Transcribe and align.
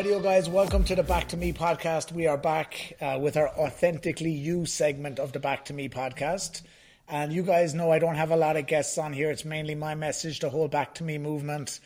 Radio 0.00 0.18
guys, 0.18 0.48
welcome 0.48 0.82
to 0.82 0.94
the 0.94 1.02
Back 1.02 1.28
to 1.28 1.36
Me 1.36 1.52
podcast. 1.52 2.10
We 2.10 2.26
are 2.26 2.38
back 2.38 2.94
uh, 3.02 3.18
with 3.20 3.36
our 3.36 3.50
Authentically 3.50 4.30
You 4.30 4.64
segment 4.64 5.18
of 5.18 5.32
the 5.32 5.40
Back 5.40 5.66
to 5.66 5.74
Me 5.74 5.90
podcast. 5.90 6.62
And 7.06 7.34
you 7.34 7.42
guys 7.42 7.74
know 7.74 7.92
I 7.92 7.98
don't 7.98 8.14
have 8.14 8.30
a 8.30 8.36
lot 8.36 8.56
of 8.56 8.66
guests 8.66 8.96
on 8.96 9.12
here. 9.12 9.30
It's 9.30 9.44
mainly 9.44 9.74
my 9.74 9.94
message, 9.94 10.40
the 10.40 10.48
whole 10.48 10.68
Back 10.68 10.94
to 10.94 11.04
Me 11.04 11.18
movement. 11.18 11.80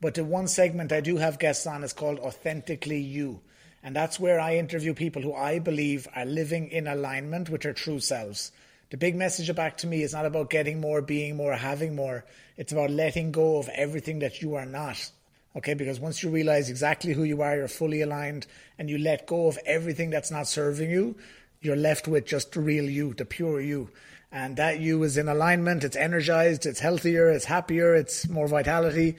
But 0.00 0.14
the 0.14 0.24
one 0.24 0.46
segment 0.46 0.92
I 0.92 1.00
do 1.00 1.16
have 1.16 1.40
guests 1.40 1.66
on 1.66 1.82
is 1.82 1.92
called 1.92 2.20
Authentically 2.20 3.00
You. 3.00 3.40
And 3.82 3.96
that's 3.96 4.20
where 4.20 4.38
I 4.38 4.58
interview 4.58 4.94
people 4.94 5.22
who 5.22 5.34
I 5.34 5.58
believe 5.58 6.06
are 6.14 6.24
living 6.24 6.68
in 6.68 6.86
alignment 6.86 7.50
with 7.50 7.62
their 7.62 7.72
true 7.72 7.98
selves. 7.98 8.52
The 8.90 8.96
big 8.96 9.16
message 9.16 9.48
of 9.48 9.56
Back 9.56 9.78
to 9.78 9.88
Me 9.88 10.04
is 10.04 10.12
not 10.12 10.24
about 10.24 10.50
getting 10.50 10.80
more, 10.80 11.02
being 11.02 11.34
more, 11.34 11.54
having 11.54 11.96
more. 11.96 12.26
It's 12.56 12.70
about 12.70 12.90
letting 12.90 13.32
go 13.32 13.58
of 13.58 13.68
everything 13.70 14.20
that 14.20 14.40
you 14.40 14.54
are 14.54 14.66
not 14.66 15.10
Okay, 15.56 15.72
because 15.72 15.98
once 15.98 16.22
you 16.22 16.28
realize 16.28 16.68
exactly 16.68 17.14
who 17.14 17.24
you 17.24 17.40
are, 17.40 17.56
you're 17.56 17.66
fully 17.68 18.02
aligned, 18.02 18.46
and 18.78 18.90
you 18.90 18.98
let 18.98 19.26
go 19.26 19.46
of 19.46 19.58
everything 19.64 20.10
that's 20.10 20.30
not 20.30 20.46
serving 20.46 20.90
you, 20.90 21.16
you're 21.62 21.76
left 21.76 22.06
with 22.06 22.26
just 22.26 22.52
the 22.52 22.60
real 22.60 22.84
you, 22.84 23.14
the 23.14 23.24
pure 23.24 23.60
you. 23.60 23.90
And 24.30 24.56
that 24.58 24.80
you 24.80 25.02
is 25.02 25.16
in 25.16 25.28
alignment, 25.28 25.82
it's 25.82 25.96
energized, 25.96 26.66
it's 26.66 26.80
healthier, 26.80 27.30
it's 27.30 27.46
happier, 27.46 27.94
it's 27.94 28.28
more 28.28 28.48
vitality. 28.48 29.16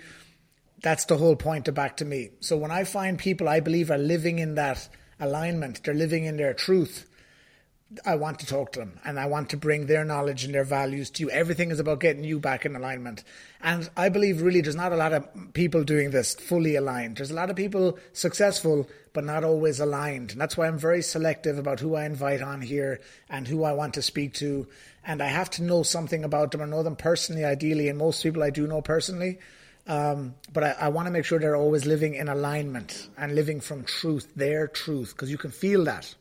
That's 0.83 1.05
the 1.05 1.17
whole 1.17 1.35
point 1.35 1.67
of 1.67 1.73
back 1.73 1.97
to 1.97 2.05
me. 2.05 2.29
So 2.39 2.55
when 2.55 2.69
I 2.69 2.83
find 2.83 3.17
people 3.17 3.49
I 3.49 3.59
believe 3.59 3.89
are 3.89 3.97
living 3.97 4.38
in 4.38 4.53
that 4.55 4.88
alignment, 5.19 5.83
they're 5.83 5.95
living 5.95 6.25
in 6.25 6.38
their 6.38 6.53
truth, 6.53 7.09
I 8.05 8.15
want 8.15 8.39
to 8.39 8.45
talk 8.45 8.73
to 8.73 8.79
them 8.79 8.99
and 9.05 9.17
I 9.17 9.27
want 9.27 9.49
to 9.51 9.57
bring 9.57 9.85
their 9.85 10.03
knowledge 10.03 10.43
and 10.43 10.53
their 10.53 10.65
values 10.65 11.09
to 11.11 11.23
you. 11.23 11.29
Everything 11.29 11.71
is 11.71 11.79
about 11.79 12.01
getting 12.01 12.25
you 12.25 12.37
back 12.37 12.65
in 12.65 12.75
alignment. 12.75 13.23
And 13.61 13.89
I 13.95 14.09
believe 14.09 14.41
really 14.41 14.59
there's 14.59 14.75
not 14.75 14.91
a 14.91 14.97
lot 14.97 15.13
of 15.13 15.25
people 15.53 15.85
doing 15.85 16.11
this 16.11 16.35
fully 16.35 16.75
aligned. 16.75 17.17
There's 17.17 17.31
a 17.31 17.35
lot 17.35 17.49
of 17.49 17.55
people 17.55 17.97
successful, 18.11 18.89
but 19.13 19.23
not 19.23 19.45
always 19.45 19.79
aligned. 19.79 20.31
And 20.31 20.41
that's 20.41 20.57
why 20.57 20.67
I'm 20.67 20.77
very 20.77 21.02
selective 21.02 21.57
about 21.57 21.79
who 21.79 21.95
I 21.95 22.05
invite 22.05 22.41
on 22.41 22.61
here 22.61 22.99
and 23.29 23.47
who 23.47 23.63
I 23.63 23.71
want 23.71 23.94
to 23.94 24.01
speak 24.01 24.33
to. 24.35 24.67
And 25.05 25.22
I 25.22 25.27
have 25.27 25.49
to 25.51 25.63
know 25.63 25.83
something 25.83 26.25
about 26.25 26.51
them. 26.51 26.61
I 26.61 26.66
know 26.66 26.83
them 26.83 26.97
personally, 26.97 27.45
ideally, 27.45 27.88
and 27.88 27.97
most 27.97 28.22
people 28.22 28.44
I 28.44 28.49
do 28.49 28.67
know 28.67 28.81
personally. 28.81 29.39
Um, 29.88 30.35
but 30.51 30.66
I, 30.66 30.72
I 30.72 30.88
want 30.89 31.05
to 31.05 31.11
make 31.11 31.23
sure 31.23 31.39
they're 31.39 31.55
always 31.55 31.85
living 31.85 32.16
in 32.16 32.27
alignment 32.27 33.07
and 33.17 33.33
living 33.33 33.61
from 33.61 33.85
truth, 33.85 34.27
their 34.35 34.67
truth, 34.67 35.13
because 35.16 35.31
you 35.31 35.38
can 35.38 35.51
feel 35.51 35.85
that 35.85 36.13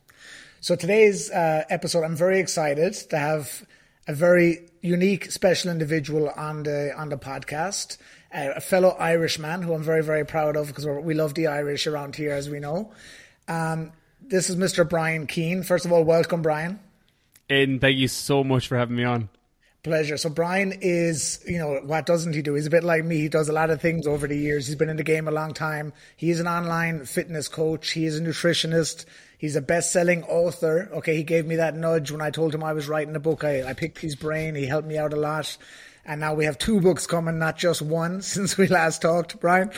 so 0.67 0.75
today's 0.75 1.31
uh, 1.31 1.62
episode, 1.70 2.03
I'm 2.03 2.17
very 2.17 2.41
excited 2.41 2.92
to 3.11 3.17
have 3.17 3.64
a 4.09 4.12
very 4.12 4.69
unique, 4.81 5.31
special 5.31 5.70
individual 5.70 6.28
on 6.31 6.64
the 6.64 6.92
on 6.98 7.08
the 7.08 7.17
podcast, 7.17 7.98
uh, 8.34 8.50
a 8.56 8.61
fellow 8.61 8.97
Irishman 8.98 9.62
who 9.62 9.75
I'm 9.75 9.84
very 9.84 10.03
very 10.03 10.27
proud 10.27 10.56
of 10.56 10.67
because 10.67 10.84
we 10.84 11.14
love 11.14 11.34
the 11.34 11.47
Irish 11.47 11.86
around 11.86 12.17
here, 12.17 12.33
as 12.33 12.50
we 12.50 12.58
know. 12.58 12.92
Um, 13.47 13.92
this 14.20 14.50
is 14.50 14.56
Mr. 14.56 14.89
Brian 14.89 15.28
Keane. 15.28 15.62
First 15.62 15.84
of 15.84 15.92
all, 15.92 16.03
welcome, 16.03 16.42
Brian. 16.42 16.80
And 17.48 17.80
thank 17.80 17.98
you 17.98 18.08
so 18.08 18.42
much 18.42 18.67
for 18.67 18.77
having 18.77 18.97
me 18.97 19.05
on. 19.05 19.28
Pleasure. 19.84 20.17
So 20.17 20.30
Brian 20.30 20.73
is, 20.80 21.45
you 21.47 21.58
know, 21.58 21.80
what 21.84 22.06
doesn't 22.06 22.33
he 22.33 22.42
do? 22.42 22.55
He's 22.55 22.67
a 22.67 22.70
bit 22.70 22.83
like 22.83 23.05
me. 23.05 23.19
He 23.19 23.28
does 23.28 23.48
a 23.48 23.53
lot 23.53 23.70
of 23.70 23.80
things 23.80 24.05
over 24.05 24.27
the 24.27 24.36
years. 24.36 24.67
He's 24.67 24.75
been 24.75 24.89
in 24.89 24.97
the 24.97 25.05
game 25.05 25.28
a 25.28 25.30
long 25.30 25.55
time. 25.55 25.92
He 26.17 26.30
is 26.30 26.41
an 26.41 26.48
online 26.48 27.05
fitness 27.05 27.47
coach. 27.47 27.92
He 27.92 28.05
is 28.05 28.19
a 28.19 28.20
nutritionist. 28.20 29.05
He's 29.39 29.56
a 29.56 29.61
best-selling 29.61 30.25
author. 30.25 30.89
Okay, 30.95 31.17
he 31.17 31.23
gave 31.23 31.47
me 31.47 31.56
that 31.56 31.77
nudge 31.77 32.11
when 32.11 32.23
I 32.23 32.31
told 32.31 32.55
him 32.55 32.65
I 32.65 32.73
was 32.73 32.89
writing 32.89 33.17
a 33.17 33.20
book. 33.20 33.45
I, 33.45 33.69
I 33.69 33.73
picked 33.75 33.98
his 33.98 34.17
brain. 34.17 34.55
He 34.55 34.67
helped 34.67 34.89
me 34.89 34.97
out 34.97 35.12
a 35.12 35.17
lot. 35.17 35.56
And 36.06 36.20
now 36.20 36.34
we 36.34 36.45
have 36.47 36.56
two 36.56 36.81
books 36.81 37.06
coming, 37.06 37.39
not 37.39 37.59
just 37.59 37.83
one, 37.83 38.23
since 38.23 38.57
we 38.57 38.69
last 38.69 39.03
talked, 39.03 39.39
Brian. 39.41 39.70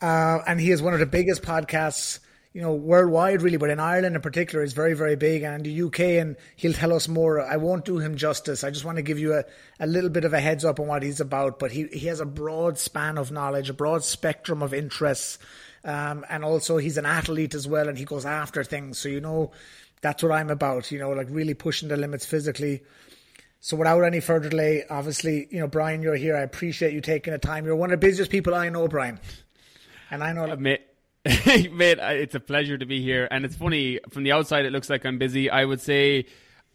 Uh, 0.00 0.38
and 0.46 0.60
he 0.60 0.70
is 0.70 0.82
one 0.82 0.94
of 0.94 1.00
the 1.00 1.06
biggest 1.06 1.42
podcasts, 1.42 2.20
you 2.52 2.60
know, 2.60 2.74
worldwide, 2.74 3.40
really, 3.42 3.56
but 3.56 3.70
in 3.70 3.80
Ireland 3.80 4.14
in 4.14 4.22
particular, 4.22 4.62
is 4.62 4.72
very, 4.72 4.94
very 4.94 5.16
big. 5.16 5.42
And 5.42 5.64
the 5.64 5.82
UK, 5.82 6.00
and 6.00 6.36
he'll 6.54 6.72
tell 6.72 6.92
us 6.92 7.08
more. 7.08 7.40
I 7.40 7.56
won't 7.56 7.84
do 7.84 7.98
him 7.98 8.16
justice. 8.16 8.62
I 8.62 8.70
just 8.70 8.84
want 8.84 8.96
to 8.96 9.02
give 9.02 9.18
you 9.18 9.34
a, 9.34 9.44
a 9.80 9.86
little 9.86 10.10
bit 10.10 10.24
of 10.24 10.32
a 10.32 10.40
heads 10.40 10.64
up 10.64 10.78
on 10.78 10.86
what 10.86 11.02
he's 11.02 11.20
about. 11.20 11.58
But 11.58 11.72
he, 11.72 11.86
he 11.86 12.06
has 12.06 12.20
a 12.20 12.26
broad 12.26 12.78
span 12.78 13.18
of 13.18 13.32
knowledge, 13.32 13.70
a 13.70 13.74
broad 13.74 14.04
spectrum 14.04 14.62
of 14.62 14.74
interests 14.74 15.38
um, 15.84 16.24
and 16.28 16.44
also 16.44 16.78
he's 16.78 16.96
an 16.96 17.06
athlete 17.06 17.54
as 17.54 17.66
well, 17.66 17.88
and 17.88 17.98
he 17.98 18.04
goes 18.04 18.24
after 18.24 18.64
things. 18.64 18.98
So 18.98 19.08
you 19.08 19.20
know, 19.20 19.52
that's 20.00 20.22
what 20.22 20.32
I'm 20.32 20.50
about. 20.50 20.90
You 20.90 20.98
know, 20.98 21.10
like 21.10 21.28
really 21.30 21.54
pushing 21.54 21.88
the 21.88 21.96
limits 21.96 22.26
physically. 22.26 22.82
So 23.60 23.76
without 23.76 24.02
any 24.02 24.18
further 24.18 24.48
delay, 24.48 24.84
obviously, 24.90 25.46
you 25.52 25.60
know, 25.60 25.68
Brian, 25.68 26.02
you're 26.02 26.16
here. 26.16 26.36
I 26.36 26.40
appreciate 26.40 26.92
you 26.92 27.00
taking 27.00 27.32
the 27.32 27.38
time. 27.38 27.64
You're 27.64 27.76
one 27.76 27.92
of 27.92 28.00
the 28.00 28.06
busiest 28.06 28.28
people 28.28 28.56
I 28.56 28.68
know, 28.68 28.88
Brian. 28.88 29.20
And 30.10 30.24
I 30.24 30.32
know. 30.32 30.50
Uh, 30.50 30.56
mate, 30.56 30.80
mate, 31.24 31.98
it's 32.00 32.34
a 32.34 32.40
pleasure 32.40 32.76
to 32.76 32.84
be 32.84 33.00
here. 33.00 33.28
And 33.30 33.44
it's 33.44 33.54
funny 33.54 34.00
from 34.10 34.24
the 34.24 34.32
outside, 34.32 34.64
it 34.64 34.72
looks 34.72 34.90
like 34.90 35.06
I'm 35.06 35.16
busy. 35.18 35.48
I 35.48 35.64
would 35.64 35.80
say 35.80 36.26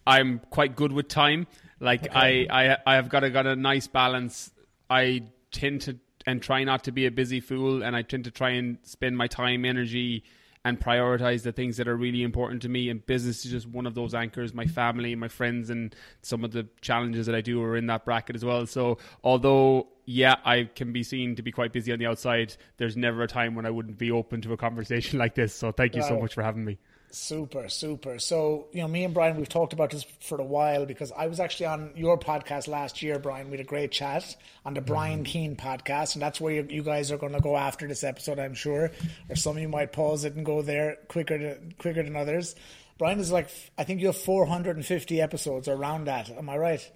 I'm 0.06 0.40
quite 0.50 0.78
good 0.78 0.94
with 0.94 1.10
time. 1.10 1.48
Like 1.82 2.08
okay. 2.08 2.48
I, 2.48 2.72
I, 2.72 2.78
I 2.86 2.96
have 2.96 3.10
got 3.10 3.26
a 3.26 3.30
got 3.30 3.46
a 3.46 3.58
nice 3.58 3.88
balance. 3.88 4.50
I 4.90 5.24
tend 5.52 5.82
to 5.82 6.00
and 6.28 6.42
try 6.42 6.64
not 6.64 6.84
to 6.84 6.92
be 6.92 7.08
a 7.08 7.12
busy 7.12 7.40
fool. 7.40 7.82
And 7.82 7.96
I 7.96 8.04
tend 8.04 8.26
to 8.26 8.32
try 8.32 8.52
and 8.52 8.78
spend 8.84 9.18
my 9.18 9.26
time, 9.26 9.66
energy, 9.66 10.24
and 10.66 10.80
prioritize 10.80 11.44
the 11.44 11.54
things 11.54 11.78
that 11.78 11.88
are 11.88 11.96
really 11.96 12.22
important 12.22 12.62
to 12.64 12.70
me. 12.70 12.90
And 12.90 13.04
business 13.06 13.46
is 13.46 13.52
just 13.52 13.68
one 13.68 13.88
of 13.88 13.96
those 13.96 14.14
anchors. 14.14 14.54
My 14.54 14.66
family, 14.66 15.16
my 15.16 15.30
friends, 15.30 15.70
and 15.70 15.96
some 16.22 16.44
of 16.44 16.52
the 16.52 16.68
challenges 16.82 17.26
that 17.26 17.34
I 17.34 17.42
do 17.42 17.64
are 17.64 17.78
in 17.78 17.88
that 17.88 18.04
bracket 18.04 18.36
as 18.36 18.44
well. 18.44 18.68
So 18.68 18.98
although 19.24 19.88
yeah, 20.10 20.36
I 20.46 20.64
can 20.64 20.94
be 20.94 21.04
seen 21.04 21.36
to 21.36 21.42
be 21.42 21.52
quite 21.52 21.74
busy 21.74 21.92
on 21.92 22.00
the 22.00 22.08
outside. 22.08 22.56
There's 22.78 22.96
never 22.96 23.24
a 23.24 23.28
time 23.28 23.56
when 23.56 23.66
I 23.66 23.70
wouldn't 23.70 23.98
be 23.98 24.10
open 24.10 24.42
to 24.42 24.54
a 24.54 24.58
conversation 24.58 25.20
like 25.24 25.36
this. 25.36 25.54
So 25.54 25.72
thank 25.72 25.96
you 25.96 26.02
so 26.02 26.18
much 26.18 26.34
for 26.34 26.42
having 26.42 26.64
me. 26.64 26.78
Super, 27.10 27.70
super. 27.70 28.20
So, 28.20 28.68
you 28.74 28.82
know, 28.82 28.88
me 28.88 29.06
and 29.06 29.14
Brian, 29.14 29.38
we've 29.38 29.48
talked 29.48 29.72
about 29.72 29.92
this 29.92 30.06
for 30.20 30.40
a 30.40 30.44
while 30.44 30.86
because 30.86 31.12
I 31.12 31.28
was 31.28 31.40
actually 31.40 31.68
on 31.68 31.92
your 31.96 32.20
podcast 32.20 32.68
last 32.68 33.02
year, 33.02 33.18
Brian. 33.18 33.48
We 33.48 33.58
had 33.58 33.66
a 33.66 33.70
great 33.70 33.92
chat 33.92 34.36
on 34.66 34.74
the 34.74 34.82
Brian 34.82 35.20
mm-hmm. 35.20 35.32
Keane 35.32 35.56
podcast, 35.56 36.16
and 36.16 36.22
that's 36.22 36.42
where 36.42 36.54
you, 36.54 36.68
you 36.70 36.84
guys 36.84 37.12
are 37.12 37.18
going 37.18 37.34
to 37.34 37.40
go 37.40 37.56
after 37.56 37.88
this 37.88 38.04
episode, 38.04 38.40
I'm 38.40 38.54
sure. 38.54 38.92
Or 39.30 39.36
some 39.36 39.56
of 39.56 39.62
you 39.62 39.70
might 39.70 39.94
pause 39.94 40.26
it 40.26 40.36
and 40.36 40.46
go 40.46 40.62
there 40.62 40.98
quicker, 41.08 41.38
to, 41.38 41.58
quicker 41.78 42.04
than 42.04 42.18
others. 42.18 42.56
Brian 42.98 43.20
is 43.20 43.32
like, 43.32 43.50
I 43.78 43.86
think 43.86 44.02
you 44.02 44.08
have 44.08 44.18
450 44.18 45.22
episodes 45.22 45.68
around 45.70 46.06
that. 46.06 46.30
Am 46.30 46.50
I 46.50 46.58
right? 46.58 46.92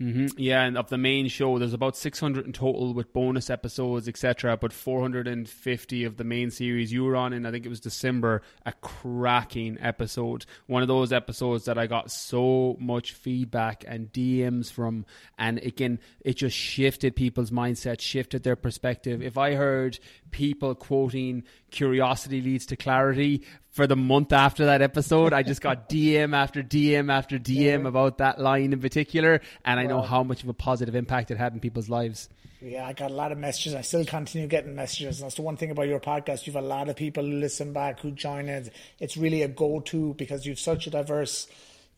Mm-hmm. 0.00 0.26
Yeah, 0.36 0.62
and 0.62 0.78
of 0.78 0.90
the 0.90 0.98
main 0.98 1.28
show, 1.28 1.58
there's 1.58 1.72
about 1.72 1.96
600 1.96 2.46
in 2.46 2.52
total 2.52 2.94
with 2.94 3.12
bonus 3.12 3.50
episodes, 3.50 4.08
etc. 4.08 4.56
But 4.56 4.72
450 4.72 6.04
of 6.04 6.16
the 6.16 6.24
main 6.24 6.50
series 6.50 6.92
you 6.92 7.04
were 7.04 7.16
on 7.16 7.32
in, 7.32 7.44
I 7.44 7.50
think 7.50 7.66
it 7.66 7.68
was 7.68 7.80
December, 7.80 8.42
a 8.64 8.72
cracking 8.72 9.76
episode. 9.80 10.46
One 10.66 10.82
of 10.82 10.88
those 10.88 11.12
episodes 11.12 11.64
that 11.64 11.78
I 11.78 11.86
got 11.86 12.12
so 12.12 12.76
much 12.78 13.12
feedback 13.12 13.84
and 13.88 14.12
DMs 14.12 14.70
from, 14.70 15.04
and 15.36 15.58
again, 15.58 15.98
it 16.20 16.34
just 16.34 16.56
shifted 16.56 17.16
people's 17.16 17.50
mindset, 17.50 18.00
shifted 18.00 18.44
their 18.44 18.56
perspective. 18.56 19.20
If 19.20 19.36
I 19.36 19.54
heard 19.54 19.98
people 20.30 20.74
quoting 20.76 21.42
curiosity 21.70 22.40
leads 22.40 22.66
to 22.66 22.76
clarity 22.76 23.44
for 23.78 23.86
the 23.86 23.94
month 23.94 24.32
after 24.32 24.66
that 24.66 24.82
episode. 24.82 25.32
I 25.32 25.44
just 25.44 25.60
got 25.60 25.88
DM 25.90 26.34
after 26.34 26.64
DM 26.64 27.12
after 27.12 27.38
DM 27.38 27.86
about 27.86 28.18
that 28.18 28.40
line 28.40 28.72
in 28.72 28.80
particular, 28.80 29.40
and 29.64 29.78
I 29.78 29.84
know 29.84 30.02
how 30.02 30.24
much 30.24 30.42
of 30.42 30.48
a 30.48 30.52
positive 30.52 30.96
impact 30.96 31.30
it 31.30 31.38
had 31.38 31.52
in 31.52 31.60
people's 31.60 31.88
lives. 31.88 32.28
Yeah, 32.60 32.84
I 32.84 32.92
got 32.92 33.12
a 33.12 33.14
lot 33.14 33.30
of 33.30 33.38
messages. 33.38 33.76
I 33.76 33.82
still 33.82 34.04
continue 34.04 34.48
getting 34.48 34.74
messages. 34.74 35.20
That's 35.20 35.36
the 35.36 35.42
one 35.42 35.56
thing 35.56 35.70
about 35.70 35.86
your 35.86 36.00
podcast. 36.00 36.44
You 36.44 36.52
have 36.54 36.64
a 36.64 36.66
lot 36.66 36.88
of 36.88 36.96
people 36.96 37.24
who 37.24 37.34
listen 37.34 37.72
back, 37.72 38.00
who 38.00 38.10
join 38.10 38.48
in. 38.48 38.68
It's 38.98 39.16
really 39.16 39.42
a 39.42 39.48
go-to 39.48 40.14
because 40.14 40.44
you've 40.44 40.58
such 40.58 40.88
a 40.88 40.90
diverse 40.90 41.46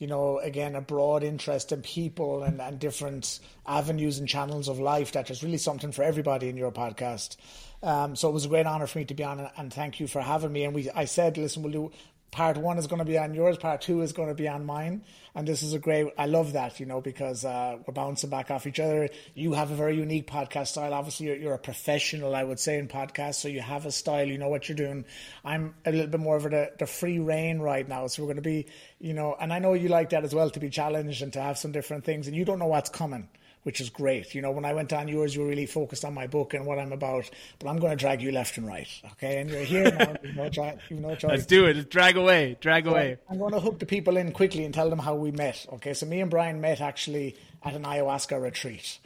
you 0.00 0.06
know, 0.06 0.38
again, 0.38 0.74
a 0.74 0.80
broad 0.80 1.22
interest 1.22 1.72
in 1.72 1.82
people 1.82 2.42
and, 2.42 2.58
and 2.58 2.78
different 2.78 3.38
avenues 3.66 4.18
and 4.18 4.26
channels 4.26 4.66
of 4.66 4.80
life 4.80 5.12
that 5.12 5.30
is 5.30 5.42
really 5.42 5.58
something 5.58 5.92
for 5.92 6.02
everybody 6.02 6.48
in 6.48 6.56
your 6.56 6.72
podcast. 6.72 7.36
Um, 7.82 8.14
so 8.14 8.28
it 8.28 8.32
was 8.32 8.44
a 8.44 8.48
great 8.48 8.66
honor 8.66 8.86
for 8.86 8.98
me 8.98 9.04
to 9.06 9.14
be 9.14 9.24
on, 9.24 9.48
and 9.56 9.72
thank 9.72 10.00
you 10.00 10.06
for 10.06 10.20
having 10.20 10.52
me. 10.52 10.64
And 10.64 10.74
we, 10.74 10.90
I 10.90 11.06
said, 11.06 11.38
listen, 11.38 11.62
we'll 11.62 11.72
do 11.72 11.92
part 12.30 12.56
one 12.56 12.78
is 12.78 12.86
going 12.86 13.00
to 13.00 13.04
be 13.04 13.18
on 13.18 13.34
yours, 13.34 13.56
part 13.56 13.80
two 13.80 14.02
is 14.02 14.12
going 14.12 14.28
to 14.28 14.34
be 14.34 14.48
on 14.48 14.64
mine. 14.64 15.02
And 15.34 15.46
this 15.46 15.62
is 15.62 15.74
a 15.74 15.78
great, 15.78 16.08
I 16.18 16.26
love 16.26 16.54
that, 16.54 16.80
you 16.80 16.86
know, 16.86 17.00
because 17.00 17.44
uh, 17.44 17.78
we're 17.86 17.94
bouncing 17.94 18.30
back 18.30 18.50
off 18.50 18.66
each 18.66 18.80
other. 18.80 19.08
You 19.34 19.52
have 19.52 19.70
a 19.70 19.74
very 19.74 19.96
unique 19.96 20.28
podcast 20.28 20.68
style. 20.68 20.92
Obviously, 20.92 21.26
you're, 21.26 21.36
you're, 21.36 21.54
a 21.54 21.58
professional, 21.58 22.34
I 22.34 22.42
would 22.42 22.58
say, 22.58 22.78
in 22.78 22.88
podcasts. 22.88 23.36
So 23.36 23.48
you 23.48 23.60
have 23.60 23.86
a 23.86 23.92
style, 23.92 24.26
you 24.26 24.38
know 24.38 24.48
what 24.48 24.68
you're 24.68 24.76
doing. 24.76 25.04
I'm 25.44 25.74
a 25.84 25.92
little 25.92 26.08
bit 26.08 26.20
more 26.20 26.36
of 26.36 26.44
the, 26.44 26.72
the 26.78 26.86
free 26.86 27.18
reign 27.18 27.60
right 27.60 27.88
now. 27.88 28.06
So 28.08 28.22
we're 28.22 28.28
going 28.28 28.36
to 28.36 28.42
be, 28.42 28.66
you 29.00 29.14
know, 29.14 29.36
and 29.40 29.52
I 29.52 29.58
know 29.58 29.74
you 29.74 29.88
like 29.88 30.10
that 30.10 30.24
as 30.24 30.34
well 30.34 30.50
to 30.50 30.60
be 30.60 30.70
challenged 30.70 31.22
and 31.22 31.32
to 31.34 31.40
have 31.40 31.58
some 31.58 31.72
different 31.72 32.04
things. 32.04 32.26
And 32.26 32.36
you 32.36 32.44
don't 32.44 32.58
know 32.58 32.66
what's 32.66 32.90
coming 32.90 33.28
which 33.62 33.80
is 33.80 33.90
great. 33.90 34.34
You 34.34 34.42
know, 34.42 34.50
when 34.50 34.64
I 34.64 34.72
went 34.72 34.92
on 34.92 35.08
yours, 35.08 35.34
you 35.34 35.42
were 35.42 35.48
really 35.48 35.66
focused 35.66 36.04
on 36.04 36.14
my 36.14 36.26
book 36.26 36.54
and 36.54 36.66
what 36.66 36.78
I'm 36.78 36.92
about. 36.92 37.28
But 37.58 37.68
I'm 37.68 37.78
going 37.78 37.90
to 37.90 37.96
drag 37.96 38.22
you 38.22 38.32
left 38.32 38.56
and 38.56 38.66
right, 38.66 38.88
okay? 39.12 39.40
And 39.40 39.50
you're 39.50 39.64
here 39.64 39.90
now. 39.90 40.16
You've 40.22 40.36
no, 40.36 40.48
choice. 40.48 40.78
You've 40.88 41.00
no 41.00 41.14
choice. 41.14 41.30
Let's 41.30 41.46
do 41.46 41.66
it. 41.66 41.76
Let's 41.76 41.88
drag 41.88 42.16
away. 42.16 42.56
Drag 42.60 42.84
so 42.84 42.90
away. 42.90 43.18
I'm 43.28 43.38
going 43.38 43.52
to 43.52 43.60
hook 43.60 43.78
the 43.78 43.86
people 43.86 44.16
in 44.16 44.32
quickly 44.32 44.64
and 44.64 44.72
tell 44.72 44.88
them 44.88 44.98
how 44.98 45.14
we 45.14 45.30
met. 45.30 45.66
Okay, 45.74 45.94
so 45.94 46.06
me 46.06 46.20
and 46.20 46.30
Brian 46.30 46.60
met 46.60 46.80
actually 46.80 47.36
at 47.62 47.74
an 47.74 47.82
ayahuasca 47.82 48.40
retreat. 48.40 48.98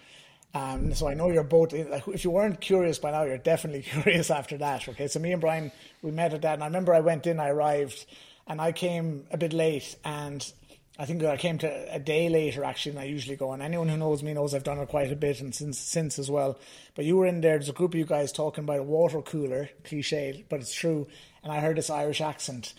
Um, 0.55 0.95
so 0.95 1.09
I 1.09 1.15
know 1.15 1.31
you're 1.31 1.43
both. 1.43 1.75
If 1.75 2.23
you 2.23 2.31
weren't 2.31 2.61
curious 2.61 2.99
by 3.01 3.11
now, 3.11 3.25
you're 3.25 3.39
definitely 3.39 3.83
curious 4.03 4.31
after 4.31 4.57
that. 4.59 4.89
Okay, 4.89 5.09
so 5.09 5.19
me 5.19 5.33
and 5.33 5.41
Brian 5.41 5.73
we 6.01 6.13
met 6.13 6.33
at 6.33 6.43
that, 6.43 6.55
and 6.55 6.63
I 6.63 6.67
remember 6.67 6.95
I 6.95 7.01
went 7.01 7.27
in, 7.27 7.41
I 7.41 7.49
arrived, 7.49 8.07
and 8.47 8.61
I 8.61 8.71
came 8.71 9.27
a 9.33 9.37
bit 9.37 9.53
late, 9.53 9.97
and 10.05 10.53
I 10.97 11.07
think 11.07 11.25
I 11.25 11.37
came 11.37 11.59
to 11.59 11.95
a 11.95 11.99
day 11.99 12.29
later 12.29 12.63
actually 12.63 12.93
than 12.93 13.03
I 13.03 13.07
usually 13.07 13.35
go. 13.35 13.53
And 13.53 13.63
anyone 13.63 13.89
who 13.89 13.97
knows 13.97 14.23
me 14.23 14.33
knows 14.33 14.55
I've 14.55 14.63
done 14.63 14.79
it 14.79 14.89
quite 14.89 15.11
a 15.11 15.17
bit 15.17 15.41
and 15.41 15.53
since 15.53 15.79
since 15.79 16.19
as 16.21 16.31
well. 16.31 16.57
But 16.95 17.05
you 17.05 17.17
were 17.17 17.27
in 17.27 17.41
there. 17.41 17.59
There's 17.59 17.69
a 17.69 17.73
group 17.73 17.95
of 17.95 17.99
you 17.99 18.05
guys 18.05 18.31
talking 18.31 18.63
about 18.63 18.79
a 18.79 18.85
water 18.85 19.21
cooler, 19.21 19.71
cliche, 19.83 20.45
but 20.49 20.61
it's 20.61 20.73
true. 20.73 21.09
And 21.43 21.53
I 21.53 21.59
heard 21.59 21.77
this 21.77 21.91
Irish 21.91 22.21
accent, 22.21 22.75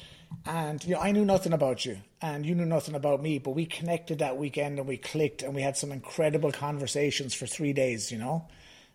and 0.45 0.83
you 0.85 0.95
know 0.95 1.01
I 1.01 1.11
knew 1.11 1.25
nothing 1.25 1.51
about 1.51 1.85
you, 1.85 1.97
and 2.21 2.45
you 2.45 2.55
knew 2.55 2.65
nothing 2.65 2.95
about 2.95 3.21
me. 3.21 3.37
But 3.37 3.51
we 3.51 3.65
connected 3.65 4.19
that 4.19 4.37
weekend, 4.37 4.79
and 4.79 4.87
we 4.87 4.97
clicked, 4.97 5.43
and 5.43 5.53
we 5.53 5.61
had 5.61 5.75
some 5.75 5.91
incredible 5.91 6.53
conversations 6.53 7.33
for 7.33 7.47
three 7.47 7.73
days. 7.73 8.13
You 8.13 8.19
know. 8.19 8.47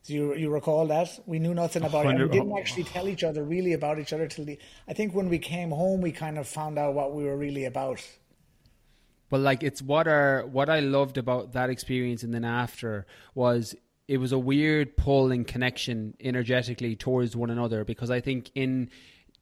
So 0.03 0.15
you 0.15 0.35
you 0.35 0.49
recall 0.49 0.87
that 0.87 1.21
we 1.27 1.39
knew 1.39 1.53
nothing 1.53 1.85
about 1.85 2.07
it. 2.07 2.13
And 2.13 2.23
we 2.23 2.39
didn't 2.39 2.57
actually 2.57 2.85
tell 2.85 3.07
each 3.07 3.23
other 3.23 3.45
really 3.45 3.75
about 3.75 3.99
each 3.99 4.15
other 4.15 4.27
till 4.29 4.47
the. 4.47 4.59
I 4.89 4.95
think 4.95 5.15
when 5.15 5.29
we 5.29 5.39
came 5.39 5.71
home, 5.71 6.01
we 6.01 6.11
kind 6.11 6.39
of 6.39 6.49
found 6.49 6.79
out 6.79 6.95
what 6.95 7.15
we 7.15 7.25
were 7.25 7.37
really 7.37 7.67
about. 7.67 8.03
But 9.31 9.41
like 9.41 9.63
it's 9.63 9.81
what 9.81 10.07
our 10.07 10.45
what 10.47 10.69
I 10.69 10.81
loved 10.81 11.17
about 11.17 11.53
that 11.53 11.71
experience 11.71 12.23
and 12.23 12.35
then 12.35 12.45
after 12.45 13.07
was 13.35 13.75
it 14.09 14.19
was 14.19 14.33
a 14.33 14.39
weird 14.39 14.97
pull 14.97 15.31
and 15.31 15.47
connection 15.47 16.15
energetically 16.21 16.97
towards 16.97 17.37
one 17.37 17.49
another 17.49 17.85
because 17.85 18.11
I 18.11 18.21
think 18.21 18.51
in 18.57 18.91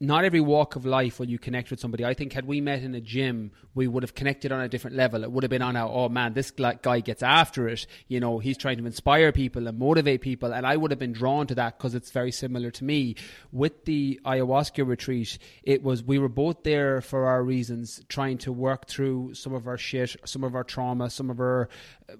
not 0.00 0.24
every 0.24 0.40
walk 0.40 0.76
of 0.76 0.86
life 0.86 1.18
will 1.18 1.28
you 1.28 1.40
connect 1.40 1.70
with 1.70 1.80
somebody. 1.80 2.04
I 2.04 2.14
think 2.14 2.32
had 2.32 2.46
we 2.46 2.60
met 2.60 2.82
in 2.82 2.94
a 2.94 3.00
gym, 3.00 3.50
we 3.74 3.88
would 3.88 4.04
have 4.04 4.14
connected 4.14 4.52
on 4.52 4.60
a 4.60 4.68
different 4.68 4.96
level. 4.96 5.24
It 5.24 5.32
would 5.32 5.42
have 5.42 5.50
been 5.50 5.62
on 5.62 5.74
our, 5.74 5.88
oh 5.88 6.08
man, 6.08 6.34
this 6.34 6.52
guy 6.52 7.00
gets 7.00 7.22
after 7.22 7.68
it. 7.68 7.84
You 8.06 8.20
know, 8.20 8.38
he's 8.38 8.56
trying 8.56 8.78
to 8.78 8.86
inspire 8.86 9.32
people 9.32 9.66
and 9.66 9.76
motivate 9.76 10.20
people. 10.20 10.52
And 10.52 10.64
I 10.64 10.76
would 10.76 10.92
have 10.92 11.00
been 11.00 11.12
drawn 11.12 11.48
to 11.48 11.54
that 11.56 11.78
because 11.78 11.96
it's 11.96 12.12
very 12.12 12.30
similar 12.30 12.70
to 12.70 12.84
me. 12.84 13.16
With 13.50 13.86
the 13.86 14.20
ayahuasca 14.24 14.86
retreat, 14.86 15.36
it 15.64 15.82
was, 15.82 16.04
we 16.04 16.20
were 16.20 16.28
both 16.28 16.62
there 16.62 17.00
for 17.00 17.26
our 17.26 17.42
reasons, 17.42 18.00
trying 18.08 18.38
to 18.38 18.52
work 18.52 18.86
through 18.86 19.34
some 19.34 19.52
of 19.52 19.66
our 19.66 19.78
shit, 19.78 20.14
some 20.24 20.44
of 20.44 20.54
our 20.54 20.64
trauma, 20.64 21.10
some 21.10 21.28
of 21.28 21.40
our, 21.40 21.68
uh, 22.08 22.14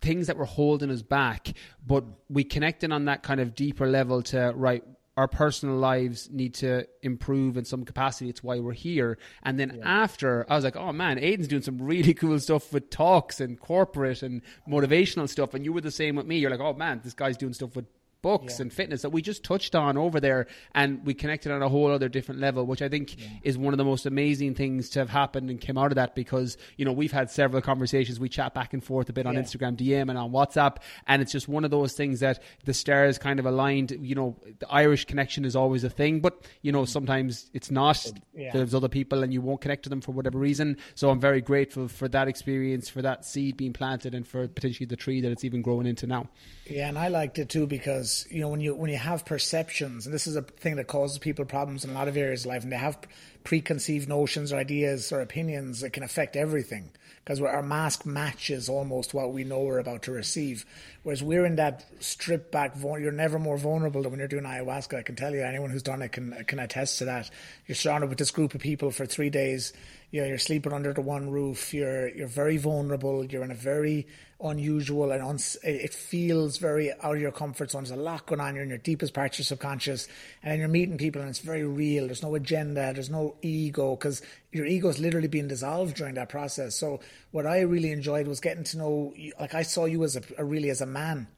things 0.00 0.28
that 0.28 0.36
were 0.36 0.46
holding 0.46 0.90
us 0.90 1.02
back, 1.02 1.52
but 1.86 2.04
we 2.30 2.42
connected 2.42 2.90
on 2.90 3.04
that 3.04 3.22
kind 3.22 3.38
of 3.38 3.54
deeper 3.54 3.86
level 3.86 4.22
to 4.22 4.50
right 4.56 4.82
our 5.20 5.28
personal 5.28 5.76
lives 5.76 6.30
need 6.32 6.54
to 6.54 6.86
improve 7.02 7.58
in 7.58 7.66
some 7.66 7.84
capacity. 7.84 8.30
It's 8.30 8.42
why 8.42 8.58
we're 8.58 8.72
here. 8.72 9.18
And 9.42 9.60
then 9.60 9.74
yeah. 9.76 10.02
after, 10.02 10.46
I 10.48 10.54
was 10.54 10.64
like, 10.64 10.76
oh 10.76 10.94
man, 10.94 11.18
Aidan's 11.18 11.46
doing 11.46 11.60
some 11.60 11.76
really 11.76 12.14
cool 12.20 12.38
stuff 12.40 12.72
with 12.72 12.88
talks 12.88 13.38
and 13.38 13.60
corporate 13.60 14.22
and 14.22 14.40
motivational 14.66 15.28
stuff. 15.28 15.52
And 15.52 15.62
you 15.62 15.74
were 15.74 15.82
the 15.82 15.90
same 15.90 16.16
with 16.16 16.24
me. 16.24 16.38
You're 16.38 16.50
like, 16.50 16.60
oh 16.60 16.72
man, 16.72 17.02
this 17.04 17.12
guy's 17.12 17.36
doing 17.36 17.52
stuff 17.52 17.76
with 17.76 17.84
books 18.22 18.58
yeah. 18.58 18.62
and 18.62 18.72
fitness 18.72 19.02
that 19.02 19.10
we 19.10 19.22
just 19.22 19.42
touched 19.42 19.74
on 19.74 19.96
over 19.96 20.20
there 20.20 20.46
and 20.74 21.04
we 21.04 21.14
connected 21.14 21.50
on 21.52 21.62
a 21.62 21.68
whole 21.68 21.90
other 21.90 22.08
different 22.08 22.40
level 22.40 22.66
which 22.66 22.82
i 22.82 22.88
think 22.88 23.18
yeah. 23.18 23.28
is 23.42 23.56
one 23.58 23.72
of 23.74 23.78
the 23.78 23.84
most 23.84 24.06
amazing 24.06 24.54
things 24.54 24.88
to 24.90 24.98
have 24.98 25.08
happened 25.08 25.50
and 25.50 25.60
came 25.60 25.78
out 25.78 25.90
of 25.90 25.96
that 25.96 26.14
because 26.14 26.56
you 26.76 26.84
know 26.84 26.92
we've 26.92 27.12
had 27.12 27.30
several 27.30 27.62
conversations. 27.62 28.20
We 28.20 28.28
chat 28.28 28.54
back 28.54 28.72
and 28.72 28.82
forth 28.82 29.08
a 29.08 29.12
bit 29.12 29.26
on 29.26 29.34
yeah. 29.34 29.40
instagram 29.40 29.76
dm 29.76 30.08
and 30.10 30.18
on 30.18 30.30
whatsapp 30.30 30.76
and 31.06 31.22
it's 31.22 31.32
just 31.32 31.48
one 31.48 31.64
of 31.64 31.70
those 31.70 31.94
things 31.94 32.20
that 32.20 32.42
the 32.64 32.74
stars 32.74 33.18
kind 33.18 33.38
of 33.38 33.46
aligned. 33.46 33.90
You 34.00 34.14
know 34.14 34.36
the 34.58 34.68
irish 34.70 35.04
connection 35.04 35.44
is 35.44 35.56
always 35.56 35.84
a 35.84 35.90
thing 35.90 36.20
but 36.20 36.46
you 36.62 36.72
know 36.72 36.82
mm-hmm. 36.82 36.98
sometimes 36.98 37.50
it's 37.54 37.70
not. 37.70 38.06
There's 38.34 38.74
other 38.74 38.88
people 38.88 39.22
and 39.22 39.32
you 39.32 39.40
won't 39.40 39.60
connect 39.60 39.84
to 39.84 39.90
them 39.90 40.00
for 40.00 40.12
whatever 40.12 40.38
reason. 40.38 40.76
So 40.94 41.10
i'm 41.10 41.20
very 41.20 41.40
grateful 41.40 41.88
for 41.88 42.08
that 42.08 42.28
experience 42.28 42.88
for 42.88 43.02
that 43.02 43.24
seed 43.24 43.56
being 43.56 43.72
planted 43.72 44.14
and 44.14 44.26
for 44.26 44.46
potentially 44.48 44.86
the 44.86 44.96
tree 44.96 45.20
that 45.20 45.30
it's 45.30 45.44
even 45.44 45.62
growing 45.62 45.86
into 45.86 46.06
now. 46.06 46.28
Yeah 46.66 46.88
and 46.88 46.98
i 46.98 47.08
liked 47.08 47.38
it 47.38 47.48
too 47.48 47.66
because 47.66 48.09
you 48.30 48.40
know 48.40 48.48
when 48.48 48.60
you 48.60 48.74
when 48.74 48.90
you 48.90 48.96
have 48.96 49.24
perceptions, 49.24 50.06
and 50.06 50.14
this 50.14 50.26
is 50.26 50.36
a 50.36 50.42
thing 50.42 50.76
that 50.76 50.86
causes 50.86 51.18
people 51.18 51.44
problems 51.44 51.84
in 51.84 51.90
a 51.90 51.94
lot 51.94 52.08
of 52.08 52.16
areas 52.16 52.44
of 52.44 52.50
life, 52.50 52.62
and 52.62 52.72
they 52.72 52.76
have 52.76 52.98
preconceived 53.44 54.08
notions 54.08 54.52
or 54.52 54.56
ideas 54.56 55.12
or 55.12 55.20
opinions 55.20 55.80
that 55.80 55.92
can 55.92 56.02
affect 56.02 56.36
everything 56.36 56.90
because 57.24 57.40
our 57.40 57.62
mask 57.62 58.06
matches 58.06 58.68
almost 58.68 59.14
what 59.14 59.32
we 59.32 59.44
know 59.44 59.60
we're 59.60 59.78
about 59.78 60.02
to 60.02 60.12
receive. 60.12 60.64
Whereas 61.02 61.22
we're 61.22 61.44
in 61.44 61.56
that 61.56 61.84
stripped 62.00 62.50
back, 62.50 62.74
you're 62.82 63.12
never 63.12 63.38
more 63.38 63.56
vulnerable 63.56 64.02
than 64.02 64.10
when 64.10 64.18
you're 64.18 64.28
doing 64.28 64.44
ayahuasca. 64.44 64.98
I 64.98 65.02
can 65.02 65.16
tell 65.16 65.34
you, 65.34 65.42
anyone 65.42 65.70
who's 65.70 65.82
done 65.82 66.02
it 66.02 66.12
can 66.12 66.44
can 66.46 66.58
attest 66.58 66.98
to 66.98 67.04
that. 67.06 67.30
You're 67.66 67.76
surrounded 67.76 68.08
with 68.08 68.18
this 68.18 68.30
group 68.30 68.54
of 68.54 68.60
people 68.60 68.90
for 68.90 69.06
three 69.06 69.30
days. 69.30 69.72
You 70.10 70.22
know, 70.22 70.26
you're 70.26 70.38
sleeping 70.38 70.72
under 70.72 70.92
the 70.92 71.00
one 71.00 71.30
roof. 71.30 71.72
You're 71.72 72.08
you're 72.08 72.26
very 72.26 72.56
vulnerable. 72.56 73.24
You're 73.24 73.44
in 73.44 73.50
a 73.50 73.54
very 73.54 74.06
unusual 74.42 75.12
and 75.12 75.40
it 75.62 75.92
feels 75.92 76.56
very 76.56 76.92
out 76.92 77.16
of 77.16 77.20
your 77.20 77.30
comfort 77.30 77.70
zone. 77.70 77.84
There's 77.84 77.96
a 77.96 78.02
lot 78.02 78.26
going 78.26 78.40
on. 78.40 78.54
You're 78.54 78.64
in 78.64 78.70
your 78.70 78.78
deepest 78.78 79.12
parts 79.12 79.36
of 79.36 79.40
your 79.40 79.44
subconscious, 79.44 80.08
and 80.42 80.50
then 80.50 80.58
you're 80.58 80.68
meeting 80.68 80.98
people, 80.98 81.20
and 81.20 81.30
it's 81.30 81.40
very 81.40 81.64
real. 81.64 82.06
There's 82.06 82.22
no 82.22 82.34
agenda. 82.34 82.92
There's 82.92 83.10
no 83.10 83.36
ego 83.42 83.96
because 83.96 84.22
your 84.50 84.66
ego 84.66 84.88
is 84.88 84.98
literally 84.98 85.28
being 85.28 85.48
dissolved 85.48 85.96
during 85.96 86.14
that 86.14 86.28
process. 86.28 86.74
So 86.74 87.00
what 87.30 87.46
I 87.46 87.60
really 87.60 87.92
enjoyed 87.92 88.26
was 88.26 88.40
getting 88.40 88.64
to 88.64 88.78
know, 88.78 89.14
like 89.38 89.54
I 89.54 89.62
saw 89.62 89.84
you 89.84 90.02
as 90.04 90.16
a 90.16 90.44
really 90.44 90.70
as 90.70 90.80
a 90.80 90.86
man 90.86 91.28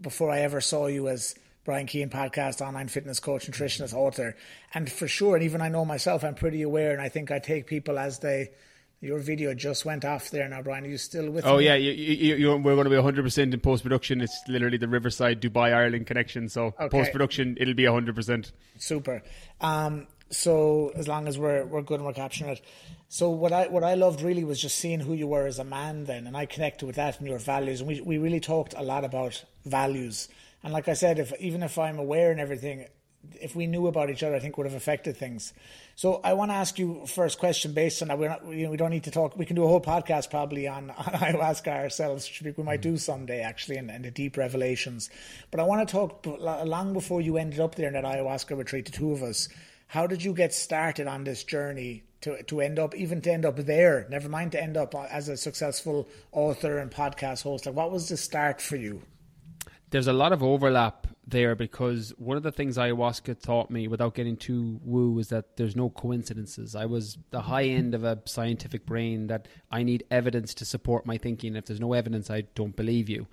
before 0.00 0.30
I 0.30 0.40
ever 0.40 0.60
saw 0.60 0.86
you 0.86 1.08
as 1.08 1.34
Brian 1.64 1.86
Keane 1.86 2.10
podcast, 2.10 2.60
online 2.60 2.88
fitness 2.88 3.20
coach, 3.20 3.48
nutritionist, 3.48 3.94
author, 3.94 4.36
and 4.74 4.90
for 4.90 5.06
sure, 5.06 5.36
and 5.36 5.44
even 5.44 5.60
I 5.60 5.68
know 5.68 5.84
myself, 5.84 6.24
I'm 6.24 6.34
pretty 6.34 6.62
aware, 6.62 6.92
and 6.92 7.00
I 7.00 7.08
think 7.08 7.30
I 7.30 7.38
take 7.38 7.66
people 7.66 7.98
as 7.98 8.18
they 8.18 8.50
your 9.02 9.18
video 9.18 9.52
just 9.52 9.84
went 9.84 10.04
off 10.04 10.30
there 10.30 10.48
now, 10.48 10.62
Brian. 10.62 10.84
Are 10.84 10.88
you 10.88 10.96
still 10.96 11.28
with 11.28 11.44
oh, 11.44 11.58
me? 11.58 11.64
yeah, 11.64 11.74
you, 11.74 11.90
you, 11.90 12.36
you, 12.36 12.56
we're 12.56 12.76
going 12.76 12.84
to 12.84 12.90
be 12.90 12.96
100% 12.96 13.52
in 13.52 13.58
post 13.58 13.82
production. 13.82 14.20
It's 14.20 14.40
literally 14.46 14.78
the 14.78 14.86
Riverside 14.86 15.42
Dubai 15.42 15.74
Ireland 15.74 16.06
connection. 16.06 16.48
So 16.48 16.66
okay. 16.78 16.88
post 16.88 17.10
production, 17.10 17.56
it'll 17.60 17.74
be 17.74 17.82
100%. 17.82 18.52
Super. 18.78 19.22
Um, 19.60 20.06
so 20.30 20.92
as 20.94 21.06
long 21.08 21.28
as 21.28 21.36
we're 21.36 21.64
we're 21.66 21.82
good 21.82 21.96
and 21.96 22.06
we're 22.06 22.14
capturing 22.14 22.50
it. 22.50 22.60
So 23.08 23.28
what 23.28 23.52
I 23.52 23.66
what 23.66 23.84
I 23.84 23.94
loved 23.94 24.22
really 24.22 24.44
was 24.44 24.60
just 24.60 24.78
seeing 24.78 25.00
who 25.00 25.14
you 25.14 25.26
were 25.26 25.46
as 25.46 25.58
a 25.58 25.64
man 25.64 26.04
then, 26.04 26.26
and 26.26 26.36
I 26.36 26.46
connected 26.46 26.86
with 26.86 26.96
that 26.96 27.18
and 27.18 27.28
your 27.28 27.38
values, 27.38 27.80
and 27.80 27.88
we 27.88 28.00
we 28.00 28.18
really 28.18 28.40
talked 28.40 28.72
a 28.76 28.82
lot 28.82 29.04
about 29.04 29.44
values. 29.66 30.28
And 30.62 30.72
like 30.72 30.88
I 30.88 30.94
said, 30.94 31.18
if 31.18 31.32
even 31.40 31.62
if 31.62 31.78
I'm 31.78 31.98
aware 31.98 32.30
and 32.30 32.40
everything, 32.40 32.86
if 33.40 33.54
we 33.54 33.66
knew 33.66 33.86
about 33.86 34.10
each 34.10 34.22
other, 34.22 34.34
I 34.34 34.38
think 34.38 34.56
would 34.56 34.66
have 34.66 34.74
affected 34.74 35.16
things. 35.16 35.52
So 35.94 36.20
I 36.24 36.32
want 36.32 36.50
to 36.50 36.54
ask 36.54 36.78
you 36.78 37.06
first 37.06 37.38
question 37.38 37.72
based 37.72 38.02
on 38.02 38.08
that. 38.08 38.18
We're 38.18 38.28
not, 38.28 38.46
you 38.46 38.64
know, 38.64 38.70
we 38.70 38.76
don't 38.76 38.90
need 38.90 39.04
to 39.04 39.10
talk. 39.10 39.36
We 39.36 39.46
can 39.46 39.56
do 39.56 39.64
a 39.64 39.68
whole 39.68 39.80
podcast 39.80 40.30
probably 40.30 40.66
on, 40.66 40.90
on 40.96 41.04
ayahuasca 41.04 41.68
ourselves, 41.68 42.28
which 42.28 42.56
we 42.56 42.62
might 42.62 42.84
hmm. 42.84 42.92
do 42.92 42.96
someday 42.96 43.40
actually, 43.40 43.76
and, 43.76 43.90
and 43.90 44.04
the 44.04 44.10
deep 44.10 44.36
revelations. 44.36 45.10
But 45.50 45.60
I 45.60 45.64
want 45.64 45.86
to 45.86 45.92
talk 45.92 46.26
long 46.26 46.92
before 46.92 47.20
you 47.20 47.36
ended 47.36 47.60
up 47.60 47.74
there 47.74 47.88
in 47.88 47.94
that 47.94 48.04
ayahuasca 48.04 48.56
retreat, 48.56 48.86
the 48.86 48.92
two 48.92 49.12
of 49.12 49.22
us. 49.22 49.48
How 49.88 50.06
did 50.06 50.24
you 50.24 50.32
get 50.32 50.54
started 50.54 51.06
on 51.06 51.24
this 51.24 51.44
journey 51.44 52.04
to 52.22 52.42
to 52.44 52.60
end 52.60 52.78
up 52.78 52.94
even 52.94 53.20
to 53.22 53.32
end 53.32 53.44
up 53.44 53.56
there? 53.56 54.06
Never 54.08 54.28
mind 54.28 54.52
to 54.52 54.62
end 54.62 54.76
up 54.76 54.94
as 54.94 55.28
a 55.28 55.36
successful 55.36 56.08
author 56.32 56.78
and 56.78 56.90
podcast 56.90 57.42
host. 57.42 57.66
Like, 57.66 57.74
what 57.74 57.92
was 57.92 58.08
the 58.08 58.16
start 58.16 58.62
for 58.62 58.76
you? 58.76 59.02
There's 59.92 60.06
a 60.06 60.12
lot 60.12 60.32
of 60.32 60.42
overlap 60.42 61.06
there 61.26 61.54
because 61.54 62.14
one 62.16 62.38
of 62.38 62.42
the 62.42 62.50
things 62.50 62.78
ayahuasca 62.78 63.42
taught 63.42 63.70
me, 63.70 63.88
without 63.88 64.14
getting 64.14 64.38
too 64.38 64.80
woo, 64.82 65.18
is 65.18 65.28
that 65.28 65.58
there's 65.58 65.76
no 65.76 65.90
coincidences. 65.90 66.74
I 66.74 66.86
was 66.86 67.18
the 67.30 67.42
high 67.42 67.66
mm-hmm. 67.66 67.78
end 67.78 67.94
of 67.94 68.02
a 68.02 68.18
scientific 68.24 68.86
brain 68.86 69.26
that 69.26 69.48
I 69.70 69.82
need 69.82 70.04
evidence 70.10 70.54
to 70.54 70.64
support 70.64 71.04
my 71.04 71.18
thinking. 71.18 71.56
If 71.56 71.66
there's 71.66 71.78
no 71.78 71.92
evidence, 71.92 72.30
I 72.30 72.44
don't 72.54 72.74
believe 72.74 73.10
you. 73.10 73.26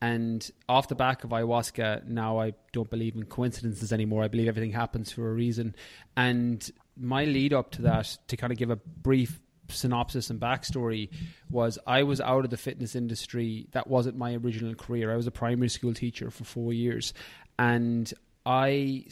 And 0.00 0.50
off 0.66 0.88
the 0.88 0.94
back 0.94 1.24
of 1.24 1.30
ayahuasca, 1.30 2.06
now 2.06 2.40
I 2.40 2.54
don't 2.72 2.88
believe 2.88 3.14
in 3.14 3.24
coincidences 3.24 3.92
anymore. 3.92 4.24
I 4.24 4.28
believe 4.28 4.48
everything 4.48 4.72
happens 4.72 5.12
for 5.12 5.28
a 5.28 5.34
reason. 5.34 5.74
And 6.16 6.70
my 6.96 7.26
lead 7.26 7.52
up 7.52 7.70
to 7.72 7.82
that, 7.82 8.16
to 8.28 8.36
kind 8.36 8.50
of 8.50 8.58
give 8.58 8.70
a 8.70 8.76
brief 8.76 9.40
synopsis 9.68 10.30
and 10.30 10.40
backstory 10.40 11.10
was 11.50 11.78
I 11.86 12.02
was 12.02 12.20
out 12.20 12.44
of 12.44 12.50
the 12.50 12.56
fitness 12.56 12.94
industry. 12.94 13.66
That 13.72 13.86
wasn't 13.86 14.16
my 14.16 14.34
original 14.34 14.74
career. 14.74 15.12
I 15.12 15.16
was 15.16 15.26
a 15.26 15.30
primary 15.30 15.68
school 15.68 15.94
teacher 15.94 16.30
for 16.30 16.44
four 16.44 16.72
years, 16.72 17.12
and 17.58 18.12
I 18.46 19.06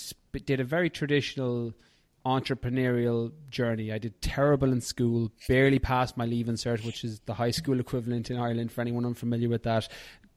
did 0.45 0.61
a 0.61 0.65
very 0.65 0.91
traditional 0.91 1.75
entrepreneurial 2.25 3.33
journey. 3.51 3.93
I 3.93 3.99
did 3.99 4.21
terrible 4.21 4.73
in 4.73 4.81
school, 4.81 5.31
barely 5.47 5.79
passed 5.79 6.17
my 6.17 6.27
leaving 6.27 6.57
cert, 6.57 6.85
which 6.85 7.05
is 7.05 7.21
the 7.21 7.35
high 7.35 7.53
school 7.53 7.79
equivalent 7.79 8.31
in 8.31 8.37
Ireland 8.37 8.73
for 8.73 8.81
anyone 8.81 9.07
unfamiliar 9.07 9.49
with 9.49 9.63
that. 9.63 9.89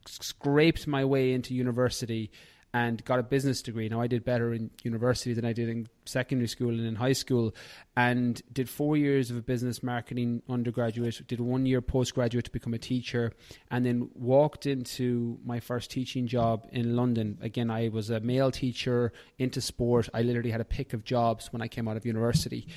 Scraped 0.05 0.85
my 0.85 1.03
way 1.03 1.33
into 1.33 1.55
university 1.55 2.31
and 2.73 3.03
got 3.03 3.19
a 3.19 3.23
business 3.23 3.61
degree. 3.61 3.89
Now 3.89 3.99
I 3.99 4.07
did 4.07 4.23
better 4.23 4.53
in 4.53 4.69
university 4.83 5.33
than 5.33 5.45
I 5.45 5.53
did 5.53 5.69
in 5.69 5.87
secondary 6.05 6.47
school 6.47 6.69
and 6.69 6.85
in 6.85 6.95
high 6.95 7.13
school, 7.13 7.55
and 7.97 8.41
did 8.53 8.69
four 8.69 8.95
years 8.95 9.31
of 9.31 9.37
a 9.37 9.41
business 9.41 9.81
marketing 9.81 10.43
undergraduate. 10.47 11.27
Did 11.27 11.39
one 11.39 11.65
year 11.65 11.81
postgraduate 11.81 12.45
to 12.45 12.51
become 12.51 12.73
a 12.73 12.77
teacher, 12.77 13.33
and 13.71 13.85
then 13.85 14.09
walked 14.13 14.65
into 14.65 15.39
my 15.43 15.59
first 15.59 15.89
teaching 15.89 16.27
job 16.27 16.67
in 16.71 16.95
London. 16.95 17.37
Again, 17.41 17.71
I 17.71 17.89
was 17.89 18.09
a 18.09 18.19
male 18.19 18.51
teacher 18.51 19.13
into 19.37 19.61
sport. 19.61 20.09
I 20.13 20.21
literally 20.21 20.51
had 20.51 20.61
a 20.61 20.65
pick 20.65 20.93
of 20.93 21.03
jobs 21.03 21.51
when 21.51 21.61
I 21.61 21.67
came 21.67 21.87
out 21.87 21.97
of 21.97 22.05
university, 22.05 22.67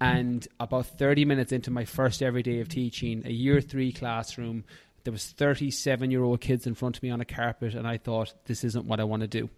and 0.00 0.46
about 0.58 0.86
thirty 0.86 1.24
minutes 1.24 1.52
into 1.52 1.70
my 1.70 1.84
first 1.84 2.22
every 2.22 2.42
day 2.42 2.60
of 2.60 2.68
teaching, 2.68 3.22
a 3.26 3.32
year 3.32 3.60
three 3.60 3.92
classroom 3.92 4.64
There 5.04 5.12
was 5.12 5.26
37 5.26 6.10
year 6.10 6.22
old 6.22 6.40
kids 6.40 6.66
in 6.66 6.74
front 6.74 6.96
of 6.96 7.02
me 7.02 7.10
on 7.10 7.20
a 7.20 7.24
carpet, 7.24 7.74
and 7.74 7.86
I 7.86 7.98
thought, 7.98 8.34
this 8.46 8.64
isn't 8.64 8.86
what 8.86 9.00
I 9.00 9.04
want 9.04 9.20
to 9.20 9.28
do. 9.28 9.50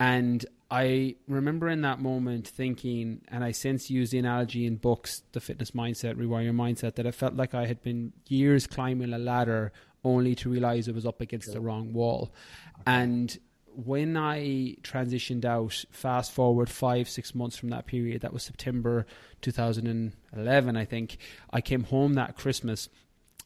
And 0.00 0.44
I 0.70 1.14
remember 1.28 1.68
in 1.68 1.82
that 1.82 2.00
moment 2.00 2.48
thinking, 2.48 3.22
and 3.28 3.44
I 3.44 3.52
since 3.52 3.90
use 3.90 4.10
the 4.10 4.18
analogy 4.18 4.66
in 4.66 4.76
books, 4.76 5.22
The 5.32 5.40
Fitness 5.40 5.70
Mindset, 5.70 6.16
Rewire 6.16 6.44
Your 6.44 6.52
Mindset, 6.52 6.96
that 6.96 7.06
I 7.06 7.12
felt 7.12 7.34
like 7.34 7.54
I 7.54 7.66
had 7.66 7.80
been 7.82 8.12
years 8.28 8.66
climbing 8.66 9.12
a 9.12 9.18
ladder 9.18 9.72
only 10.02 10.34
to 10.34 10.50
realize 10.50 10.88
it 10.88 10.94
was 10.94 11.06
up 11.06 11.20
against 11.20 11.52
the 11.52 11.60
wrong 11.60 11.92
wall. 11.92 12.34
And 12.86 13.38
when 13.76 14.16
I 14.16 14.76
transitioned 14.82 15.44
out, 15.44 15.84
fast 15.90 16.32
forward 16.32 16.68
five, 16.68 17.08
six 17.08 17.34
months 17.34 17.56
from 17.56 17.70
that 17.70 17.86
period, 17.86 18.22
that 18.22 18.32
was 18.32 18.42
September 18.42 19.06
2011, 19.40 20.76
I 20.76 20.84
think, 20.84 21.18
I 21.50 21.60
came 21.60 21.84
home 21.84 22.14
that 22.14 22.36
Christmas 22.36 22.88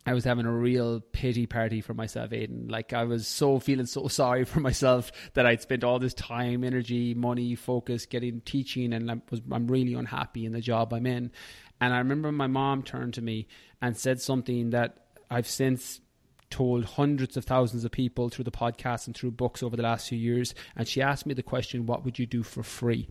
I 0.08 0.14
was 0.14 0.24
having 0.24 0.46
a 0.46 0.52
real 0.52 1.00
pity 1.00 1.46
party 1.46 1.82
for 1.82 1.92
myself, 1.92 2.32
Aidan. 2.32 2.68
Like 2.68 2.94
I 2.94 3.04
was 3.04 3.26
so 3.26 3.58
feeling 3.58 3.84
so 3.84 4.08
sorry 4.08 4.44
for 4.44 4.58
myself 4.60 5.12
that 5.34 5.44
I'd 5.44 5.60
spent 5.60 5.84
all 5.84 5.98
this 5.98 6.14
time, 6.14 6.64
energy, 6.64 7.12
money, 7.12 7.54
focus 7.54 8.06
getting 8.06 8.40
teaching, 8.40 8.94
and 8.94 9.10
I 9.10 9.20
was 9.30 9.42
I'm 9.52 9.66
really 9.66 9.92
unhappy 9.92 10.46
in 10.46 10.52
the 10.52 10.62
job 10.62 10.94
I'm 10.94 11.04
in. 11.04 11.30
And 11.78 11.92
I 11.92 11.98
remember 11.98 12.32
my 12.32 12.46
mom 12.46 12.82
turned 12.82 13.14
to 13.14 13.22
me 13.22 13.48
and 13.82 13.98
said 13.98 14.20
something 14.22 14.70
that 14.70 14.96
I've 15.30 15.46
since 15.46 16.00
told 16.48 16.86
hundreds 16.86 17.36
of 17.36 17.44
thousands 17.44 17.84
of 17.84 17.90
people 17.90 18.30
through 18.30 18.44
the 18.44 18.50
podcast 18.50 19.06
and 19.06 19.14
through 19.14 19.32
books 19.32 19.62
over 19.62 19.76
the 19.76 19.82
last 19.82 20.08
few 20.08 20.16
years. 20.16 20.54
And 20.74 20.88
she 20.88 21.02
asked 21.02 21.26
me 21.26 21.34
the 21.34 21.42
question, 21.42 21.84
"What 21.84 22.06
would 22.06 22.18
you 22.18 22.24
do 22.24 22.42
for 22.42 22.62
free?" 22.62 23.08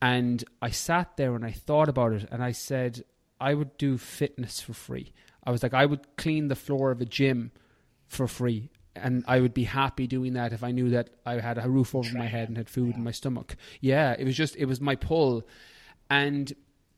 And 0.00 0.44
I 0.62 0.70
sat 0.70 1.16
there 1.16 1.34
and 1.34 1.44
I 1.44 1.50
thought 1.50 1.88
about 1.88 2.12
it, 2.12 2.28
and 2.30 2.40
I 2.40 2.52
said, 2.52 3.02
I 3.40 3.54
would 3.54 3.76
do 3.78 3.98
fitness 3.98 4.60
for 4.60 4.72
free. 4.72 5.12
I 5.44 5.50
was 5.50 5.62
like, 5.62 5.74
I 5.74 5.86
would 5.86 6.16
clean 6.16 6.48
the 6.48 6.56
floor 6.56 6.90
of 6.90 7.00
a 7.00 7.04
gym 7.04 7.52
for 8.06 8.26
free. 8.26 8.70
And 8.96 9.24
I 9.26 9.40
would 9.40 9.54
be 9.54 9.64
happy 9.64 10.06
doing 10.06 10.34
that 10.34 10.52
if 10.52 10.62
I 10.62 10.70
knew 10.70 10.90
that 10.90 11.10
I 11.26 11.40
had 11.40 11.58
a 11.58 11.68
roof 11.68 11.94
over 11.94 12.16
my 12.16 12.26
head 12.26 12.48
and 12.48 12.56
had 12.56 12.70
food 12.70 12.90
yeah. 12.90 12.96
in 12.96 13.04
my 13.04 13.10
stomach. 13.10 13.56
Yeah, 13.80 14.14
it 14.16 14.24
was 14.24 14.36
just, 14.36 14.54
it 14.56 14.66
was 14.66 14.80
my 14.80 14.94
pull. 14.94 15.42
And 16.08 16.52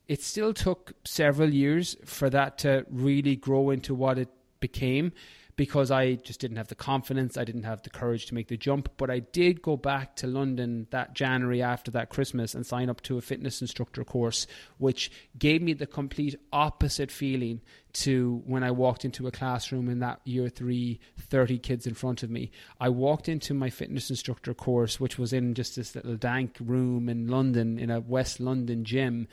it 0.06 0.22
still 0.22 0.52
took 0.52 0.92
several 1.04 1.52
years 1.52 1.96
for 2.04 2.28
that 2.30 2.58
to 2.58 2.84
really 2.90 3.34
grow 3.34 3.70
into 3.70 3.94
what 3.94 4.18
it 4.18 4.28
became 4.60 5.12
because 5.56 5.90
I 5.90 6.14
just 6.14 6.38
didn't 6.38 6.58
have 6.58 6.68
the 6.68 6.74
confidence. 6.74 7.38
I 7.38 7.44
didn't 7.44 7.62
have 7.62 7.82
the 7.82 7.90
courage 7.90 8.26
to 8.26 8.34
make 8.34 8.48
the 8.48 8.58
jump. 8.58 8.90
But 8.98 9.10
I 9.10 9.20
did 9.20 9.62
go 9.62 9.76
back 9.76 10.14
to 10.16 10.26
London 10.26 10.86
that 10.90 11.14
January 11.14 11.62
after 11.62 11.90
that 11.92 12.10
Christmas 12.10 12.54
and 12.54 12.66
sign 12.66 12.90
up 12.90 13.00
to 13.02 13.16
a 13.16 13.22
fitness 13.22 13.62
instructor 13.62 14.04
course, 14.04 14.46
which 14.76 15.10
gave 15.38 15.62
me 15.62 15.72
the 15.72 15.86
complete 15.86 16.38
opposite 16.52 17.10
feeling 17.10 17.62
to 17.94 18.42
when 18.44 18.62
I 18.62 18.70
walked 18.70 19.06
into 19.06 19.26
a 19.26 19.30
classroom 19.30 19.88
in 19.88 20.00
that 20.00 20.20
year 20.24 20.50
three, 20.50 21.00
30 21.18 21.58
kids 21.58 21.86
in 21.86 21.94
front 21.94 22.22
of 22.22 22.28
me. 22.28 22.50
I 22.78 22.90
walked 22.90 23.26
into 23.26 23.54
my 23.54 23.70
fitness 23.70 24.10
instructor 24.10 24.52
course, 24.52 25.00
which 25.00 25.18
was 25.18 25.32
in 25.32 25.54
just 25.54 25.76
this 25.76 25.94
little 25.94 26.16
dank 26.16 26.58
room 26.60 27.08
in 27.08 27.28
London, 27.28 27.78
in 27.78 27.90
a 27.90 28.00
West 28.00 28.40
London 28.40 28.84
gym. 28.84 29.26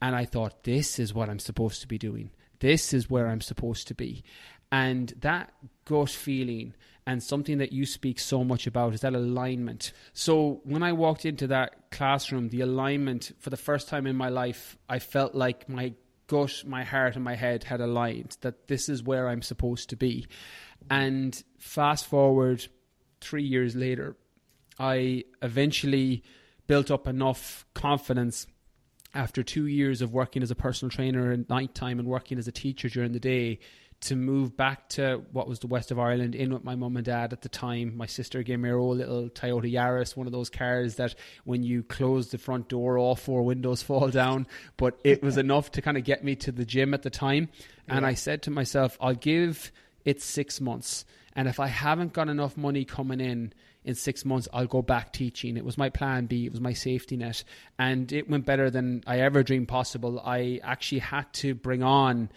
And 0.00 0.14
I 0.14 0.24
thought, 0.24 0.62
this 0.62 1.00
is 1.00 1.12
what 1.12 1.28
I'm 1.28 1.40
supposed 1.40 1.80
to 1.80 1.88
be 1.88 1.98
doing. 1.98 2.30
This 2.60 2.94
is 2.94 3.10
where 3.10 3.28
I'm 3.28 3.40
supposed 3.40 3.88
to 3.88 3.94
be. 3.94 4.22
And 4.74 5.14
that 5.20 5.52
gut 5.84 6.10
feeling 6.10 6.74
and 7.06 7.22
something 7.22 7.58
that 7.58 7.72
you 7.72 7.86
speak 7.86 8.18
so 8.18 8.42
much 8.42 8.66
about 8.66 8.92
is 8.92 9.02
that 9.02 9.14
alignment. 9.14 9.92
So 10.14 10.62
when 10.64 10.82
I 10.82 10.90
walked 10.90 11.24
into 11.24 11.46
that 11.46 11.92
classroom, 11.92 12.48
the 12.48 12.62
alignment 12.62 13.30
for 13.38 13.50
the 13.50 13.56
first 13.56 13.86
time 13.88 14.04
in 14.04 14.16
my 14.16 14.30
life, 14.30 14.76
I 14.88 14.98
felt 14.98 15.32
like 15.32 15.68
my 15.68 15.92
gut, 16.26 16.64
my 16.66 16.82
heart, 16.82 17.14
and 17.14 17.22
my 17.22 17.36
head 17.36 17.62
had 17.62 17.80
aligned 17.80 18.36
that 18.40 18.66
this 18.66 18.88
is 18.88 19.00
where 19.00 19.28
I'm 19.28 19.42
supposed 19.42 19.90
to 19.90 19.96
be. 19.96 20.26
And 20.90 21.40
fast 21.56 22.06
forward 22.06 22.66
three 23.20 23.44
years 23.44 23.76
later, 23.76 24.16
I 24.76 25.22
eventually 25.40 26.24
built 26.66 26.90
up 26.90 27.06
enough 27.06 27.64
confidence 27.74 28.48
after 29.14 29.44
two 29.44 29.66
years 29.66 30.02
of 30.02 30.12
working 30.12 30.42
as 30.42 30.50
a 30.50 30.56
personal 30.56 30.90
trainer 30.90 31.30
at 31.30 31.48
night 31.48 31.76
time 31.76 32.00
and 32.00 32.08
working 32.08 32.38
as 32.38 32.48
a 32.48 32.52
teacher 32.52 32.88
during 32.88 33.12
the 33.12 33.20
day 33.20 33.60
to 34.04 34.16
move 34.16 34.56
back 34.56 34.88
to 34.90 35.22
what 35.32 35.48
was 35.48 35.60
the 35.60 35.66
west 35.66 35.90
of 35.90 35.98
Ireland 35.98 36.34
in 36.34 36.52
with 36.52 36.62
my 36.62 36.74
mum 36.74 36.96
and 36.96 37.06
dad 37.06 37.32
at 37.32 37.40
the 37.40 37.48
time. 37.48 37.96
My 37.96 38.06
sister 38.06 38.42
gave 38.42 38.58
me 38.58 38.68
a 38.68 38.76
old 38.76 38.98
little 38.98 39.30
Toyota 39.30 39.72
Yaris, 39.72 40.16
one 40.16 40.26
of 40.26 40.32
those 40.32 40.50
cars 40.50 40.96
that 40.96 41.14
when 41.44 41.62
you 41.62 41.82
close 41.82 42.28
the 42.28 42.38
front 42.38 42.68
door, 42.68 42.98
all 42.98 43.16
four 43.16 43.42
windows 43.42 43.82
fall 43.82 44.08
down. 44.08 44.46
But 44.76 45.00
it 45.04 45.22
was 45.22 45.38
enough 45.38 45.72
to 45.72 45.82
kind 45.82 45.96
of 45.96 46.04
get 46.04 46.22
me 46.22 46.36
to 46.36 46.52
the 46.52 46.64
gym 46.64 46.92
at 46.92 47.02
the 47.02 47.10
time. 47.10 47.48
Yeah. 47.88 47.96
And 47.96 48.06
I 48.06 48.14
said 48.14 48.42
to 48.42 48.50
myself, 48.50 48.98
I'll 49.00 49.14
give 49.14 49.72
it 50.04 50.20
six 50.20 50.60
months. 50.60 51.04
And 51.34 51.48
if 51.48 51.58
I 51.58 51.66
haven't 51.66 52.12
got 52.12 52.28
enough 52.28 52.56
money 52.56 52.84
coming 52.84 53.20
in, 53.20 53.52
in 53.84 53.94
six 53.94 54.24
months 54.24 54.48
I'll 54.52 54.66
go 54.66 54.82
back 54.82 55.12
teaching. 55.12 55.56
It 55.56 55.64
was 55.64 55.78
my 55.78 55.88
plan 55.88 56.26
B, 56.26 56.46
it 56.46 56.52
was 56.52 56.60
my 56.60 56.72
safety 56.72 57.16
net. 57.16 57.42
And 57.78 58.12
it 58.12 58.28
went 58.28 58.44
better 58.46 58.70
than 58.70 59.02
I 59.06 59.20
ever 59.20 59.42
dreamed 59.42 59.68
possible. 59.68 60.20
I 60.20 60.60
actually 60.62 61.00
had 61.00 61.32
to 61.34 61.54
bring 61.54 61.82
on 61.82 62.30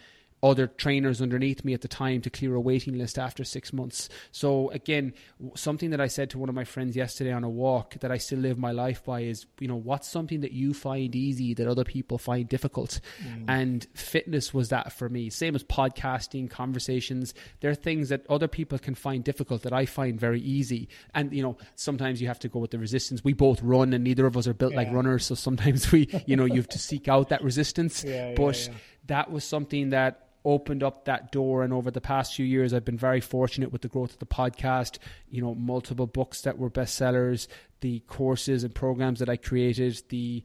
other 0.44 0.68
trainers 0.68 1.22
underneath 1.22 1.66
me 1.66 1.74
at 1.74 1.82
the 1.82 1.88
time 1.88 2.22
to 2.22 2.30
clear 2.30 2.54
a 2.54 2.62
waiting 2.62 2.98
list 2.98 3.18
after 3.18 3.44
six 3.44 3.74
months. 3.74 4.08
So 4.32 4.70
again, 4.70 5.14
something 5.56 5.90
that 5.90 6.02
I 6.02 6.08
said 6.08 6.30
to 6.32 6.38
one 6.38 6.50
of 6.50 6.56
my 6.56 6.64
friends 6.64 6.96
yesterday 6.96 7.32
on 7.32 7.44
a 7.44 7.50
walk 7.50 7.96
that 8.02 8.12
I 8.12 8.18
still 8.18 8.40
live 8.40 8.58
my 8.58 8.72
life 8.72 9.04
by 9.04 9.22
is, 9.22 9.48
you 9.60 9.68
know, 9.68 9.76
what's 9.76 10.08
something 10.08 10.42
that 10.42 10.52
you 10.52 10.74
find 10.74 11.16
easy 11.16 11.56
that 11.56 11.68
other 11.68 11.84
people 11.84 12.20
find 12.20 12.48
difficult? 12.48 13.00
Mm. 13.24 13.46
And 13.48 13.88
fitness 13.96 14.54
was 14.54 14.70
that 14.70 14.94
for 14.94 15.10
me. 15.10 15.32
Same 15.32 15.56
as 15.56 15.64
podcasting, 15.64 16.50
conversations. 16.50 17.34
There 17.62 17.72
are 17.72 17.76
things 17.76 18.10
that 18.10 18.26
other 18.30 18.48
people 18.48 18.78
can 18.78 18.94
find 18.94 19.24
difficult 19.24 19.64
that 19.64 19.74
I 19.74 19.88
find 19.88 20.20
very 20.20 20.42
easy. 20.42 20.88
And, 21.16 21.34
you 21.34 21.42
know, 21.42 21.58
sometimes 21.76 22.22
you 22.22 22.28
have 22.28 22.40
to 22.40 22.48
go 22.48 22.60
with 22.60 22.72
the 22.72 22.80
resistance. 22.80 23.24
We 23.24 23.34
both 23.34 23.62
run 23.64 23.92
and 23.94 24.04
neither 24.04 24.28
of 24.28 24.38
us 24.38 24.46
are 24.46 24.54
built 24.54 24.74
yeah. 24.74 24.80
like 24.80 24.92
runners. 24.92 25.26
So 25.26 25.34
sometimes 25.36 25.92
we, 25.92 26.10
you 26.28 26.36
know, 26.36 26.46
you 26.46 26.56
have 26.56 26.70
to 26.70 26.80
seek 26.80 27.08
out 27.08 27.30
that 27.30 27.44
resistance. 27.44 28.04
Yeah, 28.08 28.36
but 28.36 28.68
yeah, 28.68 28.74
that 29.08 29.32
was 29.32 29.44
something 29.44 29.90
that 29.90 30.27
opened 30.48 30.82
up 30.82 31.06
that 31.06 31.32
door. 31.32 31.64
And 31.64 31.74
over 31.74 31.92
the 31.92 32.02
past 32.02 32.34
few 32.34 32.46
years, 32.46 32.74
I've 32.74 32.86
been 32.86 32.98
very 32.98 33.20
fortunate 33.22 33.72
with 33.72 33.82
the 33.82 33.90
growth 33.90 34.14
of 34.14 34.20
the 34.20 34.26
podcast. 34.26 34.98
You 35.30 35.42
know, 35.42 35.54
multiple 35.54 36.08
books 36.08 36.42
that 36.42 36.58
were 36.58 36.70
bestsellers, 36.70 37.48
the 37.82 38.00
courses 38.02 38.64
and 38.64 38.74
programs 38.74 39.20
that 39.20 39.30
I 39.30 39.38
created, 39.38 40.02
the 40.10 40.44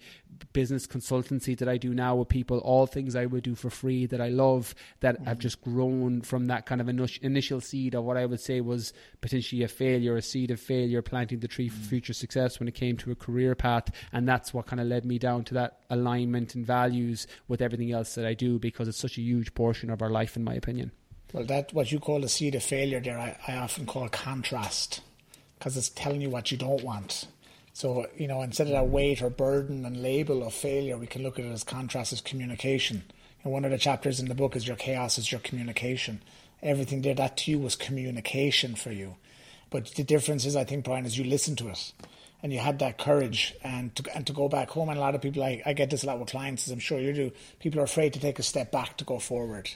business 0.52 0.86
consultancy 0.86 1.56
that 1.58 1.68
I 1.68 1.76
do 1.76 1.94
now 1.94 2.16
with 2.16 2.28
people, 2.28 2.58
all 2.58 2.86
things 2.86 3.16
I 3.16 3.26
would 3.26 3.42
do 3.42 3.54
for 3.54 3.70
free 3.70 4.06
that 4.06 4.20
I 4.20 4.28
love 4.28 4.74
that 5.00 5.16
mm-hmm. 5.16 5.24
have 5.24 5.38
just 5.38 5.60
grown 5.62 6.22
from 6.22 6.46
that 6.46 6.66
kind 6.66 6.80
of 6.80 6.88
initial 6.88 7.60
seed 7.60 7.94
of 7.94 8.04
what 8.04 8.16
I 8.16 8.26
would 8.26 8.40
say 8.40 8.60
was 8.60 8.92
potentially 9.20 9.62
a 9.62 9.68
failure, 9.68 10.16
a 10.16 10.22
seed 10.22 10.50
of 10.50 10.60
failure, 10.60 11.02
planting 11.02 11.40
the 11.40 11.48
tree 11.48 11.68
for 11.68 11.76
mm-hmm. 11.76 11.88
future 11.88 12.12
success 12.12 12.58
when 12.58 12.68
it 12.68 12.74
came 12.74 12.96
to 12.98 13.10
a 13.10 13.16
career 13.16 13.54
path. 13.54 13.88
And 14.12 14.28
that's 14.28 14.52
what 14.52 14.66
kind 14.66 14.80
of 14.80 14.86
led 14.86 15.04
me 15.04 15.18
down 15.18 15.44
to 15.44 15.54
that 15.54 15.80
alignment 15.90 16.54
and 16.54 16.66
values 16.66 17.26
with 17.48 17.62
everything 17.62 17.92
else 17.92 18.14
that 18.14 18.26
I 18.26 18.34
do 18.34 18.58
because 18.58 18.88
it's 18.88 18.98
such 18.98 19.18
a 19.18 19.22
huge 19.22 19.54
portion 19.54 19.90
of 19.90 20.02
our 20.02 20.10
life, 20.10 20.36
in 20.36 20.44
my 20.44 20.54
opinion. 20.54 20.92
Well, 21.32 21.44
that 21.44 21.72
what 21.72 21.90
you 21.90 21.98
call 21.98 22.24
a 22.24 22.28
seed 22.28 22.54
of 22.54 22.62
failure 22.62 23.00
there, 23.00 23.18
I, 23.18 23.36
I 23.48 23.56
often 23.56 23.86
call 23.86 24.08
contrast 24.08 25.00
because 25.62 25.76
it's 25.76 25.90
telling 25.90 26.20
you 26.20 26.28
what 26.28 26.50
you 26.50 26.58
don't 26.58 26.82
want. 26.82 27.28
So, 27.72 28.08
you 28.16 28.26
know, 28.26 28.42
instead 28.42 28.66
of 28.66 28.72
that 28.72 28.88
weight 28.88 29.22
or 29.22 29.30
burden 29.30 29.84
and 29.84 30.02
label 30.02 30.44
of 30.44 30.52
failure, 30.52 30.96
we 30.96 31.06
can 31.06 31.22
look 31.22 31.38
at 31.38 31.44
it 31.44 31.52
as 31.52 31.62
contrast 31.62 32.12
as 32.12 32.20
communication. 32.20 33.04
And 33.44 33.52
one 33.52 33.64
of 33.64 33.70
the 33.70 33.78
chapters 33.78 34.18
in 34.18 34.26
the 34.26 34.34
book 34.34 34.56
is 34.56 34.66
your 34.66 34.74
chaos 34.74 35.18
is 35.18 35.30
your 35.30 35.40
communication. 35.40 36.20
Everything 36.64 37.02
there, 37.02 37.14
that 37.14 37.36
to 37.36 37.52
you 37.52 37.60
was 37.60 37.76
communication 37.76 38.74
for 38.74 38.90
you. 38.90 39.14
But 39.70 39.86
the 39.94 40.02
difference 40.02 40.46
is, 40.46 40.56
I 40.56 40.64
think, 40.64 40.84
Brian, 40.84 41.06
is 41.06 41.16
you 41.16 41.22
listen 41.22 41.54
to 41.56 41.68
it 41.68 41.92
and 42.42 42.52
you 42.52 42.58
had 42.58 42.80
that 42.80 42.98
courage 42.98 43.54
and 43.62 43.94
to, 43.94 44.16
and 44.16 44.26
to 44.26 44.32
go 44.32 44.48
back 44.48 44.68
home. 44.70 44.88
And 44.88 44.98
a 44.98 45.00
lot 45.00 45.14
of 45.14 45.20
people, 45.20 45.44
I, 45.44 45.62
I 45.64 45.74
get 45.74 45.90
this 45.90 46.02
a 46.02 46.08
lot 46.08 46.18
with 46.18 46.30
clients, 46.30 46.66
as 46.66 46.72
I'm 46.72 46.80
sure 46.80 46.98
you 46.98 47.12
do, 47.12 47.30
people 47.60 47.78
are 47.78 47.84
afraid 47.84 48.14
to 48.14 48.20
take 48.20 48.40
a 48.40 48.42
step 48.42 48.72
back 48.72 48.96
to 48.96 49.04
go 49.04 49.20
forward. 49.20 49.70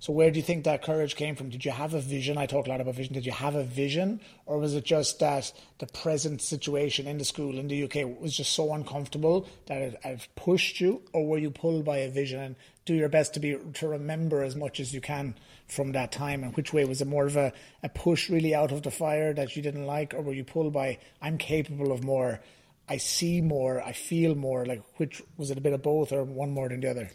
So 0.00 0.12
where 0.12 0.30
do 0.30 0.38
you 0.38 0.44
think 0.44 0.64
that 0.64 0.82
courage 0.82 1.16
came 1.16 1.34
from? 1.34 1.48
Did 1.48 1.64
you 1.64 1.72
have 1.72 1.92
a 1.92 2.00
vision? 2.00 2.38
I 2.38 2.46
talk 2.46 2.66
a 2.66 2.70
lot 2.70 2.80
about 2.80 2.94
vision. 2.94 3.14
Did 3.14 3.26
you 3.26 3.32
have 3.32 3.56
a 3.56 3.64
vision, 3.64 4.20
or 4.46 4.58
was 4.58 4.74
it 4.76 4.84
just 4.84 5.18
that 5.18 5.52
the 5.78 5.88
present 5.88 6.40
situation 6.40 7.08
in 7.08 7.18
the 7.18 7.24
school 7.24 7.58
in 7.58 7.66
the 7.66 7.82
UK 7.82 8.20
was 8.20 8.36
just 8.36 8.52
so 8.52 8.72
uncomfortable 8.72 9.48
that 9.66 9.82
it, 9.82 10.00
it 10.04 10.28
pushed 10.36 10.80
you, 10.80 11.02
or 11.12 11.26
were 11.26 11.38
you 11.38 11.50
pulled 11.50 11.84
by 11.84 11.98
a 11.98 12.10
vision 12.10 12.40
and 12.40 12.56
do 12.84 12.94
your 12.94 13.08
best 13.08 13.34
to 13.34 13.40
be 13.40 13.56
to 13.74 13.88
remember 13.88 14.44
as 14.44 14.54
much 14.54 14.78
as 14.78 14.94
you 14.94 15.00
can 15.00 15.34
from 15.66 15.90
that 15.92 16.12
time? 16.12 16.44
And 16.44 16.54
which 16.54 16.72
way 16.72 16.84
was 16.84 17.00
it 17.00 17.08
more 17.08 17.26
of 17.26 17.36
a, 17.36 17.52
a 17.82 17.88
push 17.88 18.30
really 18.30 18.54
out 18.54 18.70
of 18.70 18.84
the 18.84 18.92
fire 18.92 19.34
that 19.34 19.56
you 19.56 19.62
didn't 19.62 19.86
like, 19.86 20.14
or 20.14 20.22
were 20.22 20.32
you 20.32 20.44
pulled 20.44 20.72
by 20.72 20.98
I'm 21.20 21.38
capable 21.38 21.90
of 21.90 22.04
more? 22.04 22.40
I 22.88 22.98
see 22.98 23.40
more, 23.40 23.82
I 23.82 23.92
feel 23.92 24.36
more. 24.36 24.64
Like 24.64 24.82
which 24.98 25.20
was 25.36 25.50
it 25.50 25.58
a 25.58 25.60
bit 25.60 25.72
of 25.72 25.82
both, 25.82 26.12
or 26.12 26.22
one 26.22 26.52
more 26.52 26.68
than 26.68 26.82
the 26.82 26.90
other? 26.90 27.10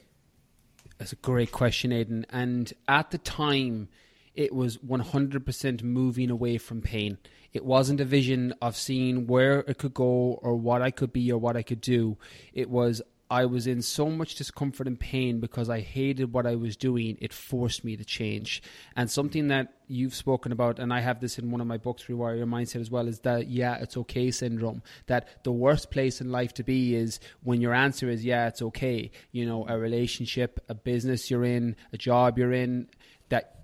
That's 0.97 1.13
a 1.13 1.17
great 1.17 1.51
question, 1.51 1.91
Aidan. 1.91 2.25
And 2.29 2.71
at 2.87 3.11
the 3.11 3.17
time, 3.17 3.89
it 4.35 4.53
was 4.53 4.77
100% 4.77 5.83
moving 5.83 6.29
away 6.29 6.57
from 6.57 6.81
pain. 6.81 7.17
It 7.51 7.63
wasn't 7.63 8.01
a 8.01 8.05
vision 8.05 8.53
of 8.61 8.75
seeing 8.75 9.27
where 9.27 9.59
it 9.59 9.77
could 9.77 9.93
go 9.93 10.39
or 10.41 10.55
what 10.55 10.81
I 10.81 10.91
could 10.91 11.13
be 11.13 11.31
or 11.31 11.37
what 11.37 11.55
I 11.55 11.61
could 11.61 11.81
do. 11.81 12.17
It 12.51 12.69
was, 12.69 13.01
I 13.33 13.45
was 13.45 13.65
in 13.65 13.81
so 13.81 14.11
much 14.11 14.35
discomfort 14.35 14.85
and 14.85 14.99
pain 14.99 15.39
because 15.39 15.67
I 15.67 15.79
hated 15.79 16.33
what 16.33 16.45
I 16.45 16.53
was 16.53 16.77
doing, 16.77 17.17
it 17.19 17.33
forced 17.33 17.83
me 17.83 17.97
to 17.97 18.05
change. 18.05 18.61
And 18.95 19.09
something 19.09 19.47
that 19.47 19.73
you've 19.87 20.13
spoken 20.13 20.51
about, 20.51 20.77
and 20.77 20.93
I 20.93 20.99
have 20.99 21.19
this 21.19 21.39
in 21.39 21.49
one 21.49 21.59
of 21.59 21.65
my 21.65 21.77
books, 21.77 22.03
Rewire 22.03 22.37
Your 22.37 22.45
Mindset, 22.45 22.81
as 22.81 22.91
well, 22.91 23.07
is 23.07 23.21
that, 23.21 23.47
yeah, 23.47 23.77
it's 23.77 23.97
okay 23.97 24.29
syndrome. 24.29 24.83
That 25.07 25.43
the 25.43 25.51
worst 25.51 25.89
place 25.89 26.21
in 26.21 26.31
life 26.31 26.53
to 26.53 26.63
be 26.63 26.95
is 26.95 27.19
when 27.41 27.59
your 27.59 27.73
answer 27.73 28.07
is, 28.07 28.23
yeah, 28.23 28.49
it's 28.49 28.61
okay. 28.61 29.09
You 29.31 29.47
know, 29.47 29.65
a 29.67 29.79
relationship, 29.79 30.59
a 30.69 30.75
business 30.75 31.31
you're 31.31 31.43
in, 31.43 31.75
a 31.91 31.97
job 31.97 32.37
you're 32.37 32.53
in, 32.53 32.87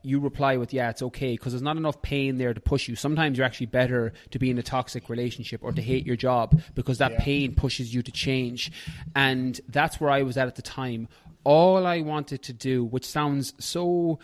you 0.02 0.20
reply 0.20 0.58
with, 0.58 0.74
yeah, 0.74 0.90
it's 0.90 1.02
okay, 1.02 1.34
because 1.34 1.54
there's 1.54 1.62
not 1.62 1.78
enough 1.78 2.02
pain 2.02 2.38
there 2.38 2.54
to 2.54 2.62
push 2.62 2.88
you. 2.88 2.96
Sometimes 2.96 3.38
you're 3.38 3.46
actually 3.46 3.68
better 3.68 4.14
to 4.32 4.40
be 4.40 4.50
in 4.50 4.58
a 4.58 4.64
toxic 4.64 5.10
relationship 5.10 5.64
or 5.64 5.72
to 5.72 5.82
hate 5.82 6.06
your 6.06 6.16
job 6.16 6.62
because 6.76 6.98
that 7.00 7.12
yeah. 7.12 7.20
pain 7.20 7.56
pushes 7.56 7.94
you 7.94 8.02
to 8.02 8.12
change. 8.12 8.72
And 9.16 9.60
that's 9.68 10.00
where 10.00 10.10
I 10.10 10.24
was 10.24 10.38
at 10.38 10.48
at 10.48 10.56
the 10.56 10.62
time. 10.62 11.08
All 11.44 11.86
I 11.86 12.02
wanted 12.02 12.44
to 12.44 12.54
do, 12.54 12.84
which 12.84 13.06
sounds 13.06 13.54
so 13.60 14.20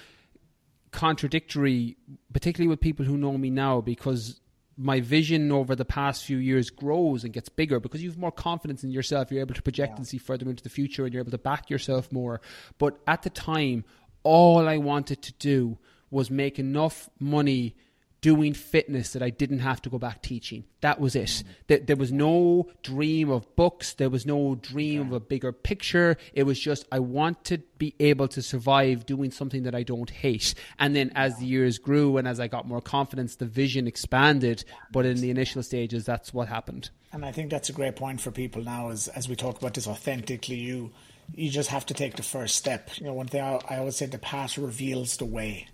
contradictory, 0.91 1.97
particularly 2.33 2.69
with 2.69 2.79
people 2.79 3.05
who 3.05 3.17
know 3.17 3.37
me 3.37 3.49
now, 3.49 3.81
because 3.81 4.39
my 4.77 4.99
vision 4.99 5.51
over 5.51 5.75
the 5.75 5.85
past 5.85 6.25
few 6.25 6.37
years 6.37 6.69
grows 6.69 7.23
and 7.23 7.33
gets 7.33 7.47
bigger 7.47 7.79
because 7.79 8.03
you 8.03 8.09
have 8.09 8.17
more 8.17 8.31
confidence 8.31 8.83
in 8.83 8.91
yourself. 8.91 9.31
You're 9.31 9.41
able 9.41 9.55
to 9.55 9.61
project 9.61 9.93
yeah. 9.93 9.97
and 9.97 10.07
see 10.07 10.17
further 10.17 10.49
into 10.49 10.63
the 10.63 10.69
future 10.69 11.05
and 11.05 11.13
you're 11.13 11.21
able 11.21 11.31
to 11.31 11.37
back 11.37 11.69
yourself 11.69 12.11
more. 12.11 12.41
But 12.77 12.99
at 13.07 13.21
the 13.21 13.29
time, 13.29 13.85
all 14.25 14.67
I 14.67 14.77
wanted 14.77 15.21
to 15.21 15.33
do 15.33 15.77
was 16.11 16.29
make 16.29 16.59
enough 16.59 17.09
money 17.19 17.75
doing 18.21 18.55
fitness 18.55 19.13
that 19.13 19.21
I 19.21 19.29
didn't 19.29 19.59
have 19.59 19.83
to 19.83 19.89
go 19.89 19.99
back 19.99 20.23
teaching. 20.23 20.63
That 20.81 20.99
was 20.99 21.15
it. 21.15 21.27
Mm-hmm. 21.27 21.49
There, 21.67 21.77
there 21.77 21.95
was 21.95 22.11
no 22.11 22.71
dream 22.81 23.29
of 23.29 23.55
books. 23.55 23.93
There 23.93 24.09
was 24.09 24.25
no 24.25 24.55
dream 24.55 25.01
of 25.01 25.11
a 25.11 25.19
bigger 25.19 25.51
picture. 25.51 26.17
It 26.33 26.41
was 26.41 26.59
just, 26.59 26.87
I 26.91 26.97
want 26.97 27.43
to 27.45 27.59
be 27.77 27.93
able 27.99 28.27
to 28.29 28.41
survive 28.41 29.05
doing 29.05 29.29
something 29.29 29.61
that 29.61 29.75
I 29.75 29.83
don't 29.83 30.09
hate. 30.09 30.55
And 30.79 30.95
then 30.95 31.11
as 31.13 31.37
the 31.37 31.45
years 31.45 31.77
grew 31.77 32.17
and 32.17 32.27
as 32.27 32.39
I 32.39 32.47
got 32.47 32.67
more 32.67 32.81
confidence, 32.81 33.35
the 33.35 33.45
vision 33.45 33.85
expanded. 33.85 34.65
But 34.91 35.05
in 35.05 35.21
the 35.21 35.29
initial 35.29 35.61
stages, 35.61 36.03
that's 36.03 36.33
what 36.33 36.47
happened. 36.47 36.89
And 37.13 37.23
I 37.23 37.31
think 37.31 37.51
that's 37.51 37.69
a 37.69 37.73
great 37.73 37.95
point 37.95 38.21
for 38.21 38.31
people 38.31 38.63
now 38.63 38.89
as, 38.89 39.07
as 39.09 39.29
we 39.29 39.35
talk 39.35 39.59
about 39.59 39.75
this 39.75 39.87
authentically 39.87 40.55
you 40.55 40.91
you 41.33 41.49
just 41.49 41.69
have 41.69 41.85
to 41.87 41.93
take 41.93 42.15
the 42.15 42.23
first 42.23 42.55
step. 42.55 42.89
You 42.97 43.05
know, 43.05 43.13
one 43.13 43.27
thing 43.27 43.41
I, 43.41 43.59
I 43.69 43.77
always 43.77 43.95
say, 43.95 44.05
the 44.05 44.17
path 44.17 44.57
reveals 44.57 45.17
the 45.17 45.25
way. 45.25 45.67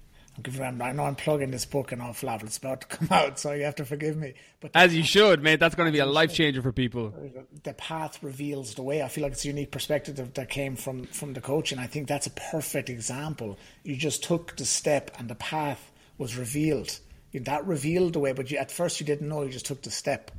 I 0.43 0.91
know 0.93 1.03
I'm 1.03 1.15
plugging 1.15 1.51
this 1.51 1.65
book 1.65 1.91
and 1.91 2.01
awful 2.01 2.27
lot. 2.27 2.41
It's 2.41 2.57
about 2.57 2.81
to 2.81 2.87
come 2.87 3.07
out, 3.11 3.37
so 3.37 3.51
you 3.51 3.63
have 3.65 3.75
to 3.75 3.85
forgive 3.85 4.15
me. 4.15 4.33
But 4.59 4.71
as 4.73 4.95
you 4.95 5.03
should, 5.03 5.43
mate. 5.43 5.59
That's 5.59 5.75
going 5.75 5.87
to 5.87 5.91
be 5.91 5.99
a 5.99 6.05
life 6.05 6.33
changer 6.33 6.61
for 6.61 6.71
people. 6.71 7.13
The 7.63 7.73
path 7.73 8.23
reveals 8.23 8.75
the 8.75 8.81
way. 8.81 9.03
I 9.03 9.07
feel 9.07 9.23
like 9.23 9.33
it's 9.33 9.43
a 9.43 9.49
unique 9.49 9.71
perspective 9.71 10.33
that 10.33 10.49
came 10.49 10.75
from 10.75 11.05
from 11.07 11.33
the 11.33 11.41
coach, 11.41 11.71
and 11.71 11.81
I 11.81 11.85
think 11.87 12.07
that's 12.07 12.27
a 12.27 12.31
perfect 12.31 12.89
example. 12.89 13.59
You 13.83 13.97
just 13.97 14.23
took 14.23 14.55
the 14.55 14.65
step, 14.65 15.11
and 15.19 15.29
the 15.29 15.35
path 15.35 15.91
was 16.17 16.37
revealed. 16.37 16.99
That 17.33 17.65
revealed 17.67 18.13
the 18.13 18.19
way, 18.19 18.33
but 18.33 18.49
you, 18.51 18.57
at 18.57 18.71
first 18.71 18.99
you 18.99 19.05
didn't 19.05 19.27
know. 19.27 19.43
You 19.43 19.49
just 19.49 19.65
took 19.65 19.81
the 19.81 19.91
step 19.91 20.31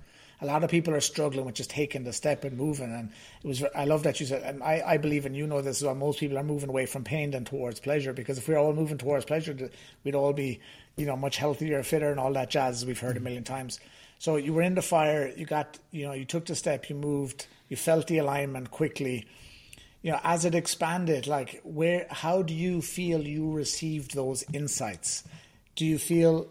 a 0.43 0.47
lot 0.47 0.65
of 0.65 0.71
people 0.71 0.95
are 0.95 1.01
struggling 1.01 1.45
with 1.45 1.55
just 1.55 1.71
taking 1.71 2.05
the 2.05 2.13
step 2.13 2.45
and 2.45 2.57
moving. 2.57 2.93
And 2.93 3.11
it 3.43 3.47
was, 3.47 3.65
I 3.75 3.85
love 3.85 4.03
that 4.03 4.21
you 4.21 4.27
said, 4.27 4.43
and 4.43 4.63
I, 4.63 4.83
I 4.85 4.97
believe, 4.97 5.25
and 5.25 5.37
you 5.37 5.47
know 5.47 5.63
this 5.63 5.79
as 5.79 5.85
well, 5.85 5.95
most 5.95 6.21
people 6.21 6.39
are 6.39 6.43
moving 6.43 6.69
away 6.69 6.87
from 6.87 7.05
pain 7.05 7.31
than 7.31 7.45
towards 7.45 7.81
pleasure. 7.81 8.13
Because 8.13 8.39
if 8.39 8.49
we're 8.49 8.59
all 8.59 8.73
moving 8.73 8.99
towards 8.99 9.25
pleasure, 9.25 9.71
we'd 10.05 10.15
all 10.15 10.33
be, 10.33 10.61
you 10.97 11.07
know, 11.07 11.17
much 11.17 11.37
healthier, 11.37 11.83
fitter, 11.83 12.11
and 12.11 12.19
all 12.19 12.33
that 12.33 12.51
jazz 12.51 12.85
we've 12.85 12.99
heard 12.99 13.11
a 13.11 13.15
mm-hmm. 13.15 13.25
million 13.25 13.45
times. 13.45 13.81
So 14.19 14.37
you 14.37 14.53
were 14.53 14.63
in 14.63 14.75
the 14.75 14.83
fire, 14.83 15.33
you 15.37 15.47
got, 15.47 15.79
you 15.91 16.07
know, 16.07 16.13
you 16.13 16.25
took 16.25 16.47
the 16.47 16.55
step, 16.55 16.89
you 16.89 16.95
moved, 16.95 17.47
you 17.69 17.77
felt 17.77 18.07
the 18.07 18.19
alignment 18.19 18.71
quickly. 18.71 19.27
You 20.03 20.13
know, 20.13 20.21
as 20.23 20.45
it 20.45 20.55
expanded, 20.55 21.27
like 21.27 21.61
where, 21.65 22.07
how 22.11 22.43
do 22.43 22.55
you 22.55 22.83
feel 22.83 23.27
you 23.27 23.53
received 23.53 24.15
those 24.15 24.45
insights? 24.53 25.25
Do 25.75 25.87
you 25.87 25.99
feel 25.99 26.49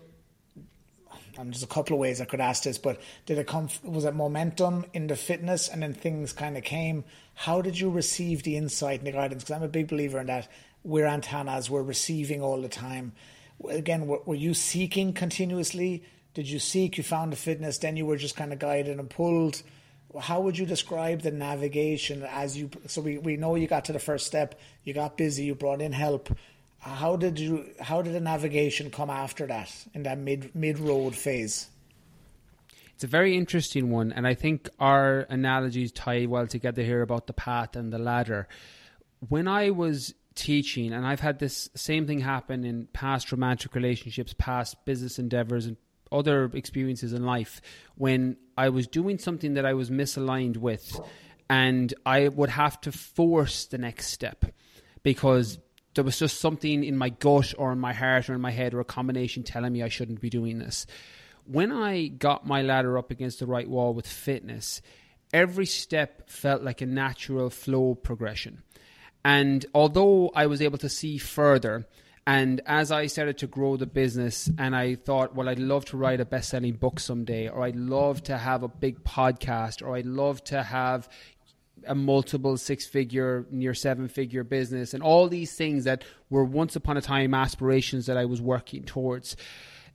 and 1.37 1.53
there's 1.53 1.63
a 1.63 1.67
couple 1.67 1.95
of 1.95 1.99
ways 1.99 2.21
I 2.21 2.25
could 2.25 2.41
ask 2.41 2.63
this, 2.63 2.77
but 2.77 2.99
did 3.25 3.37
it 3.37 3.47
come? 3.47 3.69
Was 3.83 4.05
it 4.05 4.15
momentum 4.15 4.85
in 4.93 5.07
the 5.07 5.15
fitness, 5.15 5.67
and 5.67 5.83
then 5.83 5.93
things 5.93 6.33
kind 6.33 6.57
of 6.57 6.63
came? 6.63 7.03
How 7.33 7.61
did 7.61 7.79
you 7.79 7.89
receive 7.89 8.43
the 8.43 8.57
insight 8.57 8.99
and 8.99 9.07
the 9.07 9.11
guidance? 9.11 9.43
Because 9.43 9.55
I'm 9.55 9.63
a 9.63 9.67
big 9.67 9.87
believer 9.87 10.19
in 10.19 10.27
that. 10.27 10.47
We're 10.83 11.05
antennas. 11.05 11.69
We're 11.69 11.83
receiving 11.83 12.41
all 12.41 12.61
the 12.61 12.69
time. 12.69 13.13
Again, 13.69 14.07
were, 14.07 14.21
were 14.25 14.35
you 14.35 14.53
seeking 14.53 15.13
continuously? 15.13 16.03
Did 16.33 16.49
you 16.49 16.59
seek? 16.59 16.97
You 16.97 17.03
found 17.03 17.31
the 17.31 17.37
fitness, 17.37 17.77
then 17.77 17.97
you 17.97 18.05
were 18.05 18.17
just 18.17 18.35
kind 18.35 18.53
of 18.53 18.59
guided 18.59 18.99
and 18.99 19.09
pulled. 19.09 19.61
How 20.19 20.41
would 20.41 20.57
you 20.57 20.65
describe 20.65 21.21
the 21.21 21.31
navigation 21.31 22.23
as 22.23 22.57
you? 22.57 22.69
So 22.87 23.01
we, 23.01 23.17
we 23.17 23.37
know 23.37 23.55
you 23.55 23.67
got 23.67 23.85
to 23.85 23.93
the 23.93 23.99
first 23.99 24.27
step. 24.27 24.59
You 24.83 24.93
got 24.93 25.17
busy. 25.17 25.43
You 25.43 25.55
brought 25.55 25.81
in 25.81 25.93
help 25.93 26.29
how 26.81 27.15
did 27.15 27.39
you 27.39 27.69
how 27.79 28.01
did 28.01 28.13
the 28.13 28.19
navigation 28.19 28.89
come 28.89 29.09
after 29.09 29.45
that 29.47 29.71
in 29.93 30.03
that 30.03 30.17
mid 30.17 30.53
mid 30.55 30.79
road 30.79 31.15
phase? 31.15 31.69
It's 32.95 33.03
a 33.03 33.07
very 33.07 33.35
interesting 33.35 33.89
one, 33.89 34.11
and 34.11 34.27
I 34.27 34.33
think 34.33 34.69
our 34.79 35.21
analogies 35.29 35.91
tie 35.91 36.25
well 36.27 36.45
together 36.45 36.83
here 36.83 37.01
about 37.01 37.27
the 37.27 37.33
path 37.33 37.75
and 37.75 37.91
the 37.91 37.97
ladder. 37.97 38.47
When 39.29 39.47
I 39.47 39.71
was 39.71 40.13
teaching, 40.35 40.93
and 40.93 41.05
I've 41.05 41.19
had 41.19 41.39
this 41.39 41.69
same 41.75 42.05
thing 42.05 42.19
happen 42.19 42.63
in 42.63 42.87
past 42.93 43.31
romantic 43.31 43.73
relationships, 43.73 44.35
past 44.37 44.83
business 44.85 45.17
endeavors, 45.17 45.65
and 45.65 45.77
other 46.11 46.45
experiences 46.53 47.13
in 47.13 47.25
life, 47.25 47.61
when 47.95 48.37
I 48.57 48.69
was 48.69 48.85
doing 48.85 49.17
something 49.17 49.55
that 49.55 49.65
I 49.65 49.73
was 49.73 49.89
misaligned 49.89 50.57
with, 50.57 50.99
and 51.49 51.93
I 52.05 52.27
would 52.27 52.49
have 52.49 52.81
to 52.81 52.91
force 52.91 53.65
the 53.65 53.77
next 53.79 54.07
step 54.07 54.45
because 55.03 55.57
there 55.93 56.03
was 56.03 56.19
just 56.19 56.39
something 56.39 56.83
in 56.83 56.97
my 56.97 57.09
gut 57.09 57.53
or 57.57 57.71
in 57.71 57.79
my 57.79 57.93
heart 57.93 58.29
or 58.29 58.33
in 58.33 58.41
my 58.41 58.51
head 58.51 58.73
or 58.73 58.79
a 58.79 58.85
combination 58.85 59.43
telling 59.43 59.73
me 59.73 59.83
I 59.83 59.89
shouldn't 59.89 60.21
be 60.21 60.29
doing 60.29 60.59
this. 60.59 60.85
When 61.45 61.71
I 61.71 62.07
got 62.07 62.45
my 62.45 62.61
ladder 62.61 62.97
up 62.97 63.11
against 63.11 63.39
the 63.39 63.45
right 63.45 63.69
wall 63.69 63.93
with 63.93 64.07
fitness, 64.07 64.81
every 65.33 65.65
step 65.65 66.29
felt 66.29 66.61
like 66.61 66.81
a 66.81 66.85
natural 66.85 67.49
flow 67.49 67.95
progression. 67.95 68.63
And 69.23 69.65
although 69.73 70.31
I 70.33 70.47
was 70.47 70.61
able 70.61 70.77
to 70.79 70.89
see 70.89 71.17
further, 71.17 71.85
and 72.25 72.61
as 72.65 72.91
I 72.91 73.07
started 73.07 73.39
to 73.39 73.47
grow 73.47 73.77
the 73.77 73.87
business, 73.87 74.49
and 74.57 74.75
I 74.75 74.95
thought, 74.95 75.35
well, 75.35 75.49
I'd 75.49 75.59
love 75.59 75.85
to 75.85 75.97
write 75.97 76.21
a 76.21 76.25
best 76.25 76.49
selling 76.49 76.73
book 76.73 76.99
someday, 76.99 77.49
or 77.49 77.63
I'd 77.63 77.75
love 77.75 78.23
to 78.23 78.37
have 78.37 78.63
a 78.63 78.67
big 78.67 79.03
podcast, 79.03 79.85
or 79.85 79.95
I'd 79.95 80.05
love 80.05 80.43
to 80.45 80.61
have, 80.61 81.09
a 81.87 81.95
multiple 81.95 82.57
six 82.57 82.85
figure, 82.85 83.45
near 83.51 83.73
seven 83.73 84.07
figure 84.07 84.43
business, 84.43 84.93
and 84.93 85.03
all 85.03 85.27
these 85.27 85.53
things 85.53 85.83
that 85.85 86.03
were 86.29 86.43
once 86.43 86.75
upon 86.75 86.97
a 86.97 87.01
time 87.01 87.33
aspirations 87.33 88.05
that 88.05 88.17
I 88.17 88.25
was 88.25 88.41
working 88.41 88.83
towards, 88.83 89.35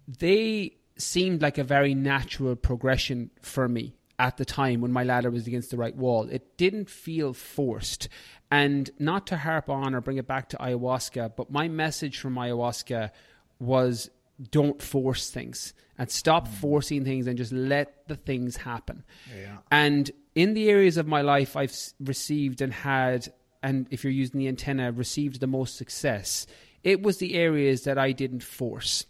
they 0.07 0.77
seemed 0.99 1.43
like 1.43 1.59
a 1.59 1.65
very 1.65 1.95
natural 1.95 2.57
progression 2.57 3.31
for 3.43 3.69
me 3.69 3.95
at 4.19 4.37
the 4.39 4.45
time 4.45 4.81
when 4.81 4.93
my 4.93 5.05
ladder 5.05 5.31
was 5.31 5.47
against 5.47 5.71
the 5.71 5.77
right 5.77 5.95
wall. 5.95 6.29
It 6.31 6.57
didn't 6.57 6.89
feel 6.89 7.33
forced. 7.33 8.09
And 8.51 8.91
not 8.99 9.27
to 9.29 9.37
harp 9.37 9.69
on 9.69 9.95
or 9.95 10.01
bring 10.01 10.17
it 10.17 10.27
back 10.27 10.49
to 10.51 10.57
ayahuasca, 10.57 11.37
but 11.37 11.51
my 11.51 11.69
message 11.69 12.19
from 12.19 12.37
ayahuasca 12.37 13.11
was 13.59 14.11
don't 14.51 14.81
force 14.81 15.31
things 15.31 15.75
and 15.99 16.11
stop 16.11 16.49
mm. 16.49 16.53
forcing 16.53 17.05
things 17.05 17.27
and 17.27 17.39
just 17.39 17.53
let 17.53 18.07
the 18.09 18.17
things 18.17 18.57
happen. 18.57 19.05
Yeah. 19.37 19.59
And 19.71 20.11
in 20.35 20.55
the 20.55 20.69
areas 20.69 20.97
of 20.97 21.07
my 21.07 21.23
life 21.23 21.57
I've 21.57 21.75
received 22.01 22.61
and 22.61 22.73
had, 22.73 23.33
and 23.63 23.87
if 23.91 24.05
you're 24.05 24.13
using 24.13 24.39
the 24.39 24.49
antenna, 24.49 24.93
received 24.93 25.41
the 25.41 25.47
most 25.47 25.77
success, 25.77 26.47
it 26.85 27.03
was 27.03 27.19
the 27.19 27.35
areas 27.35 27.83
that 27.83 27.99
I 27.99 28.13
didn't 28.13 28.43
force. 28.43 29.07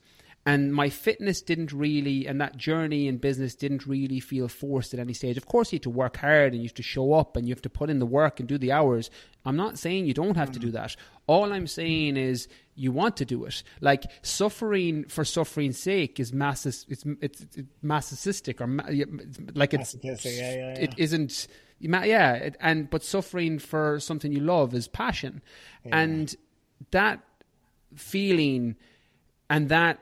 And 0.46 0.72
my 0.72 0.90
fitness 0.90 1.42
didn't 1.42 1.72
really, 1.72 2.26
and 2.26 2.40
that 2.40 2.56
journey 2.56 3.08
in 3.08 3.16
business 3.16 3.56
didn't 3.56 3.84
really 3.84 4.20
feel 4.20 4.46
forced 4.46 4.94
at 4.94 5.00
any 5.00 5.12
stage. 5.12 5.36
Of 5.36 5.46
course, 5.46 5.72
you 5.72 5.78
have 5.78 5.82
to 5.82 5.90
work 5.90 6.18
hard 6.18 6.52
and 6.52 6.62
you 6.62 6.68
have 6.68 6.74
to 6.74 6.84
show 6.84 7.14
up 7.14 7.36
and 7.36 7.48
you 7.48 7.52
have 7.52 7.62
to 7.62 7.68
put 7.68 7.90
in 7.90 7.98
the 7.98 8.06
work 8.06 8.38
and 8.38 8.48
do 8.48 8.56
the 8.56 8.70
hours. 8.70 9.10
I'm 9.44 9.56
not 9.56 9.76
saying 9.76 10.06
you 10.06 10.14
don't 10.14 10.36
have 10.36 10.52
to 10.52 10.60
do 10.60 10.70
that. 10.70 10.94
All 11.26 11.52
I'm 11.52 11.66
saying 11.66 12.16
is 12.16 12.46
you 12.76 12.92
want 12.92 13.16
to 13.16 13.24
do 13.24 13.44
it. 13.44 13.62
Like 13.80 14.04
suffering 14.22 15.04
for 15.04 15.24
suffering's 15.24 15.78
sake 15.78 16.20
is 16.20 16.32
masses. 16.32 16.86
It's 16.88 17.04
it's, 17.20 17.40
it's 17.56 17.68
masochistic 17.82 18.60
or 18.60 18.68
like 19.54 19.74
it's 19.74 19.96
yeah, 20.02 20.16
yeah, 20.22 20.30
yeah. 20.30 20.74
it 20.78 20.94
isn't. 20.96 21.48
Yeah, 21.78 22.32
it, 22.34 22.56
and 22.60 22.88
but 22.88 23.04
suffering 23.04 23.58
for 23.58 24.00
something 24.00 24.32
you 24.32 24.40
love 24.40 24.74
is 24.74 24.88
passion, 24.88 25.42
and 25.84 26.34
that 26.90 27.20
feeling 27.94 28.76
and 29.50 29.68
that 29.68 29.98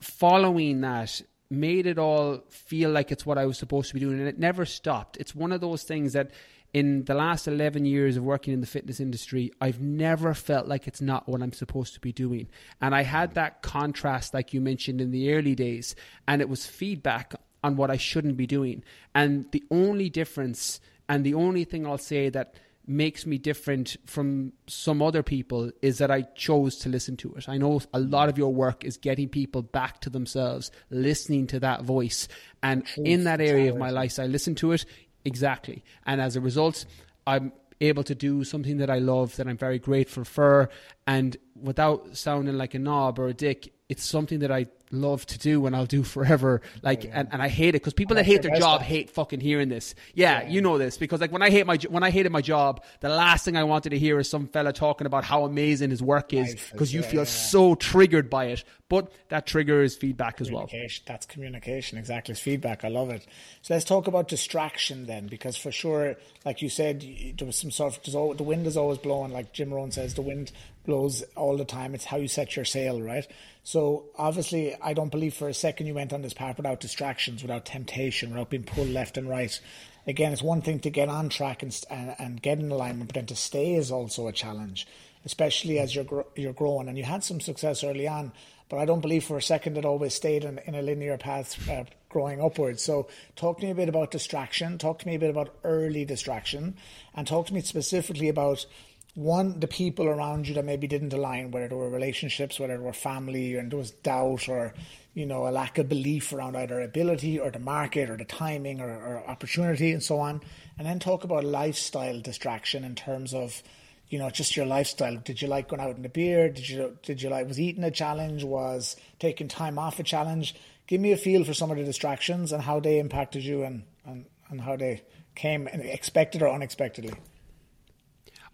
following 0.00 0.80
that 0.82 1.22
made 1.50 1.86
it 1.86 1.98
all 1.98 2.44
feel 2.48 2.90
like 2.90 3.10
it's 3.10 3.26
what 3.26 3.38
I 3.38 3.44
was 3.44 3.58
supposed 3.58 3.88
to 3.88 3.94
be 3.94 4.00
doing, 4.00 4.20
and 4.20 4.28
it 4.28 4.38
never 4.38 4.64
stopped. 4.64 5.16
It's 5.16 5.34
one 5.34 5.50
of 5.52 5.60
those 5.60 5.82
things 5.82 6.12
that 6.12 6.30
in 6.72 7.04
the 7.04 7.14
last 7.14 7.48
11 7.48 7.84
years 7.84 8.16
of 8.16 8.22
working 8.22 8.54
in 8.54 8.60
the 8.60 8.66
fitness 8.66 9.00
industry, 9.00 9.52
I've 9.60 9.80
never 9.80 10.34
felt 10.34 10.68
like 10.68 10.86
it's 10.86 11.00
not 11.00 11.28
what 11.28 11.42
I'm 11.42 11.52
supposed 11.52 11.94
to 11.94 12.00
be 12.00 12.12
doing. 12.12 12.48
And 12.80 12.94
I 12.94 13.02
had 13.02 13.34
that 13.34 13.62
contrast, 13.62 14.34
like 14.34 14.54
you 14.54 14.60
mentioned 14.60 15.00
in 15.00 15.10
the 15.10 15.32
early 15.34 15.54
days, 15.54 15.94
and 16.28 16.40
it 16.40 16.48
was 16.48 16.66
feedback 16.66 17.34
on 17.62 17.76
what 17.76 17.90
I 17.90 17.96
shouldn't 17.96 18.36
be 18.36 18.46
doing. 18.46 18.82
And 19.14 19.50
the 19.50 19.64
only 19.70 20.08
difference 20.08 20.80
and 21.08 21.24
the 21.24 21.34
only 21.34 21.64
thing 21.64 21.88
I'll 21.88 21.98
say 21.98 22.28
that 22.28 22.54
makes 22.86 23.26
me 23.26 23.36
different 23.36 23.96
from 24.06 24.52
some 24.68 25.02
other 25.02 25.24
people 25.24 25.70
is 25.82 25.98
that 25.98 26.10
I 26.10 26.22
chose 26.22 26.76
to 26.78 26.88
listen 26.88 27.16
to 27.18 27.34
it. 27.34 27.48
I 27.48 27.58
know 27.58 27.80
a 27.92 27.98
lot 28.00 28.28
of 28.28 28.38
your 28.38 28.54
work 28.54 28.84
is 28.84 28.96
getting 28.96 29.28
people 29.28 29.62
back 29.62 30.00
to 30.02 30.10
themselves, 30.10 30.70
listening 30.88 31.48
to 31.48 31.60
that 31.60 31.82
voice. 31.82 32.28
And 32.62 32.84
in 32.96 33.24
that 33.24 33.40
area 33.40 33.70
of 33.70 33.76
my 33.76 33.90
life, 33.90 34.18
I 34.18 34.26
listen 34.26 34.54
to 34.56 34.72
it 34.72 34.86
exactly. 35.24 35.84
And 36.06 36.20
as 36.20 36.36
a 36.36 36.40
result, 36.40 36.84
I'm 37.26 37.52
able 37.80 38.02
to 38.04 38.14
do 38.14 38.44
something 38.44 38.78
that 38.78 38.90
I 38.90 38.98
love, 38.98 39.36
that 39.36 39.48
I'm 39.48 39.56
very 39.56 39.78
grateful 39.78 40.24
for. 40.24 40.68
And 41.06 41.36
without 41.60 42.16
sounding 42.16 42.58
like 42.58 42.74
a 42.74 42.78
knob 42.78 43.18
or 43.18 43.28
a 43.28 43.34
dick, 43.34 43.72
it's 43.90 44.04
something 44.04 44.38
that 44.38 44.52
I 44.52 44.66
love 44.92 45.26
to 45.26 45.38
do 45.38 45.66
and 45.66 45.74
I'll 45.74 45.84
do 45.84 46.04
forever. 46.04 46.62
Like, 46.82 47.04
yeah. 47.04 47.10
and, 47.14 47.28
and 47.32 47.42
I 47.42 47.48
hate 47.48 47.70
it 47.70 47.82
because 47.82 47.92
people 47.92 48.16
that 48.16 48.24
hate 48.24 48.42
their 48.42 48.56
job 48.56 48.80
hate 48.80 49.10
fucking 49.10 49.40
hearing 49.40 49.68
this. 49.68 49.94
Yeah, 50.14 50.42
yeah, 50.42 50.48
you 50.48 50.62
know 50.62 50.78
this 50.78 50.96
because 50.96 51.20
like 51.20 51.32
when 51.32 51.42
I 51.42 51.50
hate 51.50 51.66
my 51.66 51.76
when 51.88 52.02
I 52.02 52.10
hated 52.10 52.32
my 52.32 52.40
job, 52.40 52.82
the 53.00 53.08
last 53.08 53.44
thing 53.44 53.56
I 53.56 53.64
wanted 53.64 53.90
to 53.90 53.98
hear 53.98 54.18
is 54.18 54.30
some 54.30 54.46
fella 54.46 54.72
talking 54.72 55.06
about 55.06 55.24
how 55.24 55.44
amazing 55.44 55.90
his 55.90 56.02
work 56.02 56.32
is 56.32 56.54
because 56.72 56.94
you 56.94 57.02
yeah, 57.02 57.08
feel 57.08 57.26
so 57.26 57.74
triggered 57.74 58.30
by 58.30 58.46
it. 58.46 58.64
But 58.88 59.12
that 59.28 59.46
trigger 59.46 59.82
is 59.82 59.94
feedback 59.94 60.40
as 60.40 60.50
well. 60.50 60.68
That's 61.06 61.26
communication. 61.26 61.96
Exactly, 61.96 62.32
it's 62.32 62.40
feedback. 62.40 62.84
I 62.84 62.88
love 62.88 63.10
it. 63.10 63.26
So 63.62 63.74
let's 63.74 63.84
talk 63.84 64.08
about 64.08 64.26
distraction 64.26 65.06
then, 65.06 65.28
because 65.28 65.56
for 65.56 65.70
sure, 65.70 66.16
like 66.44 66.60
you 66.60 66.68
said, 66.68 67.04
there 67.38 67.46
was 67.46 67.56
some 67.56 67.70
sort 67.70 67.96
of 68.08 68.36
the 68.36 68.42
wind 68.42 68.66
is 68.66 68.76
always 68.76 68.98
blowing. 68.98 69.32
Like 69.32 69.52
Jim 69.52 69.72
Rohn 69.72 69.92
says, 69.92 70.14
the 70.14 70.22
wind 70.22 70.50
blows 70.84 71.22
all 71.36 71.56
the 71.56 71.64
time. 71.64 71.94
It's 71.94 72.06
how 72.06 72.16
you 72.16 72.26
set 72.26 72.56
your 72.56 72.64
sail, 72.64 73.00
right? 73.00 73.26
So 73.70 74.06
obviously, 74.18 74.74
I 74.82 74.94
don't 74.94 75.12
believe 75.12 75.32
for 75.32 75.48
a 75.48 75.54
second 75.54 75.86
you 75.86 75.94
went 75.94 76.12
on 76.12 76.22
this 76.22 76.34
path 76.34 76.56
without 76.56 76.80
distractions, 76.80 77.40
without 77.40 77.64
temptation, 77.64 78.30
without 78.30 78.50
being 78.50 78.64
pulled 78.64 78.88
left 78.88 79.16
and 79.16 79.28
right. 79.28 79.60
Again, 80.08 80.32
it's 80.32 80.42
one 80.42 80.60
thing 80.60 80.80
to 80.80 80.90
get 80.90 81.08
on 81.08 81.28
track 81.28 81.62
and 81.62 81.80
and, 81.88 82.16
and 82.18 82.42
get 82.42 82.58
in 82.58 82.72
alignment, 82.72 83.06
but 83.06 83.14
then 83.14 83.26
to 83.26 83.36
stay 83.36 83.74
is 83.74 83.92
also 83.92 84.26
a 84.26 84.32
challenge, 84.32 84.88
especially 85.24 85.78
as 85.78 85.94
you're 85.94 86.26
you're 86.34 86.52
growing. 86.52 86.88
And 86.88 86.98
you 86.98 87.04
had 87.04 87.22
some 87.22 87.40
success 87.40 87.84
early 87.84 88.08
on, 88.08 88.32
but 88.68 88.78
I 88.78 88.86
don't 88.86 89.02
believe 89.02 89.22
for 89.22 89.36
a 89.36 89.42
second 89.42 89.78
it 89.78 89.84
always 89.84 90.14
stayed 90.14 90.42
in, 90.42 90.58
in 90.66 90.74
a 90.74 90.82
linear 90.82 91.16
path 91.16 91.68
uh, 91.70 91.84
growing 92.08 92.40
upwards. 92.40 92.82
So, 92.82 93.06
talk 93.36 93.60
to 93.60 93.66
me 93.66 93.70
a 93.70 93.76
bit 93.76 93.88
about 93.88 94.10
distraction. 94.10 94.78
Talk 94.78 94.98
to 94.98 95.06
me 95.06 95.14
a 95.14 95.20
bit 95.20 95.30
about 95.30 95.54
early 95.62 96.04
distraction, 96.04 96.74
and 97.14 97.24
talk 97.24 97.46
to 97.46 97.54
me 97.54 97.60
specifically 97.60 98.28
about 98.28 98.66
one, 99.14 99.58
the 99.58 99.66
people 99.66 100.06
around 100.06 100.46
you 100.46 100.54
that 100.54 100.64
maybe 100.64 100.86
didn't 100.86 101.12
align, 101.12 101.50
whether 101.50 101.66
it 101.66 101.72
were 101.72 101.90
relationships, 101.90 102.60
whether 102.60 102.74
it 102.74 102.82
were 102.82 102.92
family, 102.92 103.56
and 103.56 103.70
there 103.70 103.78
was 103.78 103.90
doubt 103.90 104.48
or, 104.48 104.72
you 105.14 105.26
know, 105.26 105.48
a 105.48 105.50
lack 105.50 105.78
of 105.78 105.88
belief 105.88 106.32
around 106.32 106.56
either 106.56 106.80
ability 106.80 107.38
or 107.38 107.50
the 107.50 107.58
market 107.58 108.08
or 108.08 108.16
the 108.16 108.24
timing 108.24 108.80
or, 108.80 108.88
or 108.88 109.28
opportunity 109.28 109.90
and 109.92 110.02
so 110.02 110.20
on. 110.20 110.40
And 110.78 110.86
then 110.86 111.00
talk 111.00 111.24
about 111.24 111.44
lifestyle 111.44 112.20
distraction 112.20 112.84
in 112.84 112.94
terms 112.94 113.34
of, 113.34 113.62
you 114.08 114.18
know, 114.18 114.30
just 114.30 114.56
your 114.56 114.66
lifestyle. 114.66 115.16
Did 115.16 115.42
you 115.42 115.48
like 115.48 115.68
going 115.68 115.82
out 115.82 115.96
in 115.96 116.02
the 116.02 116.08
beer? 116.08 116.48
Did 116.48 116.68
you 116.68 116.96
did 117.02 117.22
you 117.22 117.30
like 117.30 117.48
was 117.48 117.60
eating 117.60 117.84
a 117.84 117.90
challenge? 117.90 118.44
Was 118.44 118.96
taking 119.18 119.48
time 119.48 119.78
off 119.78 119.98
a 119.98 120.02
challenge? 120.04 120.54
Give 120.86 121.00
me 121.00 121.12
a 121.12 121.16
feel 121.16 121.44
for 121.44 121.54
some 121.54 121.70
of 121.70 121.76
the 121.76 121.84
distractions 121.84 122.52
and 122.52 122.62
how 122.62 122.80
they 122.80 122.98
impacted 122.98 123.44
you 123.44 123.62
and, 123.62 123.84
and, 124.04 124.24
and 124.48 124.60
how 124.60 124.76
they 124.76 125.02
came 125.36 125.68
expected 125.68 126.42
or 126.42 126.48
unexpectedly. 126.48 127.12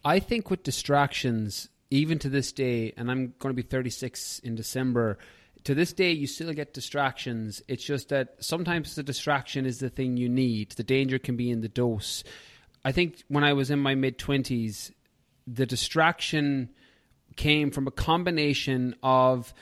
I 0.06 0.20
think 0.20 0.50
with 0.50 0.62
distractions, 0.62 1.68
even 1.90 2.20
to 2.20 2.28
this 2.28 2.52
day, 2.52 2.94
and 2.96 3.10
I'm 3.10 3.34
going 3.40 3.52
to 3.52 3.60
be 3.60 3.68
36 3.68 4.38
in 4.38 4.54
December, 4.54 5.18
to 5.64 5.74
this 5.74 5.92
day, 5.92 6.12
you 6.12 6.28
still 6.28 6.52
get 6.52 6.72
distractions. 6.72 7.60
It's 7.66 7.82
just 7.82 8.10
that 8.10 8.36
sometimes 8.38 8.94
the 8.94 9.02
distraction 9.02 9.66
is 9.66 9.80
the 9.80 9.90
thing 9.90 10.16
you 10.16 10.28
need. 10.28 10.70
The 10.70 10.84
danger 10.84 11.18
can 11.18 11.36
be 11.36 11.50
in 11.50 11.60
the 11.60 11.68
dose. 11.68 12.22
I 12.84 12.92
think 12.92 13.24
when 13.26 13.42
I 13.42 13.52
was 13.54 13.68
in 13.68 13.80
my 13.80 13.96
mid 13.96 14.16
20s, 14.16 14.92
the 15.44 15.66
distraction 15.66 16.68
came 17.34 17.72
from 17.72 17.88
a 17.88 17.90
combination 17.90 18.94
of 19.02 19.52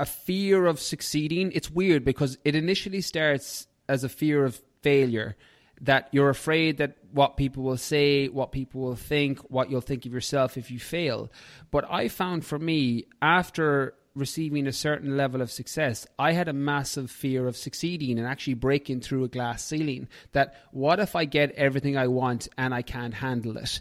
a 0.00 0.06
fear 0.06 0.66
of 0.66 0.80
succeeding. 0.80 1.52
It's 1.54 1.70
weird 1.70 2.04
because 2.04 2.36
it 2.44 2.56
initially 2.56 3.00
starts 3.00 3.68
as 3.88 4.02
a 4.02 4.08
fear 4.08 4.44
of 4.44 4.60
failure 4.82 5.36
that 5.80 6.08
you're 6.12 6.30
afraid 6.30 6.78
that 6.78 6.96
what 7.12 7.36
people 7.36 7.62
will 7.62 7.76
say, 7.76 8.28
what 8.28 8.52
people 8.52 8.80
will 8.82 8.96
think, 8.96 9.38
what 9.50 9.70
you'll 9.70 9.80
think 9.80 10.06
of 10.06 10.12
yourself 10.12 10.56
if 10.56 10.70
you 10.70 10.78
fail. 10.78 11.30
But 11.70 11.90
I 11.90 12.08
found 12.08 12.44
for 12.44 12.58
me, 12.58 13.06
after 13.22 13.94
receiving 14.14 14.66
a 14.66 14.72
certain 14.72 15.16
level 15.16 15.40
of 15.40 15.50
success, 15.50 16.06
I 16.18 16.32
had 16.32 16.48
a 16.48 16.52
massive 16.52 17.10
fear 17.10 17.46
of 17.46 17.56
succeeding 17.56 18.18
and 18.18 18.26
actually 18.26 18.54
breaking 18.54 19.00
through 19.00 19.24
a 19.24 19.28
glass 19.28 19.64
ceiling. 19.64 20.08
That 20.32 20.54
what 20.72 21.00
if 21.00 21.16
I 21.16 21.24
get 21.24 21.52
everything 21.52 21.96
I 21.96 22.08
want 22.08 22.48
and 22.58 22.74
I 22.74 22.82
can't 22.82 23.14
handle 23.14 23.56
it? 23.56 23.80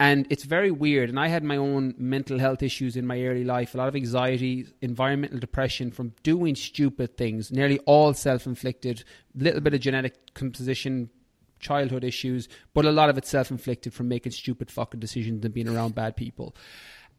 And 0.00 0.28
it's 0.30 0.44
very 0.44 0.70
weird. 0.70 1.08
And 1.08 1.18
I 1.18 1.26
had 1.26 1.42
my 1.42 1.56
own 1.56 1.94
mental 1.98 2.38
health 2.38 2.62
issues 2.62 2.96
in 2.96 3.06
my 3.06 3.20
early 3.22 3.42
life, 3.42 3.74
a 3.74 3.78
lot 3.78 3.88
of 3.88 3.96
anxiety, 3.96 4.66
environmental 4.80 5.40
depression 5.40 5.90
from 5.90 6.14
doing 6.22 6.54
stupid 6.54 7.16
things, 7.16 7.50
nearly 7.50 7.80
all 7.80 8.14
self 8.14 8.46
inflicted, 8.46 9.02
little 9.34 9.60
bit 9.60 9.74
of 9.74 9.80
genetic 9.80 10.34
composition, 10.34 11.10
childhood 11.58 12.04
issues, 12.04 12.48
but 12.74 12.84
a 12.84 12.92
lot 12.92 13.10
of 13.10 13.18
it 13.18 13.26
self 13.26 13.50
inflicted 13.50 13.92
from 13.92 14.08
making 14.08 14.32
stupid 14.32 14.70
fucking 14.70 15.00
decisions 15.00 15.44
and 15.44 15.54
being 15.54 15.68
around 15.68 15.94
bad 15.94 16.16
people. 16.16 16.54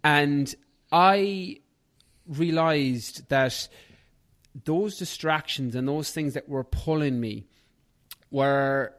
And 0.04 0.54
I 0.92 1.58
realized 2.28 3.30
that 3.30 3.68
those 4.66 4.98
distractions 4.98 5.76
and 5.76 5.88
those 5.88 6.12
things 6.12 6.34
that 6.34 6.48
were 6.50 6.64
pulling 6.64 7.20
me 7.20 7.48
were 8.32 8.94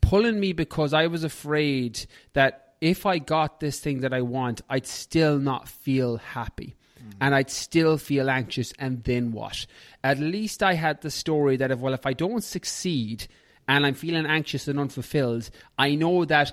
pulling 0.00 0.38
me 0.38 0.52
because 0.52 0.92
I 0.92 1.06
was 1.06 1.24
afraid 1.24 2.06
that 2.34 2.74
if 2.80 3.06
I 3.06 3.18
got 3.18 3.60
this 3.60 3.80
thing 3.80 4.00
that 4.00 4.12
I 4.12 4.22
want, 4.22 4.60
I'd 4.68 4.86
still 4.86 5.38
not 5.38 5.68
feel 5.68 6.16
happy 6.16 6.76
Mm. 7.02 7.12
and 7.20 7.34
I'd 7.34 7.50
still 7.50 7.98
feel 7.98 8.30
anxious. 8.30 8.72
And 8.78 9.02
then 9.04 9.32
what? 9.32 9.66
At 10.04 10.18
least 10.18 10.62
I 10.62 10.74
had 10.74 11.00
the 11.00 11.10
story 11.10 11.56
that 11.56 11.70
if, 11.70 11.78
well, 11.78 11.94
if 11.94 12.06
I 12.06 12.12
don't 12.12 12.44
succeed 12.44 13.26
and 13.66 13.86
I'm 13.86 13.94
feeling 13.94 14.26
anxious 14.26 14.68
and 14.68 14.78
unfulfilled, 14.78 15.50
I 15.78 15.94
know 15.94 16.24
that 16.24 16.52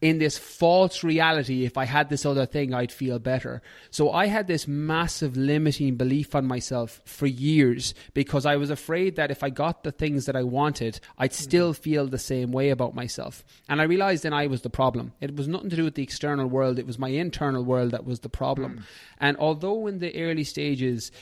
in 0.00 0.18
this 0.18 0.38
false 0.38 1.04
reality, 1.04 1.64
if 1.64 1.76
I 1.76 1.84
had 1.84 2.08
this 2.08 2.24
other 2.24 2.46
thing, 2.46 2.72
I'd 2.72 2.90
feel 2.90 3.18
better. 3.18 3.60
So 3.90 4.10
I 4.10 4.26
had 4.26 4.46
this 4.46 4.66
massive 4.66 5.36
limiting 5.36 5.96
belief 5.96 6.34
on 6.34 6.46
myself 6.46 7.02
for 7.04 7.26
years 7.26 7.92
because 8.14 8.46
I 8.46 8.56
was 8.56 8.70
afraid 8.70 9.16
that 9.16 9.30
if 9.30 9.42
I 9.42 9.50
got 9.50 9.84
the 9.84 9.92
things 9.92 10.24
that 10.24 10.36
I 10.36 10.42
wanted, 10.42 11.00
I'd 11.18 11.34
still 11.34 11.74
feel 11.74 12.06
the 12.06 12.18
same 12.18 12.50
way 12.50 12.70
about 12.70 12.94
myself. 12.94 13.44
And 13.68 13.80
I 13.80 13.84
realized 13.84 14.22
then 14.22 14.32
I 14.32 14.46
was 14.46 14.62
the 14.62 14.70
problem. 14.70 15.12
It 15.20 15.36
was 15.36 15.48
nothing 15.48 15.70
to 15.70 15.76
do 15.76 15.84
with 15.84 15.96
the 15.96 16.02
external 16.02 16.46
world, 16.46 16.78
it 16.78 16.86
was 16.86 16.98
my 16.98 17.08
internal 17.08 17.62
world 17.62 17.90
that 17.90 18.06
was 18.06 18.20
the 18.20 18.30
problem. 18.30 18.78
Mm. 18.78 18.82
And 19.18 19.36
although 19.36 19.86
in 19.86 19.98
the 19.98 20.18
early 20.22 20.44
stages, 20.44 21.12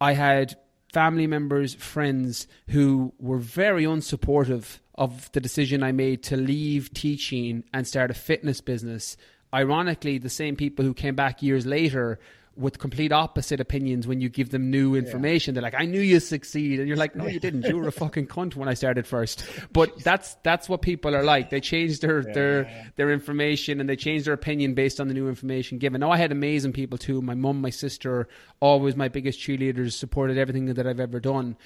I 0.00 0.12
had 0.12 0.56
family 0.92 1.26
members, 1.26 1.74
friends 1.74 2.46
who 2.68 3.12
were 3.18 3.38
very 3.38 3.82
unsupportive 3.82 4.78
of 4.94 5.30
the 5.32 5.40
decision 5.40 5.82
I 5.82 5.92
made 5.92 6.22
to 6.24 6.36
leave 6.36 6.92
teaching 6.94 7.64
and 7.72 7.86
start 7.86 8.10
a 8.10 8.14
fitness 8.14 8.60
business. 8.60 9.16
Ironically, 9.52 10.18
the 10.18 10.30
same 10.30 10.56
people 10.56 10.84
who 10.84 10.94
came 10.94 11.14
back 11.14 11.42
years 11.42 11.66
later 11.66 12.18
with 12.56 12.78
complete 12.78 13.12
opposite 13.12 13.60
opinions 13.60 14.06
when 14.06 14.20
you 14.20 14.28
give 14.28 14.50
them 14.50 14.70
new 14.70 14.94
information. 14.94 15.52
Yeah. 15.54 15.60
They're 15.60 15.70
like, 15.70 15.80
I 15.80 15.86
knew 15.86 16.00
you 16.00 16.20
succeed. 16.20 16.78
And 16.78 16.88
you're 16.88 16.96
like, 16.96 17.16
no, 17.16 17.26
you 17.26 17.40
didn't. 17.40 17.64
You 17.64 17.76
were 17.76 17.88
a 17.88 17.92
fucking 18.04 18.28
cunt 18.28 18.54
when 18.54 18.68
I 18.68 18.74
started 18.74 19.06
first. 19.06 19.44
But 19.72 19.98
that's, 20.04 20.36
that's 20.42 20.68
what 20.68 20.82
people 20.82 21.14
are 21.14 21.24
like. 21.24 21.50
They 21.50 21.60
change 21.60 22.00
their, 22.00 22.26
yeah, 22.26 22.32
their, 22.32 22.62
yeah, 22.62 22.84
their 22.96 23.10
information 23.10 23.80
and 23.80 23.88
they 23.88 23.96
change 23.96 24.24
their 24.24 24.34
opinion 24.34 24.74
based 24.74 25.00
on 25.00 25.08
the 25.08 25.14
new 25.14 25.28
information 25.28 25.78
given. 25.78 26.00
Now 26.00 26.10
I 26.10 26.16
had 26.16 26.32
amazing 26.32 26.72
people 26.72 26.98
too. 26.98 27.20
My 27.20 27.34
mum, 27.34 27.60
my 27.60 27.70
sister, 27.70 28.28
always 28.60 28.94
my 28.94 29.08
biggest 29.08 29.40
cheerleaders, 29.40 29.92
supported 29.92 30.38
everything 30.38 30.66
that 30.66 30.86
I've 30.86 31.00
ever 31.00 31.20
done. 31.20 31.56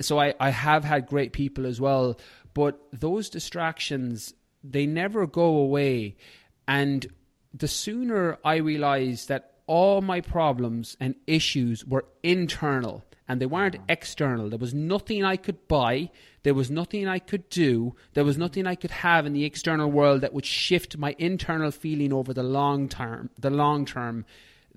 So 0.00 0.20
I, 0.20 0.34
I 0.38 0.50
have 0.50 0.84
had 0.84 1.06
great 1.06 1.32
people 1.32 1.66
as 1.66 1.80
well. 1.80 2.18
But 2.56 2.80
those 2.90 3.28
distractions, 3.28 4.32
they 4.64 4.86
never 4.86 5.26
go 5.26 5.58
away. 5.58 6.16
And 6.66 7.06
the 7.52 7.68
sooner 7.68 8.38
I 8.42 8.56
realized 8.56 9.28
that 9.28 9.58
all 9.66 10.00
my 10.00 10.22
problems 10.22 10.96
and 10.98 11.16
issues 11.26 11.84
were 11.84 12.06
internal 12.22 13.04
and 13.28 13.42
they 13.42 13.46
weren't 13.46 13.74
mm. 13.74 13.84
external. 13.90 14.48
There 14.48 14.58
was 14.58 14.72
nothing 14.72 15.22
I 15.22 15.36
could 15.36 15.68
buy. 15.68 16.10
There 16.44 16.54
was 16.54 16.70
nothing 16.70 17.06
I 17.06 17.18
could 17.18 17.46
do. 17.50 17.94
There 18.14 18.24
was 18.24 18.38
nothing 18.38 18.66
I 18.66 18.74
could 18.74 18.90
have 18.90 19.26
in 19.26 19.34
the 19.34 19.44
external 19.44 19.90
world 19.90 20.22
that 20.22 20.32
would 20.32 20.46
shift 20.46 20.96
my 20.96 21.14
internal 21.18 21.70
feeling 21.70 22.10
over 22.10 22.32
the 22.32 22.42
long 22.42 22.88
term. 22.88 23.28
The 23.38 23.50
long 23.50 23.84
term 23.84 24.24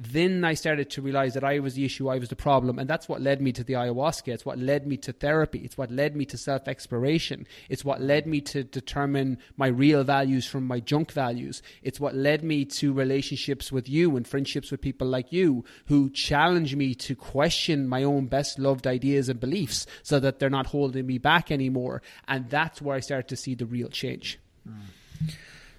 then 0.01 0.45
I 0.45 0.53
started 0.53 0.89
to 0.91 1.01
realize 1.01 1.33
that 1.33 1.43
I 1.43 1.59
was 1.59 1.73
the 1.73 1.83
issue, 1.83 2.07
I 2.07 2.19
was 2.19 2.29
the 2.29 2.35
problem. 2.35 2.79
And 2.79 2.89
that's 2.89 3.09
what 3.09 3.21
led 3.21 3.41
me 3.41 3.51
to 3.51 3.65
the 3.65 3.73
ayahuasca. 3.73 4.29
It's 4.29 4.45
what 4.45 4.57
led 4.57 4.87
me 4.87 4.95
to 4.97 5.11
therapy. 5.11 5.59
It's 5.59 5.77
what 5.77 5.91
led 5.91 6.15
me 6.15 6.25
to 6.27 6.37
self 6.37 6.69
exploration. 6.69 7.45
It's 7.67 7.83
what 7.83 7.99
led 7.99 8.25
me 8.25 8.39
to 8.41 8.63
determine 8.63 9.39
my 9.57 9.67
real 9.67 10.05
values 10.05 10.45
from 10.45 10.65
my 10.65 10.79
junk 10.79 11.11
values. 11.11 11.61
It's 11.83 11.99
what 11.99 12.15
led 12.15 12.45
me 12.45 12.63
to 12.65 12.93
relationships 12.93 13.73
with 13.73 13.89
you 13.89 14.15
and 14.15 14.25
friendships 14.25 14.71
with 14.71 14.79
people 14.79 15.07
like 15.07 15.33
you 15.33 15.65
who 15.87 16.09
challenge 16.11 16.77
me 16.77 16.95
to 16.95 17.13
question 17.13 17.85
my 17.85 18.03
own 18.03 18.27
best 18.27 18.57
loved 18.57 18.87
ideas 18.87 19.27
and 19.27 19.37
beliefs 19.37 19.85
so 20.03 20.17
that 20.21 20.39
they're 20.39 20.49
not 20.49 20.67
holding 20.67 21.05
me 21.05 21.17
back 21.17 21.51
anymore. 21.51 22.01
And 22.25 22.49
that's 22.49 22.81
where 22.81 22.95
I 22.95 23.01
started 23.01 23.27
to 23.27 23.35
see 23.35 23.53
the 23.53 23.65
real 23.65 23.89
change. 23.89 24.39
Mm. 24.65 25.33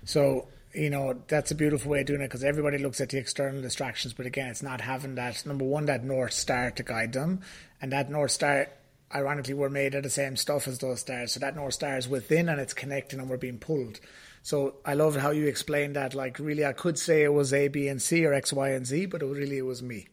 So 0.04 0.48
you 0.74 0.90
know 0.90 1.22
that's 1.28 1.50
a 1.50 1.54
beautiful 1.54 1.90
way 1.90 2.00
of 2.00 2.06
doing 2.06 2.20
it 2.20 2.28
because 2.28 2.44
everybody 2.44 2.78
looks 2.78 3.00
at 3.00 3.10
the 3.10 3.18
external 3.18 3.60
distractions, 3.62 4.14
but 4.14 4.26
again, 4.26 4.48
it's 4.48 4.62
not 4.62 4.80
having 4.80 5.16
that 5.16 5.44
number 5.46 5.64
one 5.64 5.86
that 5.86 6.04
north 6.04 6.32
star 6.32 6.70
to 6.72 6.82
guide 6.82 7.12
them, 7.12 7.40
and 7.80 7.92
that 7.92 8.10
north 8.10 8.30
star. 8.30 8.68
Ironically, 9.12 9.54
we're 9.54 9.70
made 9.70 9.96
of 9.96 10.04
the 10.04 10.10
same 10.10 10.36
stuff 10.36 10.68
as 10.68 10.78
those 10.78 11.00
stars, 11.00 11.32
so 11.32 11.40
that 11.40 11.56
north 11.56 11.74
star 11.74 11.98
is 11.98 12.08
within 12.08 12.48
and 12.48 12.60
it's 12.60 12.74
connecting, 12.74 13.18
and 13.18 13.28
we're 13.28 13.36
being 13.36 13.58
pulled. 13.58 13.98
So 14.42 14.76
I 14.84 14.94
love 14.94 15.16
how 15.16 15.30
you 15.30 15.46
explained 15.46 15.96
that. 15.96 16.14
Like, 16.14 16.38
really, 16.38 16.64
I 16.64 16.72
could 16.72 16.98
say 16.98 17.22
it 17.22 17.32
was 17.32 17.52
A, 17.52 17.68
B, 17.68 17.88
and 17.88 18.00
C 18.00 18.24
or 18.24 18.32
X, 18.32 18.52
Y, 18.52 18.70
and 18.70 18.86
Z, 18.86 19.06
but 19.06 19.22
it 19.22 19.26
really 19.26 19.58
it 19.58 19.66
was 19.66 19.82
me. 19.82 20.08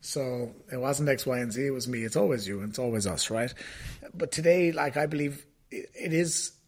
So 0.00 0.52
it 0.70 0.76
wasn't 0.76 1.08
X, 1.08 1.24
Y, 1.24 1.38
and 1.38 1.52
Z. 1.52 1.66
It 1.66 1.70
was 1.70 1.88
me. 1.88 2.04
It's 2.04 2.16
always 2.16 2.46
you. 2.46 2.60
And 2.60 2.68
it's 2.68 2.78
always 2.78 3.06
us, 3.06 3.30
right? 3.30 3.52
But 4.12 4.30
today, 4.30 4.70
like, 4.70 4.96
I 4.96 5.06
believe 5.06 5.46
it, 5.70 5.90
it 5.94 6.12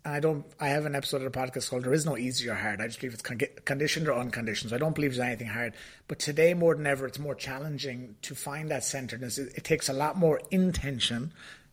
is. 0.07 0.12
I 0.12 0.21
don't. 0.21 0.45
I 0.61 0.69
have 0.69 0.87
an 0.87 0.95
episode 0.95 1.23
of 1.23 1.33
the 1.33 1.38
podcast 1.38 1.71
called 1.71 1.85
"There 1.85 1.92
Is 1.92 2.07
No 2.07 2.16
Easy 2.16 2.49
or 2.49 2.55
Hard." 2.55 2.81
I 2.81 2.87
just 2.87 3.01
believe 3.01 3.14
it's 3.14 3.23
con- 3.23 3.40
conditioned 3.64 4.09
or 4.09 4.14
unconditioned. 4.14 4.71
So 4.71 4.77
I 4.77 4.79
don't 4.79 4.95
believe 4.95 5.12
there's 5.12 5.27
anything 5.27 5.49
hard. 5.49 5.75
But 6.09 6.19
today, 6.19 6.55
more 6.55 6.75
than 6.75 6.87
ever, 6.87 7.07
it's 7.07 7.19
more 7.19 7.35
challenging 7.35 8.16
to 8.23 8.35
find 8.35 8.71
that 8.71 8.85
centeredness. 8.85 9.38
It, 9.38 9.53
it 9.57 9.64
takes 9.64 9.88
a 9.88 9.92
lot 9.92 10.16
more 10.16 10.40
intention 10.51 11.33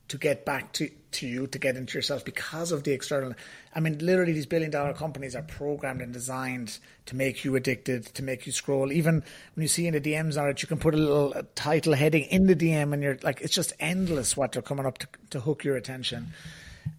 to 0.09 0.17
get 0.17 0.45
back 0.45 0.73
to, 0.73 0.89
to 1.11 1.27
you, 1.27 1.47
to 1.47 1.57
get 1.57 1.77
into 1.77 1.97
yourself 1.97 2.25
because 2.25 2.71
of 2.71 2.83
the 2.83 2.91
external. 2.91 3.33
I 3.73 3.79
mean, 3.79 3.97
literally, 3.99 4.33
these 4.33 4.45
billion 4.45 4.69
dollar 4.69 4.93
companies 4.93 5.35
are 5.35 5.41
programmed 5.41 6.01
and 6.01 6.11
designed 6.11 6.77
to 7.05 7.15
make 7.15 7.45
you 7.45 7.55
addicted, 7.55 8.05
to 8.13 8.23
make 8.23 8.45
you 8.45 8.51
scroll. 8.51 8.91
Even 8.91 9.23
when 9.55 9.61
you 9.61 9.67
see 9.67 9.87
in 9.87 9.93
the 9.93 10.01
DMs 10.01 10.39
on 10.39 10.49
it, 10.49 10.61
you 10.61 10.67
can 10.67 10.77
put 10.77 10.93
a 10.93 10.97
little 10.97 11.33
title 11.55 11.93
heading 11.93 12.25
in 12.25 12.45
the 12.45 12.55
DM, 12.55 12.93
and 12.93 13.01
you're 13.01 13.17
like, 13.23 13.41
it's 13.41 13.55
just 13.55 13.73
endless 13.79 14.35
what 14.35 14.51
they're 14.51 14.61
coming 14.61 14.85
up 14.85 14.97
to, 14.99 15.07
to 15.31 15.39
hook 15.39 15.63
your 15.63 15.77
attention. 15.77 16.33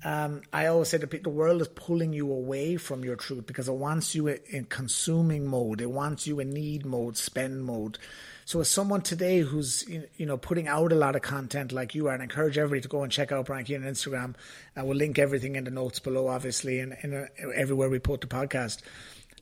Um, 0.05 0.43
I 0.53 0.67
always 0.67 0.89
say 0.89 0.99
the 0.99 1.31
world 1.31 1.63
is 1.63 1.69
pulling 1.69 2.13
you 2.13 2.31
away 2.31 2.77
from 2.77 3.05
your 3.05 3.17
truth 3.17 3.47
because 3.47 3.69
it 3.69 3.75
wants 3.75 4.15
you 4.15 4.29
in 4.29 4.67
consuming 4.67 5.47
mode, 5.47 5.81
it 5.81 5.91
wants 5.91 6.27
you 6.27 6.41
in 6.41 6.51
need 6.51 6.85
mode, 6.85 7.17
spend 7.17 7.65
mode. 7.65 7.99
So 8.45 8.61
as 8.61 8.69
someone 8.69 9.01
today 9.01 9.39
who's 9.39 9.89
you 9.89 10.27
know 10.27 10.37
putting 10.37 10.69
out 10.69 10.93
a 10.93 10.95
lot 10.97 11.17
of 11.17 11.23
content 11.23 11.73
like 11.73 11.95
you 11.95 12.09
are, 12.09 12.13
and 12.13 12.21
I 12.21 12.25
encourage 12.25 12.59
everybody 12.59 12.83
to 12.83 12.89
go 12.89 13.03
and 13.03 13.11
check 13.11 13.33
out 13.33 13.47
Brian 13.47 13.65
on 13.65 13.91
Instagram. 13.91 14.35
I 14.77 14.83
will 14.83 14.95
link 14.97 15.19
everything 15.19 15.57
in 15.57 15.65
the 15.65 15.71
notes 15.71 16.01
below, 16.01 16.29
obviously, 16.29 16.81
and, 16.81 16.95
and 17.01 17.15
uh, 17.15 17.49
everywhere 17.55 17.89
we 17.89 17.99
put 17.99 18.21
the 18.21 18.27
podcast. 18.27 18.83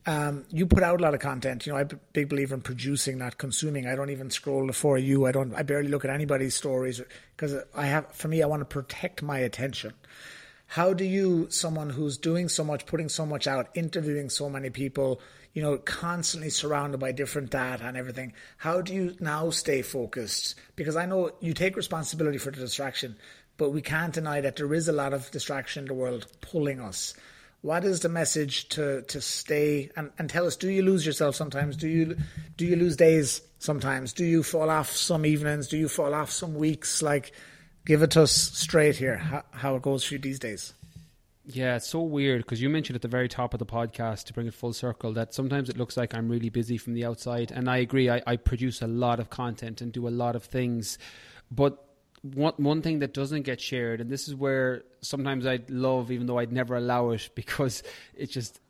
Um, 0.07 0.45
you 0.51 0.67
put 0.67 0.83
out 0.83 1.01
a 1.01 1.03
lot 1.03 1.15
of 1.15 1.21
content. 1.21 1.67
You 1.67 1.73
know, 1.73 1.79
I'm 1.79 1.89
a 1.91 1.97
big 2.13 2.29
believer 2.29 2.55
in 2.55 2.61
producing, 2.61 3.19
not 3.19 3.39
consuming. 3.39 3.87
I 3.87 3.95
don't 3.95 4.11
even 4.11 4.31
scroll 4.31 4.71
for 4.73 4.99
you. 4.99 5.27
I 5.27 5.33
don't. 5.33 5.53
I 5.55 5.63
barely 5.63 5.89
look 5.89 6.05
at 6.05 6.11
anybody's 6.13 6.55
stories 6.55 7.01
because 7.37 7.57
I 7.75 7.87
have. 7.87 8.13
For 8.13 8.29
me, 8.29 8.43
I 8.43 8.47
want 8.47 8.61
to 8.61 8.67
protect 8.67 9.23
my 9.23 9.39
attention. 9.39 9.95
How 10.73 10.95
do 10.95 11.05
you, 11.05 11.49
someone 11.51 11.91
who's 11.91 12.17
doing 12.17 12.49
so 12.49 12.65
much, 12.65 12.87
putting 12.87 13.11
so 13.11 13.27
much 13.27 13.47
out, 13.47 13.69
interviewing 13.75 14.31
so 14.31 14.49
many 14.49 14.71
people, 14.71 15.21
you 15.53 15.61
know, 15.61 15.77
constantly 15.77 16.49
surrounded 16.49 16.97
by 16.97 17.13
different 17.13 17.51
data 17.51 17.85
and 17.85 17.95
everything. 17.95 18.33
How 18.57 18.81
do 18.81 18.95
you 18.95 19.15
now 19.21 19.51
stay 19.51 19.83
focused? 19.83 20.55
Because 20.75 20.97
I 20.97 21.05
know 21.05 21.33
you 21.41 21.53
take 21.53 21.77
responsibility 21.77 22.39
for 22.39 22.51
the 22.51 22.57
distraction, 22.57 23.17
but 23.59 23.69
we 23.69 23.83
can't 23.83 24.15
deny 24.15 24.41
that 24.41 24.57
there 24.57 24.73
is 24.73 24.89
a 24.89 24.93
lot 24.93 25.13
of 25.13 25.31
distraction 25.31 25.83
in 25.83 25.89
the 25.89 25.93
world 25.93 26.27
pulling 26.41 26.81
us. 26.81 27.13
What 27.61 27.85
is 27.85 28.01
the 28.01 28.09
message 28.09 28.71
to, 28.71 29.03
to 29.03 29.21
stay 29.21 29.91
and, 29.95 30.11
and 30.19 30.31
tell 30.31 30.47
us, 30.47 30.57
do 30.57 30.71
you 30.71 30.81
lose 30.81 31.05
yourself 31.05 31.37
sometimes? 31.37 31.77
Do 31.77 31.87
you 31.87 32.17
do 32.57 32.65
you 32.65 32.77
lose 32.77 32.97
days 32.97 33.43
sometimes? 33.59 34.15
Do 34.15 34.25
you 34.25 34.43
fall 34.43 34.71
off 34.71 34.91
some 34.91 35.27
evenings? 35.27 35.69
Do 35.69 35.77
you 35.77 35.89
fall 35.89 36.15
off 36.15 36.31
some 36.31 36.55
weeks? 36.55 37.03
Like 37.03 37.33
give 37.85 38.03
it 38.03 38.11
to 38.13 38.23
us 38.23 38.33
straight 38.33 38.97
here, 38.97 39.17
how, 39.17 39.43
how 39.53 39.77
it 39.77 39.83
goes 39.83 40.05
for 40.05 40.15
you 40.15 40.21
these 40.21 40.39
days. 40.39 40.75
Yeah, 41.45 41.77
it's 41.77 41.89
so 41.89 42.01
weird 42.01 42.43
because 42.43 42.63
you 42.63 42.69
mentioned 42.69 42.95
at 42.95 43.03
the 43.03 43.09
very 43.09 43.29
top 43.29 43.53
of 43.53 43.59
the 43.59 43.67
podcast 43.67 44.27
to 44.27 44.33
bring 44.33 44.47
it 44.47 44.55
full 44.55 44.73
circle 44.73 45.13
that 45.15 45.35
sometimes 45.35 45.69
it 45.69 45.77
looks 45.77 45.97
like 45.97 46.15
I'm 46.15 46.29
really 46.29 46.51
busy 46.51 46.79
from 46.79 46.95
the 46.95 47.05
outside. 47.05 47.51
And 47.51 47.69
I 47.69 47.79
agree, 47.79 48.09
I, 48.09 48.23
I 48.27 48.37
produce 48.37 48.81
a 48.81 48.87
lot 48.87 49.19
of 49.19 49.29
content 49.29 49.81
and 49.81 49.93
do 49.93 50.07
a 50.07 50.11
lot 50.11 50.37
of 50.37 50.45
things. 50.45 50.99
But 51.51 51.85
one, 52.23 52.55
one 52.59 52.81
thing 52.81 53.01
that 53.01 53.13
doesn't 53.13 53.43
get 53.43 53.61
shared, 53.61 54.01
and 54.01 54.09
this 54.09 54.29
is 54.29 54.37
where 54.37 54.85
sometimes 55.01 55.45
I'd 55.45 55.69
love, 55.69 56.13
even 56.13 56.27
though 56.27 56.39
I'd 56.39 56.53
never 56.53 56.77
allow 56.77 57.11
it 57.11 57.29
because 57.35 57.83
it 58.15 58.31
just 58.31 58.61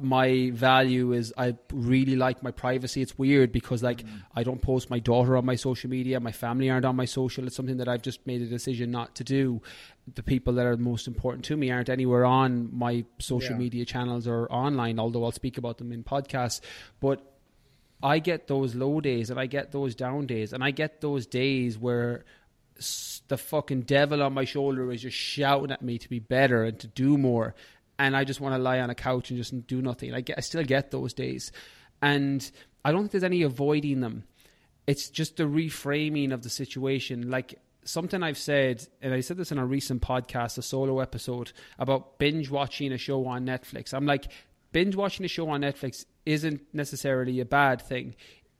my 0.00 0.50
value 0.54 1.12
is 1.12 1.32
I 1.36 1.56
really 1.72 2.16
like 2.16 2.42
my 2.42 2.50
privacy. 2.50 3.02
It's 3.02 3.18
weird 3.18 3.52
because 3.52 3.82
like 3.82 4.02
mm. 4.02 4.22
I 4.34 4.42
don't 4.42 4.60
post 4.60 4.90
my 4.90 4.98
daughter 4.98 5.36
on 5.36 5.44
my 5.44 5.56
social 5.56 5.90
media, 5.90 6.20
my 6.20 6.32
family 6.32 6.70
aren't 6.70 6.84
on 6.84 6.96
my 6.96 7.04
social. 7.04 7.46
It's 7.46 7.56
something 7.56 7.78
that 7.78 7.88
I've 7.88 8.02
just 8.02 8.26
made 8.26 8.42
a 8.42 8.46
decision 8.46 8.90
not 8.90 9.14
to 9.16 9.24
do. 9.24 9.62
The 10.14 10.22
people 10.22 10.54
that 10.54 10.66
are 10.66 10.76
most 10.76 11.06
important 11.06 11.44
to 11.46 11.56
me 11.56 11.70
aren't 11.70 11.88
anywhere 11.88 12.24
on 12.24 12.70
my 12.72 13.04
social 13.18 13.52
yeah. 13.52 13.58
media 13.58 13.84
channels 13.84 14.26
or 14.26 14.50
online, 14.50 14.98
although 14.98 15.24
I'll 15.24 15.32
speak 15.32 15.58
about 15.58 15.78
them 15.78 15.92
in 15.92 16.02
podcasts. 16.04 16.60
But 17.00 17.20
I 18.02 18.18
get 18.20 18.46
those 18.46 18.74
low 18.74 19.00
days 19.00 19.30
and 19.30 19.38
I 19.38 19.46
get 19.46 19.72
those 19.72 19.94
down 19.94 20.26
days 20.26 20.52
and 20.52 20.62
I 20.62 20.70
get 20.70 21.00
those 21.00 21.26
days 21.26 21.78
where 21.78 22.24
the 23.26 23.36
fucking 23.36 23.82
devil 23.82 24.22
on 24.22 24.32
my 24.32 24.44
shoulder 24.44 24.90
is 24.92 25.02
just 25.02 25.16
shouting 25.16 25.72
at 25.72 25.82
me 25.82 25.98
to 25.98 26.08
be 26.08 26.20
better 26.20 26.64
and 26.64 26.78
to 26.78 26.86
do 26.86 27.18
more 27.18 27.54
and 27.98 28.16
I 28.16 28.24
just 28.24 28.40
want 28.40 28.54
to 28.54 28.58
lie 28.58 28.80
on 28.80 28.90
a 28.90 28.94
couch 28.94 29.30
and 29.30 29.38
just 29.38 29.66
do 29.66 29.82
nothing. 29.82 30.14
I 30.14 30.20
get, 30.20 30.38
I 30.38 30.40
still 30.40 30.62
get 30.64 30.90
those 30.90 31.12
days, 31.12 31.52
and 32.00 32.48
I 32.84 32.92
don't 32.92 33.02
think 33.02 33.12
there's 33.12 33.24
any 33.24 33.42
avoiding 33.42 34.00
them. 34.00 34.24
It's 34.86 35.10
just 35.10 35.36
the 35.36 35.44
reframing 35.44 36.32
of 36.32 36.42
the 36.42 36.50
situation. 36.50 37.30
Like 37.30 37.58
something 37.84 38.22
I've 38.22 38.38
said, 38.38 38.86
and 39.02 39.12
I 39.12 39.20
said 39.20 39.36
this 39.36 39.52
in 39.52 39.58
a 39.58 39.66
recent 39.66 40.02
podcast, 40.02 40.58
a 40.58 40.62
solo 40.62 41.00
episode 41.00 41.52
about 41.78 42.18
binge 42.18 42.50
watching 42.50 42.92
a 42.92 42.98
show 42.98 43.26
on 43.26 43.46
Netflix. 43.46 43.92
I'm 43.92 44.06
like, 44.06 44.26
binge 44.72 44.94
watching 44.94 45.24
a 45.24 45.28
show 45.28 45.48
on 45.50 45.62
Netflix 45.62 46.04
isn't 46.24 46.62
necessarily 46.72 47.40
a 47.40 47.44
bad 47.44 47.80
thing. 47.80 48.14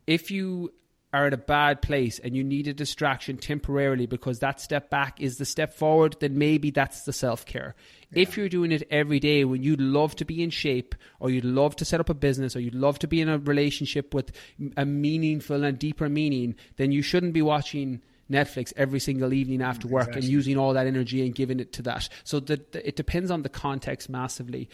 If 0.06 0.30
you 0.30 0.72
are 1.12 1.26
at 1.26 1.32
a 1.32 1.38
bad 1.38 1.80
place 1.80 2.18
and 2.18 2.36
you 2.36 2.44
need 2.44 2.68
a 2.68 2.74
distraction 2.74 3.38
temporarily 3.38 4.06
because 4.06 4.40
that 4.40 4.60
step 4.60 4.90
back 4.90 5.20
is 5.20 5.38
the 5.38 5.44
step 5.44 5.72
forward, 5.72 6.16
then 6.20 6.36
maybe 6.36 6.70
that's 6.70 7.04
the 7.04 7.12
self 7.12 7.46
care. 7.46 7.74
Yeah. 8.10 8.22
If 8.22 8.36
you're 8.36 8.48
doing 8.48 8.72
it 8.72 8.86
every 8.90 9.18
day 9.18 9.44
when 9.44 9.62
you'd 9.62 9.80
love 9.80 10.16
to 10.16 10.24
be 10.24 10.42
in 10.42 10.50
shape 10.50 10.94
or 11.18 11.30
you'd 11.30 11.44
love 11.44 11.76
to 11.76 11.84
set 11.84 12.00
up 12.00 12.10
a 12.10 12.14
business 12.14 12.54
or 12.54 12.60
you'd 12.60 12.74
love 12.74 12.98
to 13.00 13.06
be 13.06 13.20
in 13.20 13.28
a 13.28 13.38
relationship 13.38 14.12
with 14.12 14.32
a 14.76 14.84
meaningful 14.84 15.64
and 15.64 15.78
deeper 15.78 16.08
meaning, 16.08 16.54
then 16.76 16.92
you 16.92 17.00
shouldn't 17.00 17.32
be 17.32 17.42
watching 17.42 18.02
Netflix 18.30 18.74
every 18.76 19.00
single 19.00 19.32
evening 19.32 19.62
after 19.62 19.88
mm, 19.88 19.92
work 19.92 20.08
exactly. 20.08 20.26
and 20.26 20.30
using 20.30 20.58
all 20.58 20.74
that 20.74 20.86
energy 20.86 21.24
and 21.24 21.34
giving 21.34 21.60
it 21.60 21.72
to 21.74 21.82
that. 21.82 22.08
So 22.24 22.40
the, 22.40 22.62
it 22.74 22.96
depends 22.96 23.30
on 23.30 23.42
the 23.42 23.48
context 23.48 24.10
massively. 24.10 24.68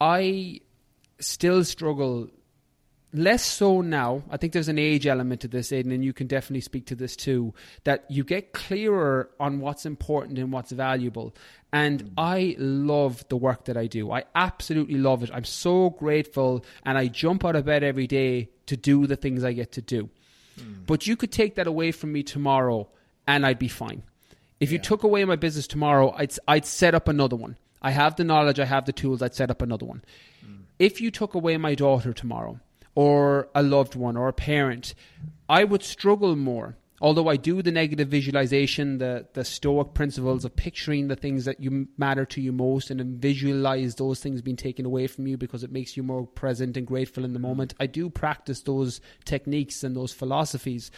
I 0.00 0.60
still 1.20 1.64
struggle 1.64 2.30
less 3.12 3.44
so 3.44 3.80
now. 3.80 4.22
I 4.30 4.36
think 4.36 4.52
there's 4.52 4.68
an 4.68 4.78
age 4.78 5.06
element 5.06 5.40
to 5.42 5.48
this, 5.48 5.72
Aidan, 5.72 5.92
and 5.92 6.04
you 6.04 6.12
can 6.12 6.26
definitely 6.26 6.60
speak 6.60 6.86
to 6.86 6.94
this 6.94 7.16
too. 7.16 7.54
That 7.84 8.04
you 8.10 8.24
get 8.24 8.52
clearer 8.52 9.30
on 9.40 9.60
what's 9.60 9.86
important 9.86 10.38
and 10.38 10.52
what's 10.52 10.72
valuable. 10.72 11.34
And 11.72 12.04
mm. 12.04 12.10
I 12.16 12.56
love 12.58 13.24
the 13.28 13.36
work 13.36 13.66
that 13.66 13.76
I 13.76 13.86
do. 13.86 14.10
I 14.12 14.24
absolutely 14.34 14.98
love 14.98 15.22
it. 15.22 15.30
I'm 15.32 15.44
so 15.44 15.90
grateful, 15.90 16.64
and 16.84 16.98
I 16.98 17.08
jump 17.08 17.44
out 17.44 17.56
of 17.56 17.64
bed 17.64 17.82
every 17.82 18.06
day 18.06 18.50
to 18.66 18.76
do 18.76 19.06
the 19.06 19.16
things 19.16 19.44
I 19.44 19.52
get 19.52 19.72
to 19.72 19.82
do. 19.82 20.10
Mm. 20.58 20.86
But 20.86 21.06
you 21.06 21.16
could 21.16 21.32
take 21.32 21.56
that 21.56 21.66
away 21.66 21.92
from 21.92 22.12
me 22.12 22.22
tomorrow, 22.22 22.88
and 23.26 23.44
I'd 23.46 23.58
be 23.58 23.68
fine. 23.68 24.02
If 24.60 24.70
yeah. 24.70 24.74
you 24.74 24.82
took 24.82 25.02
away 25.02 25.24
my 25.24 25.36
business 25.36 25.66
tomorrow, 25.66 26.12
I'd 26.16 26.32
I'd 26.46 26.66
set 26.66 26.94
up 26.94 27.08
another 27.08 27.36
one. 27.36 27.56
I 27.80 27.90
have 27.92 28.16
the 28.16 28.24
knowledge, 28.24 28.58
I 28.58 28.64
have 28.64 28.86
the 28.86 28.92
tools. 28.92 29.22
I'd 29.22 29.34
set 29.34 29.50
up 29.50 29.62
another 29.62 29.86
one. 29.86 30.02
Mm. 30.44 30.62
If 30.78 31.00
you 31.00 31.10
took 31.10 31.34
away 31.34 31.56
my 31.56 31.74
daughter 31.74 32.12
tomorrow, 32.12 32.60
or 32.98 33.48
a 33.54 33.62
loved 33.62 33.94
one 33.94 34.16
or 34.16 34.26
a 34.26 34.32
parent, 34.32 34.92
I 35.48 35.62
would 35.62 35.84
struggle 35.84 36.34
more. 36.34 36.76
Although 37.00 37.28
I 37.28 37.36
do 37.36 37.62
the 37.62 37.70
negative 37.70 38.08
visualization, 38.08 38.98
the, 38.98 39.24
the 39.34 39.44
stoic 39.44 39.94
principles 39.94 40.44
of 40.44 40.56
picturing 40.56 41.06
the 41.06 41.14
things 41.14 41.44
that 41.44 41.60
you 41.60 41.86
matter 41.96 42.24
to 42.24 42.40
you 42.40 42.50
most 42.50 42.90
and 42.90 42.98
then 42.98 43.16
visualize 43.16 43.94
those 43.94 44.18
things 44.18 44.42
being 44.42 44.56
taken 44.56 44.84
away 44.84 45.06
from 45.06 45.28
you 45.28 45.36
because 45.36 45.62
it 45.62 45.70
makes 45.70 45.96
you 45.96 46.02
more 46.02 46.26
present 46.26 46.76
and 46.76 46.88
grateful 46.88 47.24
in 47.24 47.34
the 47.34 47.38
moment. 47.38 47.72
I 47.78 47.86
do 47.86 48.10
practice 48.10 48.62
those 48.62 49.00
techniques 49.24 49.84
and 49.84 49.94
those 49.94 50.12
philosophies, 50.12 50.90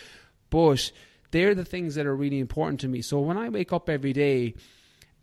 but 0.49 0.93
they're 1.33 1.55
the 1.55 1.67
things 1.67 1.97
that 1.97 2.07
are 2.07 2.17
really 2.17 2.39
important 2.39 2.81
to 2.81 2.89
me. 2.89 3.03
So 3.03 3.21
when 3.21 3.37
I 3.37 3.51
wake 3.51 3.75
up 3.75 3.91
every 3.91 4.15
day, 4.15 4.55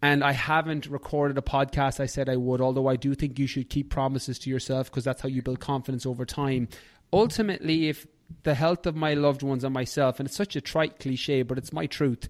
and 0.02 0.24
I 0.24 0.32
haven't 0.32 0.86
recorded 0.88 1.38
a 1.38 1.42
podcast 1.42 2.00
I 2.00 2.06
said 2.06 2.30
I 2.30 2.36
would, 2.36 2.62
although 2.62 2.88
I 2.88 2.96
do 2.96 3.16
think 3.16 3.40
you 3.40 3.48
should 3.48 3.70
keep 3.70 3.90
promises 3.90 4.38
to 4.40 4.50
yourself 4.50 4.92
because 4.92 5.04
that's 5.04 5.22
how 5.22 5.30
you 5.30 5.42
build 5.42 5.60
confidence 5.60 6.06
over 6.06 6.26
time. 6.26 6.68
Ultimately, 7.12 7.90
if 7.90 8.06
the 8.44 8.54
health 8.54 8.86
of 8.86 8.96
my 8.96 9.14
loved 9.14 9.42
ones 9.42 9.64
and 9.64 9.74
myself, 9.74 10.20
and 10.20 10.28
it's 10.28 10.38
such 10.38 10.56
a 10.56 10.62
trite 10.62 11.00
cliche, 11.00 11.42
but 11.42 11.58
it's 11.58 11.74
my 11.74 11.86
truth, 11.88 12.28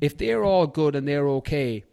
if 0.00 0.16
they're 0.16 0.44
all 0.44 0.66
good 0.66 0.94
and 0.94 1.08
they're 1.08 1.28
okay, 1.28 1.84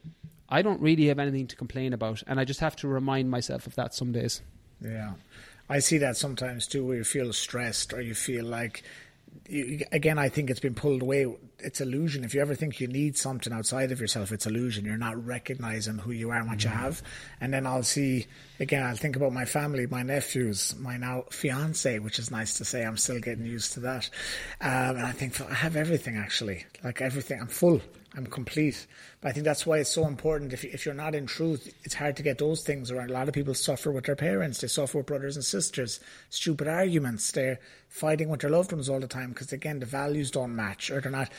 I 0.50 0.62
don't 0.62 0.82
really 0.82 1.08
have 1.08 1.20
anything 1.20 1.48
to 1.48 1.56
complain 1.56 1.94
about. 1.94 2.22
And 2.28 2.40
I 2.40 2.46
just 2.46 2.60
have 2.60 2.76
to 2.78 2.88
remind 2.88 3.32
myself 3.32 3.66
of 3.66 3.76
that 3.76 3.94
some 3.94 4.12
days. 4.12 4.42
Yeah. 4.80 5.14
I 5.68 5.80
see 5.80 5.98
that 6.00 6.18
sometimes 6.18 6.68
too, 6.68 6.86
where 6.86 6.98
you 6.98 7.04
feel 7.04 7.34
stressed 7.34 7.94
or 7.94 8.02
you 8.02 8.14
feel 8.14 8.46
like 8.46 8.84
you, 9.48 9.86
again, 9.92 10.18
I 10.18 10.30
think 10.30 10.50
it's 10.50 10.60
been 10.60 10.76
pulled 10.76 11.02
away. 11.02 11.28
It's 11.60 11.82
illusion. 11.82 12.24
If 12.24 12.34
you 12.34 12.42
ever 12.42 12.56
think 12.56 12.80
you 12.80 12.88
need 12.88 13.18
something 13.18 13.54
outside 13.54 13.92
of 13.92 14.00
yourself, 14.00 14.32
it's 14.32 14.46
illusion. 14.46 14.86
You're 14.86 14.98
not 14.98 15.24
recognizing 15.24 15.98
who 15.98 16.12
you 16.12 16.32
are 16.32 16.38
and 16.38 16.48
what 16.48 16.60
mm-hmm. 16.60 16.70
you 16.70 16.76
have. 16.76 17.02
And 17.42 17.54
then 17.54 17.66
I'll 17.66 17.84
see, 17.84 18.28
again, 18.60 18.84
I'll 18.84 18.96
think 18.96 19.16
about 19.16 19.34
my 19.34 19.46
family, 19.46 19.88
my 19.88 20.04
nephews, 20.04 20.76
my 20.80 20.98
now 20.98 21.26
fiance, 21.32 22.00
which 22.00 22.20
is 22.20 22.32
nice 22.32 22.58
to 22.58 22.66
say. 22.66 22.84
I'm 22.86 22.98
still 22.98 23.20
getting 23.20 23.46
used 23.46 23.74
to 23.74 23.80
that. 23.82 24.10
Um, 24.62 24.98
and 24.98 25.06
I 25.06 25.12
think 25.12 25.40
I 25.42 25.54
have 25.54 25.76
everything 25.76 26.18
actually, 26.18 26.66
like 26.84 27.02
everything. 27.02 27.40
I'm 27.40 27.48
full. 27.48 27.82
I'm 28.16 28.26
complete. 28.26 28.88
But 29.20 29.30
I 29.30 29.32
think 29.34 29.44
that's 29.44 29.66
why 29.66 29.80
it's 29.80 29.90
so 29.90 30.08
important. 30.08 30.54
If, 30.54 30.64
if 30.64 30.86
you're 30.86 30.96
not 30.96 31.16
in 31.16 31.26
truth, 31.26 31.74
it's 31.84 31.96
hard 31.96 32.16
to 32.18 32.24
get 32.24 32.38
those 32.38 32.64
things 32.64 32.90
around. 32.90 33.10
A 33.10 33.14
lot 33.14 33.28
of 33.28 33.34
people 33.34 33.54
suffer 33.54 33.92
with 33.92 34.06
their 34.06 34.16
parents. 34.16 34.62
They 34.62 34.68
suffer 34.68 35.00
with 35.00 35.08
brothers 35.08 35.36
and 35.36 35.44
sisters. 35.44 36.00
Stupid 36.30 36.68
arguments. 36.68 37.32
They're 37.32 37.60
fighting 37.90 38.30
with 38.30 38.42
their 38.42 38.50
loved 38.50 38.72
ones 38.72 38.90
all 38.90 39.00
the 39.00 39.08
time 39.08 39.30
because, 39.30 39.52
again, 39.52 39.80
the 39.80 39.86
values 39.86 40.32
don't 40.32 40.56
match 40.56 40.90
or 40.92 41.02
they're 41.02 41.12
not. 41.12 41.30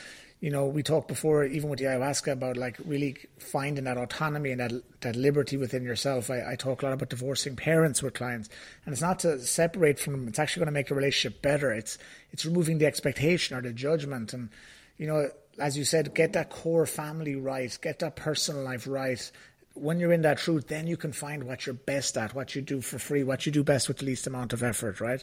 You 0.41 0.51
know, 0.51 0.67
we 0.67 0.83
talked 0.83 1.09
before, 1.09 1.47
even 1.47 1.71
with 1.71 1.79
the 1.79 1.87
ayahuasca, 1.87 2.33
about 2.33 2.59
like 2.59 2.77
really 2.85 3.17
finding 3.39 3.85
that 3.85 3.97
autonomy 3.97 4.51
and 4.51 4.61
that 4.61 4.73
that 5.01 5.17
liberty 5.17 5.57
within 5.57 5.83
yourself. 5.83 6.31
I, 6.31 6.53
I 6.53 6.57
talk 6.57 6.83
a 6.83 6.85
lot 6.85 6.93
about 6.93 7.09
divorcing 7.09 7.57
parents 7.57 8.03
with 8.03 8.13
clients, 8.13 8.51
and 8.85 8.93
it's 8.93 9.01
not 9.01 9.21
to 9.21 9.39
separate 9.41 9.99
from 9.99 10.13
them. 10.13 10.29
It's 10.29 10.39
actually 10.39 10.61
going 10.61 10.67
to 10.67 10.73
make 10.73 10.89
the 10.89 10.95
relationship 10.95 11.41
better. 11.41 11.73
It's 11.73 11.97
it's 12.33 12.45
removing 12.45 12.77
the 12.77 12.85
expectation 12.85 13.57
or 13.57 13.63
the 13.63 13.73
judgment, 13.73 14.35
and 14.35 14.51
you 14.99 15.07
know, 15.07 15.31
as 15.59 15.77
you 15.77 15.85
said, 15.85 16.15
get 16.15 16.33
that 16.35 16.51
core 16.51 16.87
family 16.87 17.35
right, 17.35 17.77
get 17.81 18.01
that 18.01 18.17
personal 18.17 18.63
life 18.63 18.87
right. 18.87 19.31
When 19.75 20.01
you're 20.01 20.13
in 20.13 20.23
that 20.23 20.39
truth, 20.39 20.69
then 20.69 20.87
you 20.87 20.97
can 20.97 21.13
find 21.13 21.45
what 21.45 21.67
you're 21.67 21.75
best 21.75 22.17
at, 22.17 22.35
what 22.35 22.55
you 22.55 22.63
do 22.63 22.81
for 22.81 22.99
free, 22.99 23.23
what 23.25 23.45
you 23.45 23.53
do 23.53 23.63
best 23.63 23.89
with 23.89 23.99
the 23.99 24.07
least 24.07 24.27
amount 24.27 24.55
of 24.55 24.63
effort, 24.63 25.01
right? 25.01 25.23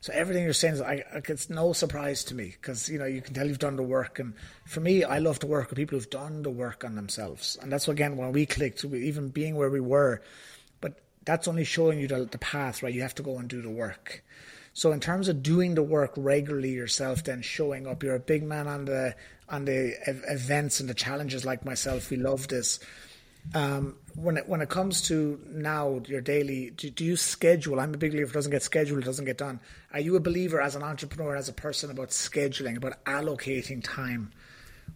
So 0.00 0.12
everything 0.12 0.44
you're 0.44 0.52
saying 0.52 0.74
is, 0.74 0.80
I, 0.82 1.02
it's 1.14 1.48
no 1.48 1.72
surprise 1.72 2.24
to 2.24 2.34
me 2.34 2.54
because 2.60 2.90
you 2.90 2.98
know 2.98 3.06
you 3.06 3.22
can 3.22 3.32
tell 3.32 3.46
you've 3.46 3.58
done 3.58 3.76
the 3.76 3.82
work. 3.82 4.18
And 4.18 4.34
for 4.66 4.80
me, 4.80 5.04
I 5.04 5.18
love 5.18 5.38
to 5.38 5.46
work 5.46 5.70
with 5.70 5.78
people 5.78 5.98
who've 5.98 6.10
done 6.10 6.42
the 6.42 6.50
work 6.50 6.84
on 6.84 6.96
themselves, 6.96 7.56
and 7.62 7.72
that's 7.72 7.88
again 7.88 8.18
when 8.18 8.32
we 8.32 8.44
clicked, 8.44 8.84
even 8.84 9.30
being 9.30 9.56
where 9.56 9.70
we 9.70 9.80
were. 9.80 10.20
But 10.82 10.98
that's 11.24 11.48
only 11.48 11.64
showing 11.64 11.98
you 11.98 12.08
the, 12.08 12.26
the 12.26 12.38
path, 12.38 12.82
right? 12.82 12.92
You 12.92 13.00
have 13.00 13.14
to 13.14 13.22
go 13.22 13.38
and 13.38 13.48
do 13.48 13.62
the 13.62 13.70
work. 13.70 14.22
So 14.74 14.90
in 14.90 14.98
terms 14.98 15.28
of 15.28 15.42
doing 15.42 15.76
the 15.76 15.84
work 15.84 16.12
regularly 16.16 16.72
yourself, 16.72 17.22
then 17.22 17.42
showing 17.42 17.86
up, 17.86 18.02
you're 18.02 18.16
a 18.16 18.20
big 18.20 18.42
man 18.42 18.66
on 18.66 18.86
the 18.86 19.14
on 19.48 19.64
the 19.64 19.96
events 20.08 20.80
and 20.80 20.88
the 20.88 20.94
challenges 20.94 21.44
like 21.44 21.64
myself. 21.64 22.10
We 22.10 22.16
love 22.16 22.48
this. 22.48 22.80
Um, 23.52 23.96
when 24.14 24.38
it 24.38 24.48
when 24.48 24.62
it 24.62 24.68
comes 24.68 25.02
to 25.08 25.38
now 25.48 26.00
your 26.06 26.20
daily, 26.20 26.70
do, 26.70 26.88
do, 26.88 27.04
you 27.04 27.16
schedule? 27.16 27.78
I'm 27.78 27.92
a 27.92 27.98
big 27.98 28.12
believer. 28.12 28.24
If 28.24 28.30
it 28.30 28.34
doesn't 28.34 28.52
get 28.52 28.62
scheduled, 28.62 29.00
it 29.00 29.04
doesn't 29.04 29.24
get 29.24 29.36
done. 29.36 29.60
Are 29.92 30.00
you 30.00 30.16
a 30.16 30.20
believer 30.20 30.60
as 30.60 30.76
an 30.76 30.82
entrepreneur, 30.82 31.36
as 31.36 31.48
a 31.48 31.52
person, 31.52 31.90
about 31.90 32.08
scheduling, 32.08 32.76
about 32.76 33.04
allocating 33.04 33.82
time, 33.84 34.32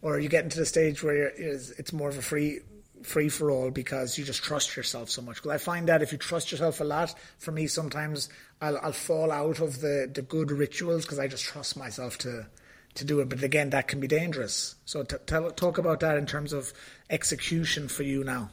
or 0.01 0.15
are 0.15 0.19
you 0.19 0.29
getting 0.29 0.51
to 0.51 0.59
the 0.59 0.65
stage 0.65 1.03
where 1.03 1.33
it's 1.37 1.93
more 1.93 2.09
of 2.09 2.17
a 2.17 2.23
free 2.23 2.61
free 3.03 3.29
for 3.29 3.51
all 3.51 3.71
because 3.71 4.19
you 4.19 4.25
just 4.25 4.43
trust 4.43 4.77
yourself 4.77 5.11
so 5.11 5.21
much? 5.21 5.37
Because 5.37 5.51
I 5.51 5.59
find 5.59 5.89
that 5.89 6.01
if 6.01 6.13
you 6.13 6.19
trust 6.19 6.51
yourself 6.51 6.81
a 6.81 6.85
lot, 6.85 7.15
for 7.39 7.53
me 7.53 7.67
sometimes 7.67 8.29
I'll, 8.63 8.79
I'll 8.79 8.93
fall 8.93 9.31
out 9.31 9.61
of 9.61 9.81
the 9.81 10.11
the 10.13 10.23
good 10.23 10.51
rituals 10.51 11.05
because 11.05 11.19
I 11.19 11.27
just 11.27 11.45
trust 11.45 11.77
myself 11.77 12.17
to 12.19 12.47
to 12.95 13.05
do 13.05 13.21
it. 13.21 13.29
But 13.29 13.43
again, 13.43 13.71
that 13.71 13.89
can 13.89 14.01
be 14.01 14.09
dangerous. 14.09 14.77
So 14.85 15.03
t- 15.03 15.17
tell, 15.27 15.51
talk 15.51 15.79
about 15.79 16.01
that 16.01 16.17
in 16.17 16.27
terms 16.27 16.53
of 16.53 16.73
execution 17.11 17.89
for 17.89 18.03
you 18.03 18.25
now. 18.25 18.51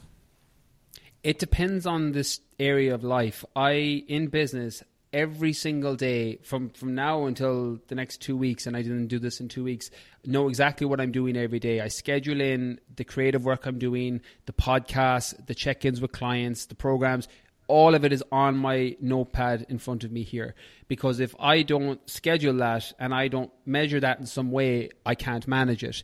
It 1.23 1.39
depends 1.39 1.85
on 1.85 2.11
this 2.11 2.39
area 2.59 2.93
of 2.93 3.03
life. 3.03 3.43
I 3.55 4.03
in 4.07 4.27
business 4.27 4.83
every 5.11 5.53
single 5.53 5.95
day 5.95 6.35
from 6.43 6.69
from 6.71 6.93
now 6.93 7.25
until 7.25 7.79
the 7.87 7.95
next 7.95 8.21
two 8.21 8.35
weeks, 8.37 8.67
and 8.67 8.75
I 8.75 8.81
didn't 8.81 9.07
do 9.07 9.17
this 9.17 9.39
in 9.39 9.47
two 9.47 9.63
weeks. 9.63 9.89
Know 10.25 10.49
exactly 10.49 10.85
what 10.85 10.99
I'm 10.99 11.11
doing 11.11 11.37
every 11.37 11.59
day. 11.59 11.79
I 11.79 11.87
schedule 11.87 12.41
in 12.41 12.79
the 12.95 13.05
creative 13.05 13.45
work 13.45 13.65
I'm 13.65 13.79
doing, 13.79 14.21
the 14.45 14.53
podcasts, 14.53 15.33
the 15.47 15.55
check-ins 15.55 16.01
with 16.01 16.11
clients, 16.11 16.65
the 16.65 16.75
programs 16.75 17.27
all 17.67 17.95
of 17.95 18.05
it 18.05 18.13
is 18.13 18.23
on 18.31 18.57
my 18.57 18.95
notepad 18.99 19.65
in 19.69 19.77
front 19.79 20.03
of 20.03 20.11
me 20.11 20.23
here 20.23 20.55
because 20.87 21.19
if 21.19 21.35
I 21.39 21.63
don't 21.63 21.99
schedule 22.09 22.55
that 22.57 22.91
and 22.99 23.13
I 23.13 23.27
don't 23.27 23.51
measure 23.65 23.99
that 23.99 24.19
in 24.19 24.25
some 24.25 24.51
way, 24.51 24.89
I 25.05 25.15
can't 25.15 25.47
manage 25.47 25.83
it. 25.83 26.03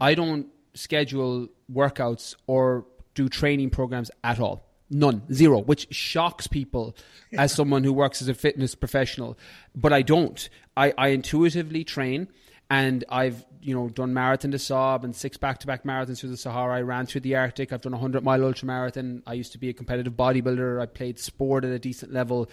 I 0.00 0.14
don't 0.14 0.48
schedule 0.74 1.48
workouts 1.72 2.34
or 2.46 2.86
do 3.14 3.28
training 3.28 3.70
programs 3.70 4.10
at 4.22 4.40
all. 4.40 4.64
None, 4.88 5.22
zero, 5.32 5.60
which 5.60 5.92
shocks 5.92 6.46
people 6.46 6.96
as 7.36 7.52
someone 7.54 7.82
who 7.82 7.92
works 7.92 8.22
as 8.22 8.28
a 8.28 8.34
fitness 8.34 8.74
professional. 8.74 9.36
But 9.74 9.92
I 9.92 10.02
don't. 10.02 10.48
I, 10.76 10.92
I 10.96 11.08
intuitively 11.08 11.82
train 11.82 12.28
and 12.70 13.04
I've 13.08 13.44
you 13.60 13.74
know 13.74 13.88
done 13.88 14.14
Marathon 14.14 14.50
des 14.50 14.58
Sables 14.58 15.04
and 15.04 15.14
six 15.14 15.36
back-to-back 15.36 15.84
marathons 15.84 16.20
through 16.20 16.30
the 16.30 16.36
Sahara. 16.36 16.76
I 16.76 16.82
ran 16.82 17.06
through 17.06 17.22
the 17.22 17.36
Arctic. 17.36 17.72
I've 17.72 17.82
done 17.82 17.94
a 17.94 17.98
hundred 17.98 18.24
mile 18.24 18.44
ultra 18.44 18.66
marathon. 18.66 19.22
I 19.26 19.34
used 19.34 19.52
to 19.52 19.58
be 19.58 19.68
a 19.68 19.72
competitive 19.72 20.14
bodybuilder. 20.14 20.80
I 20.80 20.86
played 20.86 21.18
sport 21.18 21.64
at 21.64 21.70
a 21.70 21.78
decent 21.78 22.12
level, 22.12 22.50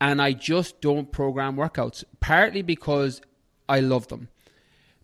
and 0.00 0.20
I 0.20 0.32
just 0.32 0.80
don't 0.80 1.10
program 1.10 1.56
workouts. 1.56 2.04
Partly 2.20 2.62
because 2.62 3.20
I 3.68 3.80
love 3.80 4.08
them, 4.08 4.28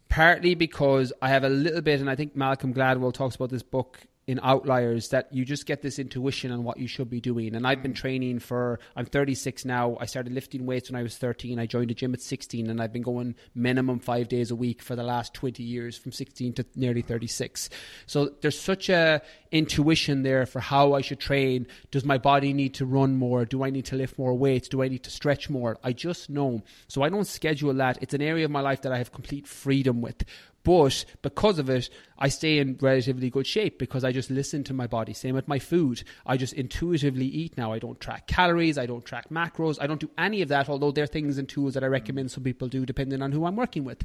partly 0.09 0.55
because 0.55 1.13
I 1.21 1.29
have 1.29 1.45
a 1.45 1.49
little 1.49 1.83
bit, 1.83 2.01
and 2.01 2.09
I 2.09 2.17
think 2.17 2.37
Malcolm 2.37 2.73
Gladwell 2.73 3.13
talks 3.13 3.37
about 3.37 3.51
this 3.51 3.63
book 3.63 4.07
in 4.33 4.41
outliers 4.43 5.11
that 5.11 5.29
you 5.31 5.45
just 5.45 5.67
get 5.67 5.83
this 5.83 5.99
intuition 5.99 6.51
on 6.51 6.65
what 6.65 6.79
you 6.79 6.89
should 6.89 7.11
be 7.11 7.21
doing. 7.21 7.55
And 7.55 7.67
I've 7.67 7.83
been 7.83 7.93
mm. 7.93 7.97
training 7.97 8.39
for, 8.39 8.81
I'm 8.97 9.05
36 9.05 9.67
now. 9.67 9.99
I 10.01 10.07
started 10.07 10.33
lifting 10.33 10.65
weights 10.65 10.91
when 10.91 10.99
I 10.99 11.03
was 11.03 11.19
13. 11.19 11.59
I 11.59 11.67
joined 11.67 11.91
a 11.91 11.95
gym 11.95 12.15
at 12.15 12.23
16 12.23 12.71
and 12.71 12.81
I've 12.81 12.95
been 12.95 13.03
going 13.03 13.35
minimum 13.55 14.01
five 14.01 14.29
days 14.29 14.51
a 14.51 14.57
week 14.57 14.81
for 14.81 14.97
the 14.97 15.03
last 15.03 15.35
20 15.35 15.63
years 15.63 15.99
from 15.99 16.13
16 16.13 16.55
to 16.55 16.65
nearly 16.75 17.03
36. 17.03 17.69
So 18.07 18.33
there's 18.41 18.59
such 18.59 18.89
a 18.89 19.21
intuition 19.51 20.23
there 20.23 20.47
for 20.47 20.61
how 20.61 20.95
I 20.95 21.03
should 21.03 21.21
train. 21.21 21.67
Does 21.91 22.07
my 22.07 22.17
body 22.17 22.55
need 22.55 22.73
to 22.75 22.87
run 22.87 23.19
more? 23.19 23.45
Do 23.45 23.63
I 23.63 23.69
need 23.69 23.85
to 23.87 23.97
lift 23.97 24.19
more 24.19 24.33
weights? 24.33 24.67
Do 24.67 24.83
I 24.83 24.89
need 24.89 25.03
to 25.03 25.11
stretch 25.11 25.51
more? 25.51 25.79
I 25.85 25.93
just 25.93 26.31
know. 26.31 26.63
So 26.89 27.03
I 27.03 27.11
don't 27.11 27.27
schedule 27.27 27.75
that. 27.75 27.99
It's 28.01 28.15
an 28.15 28.23
area 28.23 28.47
of 28.47 28.51
my 28.51 28.63
life 28.63 28.81
that 28.83 28.93
I 28.93 28.99
have 28.99 29.13
complete 29.13 29.47
freedom 29.47 30.01
with. 30.01 30.25
But 30.65 31.05
because 31.23 31.59
of 31.59 31.69
it, 31.69 31.91
I 32.19 32.29
stay 32.29 32.59
in 32.59 32.79
relatively 32.81 33.31
good 33.31 33.47
shape 33.47 33.79
because 33.79 34.05
I 34.05 34.13
just 34.13 34.31
listen 34.31 34.63
to 34.65 34.75
my 34.75 34.87
body. 34.87 35.13
Same 35.13 35.35
with 35.35 35.49
my 35.49 35.59
food. 35.59 36.05
I 36.25 36.37
just 36.37 36.53
intuitively 36.53 37.27
eat 37.27 37.57
now. 37.57 37.73
I 37.73 37.79
don't 37.79 37.99
track 37.99 38.27
calories. 38.27 38.79
I 38.79 38.87
don't 38.87 39.05
track 39.05 39.29
macros. 39.31 39.79
I 39.81 39.87
don't 39.87 40.01
do 40.01 40.11
any 40.17 40.41
of 40.41 40.49
that, 40.49 40.69
although 40.69 40.93
there 40.93 41.05
are 41.05 41.09
things 41.09 41.39
and 41.39 41.49
tools 41.49 41.75
that 41.75 41.83
I 41.83 41.89
recommend 41.89 42.31
some 42.31 42.45
people 42.45 42.69
do 42.69 42.87
depending 42.87 43.23
on 43.23 43.33
who 43.33 43.45
I'm 43.45 43.57
working 43.57 43.85
with. 43.85 44.05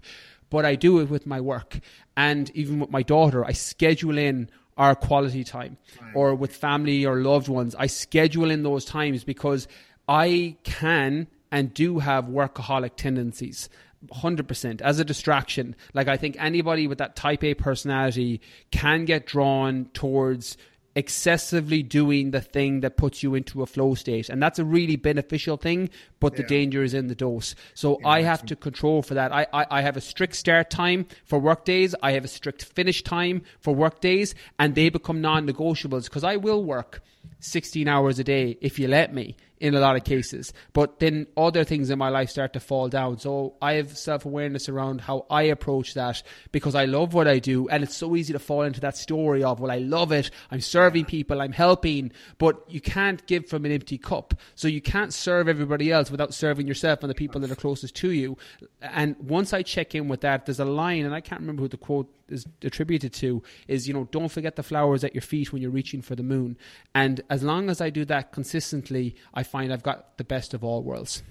But 0.50 0.66
I 0.66 0.76
do 0.76 1.00
it 1.00 1.10
with 1.10 1.28
my 1.28 1.42
work. 1.42 1.80
And 2.16 2.50
even 2.56 2.80
with 2.80 2.90
my 2.90 3.04
daughter, 3.04 3.46
I 3.46 3.52
schedule 3.52 4.18
in 4.18 4.50
our 4.78 4.96
quality 4.96 5.44
time 5.44 5.78
or 6.14 6.36
with 6.36 6.56
family 6.56 7.06
or 7.06 7.18
loved 7.22 7.50
ones. 7.50 7.76
I 7.76 7.88
schedule 7.88 8.52
in 8.52 8.64
those 8.64 8.86
times 8.86 9.24
because 9.24 9.68
I 10.08 10.56
can 10.64 11.28
and 11.52 11.74
do 11.74 12.00
have 12.00 12.26
workaholic 12.26 12.96
tendencies. 12.96 13.70
100% 14.08 14.82
as 14.82 15.00
a 15.00 15.06
distraction. 15.06 15.76
Like, 15.94 16.08
I 16.08 16.18
think 16.18 16.38
anybody 16.40 16.88
with 16.88 17.00
that 17.00 17.16
type 17.16 17.44
A 17.44 17.54
personality 17.54 18.42
can 18.72 19.06
get 19.06 19.26
drawn 19.26 19.86
towards 19.94 20.58
excessively 20.98 21.84
doing 21.84 22.32
the 22.32 22.42
thing 22.42 22.80
that 22.80 22.98
puts 22.98 23.22
you 23.22 23.36
into 23.36 23.62
a 23.62 23.68
flow 23.68 23.94
state. 23.94 24.30
And 24.30 24.42
that's 24.42 24.58
a 24.58 24.66
really 24.66 24.96
beneficial 24.96 25.56
thing, 25.56 25.92
but 26.20 26.34
yeah. 26.34 26.38
the 26.38 26.48
danger 26.48 26.84
is 26.84 26.96
in 26.96 27.06
the 27.06 27.14
dose. 27.14 27.54
So 27.76 28.00
yeah, 28.02 28.08
I 28.08 28.22
have 28.24 28.44
to 28.48 28.56
control 28.56 29.04
for 29.04 29.14
that. 29.14 29.32
I, 29.32 29.46
I, 29.54 29.68
I, 29.70 29.82
have 29.82 29.96
a 29.96 30.02
strict 30.02 30.36
start 30.36 30.72
time 30.72 31.06
for 31.24 31.38
work 31.38 31.66
days, 31.66 31.94
I 32.02 32.14
have 32.14 32.26
a 32.26 32.28
strict 32.28 32.64
finish 32.64 33.04
time 33.04 33.44
for 33.60 33.76
work 33.76 34.02
days, 34.02 34.34
and 34.58 34.74
they 34.74 34.90
become 34.90 35.22
non 35.22 35.48
negotiables 35.48 36.06
because 36.06 36.24
I 36.24 36.36
will 36.36 36.64
work 36.64 37.04
16 37.42 37.88
hours 37.88 38.18
a 38.18 38.24
day 38.24 38.58
if 38.60 38.80
you 38.80 38.88
let 38.88 39.14
me 39.14 39.38
in 39.60 39.76
a 39.76 39.80
lot 39.80 39.96
of 39.96 40.04
cases. 40.04 40.54
But 40.74 41.00
then 41.00 41.28
other 41.36 41.64
things 41.64 41.90
in 41.90 41.98
my 41.98 42.10
life 42.10 42.30
start 42.30 42.54
to 42.54 42.60
fall 42.60 42.90
down. 42.90 43.20
So 43.20 43.56
I 43.62 43.74
have 43.74 43.98
self 43.98 44.26
awareness 44.26 44.70
around 44.70 45.02
how 45.02 45.26
I 45.30 45.44
approach 45.44 45.94
that 45.96 46.22
because 46.52 46.76
I 46.76 46.86
love 46.86 47.14
what 47.14 47.28
I 47.28 47.40
do. 47.40 47.68
And 47.70 47.84
it's 47.84 47.96
so 47.96 48.16
easy 48.16 48.34
to 48.34 48.40
fall 48.40 48.64
into 48.64 48.80
that 48.82 48.98
story 48.98 49.44
of, 49.44 49.60
well, 49.60 49.72
I 49.72 49.80
love 49.80 50.12
it. 50.12 50.32
I'm 50.52 50.62
serving 50.62 51.06
people. 51.06 51.42
I'm 51.42 51.52
helping. 51.52 52.12
But 52.38 52.64
you 52.70 52.82
can't 52.82 53.26
give 53.28 53.48
from 53.48 53.66
an 53.66 53.72
empty 53.72 53.98
cup. 53.98 54.34
So 54.56 54.68
you 54.68 54.82
can't 54.82 55.14
serve 55.14 55.48
everybody 55.48 55.92
else 55.92 56.12
without 56.12 56.34
serving 56.34 56.68
yourself 56.68 57.02
and 57.02 57.10
the 57.10 57.16
people 57.16 57.42
that 57.42 57.52
are 57.52 57.56
closest 57.56 57.96
to 57.98 58.12
you. 58.12 58.38
And 58.82 59.16
once 59.20 59.54
I 59.54 59.64
check 59.64 59.96
in 59.96 60.08
with 60.08 60.22
that, 60.22 60.46
there's 60.46 60.60
a 60.60 60.66
line, 60.66 61.06
and 61.06 61.14
I 61.14 61.22
can't 61.22 61.42
remember 61.42 61.64
who 61.64 61.68
the 61.68 61.78
quote 61.78 62.10
is 62.30 62.46
attributed 62.62 63.14
to, 63.14 63.42
is, 63.68 63.88
you 63.88 63.94
know, 63.94 64.08
don't 64.12 64.30
forget 64.30 64.56
the 64.56 64.64
flowers 64.64 65.04
at 65.04 65.14
your 65.14 65.22
feet 65.22 65.52
when 65.52 65.62
you're 65.62 65.72
reaching 65.72 66.02
for 66.02 66.16
the 66.16 66.24
moon. 66.24 66.58
And 66.94 67.22
as 67.30 67.44
long 67.44 67.70
as 67.70 67.82
I 67.82 67.90
do 67.90 68.06
that 68.06 68.32
consistently, 68.32 69.16
I 69.34 69.44
find 69.48 69.72
I've 69.72 69.84
got 69.84 70.18
the 70.18 70.24
best 70.24 70.54
of 70.54 70.64
all 70.64 70.84
worlds. 70.84 71.24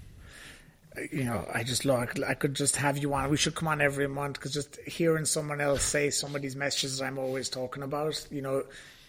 You 1.11 1.25
know, 1.25 1.47
I 1.53 1.63
just 1.63 1.85
look. 1.85 2.19
I 2.23 2.33
could 2.33 2.55
just 2.55 2.75
have 2.77 2.97
you 2.97 3.13
on. 3.13 3.29
We 3.29 3.37
should 3.37 3.53
come 3.53 3.67
on 3.67 3.81
every 3.81 4.07
month 4.07 4.33
because 4.33 4.53
just 4.53 4.79
hearing 4.81 5.25
someone 5.25 5.61
else 5.61 5.83
say 5.83 6.09
some 6.09 6.35
of 6.35 6.41
these 6.41 6.55
messages 6.55 7.01
I'm 7.01 7.19
always 7.19 7.49
talking 7.49 7.83
about. 7.83 8.25
You 8.31 8.41
know, 8.41 8.63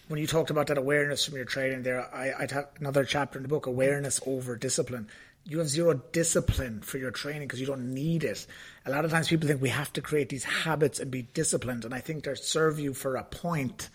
when 0.08 0.20
you 0.20 0.26
talked 0.26 0.50
about 0.50 0.66
that 0.66 0.76
awareness 0.76 1.24
from 1.24 1.36
your 1.36 1.46
training 1.46 1.82
there, 1.82 2.02
I, 2.14 2.32
I'd 2.40 2.50
have 2.50 2.68
another 2.78 3.04
chapter 3.04 3.38
in 3.38 3.42
the 3.42 3.48
book, 3.48 3.66
awareness 3.66 4.20
over 4.26 4.54
discipline 4.54 5.08
you 5.48 5.58
have 5.58 5.68
zero 5.68 5.94
discipline 6.12 6.82
for 6.82 6.98
your 6.98 7.10
training 7.10 7.48
because 7.48 7.58
you 7.58 7.66
don't 7.66 7.94
need 7.94 8.22
it. 8.22 8.46
A 8.84 8.90
lot 8.90 9.06
of 9.06 9.10
times 9.10 9.28
people 9.28 9.48
think 9.48 9.62
we 9.62 9.70
have 9.70 9.92
to 9.94 10.02
create 10.02 10.28
these 10.28 10.44
habits 10.44 11.00
and 11.00 11.10
be 11.10 11.22
disciplined, 11.22 11.86
and 11.86 11.94
I 11.94 12.00
think 12.00 12.24
they 12.24 12.34
serve 12.34 12.78
you 12.78 12.92
for 12.92 13.16
a 13.16 13.24
point. 13.24 13.88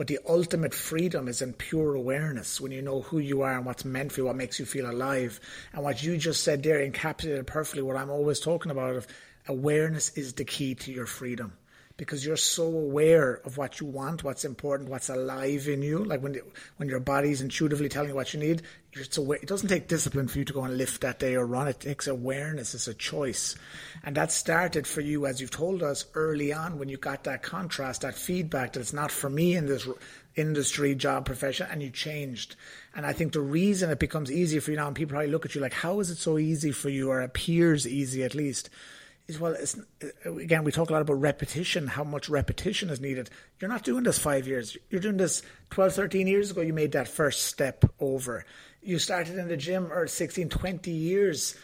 But 0.00 0.06
the 0.06 0.18
ultimate 0.26 0.72
freedom 0.72 1.28
is 1.28 1.42
in 1.42 1.52
pure 1.52 1.94
awareness 1.94 2.58
when 2.58 2.72
you 2.72 2.80
know 2.80 3.02
who 3.02 3.18
you 3.18 3.42
are 3.42 3.58
and 3.58 3.66
what's 3.66 3.84
meant 3.84 4.12
for 4.12 4.20
you, 4.22 4.24
what 4.24 4.34
makes 4.34 4.58
you 4.58 4.64
feel 4.64 4.90
alive. 4.90 5.38
And 5.74 5.84
what 5.84 6.02
you 6.02 6.16
just 6.16 6.42
said 6.42 6.62
there 6.62 6.78
encapsulated 6.78 7.44
perfectly 7.44 7.82
what 7.82 7.98
I'm 7.98 8.08
always 8.08 8.40
talking 8.40 8.72
about 8.72 8.96
of 8.96 9.06
awareness 9.46 10.16
is 10.16 10.32
the 10.32 10.46
key 10.46 10.74
to 10.76 10.90
your 10.90 11.04
freedom 11.04 11.52
because 12.00 12.24
you're 12.24 12.34
so 12.34 12.64
aware 12.64 13.42
of 13.44 13.58
what 13.58 13.78
you 13.78 13.84
want, 13.84 14.24
what's 14.24 14.46
important, 14.46 14.88
what's 14.88 15.10
alive 15.10 15.68
in 15.68 15.82
you. 15.82 16.02
Like 16.02 16.22
when 16.22 16.40
when 16.78 16.88
your 16.88 16.98
body's 16.98 17.42
intuitively 17.42 17.90
telling 17.90 18.08
you 18.08 18.14
what 18.14 18.32
you 18.32 18.40
need, 18.40 18.62
aware. 19.18 19.38
It 19.42 19.48
doesn't 19.48 19.68
take 19.68 19.86
discipline 19.86 20.26
for 20.26 20.38
you 20.38 20.46
to 20.46 20.52
go 20.54 20.64
and 20.64 20.78
lift 20.78 21.02
that 21.02 21.18
day 21.18 21.36
or 21.36 21.44
run. 21.44 21.68
It 21.68 21.78
takes 21.78 22.06
awareness. 22.06 22.74
It's 22.74 22.88
a 22.88 22.94
choice, 22.94 23.54
and 24.02 24.16
that 24.16 24.32
started 24.32 24.86
for 24.86 25.02
you 25.02 25.26
as 25.26 25.42
you've 25.42 25.50
told 25.50 25.82
us 25.82 26.06
early 26.14 26.54
on 26.54 26.78
when 26.78 26.88
you 26.88 26.96
got 26.96 27.24
that 27.24 27.42
contrast, 27.42 28.00
that 28.00 28.14
feedback 28.14 28.72
that 28.72 28.80
it's 28.80 28.94
not 28.94 29.10
for 29.10 29.28
me 29.28 29.54
in 29.54 29.66
this 29.66 29.86
industry, 30.36 30.94
job, 30.94 31.26
profession, 31.26 31.66
and 31.70 31.82
you 31.82 31.90
changed. 31.90 32.56
And 32.94 33.04
I 33.04 33.12
think 33.12 33.34
the 33.34 33.42
reason 33.42 33.90
it 33.90 33.98
becomes 33.98 34.32
easier 34.32 34.62
for 34.62 34.70
you 34.70 34.78
now, 34.78 34.86
and 34.86 34.96
people 34.96 35.10
probably 35.10 35.30
look 35.30 35.44
at 35.44 35.54
you 35.54 35.60
like, 35.60 35.74
how 35.74 36.00
is 36.00 36.08
it 36.08 36.16
so 36.16 36.38
easy 36.38 36.72
for 36.72 36.88
you, 36.88 37.10
or 37.10 37.20
appears 37.20 37.86
easy 37.86 38.24
at 38.24 38.34
least 38.34 38.70
well, 39.38 39.54
uh, 39.54 40.34
again, 40.34 40.64
we 40.64 40.72
talk 40.72 40.90
a 40.90 40.92
lot 40.92 41.02
about 41.02 41.20
repetition, 41.20 41.86
how 41.86 42.04
much 42.04 42.28
repetition 42.28 42.90
is 42.90 43.00
needed. 43.00 43.30
You're 43.60 43.70
not 43.70 43.84
doing 43.84 44.04
this 44.04 44.18
five 44.18 44.46
years. 44.46 44.76
You're 44.88 45.00
doing 45.00 45.18
this 45.18 45.42
12, 45.70 45.94
13 45.94 46.26
years 46.26 46.50
ago. 46.50 46.62
You 46.62 46.72
made 46.72 46.92
that 46.92 47.08
first 47.08 47.44
step 47.44 47.84
over. 48.00 48.44
You 48.82 48.98
started 48.98 49.36
in 49.36 49.48
the 49.48 49.56
gym 49.56 49.92
or 49.92 50.06
16, 50.06 50.48
20 50.48 50.90
years. 50.90 51.56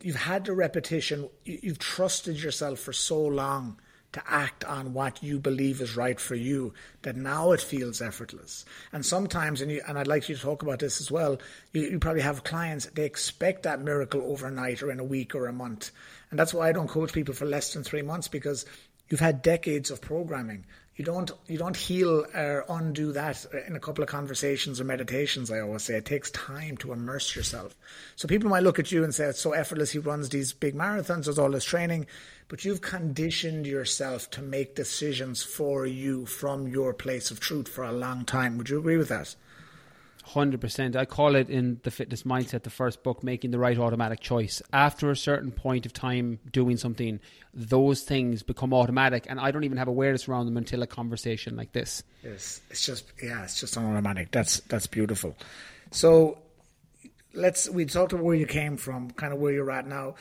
You've 0.00 0.16
had 0.16 0.46
the 0.46 0.54
repetition. 0.54 1.28
You've 1.44 1.78
trusted 1.78 2.42
yourself 2.42 2.78
for 2.78 2.92
so 2.92 3.22
long 3.22 3.78
to 4.14 4.22
act 4.26 4.64
on 4.64 4.94
what 4.94 5.22
you 5.22 5.38
believe 5.38 5.80
is 5.80 5.96
right 5.96 6.18
for 6.18 6.34
you 6.34 6.72
that 7.02 7.16
now 7.16 7.52
it 7.52 7.60
feels 7.60 8.00
effortless. 8.00 8.64
And 8.92 9.04
sometimes, 9.04 9.60
and, 9.60 9.70
you, 9.70 9.82
and 9.86 9.98
I'd 9.98 10.06
like 10.06 10.28
you 10.28 10.36
to 10.36 10.40
talk 10.40 10.62
about 10.62 10.78
this 10.78 11.00
as 11.00 11.10
well, 11.10 11.38
you, 11.72 11.82
you 11.82 11.98
probably 11.98 12.22
have 12.22 12.44
clients, 12.44 12.86
they 12.86 13.04
expect 13.04 13.64
that 13.64 13.82
miracle 13.82 14.22
overnight 14.22 14.82
or 14.82 14.90
in 14.90 15.00
a 15.00 15.04
week 15.04 15.34
or 15.34 15.46
a 15.46 15.52
month. 15.52 15.90
And 16.30 16.38
that's 16.38 16.54
why 16.54 16.68
I 16.68 16.72
don't 16.72 16.88
coach 16.88 17.12
people 17.12 17.34
for 17.34 17.44
less 17.44 17.74
than 17.74 17.82
three 17.82 18.02
months 18.02 18.28
because 18.28 18.64
you've 19.08 19.20
had 19.20 19.42
decades 19.42 19.90
of 19.90 20.00
programming. 20.00 20.64
You 20.96 21.04
don't 21.04 21.32
you 21.48 21.58
don't 21.58 21.76
heal 21.76 22.24
or 22.34 22.64
undo 22.68 23.10
that 23.12 23.44
in 23.66 23.74
a 23.74 23.80
couple 23.80 24.04
of 24.04 24.08
conversations 24.08 24.80
or 24.80 24.84
meditations. 24.84 25.50
I 25.50 25.58
always 25.58 25.82
say 25.82 25.96
it 25.96 26.04
takes 26.04 26.30
time 26.30 26.76
to 26.78 26.92
immerse 26.92 27.34
yourself. 27.34 27.74
So 28.14 28.28
people 28.28 28.48
might 28.48 28.62
look 28.62 28.78
at 28.78 28.92
you 28.92 29.02
and 29.02 29.12
say 29.12 29.24
it's 29.24 29.40
so 29.40 29.52
effortless. 29.52 29.90
He 29.90 29.98
runs 29.98 30.28
these 30.28 30.52
big 30.52 30.76
marathons, 30.76 31.24
does 31.24 31.38
all 31.38 31.50
this 31.50 31.64
training, 31.64 32.06
but 32.46 32.64
you've 32.64 32.80
conditioned 32.80 33.66
yourself 33.66 34.30
to 34.30 34.42
make 34.42 34.76
decisions 34.76 35.42
for 35.42 35.84
you 35.84 36.26
from 36.26 36.68
your 36.68 36.94
place 36.94 37.32
of 37.32 37.40
truth 37.40 37.66
for 37.66 37.82
a 37.82 37.92
long 37.92 38.24
time. 38.24 38.56
Would 38.56 38.68
you 38.68 38.78
agree 38.78 38.96
with 38.96 39.08
that? 39.08 39.34
Hundred 40.28 40.62
percent. 40.62 40.96
I 40.96 41.04
call 41.04 41.34
it 41.34 41.50
in 41.50 41.80
the 41.82 41.90
fitness 41.90 42.22
mindset, 42.22 42.62
the 42.62 42.70
first 42.70 43.02
book, 43.02 43.22
making 43.22 43.50
the 43.50 43.58
right 43.58 43.78
automatic 43.78 44.20
choice. 44.20 44.62
After 44.72 45.10
a 45.10 45.16
certain 45.16 45.52
point 45.52 45.84
of 45.84 45.92
time 45.92 46.38
doing 46.50 46.78
something, 46.78 47.20
those 47.52 48.00
things 48.00 48.42
become 48.42 48.72
automatic, 48.72 49.26
and 49.28 49.38
I 49.38 49.50
don't 49.50 49.64
even 49.64 49.76
have 49.76 49.86
awareness 49.86 50.26
around 50.26 50.46
them 50.46 50.56
until 50.56 50.82
a 50.82 50.86
conversation 50.86 51.56
like 51.56 51.72
this. 51.72 52.02
Yes, 52.22 52.62
it's 52.70 52.86
just 52.86 53.04
yeah, 53.22 53.44
it's 53.44 53.60
just 53.60 53.76
automatic. 53.76 54.30
That's 54.30 54.60
that's 54.60 54.86
beautiful. 54.86 55.36
So 55.90 56.38
let's 57.34 57.68
we 57.68 57.84
talked 57.84 58.14
about 58.14 58.24
where 58.24 58.34
you 58.34 58.46
came 58.46 58.78
from, 58.78 59.10
kind 59.10 59.34
of 59.34 59.38
where 59.38 59.52
you're 59.52 59.70
at 59.70 59.86
now. 59.86 60.14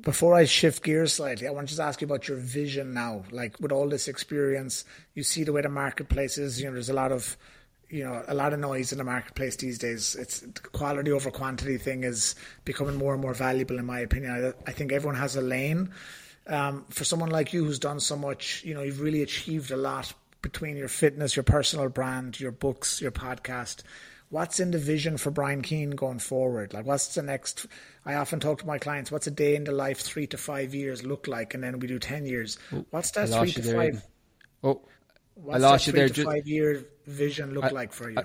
Before 0.00 0.34
I 0.34 0.44
shift 0.44 0.82
gears 0.82 1.12
slightly, 1.12 1.46
I 1.46 1.52
want 1.52 1.68
to 1.68 1.70
just 1.70 1.80
ask 1.80 2.00
you 2.00 2.06
about 2.06 2.26
your 2.26 2.38
vision 2.38 2.94
now. 2.94 3.22
Like 3.30 3.60
with 3.60 3.70
all 3.70 3.88
this 3.88 4.08
experience, 4.08 4.84
you 5.14 5.22
see 5.22 5.44
the 5.44 5.52
way 5.52 5.60
the 5.60 5.68
marketplace 5.68 6.36
is. 6.36 6.58
You 6.58 6.66
know, 6.66 6.72
there's 6.72 6.90
a 6.90 6.94
lot 6.94 7.12
of 7.12 7.36
you 7.90 8.04
know 8.04 8.24
a 8.28 8.34
lot 8.34 8.52
of 8.52 8.60
noise 8.60 8.92
in 8.92 8.98
the 8.98 9.04
marketplace 9.04 9.56
these 9.56 9.78
days. 9.78 10.14
It's 10.14 10.40
the 10.40 10.60
quality 10.72 11.10
over 11.10 11.30
quantity 11.30 11.76
thing 11.76 12.04
is 12.04 12.34
becoming 12.64 12.96
more 12.96 13.12
and 13.12 13.22
more 13.22 13.34
valuable, 13.34 13.78
in 13.78 13.86
my 13.86 14.00
opinion. 14.00 14.54
I, 14.66 14.70
I 14.70 14.72
think 14.72 14.92
everyone 14.92 15.16
has 15.16 15.36
a 15.36 15.42
lane. 15.42 15.90
Um, 16.46 16.86
for 16.90 17.04
someone 17.04 17.30
like 17.30 17.52
you 17.52 17.64
who's 17.64 17.78
done 17.78 18.00
so 18.00 18.16
much, 18.16 18.64
you 18.64 18.74
know, 18.74 18.82
you've 18.82 19.00
really 19.00 19.22
achieved 19.22 19.70
a 19.70 19.76
lot 19.76 20.12
between 20.42 20.76
your 20.76 20.88
fitness, 20.88 21.36
your 21.36 21.42
personal 21.42 21.88
brand, 21.88 22.40
your 22.40 22.50
books, 22.50 23.00
your 23.00 23.10
podcast. 23.12 23.82
What's 24.30 24.60
in 24.60 24.70
the 24.70 24.78
vision 24.78 25.16
for 25.16 25.30
Brian 25.30 25.60
Keane 25.60 25.90
going 25.90 26.20
forward? 26.20 26.72
Like, 26.72 26.86
what's 26.86 27.14
the 27.14 27.22
next? 27.22 27.66
I 28.06 28.14
often 28.14 28.40
talk 28.40 28.60
to 28.60 28.66
my 28.66 28.78
clients. 28.78 29.10
What's 29.10 29.26
a 29.26 29.32
day 29.32 29.56
in 29.56 29.64
the 29.64 29.72
life 29.72 30.00
three 30.00 30.26
to 30.28 30.38
five 30.38 30.74
years 30.74 31.04
look 31.04 31.26
like, 31.26 31.52
and 31.54 31.62
then 31.62 31.80
we 31.80 31.88
do 31.88 31.98
ten 31.98 32.26
years. 32.26 32.56
What's 32.90 33.10
that 33.12 33.28
three 33.28 33.52
to 33.52 33.62
five? 33.62 34.06
Oh, 34.62 34.82
What's 35.42 35.62
I 35.64 35.68
lost 35.68 35.86
you 35.86 35.92
there. 35.92 36.08
Just, 36.08 36.26
five 36.26 36.46
year 36.46 36.84
vision 37.06 37.54
look 37.54 37.64
I, 37.64 37.68
like 37.70 37.92
for 37.92 38.10
you? 38.10 38.18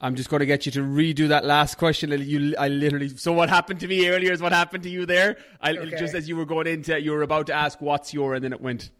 I, 0.00 0.06
am 0.06 0.14
just 0.14 0.30
going 0.30 0.40
to 0.40 0.46
get 0.46 0.66
you 0.66 0.72
to 0.72 0.80
redo 0.80 1.28
that 1.28 1.44
last 1.44 1.78
question. 1.78 2.10
You, 2.10 2.54
I 2.58 2.68
literally. 2.68 3.08
So 3.08 3.32
what 3.32 3.48
happened 3.48 3.80
to 3.80 3.88
me 3.88 4.08
earlier 4.08 4.32
is 4.32 4.40
what 4.40 4.52
happened 4.52 4.84
to 4.84 4.90
you 4.90 5.06
there. 5.06 5.36
I 5.60 5.72
okay. 5.72 5.98
just 5.98 6.14
as 6.14 6.28
you 6.28 6.36
were 6.36 6.46
going 6.46 6.66
into, 6.66 7.00
you 7.00 7.12
were 7.12 7.22
about 7.22 7.46
to 7.48 7.54
ask 7.54 7.80
what's 7.80 8.14
your, 8.14 8.34
and 8.34 8.44
then 8.44 8.52
it 8.52 8.60
went. 8.60 8.90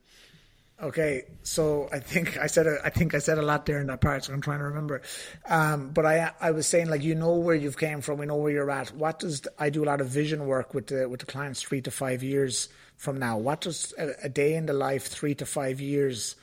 Okay, 0.80 1.24
so 1.42 1.88
I 1.92 1.98
think 1.98 2.38
I 2.38 2.46
said 2.46 2.68
a, 2.68 2.78
I 2.84 2.90
think 2.90 3.12
I 3.12 3.18
said 3.18 3.36
a 3.36 3.42
lot 3.42 3.66
there 3.66 3.80
in 3.80 3.88
that 3.88 4.00
part, 4.00 4.24
so 4.24 4.32
I'm 4.32 4.40
trying 4.40 4.60
to 4.60 4.66
remember. 4.66 5.02
Um, 5.46 5.90
but 5.90 6.06
I 6.06 6.30
I 6.40 6.52
was 6.52 6.68
saying 6.68 6.88
like 6.88 7.02
you 7.02 7.16
know 7.16 7.34
where 7.34 7.56
you've 7.56 7.78
came 7.78 8.00
from, 8.00 8.18
we 8.18 8.26
know 8.26 8.36
where 8.36 8.52
you're 8.52 8.70
at. 8.70 8.94
What 8.94 9.18
does 9.18 9.42
I 9.58 9.70
do 9.70 9.82
a 9.82 9.86
lot 9.86 10.00
of 10.00 10.06
vision 10.06 10.46
work 10.46 10.74
with 10.74 10.86
the 10.86 11.08
with 11.08 11.18
the 11.18 11.26
clients 11.26 11.62
three 11.62 11.80
to 11.82 11.90
five 11.90 12.22
years 12.22 12.68
from 12.96 13.18
now? 13.18 13.38
What 13.38 13.62
does 13.62 13.92
a, 13.98 14.14
a 14.22 14.28
day 14.28 14.54
in 14.54 14.66
the 14.66 14.72
life 14.72 15.08
three 15.08 15.34
to 15.36 15.46
five 15.46 15.80
years 15.80 16.36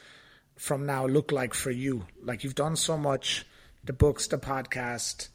from 0.58 0.86
now 0.86 1.06
look 1.06 1.32
like 1.32 1.54
for 1.54 1.72
you? 1.72 2.06
Like 2.22 2.44
you've 2.44 2.56
done 2.56 2.76
so 2.76 2.98
much, 2.98 3.46
the 3.84 3.94
books, 3.94 4.28
the 4.28 4.38
podcast. 4.38 5.30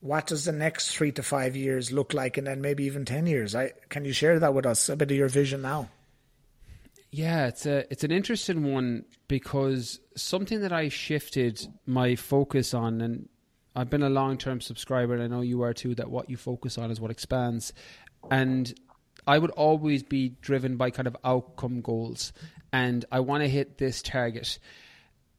What 0.00 0.26
does 0.26 0.44
the 0.44 0.52
next 0.52 0.94
three 0.94 1.12
to 1.12 1.22
five 1.22 1.56
years 1.56 1.92
look 1.92 2.14
like, 2.14 2.38
and 2.38 2.46
then 2.46 2.60
maybe 2.60 2.84
even 2.84 3.04
ten 3.04 3.26
years? 3.26 3.54
I 3.54 3.72
can 3.88 4.04
you 4.04 4.12
share 4.12 4.38
that 4.38 4.54
with 4.54 4.66
us 4.66 4.88
a 4.88 4.96
bit 4.96 5.10
of 5.10 5.16
your 5.16 5.28
vision 5.28 5.62
now? 5.62 5.88
Yeah, 7.10 7.48
it's 7.48 7.66
a 7.66 7.90
it's 7.90 8.04
an 8.04 8.12
interesting 8.12 8.72
one 8.72 9.04
because 9.28 10.00
something 10.16 10.60
that 10.60 10.72
I 10.72 10.88
shifted 10.88 11.66
my 11.84 12.16
focus 12.16 12.72
on, 12.72 13.00
and 13.00 13.28
I've 13.74 13.90
been 13.90 14.02
a 14.02 14.10
long 14.10 14.38
term 14.38 14.60
subscriber, 14.60 15.14
and 15.14 15.22
I 15.22 15.26
know 15.26 15.42
you 15.42 15.62
are 15.62 15.74
too. 15.74 15.94
That 15.96 16.10
what 16.10 16.30
you 16.30 16.36
focus 16.36 16.78
on 16.78 16.90
is 16.90 17.00
what 17.00 17.10
expands, 17.10 17.72
and 18.30 18.72
I 19.26 19.38
would 19.38 19.50
always 19.50 20.02
be 20.02 20.30
driven 20.40 20.76
by 20.76 20.90
kind 20.90 21.06
of 21.06 21.16
outcome 21.24 21.80
goals 21.80 22.32
and 22.72 23.04
I 23.10 23.20
want 23.20 23.42
to 23.42 23.48
hit 23.48 23.78
this 23.78 24.02
target. 24.02 24.58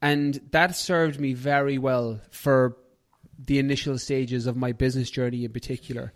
And 0.02 0.40
that 0.52 0.76
served 0.76 1.20
me 1.20 1.34
very 1.34 1.78
well 1.78 2.20
for 2.32 2.78
the 3.38 3.60
initial 3.60 3.98
stages 3.98 4.48
of 4.48 4.56
my 4.56 4.72
business 4.72 5.10
journey 5.10 5.46
in 5.46 5.52
particular. 5.52 6.14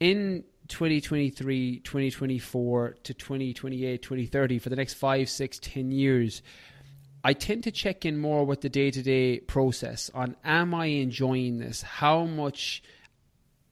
In 0.00 0.44
2023, 0.68 1.80
2024 1.80 2.96
to 3.02 3.14
2028, 3.14 4.02
2030, 4.02 4.58
for 4.58 4.68
the 4.70 4.76
next 4.76 4.94
five, 4.94 5.28
six, 5.28 5.58
ten 5.58 5.90
years, 5.90 6.42
I 7.22 7.32
tend 7.32 7.64
to 7.64 7.70
check 7.70 8.04
in 8.04 8.18
more 8.18 8.44
with 8.44 8.60
the 8.60 8.68
day 8.68 8.90
to 8.90 9.02
day 9.02 9.40
process 9.40 10.10
on 10.14 10.36
am 10.44 10.74
I 10.74 10.86
enjoying 10.86 11.58
this? 11.58 11.82
How 11.82 12.24
much 12.24 12.82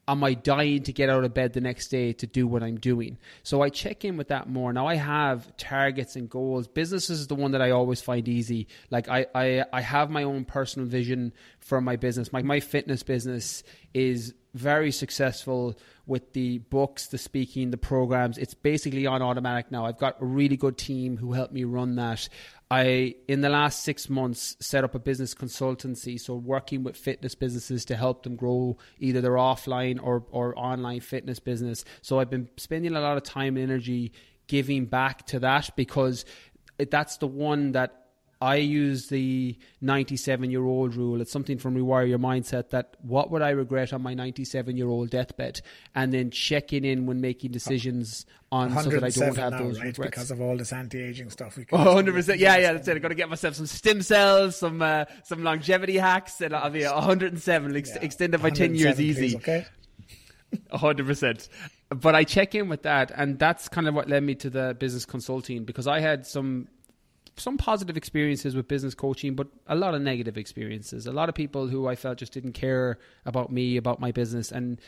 am 0.09 0.25
I 0.25 0.35
dying 0.35 0.83
to 0.85 0.93
get 0.93 1.09
out 1.09 1.25
of 1.25 1.33
bed 1.33 1.53
the 1.53 1.61
next 1.61 1.89
day 1.89 2.13
to 2.15 2.27
do 2.27 2.47
what 2.47 2.63
I'm 2.63 2.79
doing? 2.79 3.19
So 3.43 3.63
I 3.63 3.69
check 3.69 4.05
in 4.05 4.17
with 4.17 4.29
that 4.29 4.49
more. 4.49 4.73
Now 4.73 4.87
I 4.87 4.97
have 4.97 5.57
targets 5.57 6.17
and 6.17 6.29
goals. 6.29 6.67
Business 6.67 7.09
is 7.09 7.29
the 7.29 7.35
one 7.35 7.53
that 7.53 7.63
I 7.63 7.71
always 7.71 8.01
find 8.01 8.27
easy. 8.29 8.67
Like 8.91 9.09
I, 9.09 9.27
I, 9.35 9.65
I 9.73 9.81
have 9.81 10.11
my 10.11 10.25
own 10.25 10.45
personal 10.45 10.89
vision 10.89 11.33
for 11.61 11.81
my 11.81 11.97
business. 11.97 12.33
My, 12.33 12.43
my 12.43 12.61
fitness 12.61 13.03
business 13.03 13.63
is 13.95 14.35
very 14.55 14.91
successful 14.91 15.79
with 16.07 16.33
the 16.33 16.59
books, 16.59 17.07
the 17.07 17.19
speaking, 17.19 17.71
the 17.71 17.79
programs. 17.79 18.37
It's 18.37 18.55
basically 18.55 19.07
on 19.07 19.23
automatic 19.23 19.71
now. 19.71 19.87
I've 19.87 19.99
got 19.99 20.21
a 20.21 20.25
really 20.25 20.57
good 20.57 20.77
team 20.77 21.17
who 21.17 21.33
help 21.33 21.53
me 21.53 21.65
run 21.65 21.95
that. 21.97 22.29
I, 22.73 23.17
in 23.29 23.43
the 23.43 23.51
last 23.51 23.83
six 23.83 24.09
months, 24.09 24.57
set 24.59 24.83
up 24.83 24.95
a 24.95 24.99
business 24.99 25.35
consultancy. 25.35 26.19
So, 26.19 26.37
working 26.37 26.85
with 26.85 26.97
fitness 26.97 27.35
businesses 27.35 27.85
to 27.85 27.97
help 27.97 28.23
them 28.23 28.35
grow 28.35 28.79
either 28.99 29.21
their 29.21 29.33
offline 29.33 30.01
or, 30.03 30.25
or 30.31 30.59
online 30.59 31.01
fitness 31.01 31.39
business. 31.39 31.85
So, 32.01 32.19
I've 32.19 32.31
been 32.31 32.49
spending 32.57 32.97
a 32.97 33.01
lot 33.01 33.19
of 33.19 33.25
time 33.25 33.59
and 33.59 33.71
energy 33.71 34.15
giving 34.47 34.87
back 34.87 35.27
to 35.27 35.41
that 35.41 35.69
because 35.77 36.25
that's 36.79 37.19
the 37.19 37.27
one 37.27 37.73
that 37.73 38.02
I 38.43 38.57
use 38.57 39.07
the 39.07 39.57
97 39.83 40.51
year 40.51 40.65
old 40.65 40.97
rule. 40.97 41.21
It's 41.21 41.31
something 41.31 41.59
from 41.59 41.77
Rewire 41.77 42.09
Your 42.09 42.19
Mindset 42.19 42.71
that 42.71 42.97
what 43.01 43.31
would 43.31 43.41
I 43.41 43.51
regret 43.51 43.93
on 43.93 44.03
my 44.03 44.15
97 44.15 44.77
year 44.77 44.89
old 44.89 45.11
deathbed? 45.11 45.61
And 45.95 46.13
then 46.13 46.33
checking 46.33 46.85
in 46.85 47.07
when 47.07 47.21
making 47.21 47.53
decisions 47.53 48.27
on 48.51 48.77
so 48.83 48.91
that 48.91 49.05
I 49.05 49.11
don't 49.11 49.37
have 49.37 49.53
now, 49.53 49.59
those 49.61 49.79
right? 49.79 49.87
regrets. 49.87 50.11
Because 50.11 50.31
of 50.33 50.41
all 50.41 50.57
this 50.57 50.73
anti 50.73 51.01
aging 51.01 51.31
stuff. 51.31 51.57
We 51.57 51.67
oh, 51.73 51.95
100%. 52.03 52.37
Yeah, 52.41 52.57
yeah, 52.57 52.73
that's 52.73 52.89
it. 52.89 52.97
I've 52.97 53.03
got 53.03 53.09
to 53.09 53.15
get 53.15 53.29
myself 53.29 53.55
some 53.55 53.67
stem 53.67 54.03
cells, 54.03 54.57
some 54.57 54.83
uh, 54.83 55.05
some 55.23 55.45
longevity 55.45 55.97
hacks, 55.97 56.41
and 56.41 56.53
I'll 56.53 56.69
be 56.69 56.85
107, 56.85 57.73
yeah, 57.73 57.99
extend 58.01 58.35
it 58.35 58.43
by 58.43 58.51
10 58.51 58.75
years 58.75 59.01
easy. 59.01 59.37
okay. 59.37 59.67
hundred 60.73 61.07
percent. 61.07 61.49
But 61.91 62.17
I 62.17 62.25
check 62.25 62.57
in 62.57 62.69
with 62.69 62.83
that, 62.83 63.13
and 63.15 63.39
that's 63.39 63.69
kind 63.69 63.87
of 63.87 63.95
what 63.95 64.09
led 64.09 64.25
me 64.25 64.35
to 64.37 64.51
the 64.51 64.77
business 64.79 65.05
consulting 65.05 65.65
because 65.65 65.87
I 65.87 66.01
had 66.01 66.27
some 66.27 66.67
some 67.37 67.57
positive 67.57 67.97
experiences 67.97 68.55
with 68.55 68.69
business 68.69 68.95
coaching, 68.95 69.35
but 69.35 69.49
a 69.67 69.75
lot 69.75 69.95
of 69.95 70.03
negative 70.03 70.37
experiences. 70.37 71.07
A 71.07 71.13
lot 71.13 71.29
of 71.29 71.35
people 71.35 71.67
who 71.67 71.89
I 71.89 71.95
felt 71.95 72.19
just 72.19 72.33
didn't 72.33 72.53
care 72.53 72.99
about 73.25 73.51
me, 73.51 73.77
about 73.77 74.01
my 74.01 74.13
business, 74.13 74.53
and 74.53 74.81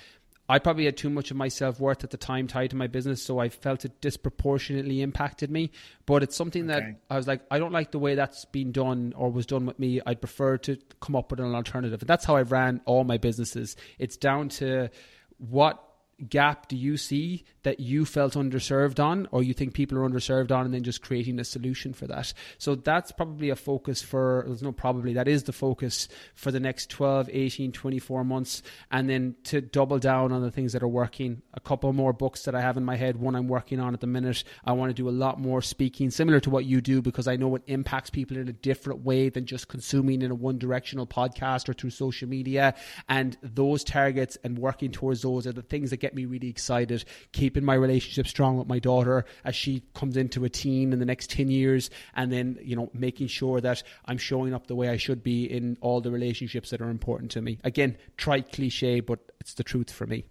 I 0.48 0.58
probably 0.58 0.84
had 0.84 0.96
too 0.96 1.08
much 1.08 1.30
of 1.30 1.38
my 1.38 1.48
self 1.48 1.80
worth 1.80 2.04
at 2.04 2.10
the 2.10 2.18
time 2.18 2.46
tied 2.46 2.70
to 2.70 2.76
my 2.76 2.86
business, 2.86 3.22
so 3.22 3.38
I 3.38 3.48
felt 3.48 3.84
it 3.84 4.00
disproportionately 4.00 5.00
impacted 5.00 5.50
me. 5.50 5.70
But 6.04 6.22
it's 6.22 6.36
something 6.36 6.70
okay. 6.70 6.80
that 6.80 7.00
I 7.08 7.16
was 7.16 7.26
like, 7.26 7.40
I 7.50 7.58
don't 7.58 7.72
like 7.72 7.92
the 7.92 7.98
way 7.98 8.14
that's 8.14 8.44
been 8.44 8.70
done 8.70 9.14
or 9.16 9.30
was 9.30 9.46
done 9.46 9.64
with 9.64 9.78
me. 9.78 10.02
I'd 10.04 10.20
prefer 10.20 10.58
to 10.58 10.76
come 11.00 11.16
up 11.16 11.30
with 11.30 11.40
an 11.40 11.54
alternative. 11.54 12.02
And 12.02 12.08
that's 12.08 12.26
how 12.26 12.36
I 12.36 12.42
ran 12.42 12.82
all 12.84 13.04
my 13.04 13.16
businesses. 13.16 13.76
It's 13.98 14.18
down 14.18 14.50
to 14.50 14.90
what 15.38 15.82
gap 16.30 16.68
do 16.68 16.76
you 16.76 16.96
see 16.96 17.44
that 17.62 17.80
you 17.80 18.04
felt 18.04 18.34
underserved 18.34 19.02
on 19.02 19.28
or 19.30 19.42
you 19.42 19.54
think 19.54 19.74
people 19.74 19.98
are 19.98 20.08
underserved 20.08 20.50
on 20.50 20.64
and 20.64 20.74
then 20.74 20.82
just 20.82 21.02
creating 21.02 21.38
a 21.38 21.44
solution 21.44 21.92
for 21.92 22.06
that? 22.06 22.32
So 22.58 22.74
that's 22.74 23.12
probably 23.12 23.50
a 23.50 23.56
focus 23.56 24.02
for 24.02 24.44
there's 24.46 24.62
no 24.62 24.72
probably 24.72 25.14
that 25.14 25.28
is 25.28 25.44
the 25.44 25.52
focus 25.52 26.08
for 26.34 26.50
the 26.50 26.60
next 26.60 26.90
12 26.90 27.30
18 27.32 27.72
24 27.72 28.24
months. 28.24 28.62
And 28.90 29.08
then 29.08 29.36
to 29.44 29.60
double 29.60 29.98
down 29.98 30.32
on 30.32 30.42
the 30.42 30.50
things 30.50 30.72
that 30.72 30.82
are 30.82 30.88
working 30.88 31.42
a 31.52 31.60
couple 31.60 31.92
more 31.92 32.12
books 32.12 32.44
that 32.44 32.54
i 32.54 32.60
have 32.60 32.76
in 32.76 32.84
my 32.84 32.96
head 32.96 33.16
one 33.16 33.34
i'm 33.34 33.48
working 33.48 33.80
on 33.80 33.94
at 33.94 34.00
the 34.00 34.06
minute. 34.06 34.44
I 34.64 34.72
want 34.72 34.90
to 34.90 34.94
do 34.94 35.08
a 35.08 35.10
lot 35.10 35.40
more 35.40 35.62
speaking 35.62 36.10
similar 36.10 36.40
to 36.40 36.50
what 36.50 36.64
you 36.64 36.80
do 36.80 37.02
because 37.02 37.28
i 37.28 37.36
know 37.36 37.54
it 37.54 37.62
impacts 37.66 38.10
people 38.10 38.36
in 38.36 38.48
a 38.48 38.52
different 38.52 39.04
way 39.04 39.28
than 39.28 39.46
just 39.46 39.68
consuming 39.68 40.22
in 40.22 40.30
a 40.30 40.34
one 40.34 40.58
directional 40.58 41.06
podcast 41.06 41.68
or 41.68 41.72
through 41.72 41.90
social 41.90 42.28
media. 42.28 42.74
And 43.08 43.36
those 43.42 43.84
targets 43.84 44.36
and 44.44 44.58
working 44.58 44.90
towards 44.90 45.22
those 45.22 45.46
are 45.46 45.52
the 45.52 45.62
things 45.62 45.90
that 45.90 45.98
get 45.98 46.13
me 46.14 46.24
really 46.24 46.48
excited. 46.48 47.04
Keeping 47.32 47.64
my 47.64 47.74
relationship 47.74 48.26
strong 48.26 48.56
with 48.56 48.68
my 48.68 48.78
daughter 48.78 49.24
as 49.44 49.54
she 49.54 49.82
comes 49.94 50.16
into 50.16 50.44
a 50.44 50.48
teen 50.48 50.92
in 50.92 50.98
the 50.98 51.04
next 51.04 51.30
10 51.30 51.50
years, 51.50 51.90
and 52.14 52.32
then, 52.32 52.58
you 52.62 52.76
know, 52.76 52.90
making 52.92 53.28
sure 53.28 53.60
that 53.60 53.82
I'm 54.06 54.18
showing 54.18 54.54
up 54.54 54.66
the 54.66 54.74
way 54.74 54.88
I 54.88 54.96
should 54.96 55.22
be 55.22 55.44
in 55.44 55.76
all 55.80 56.00
the 56.00 56.10
relationships 56.10 56.70
that 56.70 56.80
are 56.80 56.90
important 56.90 57.30
to 57.32 57.42
me. 57.42 57.58
Again, 57.64 57.96
trite 58.16 58.52
cliche, 58.52 59.00
but 59.00 59.20
it's 59.40 59.54
the 59.54 59.64
truth 59.64 59.90
for 59.90 60.06
me. 60.06 60.24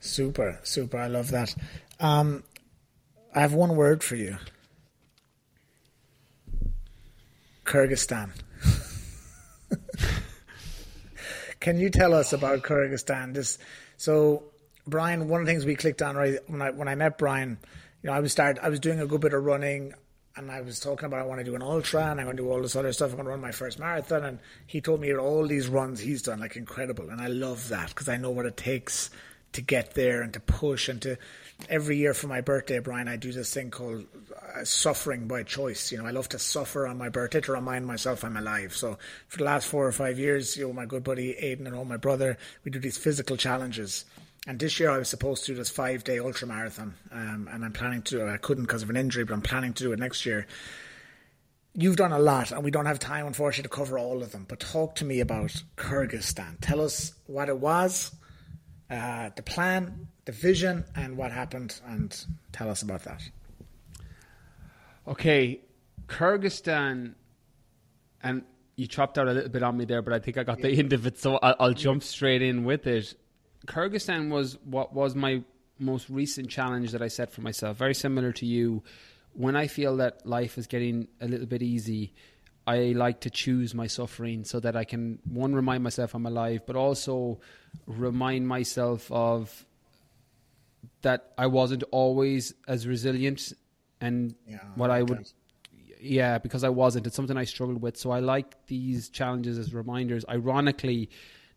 Super, 0.00 0.60
super. 0.62 0.98
I 0.98 1.06
love 1.06 1.30
that. 1.30 1.54
Um, 2.00 2.42
I 3.34 3.40
have 3.40 3.54
one 3.54 3.74
word 3.74 4.04
for 4.04 4.16
you 4.16 4.36
Kyrgyzstan. 7.64 8.30
Can 11.60 11.78
you 11.78 11.90
tell 11.90 12.12
us 12.12 12.32
about 12.32 12.62
Kyrgyzstan? 12.62 13.34
This 13.34 13.58
so, 13.96 14.44
Brian, 14.86 15.28
one 15.28 15.40
of 15.40 15.46
the 15.46 15.52
things 15.52 15.64
we 15.64 15.76
clicked 15.76 16.02
on 16.02 16.16
right 16.16 16.38
when 16.46 16.62
I 16.62 16.70
when 16.70 16.88
I 16.88 16.94
met 16.94 17.18
Brian, 17.18 17.58
you 18.02 18.10
know, 18.10 18.12
I 18.12 18.20
was 18.20 18.32
start 18.32 18.58
I 18.62 18.68
was 18.68 18.80
doing 18.80 19.00
a 19.00 19.06
good 19.06 19.20
bit 19.20 19.32
of 19.32 19.44
running, 19.44 19.94
and 20.36 20.50
I 20.50 20.60
was 20.60 20.80
talking 20.80 21.06
about 21.06 21.20
I 21.20 21.24
want 21.24 21.40
to 21.40 21.44
do 21.44 21.54
an 21.54 21.62
ultra 21.62 22.10
and 22.10 22.20
I 22.20 22.24
want 22.24 22.36
to 22.36 22.42
do 22.42 22.50
all 22.50 22.60
this 22.60 22.76
other 22.76 22.92
stuff. 22.92 23.10
I'm 23.10 23.16
going 23.16 23.26
to 23.26 23.30
run 23.30 23.40
my 23.40 23.52
first 23.52 23.78
marathon, 23.78 24.24
and 24.24 24.38
he 24.66 24.80
told 24.80 25.00
me 25.00 25.14
all 25.14 25.46
these 25.46 25.68
runs 25.68 26.00
he's 26.00 26.22
done, 26.22 26.40
like 26.40 26.56
incredible, 26.56 27.10
and 27.10 27.20
I 27.20 27.28
love 27.28 27.68
that 27.68 27.88
because 27.88 28.08
I 28.08 28.16
know 28.16 28.30
what 28.30 28.46
it 28.46 28.56
takes 28.56 29.10
to 29.54 29.62
get 29.62 29.94
there 29.94 30.20
and 30.22 30.32
to 30.34 30.40
push 30.40 30.88
and 30.88 31.00
to 31.02 31.16
every 31.68 31.96
year 31.96 32.12
for 32.12 32.26
my 32.26 32.40
birthday, 32.40 32.80
Brian, 32.80 33.08
I 33.08 33.16
do 33.16 33.32
this 33.32 33.54
thing 33.54 33.70
called 33.70 34.04
uh, 34.36 34.64
suffering 34.64 35.28
by 35.28 35.44
choice. 35.44 35.92
You 35.92 35.98
know, 35.98 36.06
I 36.06 36.10
love 36.10 36.28
to 36.30 36.38
suffer 36.38 36.86
on 36.86 36.98
my 36.98 37.08
birthday 37.08 37.40
to 37.40 37.52
remind 37.52 37.86
myself 37.86 38.24
I'm 38.24 38.36
alive. 38.36 38.74
So 38.74 38.98
for 39.28 39.38
the 39.38 39.44
last 39.44 39.68
four 39.68 39.86
or 39.86 39.92
five 39.92 40.18
years, 40.18 40.56
you 40.56 40.66
know, 40.66 40.72
my 40.72 40.86
good 40.86 41.04
buddy 41.04 41.34
Aiden 41.34 41.66
and 41.66 41.74
all 41.74 41.84
my 41.84 41.96
brother, 41.96 42.36
we 42.64 42.70
do 42.70 42.80
these 42.80 42.98
physical 42.98 43.36
challenges. 43.36 44.04
And 44.46 44.58
this 44.58 44.78
year 44.78 44.90
I 44.90 44.98
was 44.98 45.08
supposed 45.08 45.46
to 45.46 45.52
do 45.52 45.56
this 45.56 45.70
five 45.70 46.04
day 46.04 46.18
ultra 46.18 46.46
marathon, 46.46 46.94
um, 47.10 47.48
and 47.50 47.64
I'm 47.64 47.72
planning 47.72 48.02
to. 48.02 48.18
do 48.18 48.26
it. 48.26 48.30
I 48.30 48.36
couldn't 48.36 48.64
because 48.64 48.82
of 48.82 48.90
an 48.90 48.96
injury, 48.96 49.24
but 49.24 49.32
I'm 49.32 49.42
planning 49.42 49.72
to 49.74 49.84
do 49.84 49.92
it 49.92 49.98
next 49.98 50.26
year. 50.26 50.46
You've 51.72 51.96
done 51.96 52.12
a 52.12 52.18
lot, 52.18 52.52
and 52.52 52.62
we 52.62 52.70
don't 52.70 52.86
have 52.86 52.98
time, 52.98 53.26
unfortunately, 53.26 53.68
to 53.68 53.74
cover 53.74 53.98
all 53.98 54.22
of 54.22 54.32
them. 54.32 54.44
But 54.46 54.60
talk 54.60 54.96
to 54.96 55.04
me 55.04 55.20
about 55.20 55.62
Kyrgyzstan. 55.76 56.58
Tell 56.60 56.80
us 56.80 57.14
what 57.26 57.48
it 57.48 57.58
was, 57.58 58.14
uh, 58.90 59.30
the 59.34 59.42
plan, 59.42 60.08
the 60.26 60.32
vision, 60.32 60.84
and 60.94 61.16
what 61.16 61.32
happened, 61.32 61.80
and 61.86 62.14
tell 62.52 62.68
us 62.70 62.82
about 62.82 63.04
that. 63.04 63.22
Okay, 65.08 65.60
Kyrgyzstan, 66.06 67.14
and 68.22 68.42
you 68.76 68.86
chopped 68.86 69.18
out 69.18 69.26
a 69.26 69.32
little 69.32 69.50
bit 69.50 69.62
on 69.62 69.76
me 69.76 69.86
there, 69.86 70.02
but 70.02 70.12
I 70.12 70.18
think 70.18 70.36
I 70.36 70.44
got 70.44 70.58
yeah. 70.58 70.68
the 70.68 70.78
end 70.78 70.92
of 70.92 71.06
it, 71.06 71.18
so 71.18 71.38
I'll, 71.38 71.56
I'll 71.58 71.74
jump 71.74 72.02
straight 72.02 72.42
in 72.42 72.64
with 72.64 72.86
it. 72.86 73.14
Kyrgyzstan 73.66 74.30
was 74.30 74.58
what 74.64 74.92
was 74.92 75.14
my 75.14 75.42
most 75.78 76.08
recent 76.08 76.48
challenge 76.48 76.92
that 76.92 77.02
I 77.02 77.08
set 77.08 77.32
for 77.32 77.40
myself. 77.40 77.76
Very 77.76 77.94
similar 77.94 78.32
to 78.32 78.46
you. 78.46 78.82
When 79.32 79.56
I 79.56 79.66
feel 79.66 79.96
that 79.96 80.24
life 80.26 80.58
is 80.58 80.66
getting 80.66 81.08
a 81.20 81.26
little 81.26 81.46
bit 81.46 81.62
easy, 81.62 82.12
I 82.66 82.92
like 82.96 83.20
to 83.20 83.30
choose 83.30 83.74
my 83.74 83.86
suffering 83.86 84.44
so 84.44 84.60
that 84.60 84.76
I 84.76 84.84
can 84.84 85.18
one 85.24 85.54
remind 85.54 85.82
myself 85.82 86.14
I'm 86.14 86.26
alive, 86.26 86.62
but 86.66 86.76
also 86.76 87.40
remind 87.86 88.46
myself 88.46 89.10
of 89.10 89.66
that 91.02 91.32
I 91.36 91.46
wasn't 91.48 91.82
always 91.90 92.54
as 92.68 92.86
resilient 92.86 93.52
and 94.00 94.34
yeah, 94.46 94.58
what 94.76 94.90
I 94.90 95.02
would 95.02 95.26
yeah, 96.00 96.38
because 96.38 96.64
I 96.64 96.68
wasn't. 96.68 97.06
It's 97.06 97.16
something 97.16 97.36
I 97.36 97.44
struggled 97.44 97.80
with. 97.80 97.96
So 97.96 98.10
I 98.10 98.20
like 98.20 98.66
these 98.66 99.08
challenges 99.08 99.58
as 99.58 99.72
reminders. 99.72 100.24
Ironically, 100.28 101.08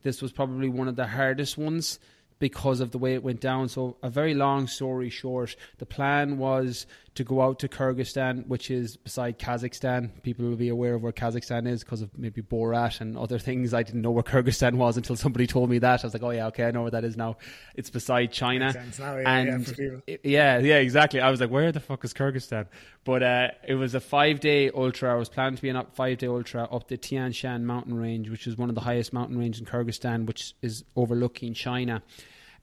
this 0.03 0.21
was 0.21 0.31
probably 0.31 0.69
one 0.69 0.87
of 0.87 0.95
the 0.95 1.07
hardest 1.07 1.57
ones 1.57 1.99
because 2.39 2.79
of 2.79 2.91
the 2.91 2.97
way 2.97 3.13
it 3.13 3.23
went 3.23 3.41
down. 3.41 3.67
So, 3.67 3.97
a 4.03 4.09
very 4.09 4.33
long 4.33 4.67
story 4.67 5.09
short, 5.09 5.55
the 5.79 5.85
plan 5.85 6.37
was 6.37 6.85
to 7.17 7.23
go 7.23 7.41
out 7.41 7.59
to 7.59 7.67
Kyrgyzstan, 7.67 8.47
which 8.47 8.71
is 8.71 8.95
beside 8.95 9.39
Kazakhstan. 9.39 10.21
People 10.21 10.47
will 10.47 10.55
be 10.55 10.69
aware 10.69 10.93
of 10.93 11.01
where 11.01 11.11
Kazakhstan 11.11 11.67
is 11.67 11.83
because 11.83 12.01
of 12.01 12.15
maybe 12.17 12.41
Borat 12.41 13.01
and 13.01 13.17
other 13.17 13.39
things. 13.39 13.73
I 13.73 13.83
didn't 13.83 14.01
know 14.01 14.11
where 14.11 14.23
Kyrgyzstan 14.23 14.75
was 14.75 14.97
until 14.97 15.15
somebody 15.15 15.47
told 15.47 15.69
me 15.69 15.79
that. 15.79 16.03
I 16.03 16.07
was 16.07 16.13
like, 16.13 16.23
oh, 16.23 16.29
yeah, 16.29 16.47
okay, 16.47 16.65
I 16.65 16.71
know 16.71 16.83
where 16.83 16.91
that 16.91 17.03
is 17.03 17.17
now. 17.17 17.37
It's 17.75 17.89
beside 17.89 18.31
China. 18.31 18.71
Now, 18.99 19.17
yeah, 19.17 19.29
and 19.29 19.75
yeah, 19.77 20.17
yeah, 20.23 20.57
yeah, 20.59 20.77
exactly. 20.77 21.19
I 21.19 21.31
was 21.31 21.41
like, 21.41 21.49
where 21.49 21.71
the 21.71 21.79
fuck 21.79 22.05
is 22.05 22.13
Kyrgyzstan? 22.13 22.67
But 23.03 23.23
uh, 23.23 23.47
it 23.67 23.75
was 23.75 23.95
a 23.95 23.99
five 23.99 24.39
day 24.39 24.69
ultra. 24.69 25.11
I 25.11 25.15
was 25.15 25.29
planning 25.29 25.55
to 25.55 25.61
be 25.61 25.69
a 25.69 25.85
five 25.93 26.19
day 26.19 26.27
ultra 26.27 26.65
up 26.71 26.87
the 26.87 26.97
Tian 26.97 27.31
Shan 27.31 27.65
mountain 27.65 27.97
range, 27.97 28.29
which 28.29 28.45
is 28.45 28.57
one 28.57 28.69
of 28.69 28.75
the 28.75 28.81
highest 28.81 29.11
mountain 29.11 29.39
ranges 29.39 29.59
in 29.59 29.65
Kyrgyzstan, 29.65 30.27
which 30.27 30.53
is 30.61 30.83
overlooking 30.95 31.53
China. 31.55 32.03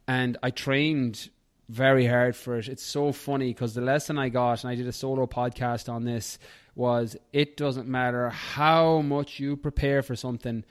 And 0.07 0.37
I 0.43 0.51
trained 0.51 1.31
very 1.69 2.07
hard 2.07 2.37
for 2.37 2.59
it. 2.59 2.69
It's 2.69 2.85
so 2.85 3.13
funny 3.13 3.49
because 3.49 3.75
the 3.75 3.81
lesson 3.81 4.19
I 4.19 4.29
got, 4.29 4.63
and 4.63 4.71
I 4.71 4.75
did 4.75 4.87
a 4.87 4.93
solo 4.93 5.27
podcast 5.27 5.89
on 5.89 6.05
this, 6.05 6.39
was 6.75 7.17
it 7.33 7.57
doesn't 7.57 7.89
matter 7.89 8.31
how 8.31 9.01
much 9.01 9.39
you 9.39 9.57
prepare 9.57 10.03
for 10.03 10.17
something, 10.17 10.65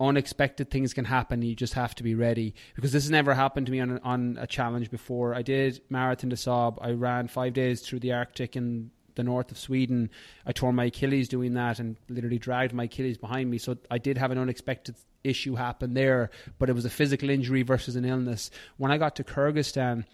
unexpected 0.00 0.70
things 0.70 0.94
can 0.94 1.04
happen. 1.04 1.42
You 1.42 1.54
just 1.54 1.74
have 1.74 1.94
to 1.96 2.02
be 2.02 2.14
ready 2.14 2.54
because 2.74 2.92
this 2.92 3.04
has 3.04 3.10
never 3.10 3.34
happened 3.34 3.66
to 3.66 3.72
me 3.72 3.80
on, 3.80 3.98
on 3.98 4.38
a 4.40 4.46
challenge 4.46 4.90
before. 4.90 5.34
I 5.34 5.42
did 5.42 5.80
Marathon 5.90 6.30
des 6.30 6.36
Sables. 6.36 6.78
I 6.80 6.92
ran 6.92 7.28
five 7.28 7.52
days 7.52 7.80
through 7.80 8.00
the 8.00 8.12
Arctic 8.12 8.56
in 8.56 8.90
the 9.16 9.24
north 9.24 9.50
of 9.50 9.58
Sweden. 9.58 10.10
I 10.46 10.52
tore 10.52 10.72
my 10.72 10.84
Achilles 10.84 11.28
doing 11.28 11.54
that 11.54 11.80
and 11.80 11.96
literally 12.08 12.38
dragged 12.38 12.72
my 12.72 12.84
Achilles 12.84 13.18
behind 13.18 13.50
me. 13.50 13.58
So 13.58 13.76
I 13.90 13.98
did 13.98 14.16
have 14.16 14.30
an 14.30 14.38
unexpected 14.38 14.94
issue 15.24 15.56
happen 15.56 15.94
there, 15.94 16.30
but 16.58 16.70
it 16.70 16.74
was 16.74 16.84
a 16.84 16.90
physical 16.90 17.28
injury 17.28 17.62
versus 17.62 17.96
an 17.96 18.04
illness. 18.04 18.50
When 18.76 18.92
I 18.92 18.98
got 18.98 19.16
to 19.16 19.24
Kyrgyzstan, 19.24 20.04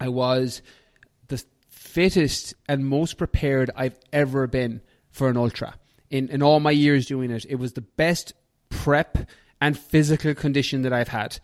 I 0.00 0.08
was 0.08 0.62
the 1.28 1.44
fittest 1.68 2.54
and 2.68 2.86
most 2.86 3.18
prepared 3.18 3.70
I've 3.76 3.98
ever 4.12 4.46
been 4.46 4.80
for 5.10 5.28
an 5.28 5.36
ultra. 5.36 5.74
In 6.08 6.28
in 6.28 6.42
all 6.42 6.58
my 6.58 6.72
years 6.72 7.06
doing 7.06 7.30
it, 7.30 7.46
it 7.48 7.56
was 7.56 7.74
the 7.74 7.82
best 7.82 8.32
prep 8.70 9.18
and 9.60 9.78
physical 9.78 10.34
condition 10.34 10.82
that 10.82 10.92
I've 10.92 11.08
had. 11.08 11.38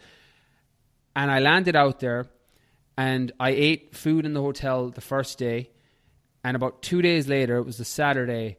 And 1.14 1.30
I 1.30 1.38
landed 1.38 1.76
out 1.76 2.00
there 2.00 2.26
and 2.96 3.32
I 3.38 3.50
ate 3.50 3.94
food 3.94 4.24
in 4.24 4.32
the 4.32 4.40
hotel 4.40 4.90
the 4.90 5.00
first 5.00 5.38
day. 5.38 5.70
And 6.42 6.57
about 6.57 6.82
two 6.82 7.02
days 7.02 7.28
later, 7.28 7.57
it 7.57 7.64
was 7.64 7.78
the 7.78 7.84
Saturday, 7.84 8.59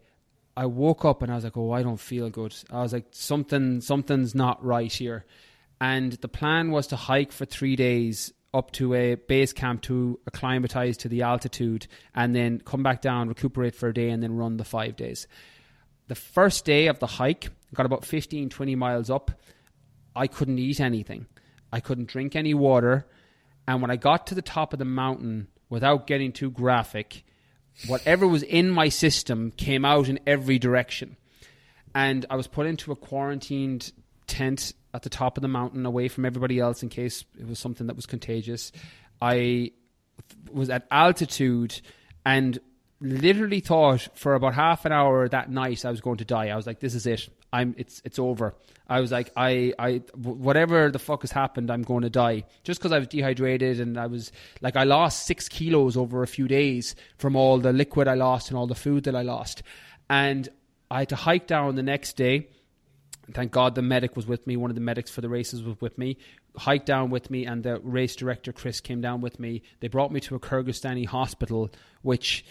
I 0.56 0.66
woke 0.66 1.06
up 1.06 1.22
and 1.22 1.32
I 1.32 1.36
was 1.36 1.44
like, 1.44 1.58
oh, 1.58 1.72
I 1.72 1.84
don't 1.84 2.00
feel 2.00 2.30
good. 2.30 2.54
I 2.72 2.82
was 2.82 2.94
like, 2.94 3.06
something, 3.12 3.82
something's 3.82 4.36
not 4.36 4.64
right 4.64 4.92
here. 4.92 5.26
And 5.80 6.14
the 6.14 6.28
plan 6.28 6.72
was 6.72 6.88
to 6.88 6.96
hike 6.96 7.32
for 7.32 7.46
three 7.46 7.76
days 7.76 8.34
up 8.58 8.72
to 8.72 8.94
a 8.94 9.16
base 9.16 9.54
camp 9.54 9.82
to 9.84 10.20
acclimatize 10.28 10.98
to 10.98 11.10
the 11.10 11.22
altitude 11.22 11.88
and 12.16 12.36
then 12.36 12.60
come 12.60 12.84
back 12.84 13.02
down, 13.02 13.30
recuperate 13.30 13.76
for 13.76 13.90
a 13.90 13.94
day, 13.94 14.10
and 14.10 14.22
then 14.22 14.36
run 14.36 14.58
the 14.58 14.66
five 14.66 14.96
days. 14.96 15.28
The 16.08 16.16
first 16.16 16.66
day 16.66 16.88
of 16.88 17.00
the 17.00 17.08
hike, 17.08 17.50
got 17.74 17.86
about 17.86 18.06
15, 18.06 18.50
20 18.50 18.76
miles 18.76 19.10
up. 19.10 19.32
I 20.16 20.28
couldn't 20.28 20.60
eat 20.60 20.80
anything. 20.80 21.28
I 21.72 21.80
couldn't 21.80 22.08
drink 22.08 22.36
any 22.36 22.54
water. 22.54 23.08
And 23.68 23.82
when 23.82 23.92
I 23.92 23.98
got 23.98 24.28
to 24.28 24.36
the 24.36 24.42
top 24.42 24.74
of 24.74 24.80
the 24.80 24.86
mountain, 24.86 25.48
without 25.70 26.08
getting 26.08 26.32
too 26.32 26.50
graphic, 26.50 27.24
whatever 27.88 28.28
was 28.28 28.44
in 28.44 28.70
my 28.70 28.90
system 28.90 29.52
came 29.52 29.86
out 29.86 30.08
in 30.08 30.20
every 30.26 30.58
direction. 30.58 31.18
And 31.94 32.26
I 32.30 32.36
was 32.36 32.48
put 32.48 32.68
into 32.68 32.92
a 32.92 32.96
quarantined 32.96 33.92
tent 34.28 34.74
at 34.98 35.04
the 35.04 35.10
top 35.10 35.38
of 35.38 35.44
the 35.44 35.48
mountain, 35.48 35.86
away 35.86 36.08
from 36.08 36.26
everybody 36.26 36.60
else, 36.60 36.82
in 36.82 36.90
case 36.90 37.24
it 37.40 37.48
was 37.48 37.60
something 37.60 37.86
that 37.86 37.96
was 37.96 38.08
contagious. 38.08 38.72
I 39.22 39.72
was 40.52 40.72
at 40.72 40.88
altitude 40.90 41.80
and 42.26 42.58
literally 43.00 43.60
thought 43.60 44.10
for 44.16 44.34
about 44.34 44.56
half 44.56 44.86
an 44.86 44.92
hour 44.92 45.30
that 45.30 45.52
night 45.52 45.86
I 45.86 45.92
was 45.92 46.02
going 46.02 46.18
to 46.18 46.26
die. 46.26 46.48
I 46.50 46.56
was 46.56 46.66
like, 46.66 46.80
"This 46.80 46.96
is 46.96 47.06
it. 47.06 47.30
I'm. 47.54 47.76
It's 47.78 48.02
it's 48.04 48.18
over." 48.18 48.56
I 48.88 49.00
was 49.00 49.12
like, 49.12 49.32
"I 49.38 49.74
I 49.78 49.98
whatever 50.16 50.90
the 50.90 50.98
fuck 50.98 51.22
has 51.22 51.32
happened, 51.32 51.70
I'm 51.70 51.84
going 51.84 52.02
to 52.02 52.10
die." 52.10 52.46
Just 52.64 52.80
because 52.80 52.92
I 52.92 52.98
was 52.98 53.08
dehydrated 53.08 53.80
and 53.80 54.00
I 54.00 54.08
was 54.08 54.32
like, 54.62 54.76
I 54.76 54.84
lost 54.84 55.28
six 55.28 55.48
kilos 55.48 55.96
over 55.96 56.24
a 56.24 56.28
few 56.28 56.48
days 56.48 56.96
from 57.20 57.36
all 57.36 57.60
the 57.60 57.72
liquid 57.72 58.08
I 58.08 58.16
lost 58.16 58.50
and 58.50 58.58
all 58.58 58.66
the 58.66 58.74
food 58.74 59.04
that 59.04 59.16
I 59.16 59.22
lost, 59.22 59.62
and 60.10 60.50
I 60.90 61.00
had 61.00 61.10
to 61.10 61.16
hike 61.16 61.46
down 61.46 61.76
the 61.76 61.84
next 61.84 62.18
day. 62.18 62.48
Thank 63.34 63.52
God 63.52 63.76
the 63.76 63.82
medic 63.82 64.16
was 64.16 64.26
with 64.26 64.48
me. 64.48 64.56
One 64.56 64.72
of 64.72 64.76
the 64.76 64.82
medics 64.82 65.12
for 65.12 65.22
the 65.22 65.30
races 65.30 65.62
was 65.62 65.80
with 65.82 65.98
me. 65.98 66.18
Hiked 66.56 66.86
down 66.86 67.10
with 67.10 67.30
me, 67.30 67.46
and 67.46 67.64
the 67.64 67.80
race 67.80 68.16
director 68.16 68.54
Chris 68.54 68.80
came 68.80 69.02
down 69.02 69.22
with 69.22 69.40
me. 69.40 69.64
They 69.80 69.90
brought 69.90 70.12
me 70.12 70.20
to 70.22 70.36
a 70.36 70.40
Kyrgyzstani 70.40 71.06
hospital, 71.06 71.70
which 72.02 72.46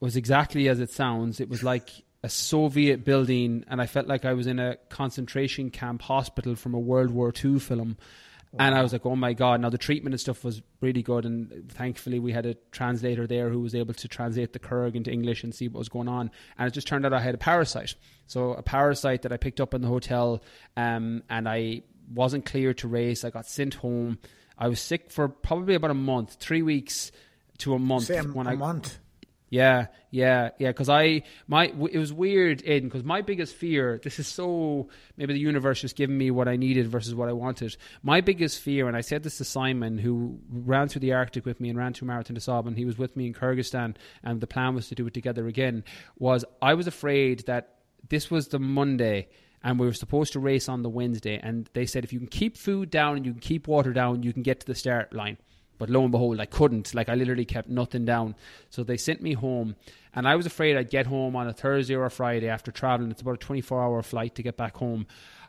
was 0.00 0.16
exactly 0.16 0.68
as 0.68 0.80
it 0.80 0.90
sounds. 0.90 1.40
It 1.40 1.48
was 1.48 1.62
like 1.62 1.90
a 2.22 2.28
Soviet 2.28 3.04
building, 3.04 3.64
and 3.68 3.82
I 3.82 3.86
felt 3.86 4.06
like 4.06 4.24
I 4.24 4.32
was 4.32 4.46
in 4.46 4.58
a 4.58 4.76
concentration 4.88 5.70
camp 5.70 6.02
hospital 6.02 6.54
from 6.54 6.74
a 6.74 6.78
World 6.78 7.10
War 7.10 7.32
II 7.44 7.58
film. 7.58 7.96
And 8.58 8.74
I 8.74 8.82
was 8.82 8.92
like, 8.92 9.04
oh 9.04 9.16
my 9.16 9.32
God. 9.32 9.60
Now, 9.60 9.70
the 9.70 9.78
treatment 9.78 10.14
and 10.14 10.20
stuff 10.20 10.44
was 10.44 10.62
really 10.80 11.02
good. 11.02 11.24
And 11.24 11.70
thankfully, 11.70 12.18
we 12.18 12.32
had 12.32 12.46
a 12.46 12.54
translator 12.70 13.26
there 13.26 13.48
who 13.50 13.60
was 13.60 13.74
able 13.74 13.94
to 13.94 14.08
translate 14.08 14.52
the 14.52 14.58
Kyrg 14.58 14.94
into 14.94 15.10
English 15.10 15.42
and 15.44 15.54
see 15.54 15.68
what 15.68 15.78
was 15.78 15.88
going 15.88 16.08
on. 16.08 16.30
And 16.58 16.68
it 16.68 16.72
just 16.72 16.86
turned 16.86 17.04
out 17.04 17.12
I 17.12 17.20
had 17.20 17.34
a 17.34 17.38
parasite. 17.38 17.94
So, 18.26 18.52
a 18.52 18.62
parasite 18.62 19.22
that 19.22 19.32
I 19.32 19.36
picked 19.36 19.60
up 19.60 19.74
in 19.74 19.82
the 19.82 19.88
hotel, 19.88 20.42
um, 20.76 21.22
and 21.28 21.48
I 21.48 21.82
wasn't 22.12 22.44
clear 22.44 22.74
to 22.74 22.88
race. 22.88 23.24
I 23.24 23.30
got 23.30 23.46
sent 23.46 23.74
home. 23.74 24.18
I 24.56 24.68
was 24.68 24.80
sick 24.80 25.10
for 25.10 25.28
probably 25.28 25.74
about 25.74 25.90
a 25.90 25.94
month, 25.94 26.34
three 26.34 26.62
weeks 26.62 27.10
to 27.58 27.74
a 27.74 27.78
month. 27.78 28.04
Say 28.04 28.18
a, 28.18 28.22
when 28.22 28.46
a 28.46 28.50
I, 28.50 28.56
month. 28.56 28.98
Yeah, 29.54 29.86
yeah, 30.10 30.50
yeah. 30.58 30.70
Because 30.70 30.88
I, 30.88 31.22
my, 31.46 31.66
it 31.66 31.98
was 31.98 32.12
weird, 32.12 32.64
Aidan. 32.66 32.88
Because 32.88 33.04
my 33.04 33.22
biggest 33.22 33.54
fear, 33.54 34.00
this 34.02 34.18
is 34.18 34.26
so 34.26 34.88
maybe 35.16 35.32
the 35.32 35.38
universe 35.38 35.80
just 35.80 35.94
giving 35.94 36.18
me 36.18 36.32
what 36.32 36.48
I 36.48 36.56
needed 36.56 36.88
versus 36.88 37.14
what 37.14 37.28
I 37.28 37.34
wanted. 37.34 37.76
My 38.02 38.20
biggest 38.20 38.58
fear, 38.58 38.88
and 38.88 38.96
I 38.96 39.00
said 39.00 39.22
this 39.22 39.38
to 39.38 39.44
Simon, 39.44 39.96
who 39.96 40.40
ran 40.50 40.88
through 40.88 41.02
the 41.02 41.12
Arctic 41.12 41.46
with 41.46 41.60
me 41.60 41.68
and 41.68 41.78
ran 41.78 41.92
through 41.94 42.08
Marathon 42.08 42.34
des 42.34 42.40
Sables, 42.40 42.66
and 42.66 42.76
he 42.76 42.84
was 42.84 42.98
with 42.98 43.14
me 43.14 43.28
in 43.28 43.32
Kyrgyzstan, 43.32 43.94
and 44.24 44.40
the 44.40 44.48
plan 44.48 44.74
was 44.74 44.88
to 44.88 44.96
do 44.96 45.06
it 45.06 45.14
together 45.14 45.46
again. 45.46 45.84
Was 46.18 46.44
I 46.60 46.74
was 46.74 46.88
afraid 46.88 47.46
that 47.46 47.76
this 48.08 48.32
was 48.32 48.48
the 48.48 48.58
Monday 48.58 49.28
and 49.62 49.78
we 49.78 49.86
were 49.86 49.94
supposed 49.94 50.32
to 50.32 50.40
race 50.40 50.68
on 50.68 50.82
the 50.82 50.90
Wednesday. 50.90 51.40
And 51.40 51.70
they 51.74 51.86
said 51.86 52.02
if 52.04 52.12
you 52.12 52.18
can 52.18 52.28
keep 52.28 52.56
food 52.56 52.90
down 52.90 53.16
and 53.16 53.24
you 53.24 53.32
can 53.32 53.40
keep 53.40 53.68
water 53.68 53.92
down, 53.92 54.24
you 54.24 54.32
can 54.32 54.42
get 54.42 54.60
to 54.60 54.66
the 54.66 54.74
start 54.74 55.14
line. 55.14 55.38
But 55.78 55.90
lo 55.90 56.02
and 56.02 56.12
behold, 56.12 56.40
I 56.40 56.46
couldn't. 56.46 56.94
Like 56.94 57.08
I 57.08 57.14
literally 57.14 57.44
kept 57.44 57.68
nothing 57.68 58.04
down. 58.04 58.34
So 58.70 58.84
they 58.84 58.96
sent 58.96 59.20
me 59.22 59.32
home, 59.34 59.76
and 60.14 60.28
I 60.28 60.36
was 60.36 60.46
afraid 60.46 60.76
I'd 60.76 60.90
get 60.90 61.06
home 61.06 61.36
on 61.36 61.48
a 61.48 61.52
Thursday 61.52 61.94
or 61.94 62.04
a 62.04 62.10
Friday 62.10 62.48
after 62.48 62.70
traveling. 62.70 63.10
It's 63.10 63.22
about 63.22 63.34
a 63.34 63.38
24 63.38 63.82
hour 63.82 64.02
flight 64.02 64.34
to 64.36 64.42
get 64.42 64.56
back 64.56 64.76
home, 64.76 65.06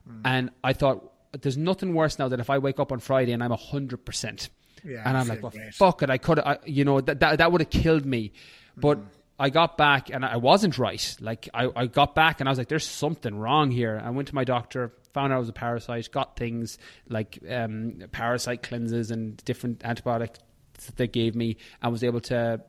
mm. 0.10 0.22
and 0.26 0.50
I 0.64 0.74
thought 0.74 1.12
there's 1.42 1.58
nothing 1.58 1.94
worse 1.94 2.18
now 2.18 2.28
than 2.28 2.40
if 2.40 2.50
I 2.50 2.58
wake 2.58 2.80
up 2.80 2.92
on 2.92 3.00
Friday 3.00 3.32
and 3.34 3.44
I'm 3.44 3.52
hundred 3.52 4.06
percent. 4.06 4.50
Yeah, 4.84 5.02
and 5.06 5.18
I'm 5.18 5.28
like, 5.28 5.42
well, 5.42 5.52
great. 5.52 5.74
fuck 5.74 6.04
it. 6.04 6.10
I 6.10 6.18
could, 6.18 6.40
I, 6.40 6.58
you 6.66 6.86
know, 6.86 7.02
that 7.02 7.20
that, 7.20 7.38
that 7.40 7.52
would 7.52 7.62
have 7.62 7.70
killed 7.70 8.06
me. 8.06 8.34
But 8.78 9.00
mm. 9.00 9.06
I 9.40 9.50
got 9.50 9.78
back 9.78 10.10
and 10.10 10.24
I 10.24 10.38
wasn't 10.38 10.78
right. 10.78 11.16
Like 11.20 11.50
I, 11.54 11.70
I 11.76 11.88
got 11.88 12.16
back 12.16 12.40
and 12.40 12.48
I 12.48 12.52
was 12.52 12.58
like, 12.58 12.68
there's 12.68 12.86
something 12.88 13.38
wrong 13.38 13.72
here. 13.72 14.02
I 14.04 14.10
went 14.12 14.28
to 14.30 14.36
my 14.36 14.44
doctor 14.44 14.94
found 15.16 15.32
out 15.32 15.38
I 15.38 15.40
was 15.40 15.50
a 15.50 15.54
parasite, 15.54 16.12
got 16.12 16.36
things 16.36 16.78
like 17.08 17.40
um, 17.50 18.04
parasite 18.12 18.62
cleanses 18.64 19.12
and 19.12 19.38
different 19.46 19.84
antibiotics 19.86 20.40
that 20.86 20.98
they 20.98 21.08
gave 21.08 21.36
me, 21.36 21.56
and 21.82 21.92
was 21.92 22.04
able 22.04 22.20
to 22.22 22.62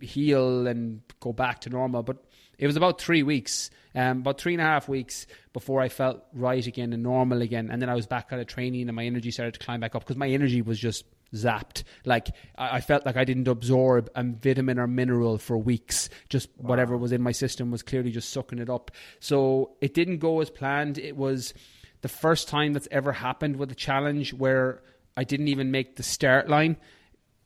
heal 0.00 0.66
and 0.66 1.00
go 1.20 1.32
back 1.32 1.60
to 1.62 1.70
normal. 1.70 2.02
But 2.02 2.16
it 2.58 2.66
was 2.66 2.76
about 2.76 3.00
three 3.00 3.22
weeks, 3.22 3.70
um, 3.94 4.18
about 4.18 4.40
three 4.40 4.54
and 4.54 4.60
a 4.60 4.64
half 4.64 4.88
weeks 4.88 5.26
before 5.52 5.80
I 5.80 5.88
felt 5.88 6.22
right 6.32 6.66
again 6.66 6.92
and 6.92 7.02
normal 7.02 7.40
again. 7.40 7.70
And 7.70 7.80
then 7.80 7.88
I 7.88 7.94
was 7.94 8.06
back 8.06 8.28
kind 8.28 8.42
of 8.42 8.48
training, 8.48 8.88
and 8.88 8.96
my 8.96 9.04
energy 9.04 9.30
started 9.30 9.54
to 9.54 9.60
climb 9.60 9.80
back 9.80 9.94
up 9.94 10.02
because 10.02 10.16
my 10.16 10.28
energy 10.28 10.60
was 10.60 10.78
just 10.78 11.04
zapped. 11.34 11.84
Like 12.04 12.28
I, 12.56 12.80
felt 12.80 13.06
like 13.06 13.16
I 13.16 13.24
didn't 13.24 13.48
absorb 13.48 14.10
a 14.14 14.24
vitamin 14.24 14.78
or 14.78 14.86
mineral 14.86 15.38
for 15.38 15.56
weeks. 15.56 16.08
Just 16.28 16.48
wow. 16.56 16.70
whatever 16.70 16.96
was 16.96 17.12
in 17.12 17.22
my 17.22 17.32
system 17.32 17.70
was 17.70 17.82
clearly 17.82 18.10
just 18.10 18.30
sucking 18.30 18.58
it 18.58 18.70
up. 18.70 18.90
So 19.20 19.72
it 19.80 19.94
didn't 19.94 20.18
go 20.18 20.40
as 20.40 20.50
planned. 20.50 20.98
It 20.98 21.16
was 21.16 21.54
the 22.00 22.08
first 22.08 22.48
time 22.48 22.72
that's 22.72 22.88
ever 22.90 23.12
happened 23.12 23.56
with 23.56 23.70
a 23.70 23.74
challenge 23.74 24.32
where 24.32 24.82
I 25.16 25.24
didn't 25.24 25.48
even 25.48 25.70
make 25.70 25.96
the 25.96 26.02
start 26.02 26.48
line 26.48 26.76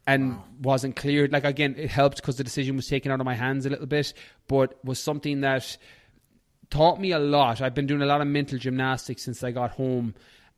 and 0.07 0.36
wow. 0.36 0.44
wasn't 0.61 0.96
cleared. 0.96 1.32
Like 1.32 1.44
again, 1.44 1.74
it 1.78 1.90
helped 1.90 2.16
because 2.16 2.36
the 2.36 2.44
decision 2.44 2.76
was 2.76 2.86
taken 2.86 3.12
out 3.12 3.20
of 3.20 3.26
my 3.26 3.34
hands 3.34 3.66
a 3.66 3.70
little 3.70 3.86
bit, 3.86 4.12
but 4.48 4.82
was 4.84 4.98
something 4.98 5.42
that 5.42 5.76
taught 6.70 7.00
me 7.00 7.12
a 7.12 7.18
lot. 7.18 7.61
I've 7.61 7.74
been 7.74 7.86
doing 7.86 8.03
a 8.03 8.07
lot 8.07 8.20
of 8.20 8.26
mental 8.26 8.59
gymnastics 8.59 9.22
since 9.22 9.44
I 9.44 9.50
got 9.50 9.72
home 9.72 10.14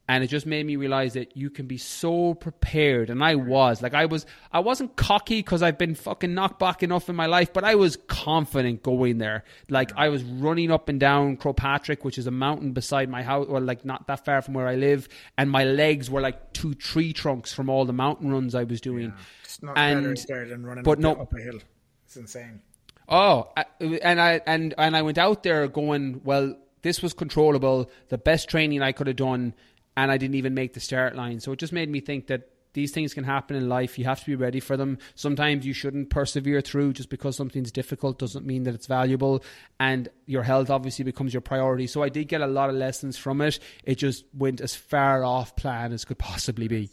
and 0.06 0.22
it 0.22 0.26
just 0.26 0.44
made 0.44 0.66
me 0.66 0.76
realize 0.76 1.14
that 1.14 1.36
you 1.36 1.48
can 1.48 1.66
be 1.66 1.78
so 1.78 2.34
prepared. 2.34 3.10
And 3.10 3.22
i 3.24 3.34
was 3.34 3.82
like 3.82 3.94
i 3.94 4.06
was 4.06 4.26
i 4.52 4.60
wasn't 4.60 4.96
cocky 4.96 5.38
because 5.38 5.62
i've 5.62 5.78
been 5.78 5.94
fucking 5.94 6.34
knocked 6.34 6.58
back 6.58 6.82
enough 6.82 7.08
in 7.08 7.16
my 7.16 7.26
life 7.26 7.52
but 7.52 7.64
i 7.64 7.74
was 7.74 7.96
confident 8.06 8.82
going 8.82 9.18
there. 9.18 9.44
Like 9.68 9.92
i 9.96 10.08
was 10.08 10.22
running 10.22 10.70
up 10.70 10.88
and 10.88 11.00
down 11.00 11.36
Patrick, 11.36 12.04
which 12.04 12.18
is 12.18 12.26
a 12.26 12.30
mountain 12.30 12.72
beside 12.72 13.08
my 13.08 13.22
house 13.22 13.46
or 13.48 13.60
like 13.60 13.84
not 13.84 14.06
that 14.06 14.24
far 14.24 14.42
from 14.42 14.54
where 14.54 14.68
i 14.68 14.74
live. 14.74 15.08
And 15.38 15.50
my 15.50 15.64
legs 15.64 16.10
were 16.10 16.20
like 16.20 16.52
two 16.52 16.74
tree 16.74 17.12
trunks 17.12 17.52
from 17.52 17.68
all 17.70 17.84
the 17.84 17.92
mountain 17.92 18.30
runs 18.32 18.54
i 18.54 18.64
was 18.64 18.80
doing. 18.80 19.06
Yeah, 19.06 19.24
it's 19.44 19.62
not 19.62 19.78
and, 19.78 20.16
better 20.28 20.48
than 20.48 20.66
running 20.66 20.84
but 20.84 20.92
up, 20.92 20.98
no, 20.98 21.12
up 21.12 21.32
a 21.32 21.40
hill. 21.40 21.60
It's 22.06 22.16
insane. 22.16 22.60
Oh 23.08 23.52
and 23.80 24.20
i 24.20 24.40
and 24.46 24.74
and 24.76 24.96
i 24.96 25.02
went 25.02 25.18
out 25.18 25.42
there 25.42 25.66
going 25.68 26.20
well 26.24 26.56
this 26.82 27.00
was 27.00 27.14
controllable. 27.14 27.90
The 28.10 28.18
best 28.18 28.48
training 28.48 28.82
i 28.82 28.92
could 28.92 29.06
have 29.06 29.16
done 29.16 29.54
and 29.96 30.10
I 30.10 30.16
didn't 30.16 30.36
even 30.36 30.54
make 30.54 30.74
the 30.74 30.80
start 30.80 31.14
line. 31.14 31.40
So 31.40 31.52
it 31.52 31.58
just 31.58 31.72
made 31.72 31.88
me 31.88 32.00
think 32.00 32.26
that 32.28 32.48
these 32.74 32.90
things 32.90 33.14
can 33.14 33.24
happen 33.24 33.56
in 33.56 33.68
life. 33.68 33.98
You 33.98 34.04
have 34.04 34.20
to 34.20 34.26
be 34.26 34.34
ready 34.34 34.60
for 34.60 34.76
them. 34.76 34.98
Sometimes 35.14 35.64
you 35.64 35.72
shouldn't 35.72 36.10
persevere 36.10 36.60
through 36.60 36.92
just 36.92 37.08
because 37.08 37.36
something's 37.36 37.72
difficult 37.72 38.18
doesn't 38.18 38.44
mean 38.44 38.64
that 38.64 38.74
it's 38.74 38.86
valuable. 38.86 39.42
And 39.80 40.08
your 40.26 40.42
health 40.42 40.70
obviously 40.70 41.04
becomes 41.04 41.32
your 41.32 41.40
priority. 41.40 41.86
So 41.86 42.02
I 42.02 42.08
did 42.08 42.28
get 42.28 42.40
a 42.40 42.46
lot 42.46 42.68
of 42.68 42.76
lessons 42.76 43.16
from 43.16 43.40
it. 43.40 43.60
It 43.84 43.94
just 43.94 44.24
went 44.34 44.60
as 44.60 44.74
far 44.74 45.24
off 45.24 45.56
plan 45.56 45.92
as 45.92 46.04
could 46.04 46.18
possibly 46.18 46.68
be. 46.68 46.90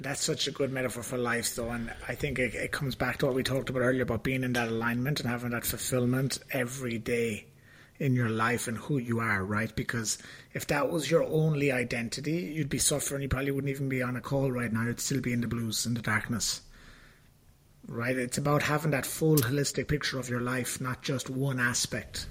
That's 0.00 0.22
such 0.22 0.48
a 0.48 0.50
good 0.50 0.70
metaphor 0.70 1.02
for 1.02 1.16
life, 1.16 1.54
though. 1.54 1.70
And 1.70 1.90
I 2.06 2.14
think 2.14 2.38
it, 2.38 2.54
it 2.54 2.72
comes 2.72 2.94
back 2.94 3.18
to 3.18 3.26
what 3.26 3.34
we 3.34 3.42
talked 3.42 3.70
about 3.70 3.80
earlier 3.80 4.02
about 4.02 4.22
being 4.22 4.44
in 4.44 4.52
that 4.52 4.68
alignment 4.68 5.20
and 5.20 5.28
having 5.28 5.50
that 5.50 5.64
fulfillment 5.64 6.40
every 6.52 6.98
day 6.98 7.46
in 8.04 8.14
your 8.14 8.28
life 8.28 8.68
and 8.68 8.76
who 8.76 8.98
you 8.98 9.18
are, 9.18 9.42
right? 9.42 9.74
Because 9.74 10.18
if 10.52 10.66
that 10.66 10.90
was 10.90 11.10
your 11.10 11.24
only 11.24 11.72
identity, 11.72 12.52
you'd 12.54 12.68
be 12.68 12.78
suffering. 12.78 13.22
You 13.22 13.28
probably 13.28 13.50
wouldn't 13.50 13.70
even 13.70 13.88
be 13.88 14.02
on 14.02 14.14
a 14.14 14.20
call 14.20 14.52
right 14.52 14.70
now. 14.70 14.84
You'd 14.84 15.00
still 15.00 15.22
be 15.22 15.32
in 15.32 15.40
the 15.40 15.48
blues, 15.48 15.86
in 15.86 15.94
the 15.94 16.02
darkness. 16.02 16.60
Right? 17.88 18.14
It's 18.14 18.36
about 18.36 18.62
having 18.62 18.90
that 18.90 19.06
full 19.06 19.36
holistic 19.36 19.88
picture 19.88 20.18
of 20.18 20.28
your 20.28 20.42
life, 20.42 20.82
not 20.82 21.00
just 21.00 21.30
one 21.30 21.58
aspect. 21.58 22.26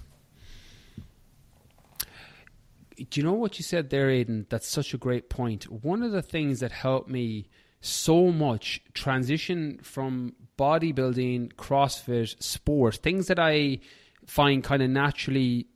Do 2.96 3.20
you 3.20 3.24
know 3.24 3.34
what 3.34 3.58
you 3.58 3.64
said 3.64 3.90
there, 3.90 4.12
Aidan? 4.12 4.46
That's 4.52 4.68
such 4.68 4.94
a 4.94 5.00
great 5.00 5.28
point. 5.28 5.64
One 5.72 6.04
of 6.04 6.12
the 6.12 6.22
things 6.22 6.60
that 6.60 6.72
helped 6.72 7.10
me 7.10 7.50
so 7.82 8.32
much 8.32 8.80
transition 8.94 9.80
from 9.82 10.36
bodybuilding, 10.56 11.54
CrossFit, 11.54 12.42
sport, 12.42 12.98
things 12.98 13.26
that 13.26 13.40
I 13.40 13.80
find 14.28 14.64
kind 14.64 14.82
of 14.82 14.90
naturally 14.90 15.68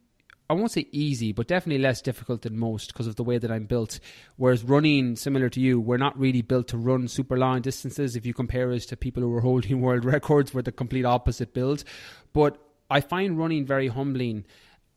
I 0.49 0.53
won't 0.53 0.71
say 0.71 0.87
easy, 0.91 1.33
but 1.33 1.47
definitely 1.47 1.81
less 1.81 2.01
difficult 2.01 2.43
than 2.43 2.57
most 2.57 2.93
because 2.93 3.07
of 3.07 3.17
the 3.17 3.23
way 3.23 3.37
that 3.37 3.51
I'm 3.51 3.65
built. 3.65 3.99
Whereas 4.37 4.63
running, 4.63 5.17
similar 5.17 5.49
to 5.49 5.59
you, 5.59 5.79
we're 5.79 5.97
not 5.97 6.17
really 6.17 6.41
built 6.41 6.69
to 6.69 6.77
run 6.77 7.07
super 7.09 7.37
long 7.37 7.61
distances. 7.61 8.15
If 8.15 8.25
you 8.25 8.33
compare 8.33 8.71
us 8.71 8.85
to 8.87 8.97
people 8.97 9.23
who 9.23 9.35
are 9.35 9.41
holding 9.41 9.81
world 9.81 10.05
records, 10.05 10.53
we're 10.53 10.61
the 10.61 10.71
complete 10.71 11.05
opposite 11.05 11.53
build. 11.53 11.83
But 12.31 12.57
I 12.89 13.01
find 13.01 13.37
running 13.37 13.65
very 13.65 13.89
humbling. 13.89 14.45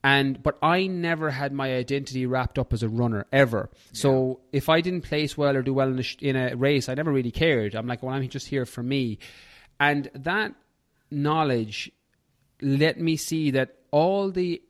And 0.02 0.42
but 0.42 0.56
I 0.62 0.86
never 0.86 1.30
had 1.30 1.52
my 1.52 1.74
identity 1.74 2.24
wrapped 2.24 2.58
up 2.58 2.72
as 2.72 2.82
a 2.82 2.88
runner 2.88 3.26
ever. 3.32 3.68
Yeah. 3.72 3.78
So 3.92 4.40
if 4.52 4.68
I 4.68 4.80
didn't 4.80 5.02
place 5.02 5.36
well 5.36 5.56
or 5.56 5.62
do 5.62 5.74
well 5.74 5.88
in 5.88 5.98
a, 5.98 6.04
in 6.20 6.36
a 6.36 6.56
race, 6.56 6.88
I 6.88 6.94
never 6.94 7.12
really 7.12 7.32
cared. 7.32 7.74
I'm 7.74 7.86
like, 7.86 8.02
well, 8.02 8.14
I'm 8.14 8.26
just 8.28 8.46
here 8.46 8.64
for 8.64 8.82
me, 8.82 9.18
and 9.78 10.08
that 10.14 10.54
knowledge 11.10 11.92
let 12.62 13.00
me 13.00 13.16
see 13.16 13.50
that 13.52 13.76
all 13.90 14.30
the 14.30 14.62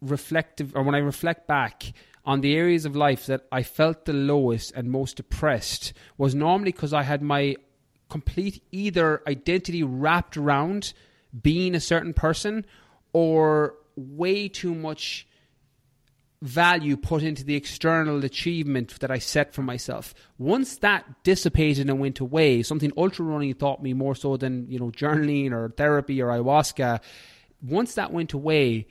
reflective, 0.00 0.74
or 0.74 0.82
when 0.82 0.94
I 0.94 0.98
reflect 0.98 1.46
back 1.46 1.92
on 2.24 2.40
the 2.40 2.54
areas 2.56 2.84
of 2.84 2.96
life 2.96 3.26
that 3.26 3.46
I 3.52 3.62
felt 3.62 4.04
the 4.04 4.12
lowest 4.12 4.72
and 4.72 4.90
most 4.90 5.16
depressed, 5.16 5.92
was 6.18 6.34
normally 6.34 6.72
because 6.72 6.92
I 6.92 7.02
had 7.02 7.22
my 7.22 7.56
complete 8.08 8.62
either 8.72 9.22
identity 9.26 9.82
wrapped 9.82 10.36
around 10.36 10.92
being 11.42 11.74
a 11.74 11.80
certain 11.80 12.14
person 12.14 12.64
or 13.12 13.74
way 13.96 14.48
too 14.48 14.74
much 14.74 15.26
value 16.42 16.96
put 16.96 17.22
into 17.22 17.42
the 17.44 17.56
external 17.56 18.24
achievement 18.24 19.00
that 19.00 19.10
I 19.10 19.18
set 19.18 19.54
for 19.54 19.62
myself. 19.62 20.14
Once 20.38 20.78
that 20.78 21.24
dissipated 21.24 21.88
and 21.88 21.98
went 21.98 22.20
away, 22.20 22.62
something 22.62 22.92
ultra 22.96 23.24
running 23.24 23.54
taught 23.54 23.82
me 23.82 23.94
more 23.94 24.14
so 24.14 24.36
than, 24.36 24.66
you 24.68 24.78
know, 24.78 24.90
journaling 24.90 25.52
or 25.52 25.70
therapy 25.70 26.20
or 26.20 26.28
ayahuasca. 26.28 27.00
Once 27.66 27.94
that 27.94 28.12
went 28.12 28.32
away, 28.32 28.86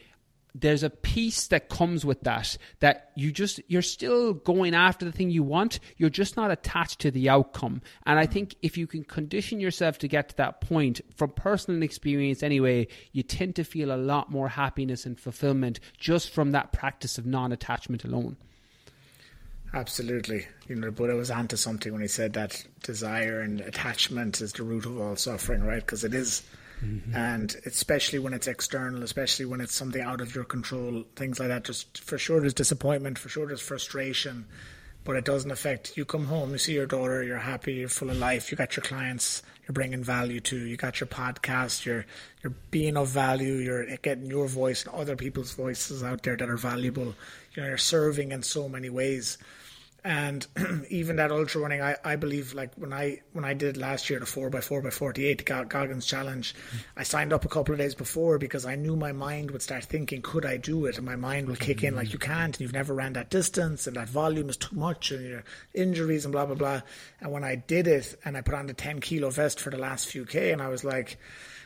there's 0.57 0.83
a 0.83 0.89
peace 0.89 1.47
that 1.47 1.67
comes 1.67 2.05
with 2.05 2.21
that 2.21 2.57
that 2.79 3.11
you 3.15 3.31
just 3.31 3.59
you're 3.67 3.81
still 3.81 4.33
going 4.33 4.73
after 4.73 5.03
the 5.03 5.11
thing 5.11 5.29
you 5.29 5.43
want 5.43 5.79
you're 5.97 6.09
just 6.09 6.37
not 6.37 6.49
attached 6.49 6.99
to 6.99 7.11
the 7.11 7.27
outcome 7.27 7.81
and 8.05 8.17
i 8.17 8.25
think 8.25 8.55
if 8.61 8.77
you 8.77 8.87
can 8.87 9.03
condition 9.03 9.59
yourself 9.59 9.97
to 9.97 10.07
get 10.07 10.29
to 10.29 10.37
that 10.37 10.61
point 10.61 11.01
from 11.13 11.29
personal 11.31 11.83
experience 11.83 12.41
anyway 12.41 12.87
you 13.11 13.21
tend 13.21 13.53
to 13.53 13.65
feel 13.65 13.91
a 13.91 13.97
lot 13.97 14.31
more 14.31 14.47
happiness 14.47 15.05
and 15.05 15.19
fulfillment 15.19 15.79
just 15.97 16.29
from 16.29 16.51
that 16.51 16.71
practice 16.71 17.17
of 17.17 17.25
non-attachment 17.25 18.03
alone 18.05 18.37
Absolutely. 19.73 20.47
You 20.69 20.75
know, 20.75 20.85
the 20.85 20.91
Buddha 20.91 21.15
was 21.15 21.29
onto 21.29 21.57
something 21.57 21.91
when 21.91 22.01
he 22.01 22.07
said 22.07 22.31
that 22.33 22.63
desire 22.83 23.41
and 23.41 23.59
attachment 23.59 24.39
is 24.39 24.53
the 24.53 24.63
root 24.63 24.85
of 24.85 24.97
all 24.97 25.17
suffering, 25.17 25.63
right? 25.63 25.81
Because 25.81 26.05
it 26.05 26.13
is 26.13 26.43
Mm-hmm. 26.85 27.15
And 27.15 27.55
especially 27.65 28.19
when 28.19 28.33
it's 28.33 28.47
external, 28.47 29.03
especially 29.03 29.45
when 29.45 29.61
it's 29.61 29.73
something 29.73 30.01
out 30.01 30.21
of 30.21 30.35
your 30.35 30.43
control, 30.43 31.03
things 31.15 31.39
like 31.39 31.49
that. 31.49 31.63
Just 31.63 31.97
for 32.03 32.17
sure, 32.17 32.39
there's 32.39 32.53
disappointment. 32.53 33.17
For 33.17 33.29
sure, 33.29 33.47
there's 33.47 33.61
frustration, 33.61 34.45
but 35.03 35.15
it 35.15 35.25
doesn't 35.25 35.51
affect. 35.51 35.97
You 35.97 36.05
come 36.05 36.25
home, 36.25 36.51
you 36.51 36.57
see 36.57 36.73
your 36.73 36.85
daughter, 36.85 37.23
you're 37.23 37.37
happy, 37.39 37.73
you're 37.73 37.89
full 37.89 38.11
of 38.11 38.17
life. 38.17 38.51
You 38.51 38.57
got 38.57 38.75
your 38.77 38.83
clients, 38.83 39.41
you're 39.67 39.73
bringing 39.73 40.03
value 40.03 40.39
to. 40.41 40.57
You 40.57 40.77
got 40.77 40.99
your 40.99 41.07
podcast, 41.07 41.85
you're 41.85 42.05
you're 42.43 42.53
being 42.69 42.97
of 42.97 43.07
value. 43.07 43.55
You're 43.55 43.97
getting 43.97 44.27
your 44.27 44.47
voice 44.47 44.85
and 44.85 44.93
other 44.93 45.15
people's 45.15 45.53
voices 45.53 46.03
out 46.03 46.23
there 46.23 46.37
that 46.37 46.49
are 46.49 46.57
valuable. 46.57 47.15
You 47.55 47.63
know, 47.63 47.69
you're 47.69 47.77
serving 47.77 48.31
in 48.31 48.43
so 48.43 48.69
many 48.69 48.89
ways 48.89 49.37
and 50.05 50.45
even 50.91 51.15
that 51.15 51.31
ultra 51.31 51.59
running, 51.59 51.81
I, 51.81 51.95
I 52.05 52.15
believe 52.15 52.53
like 52.53 52.75
when 52.75 52.93
I 52.93 53.21
when 53.33 53.43
I 53.43 53.55
did 53.55 53.75
last 53.75 54.07
year 54.07 54.19
the 54.19 54.27
four 54.27 54.51
by 54.51 54.61
four 54.61 54.79
by 54.81 54.91
forty 54.91 55.25
eight 55.25 55.43
Goggins 55.45 56.05
challenge, 56.05 56.53
I 56.95 57.01
signed 57.01 57.33
up 57.33 57.43
a 57.43 57.49
couple 57.49 57.73
of 57.73 57.79
days 57.79 57.95
before 57.95 58.37
because 58.37 58.67
I 58.67 58.75
knew 58.75 58.95
my 58.95 59.11
mind 59.11 59.49
would 59.49 59.63
start 59.63 59.83
thinking, 59.83 60.21
could 60.21 60.45
I 60.45 60.57
do 60.57 60.85
it? 60.85 60.97
And 60.97 61.07
my 61.07 61.15
mind 61.15 61.47
will 61.47 61.55
kick 61.55 61.83
in 61.83 61.95
like 61.95 62.13
you 62.13 62.19
can't, 62.19 62.55
and 62.55 62.61
you've 62.61 62.71
never 62.71 62.93
ran 62.93 63.13
that 63.13 63.31
distance, 63.31 63.87
and 63.87 63.95
that 63.95 64.07
volume 64.07 64.47
is 64.47 64.57
too 64.57 64.75
much, 64.75 65.11
and 65.11 65.27
your 65.27 65.43
injuries 65.73 66.23
and 66.23 66.31
blah 66.31 66.45
blah 66.45 66.55
blah. 66.55 66.81
And 67.19 67.31
when 67.31 67.43
I 67.43 67.55
did 67.55 67.87
it, 67.87 68.15
and 68.23 68.37
I 68.37 68.41
put 68.41 68.53
on 68.53 68.67
the 68.67 68.73
ten 68.73 69.01
kilo 69.01 69.31
vest 69.31 69.59
for 69.59 69.71
the 69.71 69.79
last 69.79 70.07
few 70.07 70.25
k, 70.25 70.51
and 70.51 70.61
I 70.61 70.69
was 70.69 70.83
like 70.83 71.17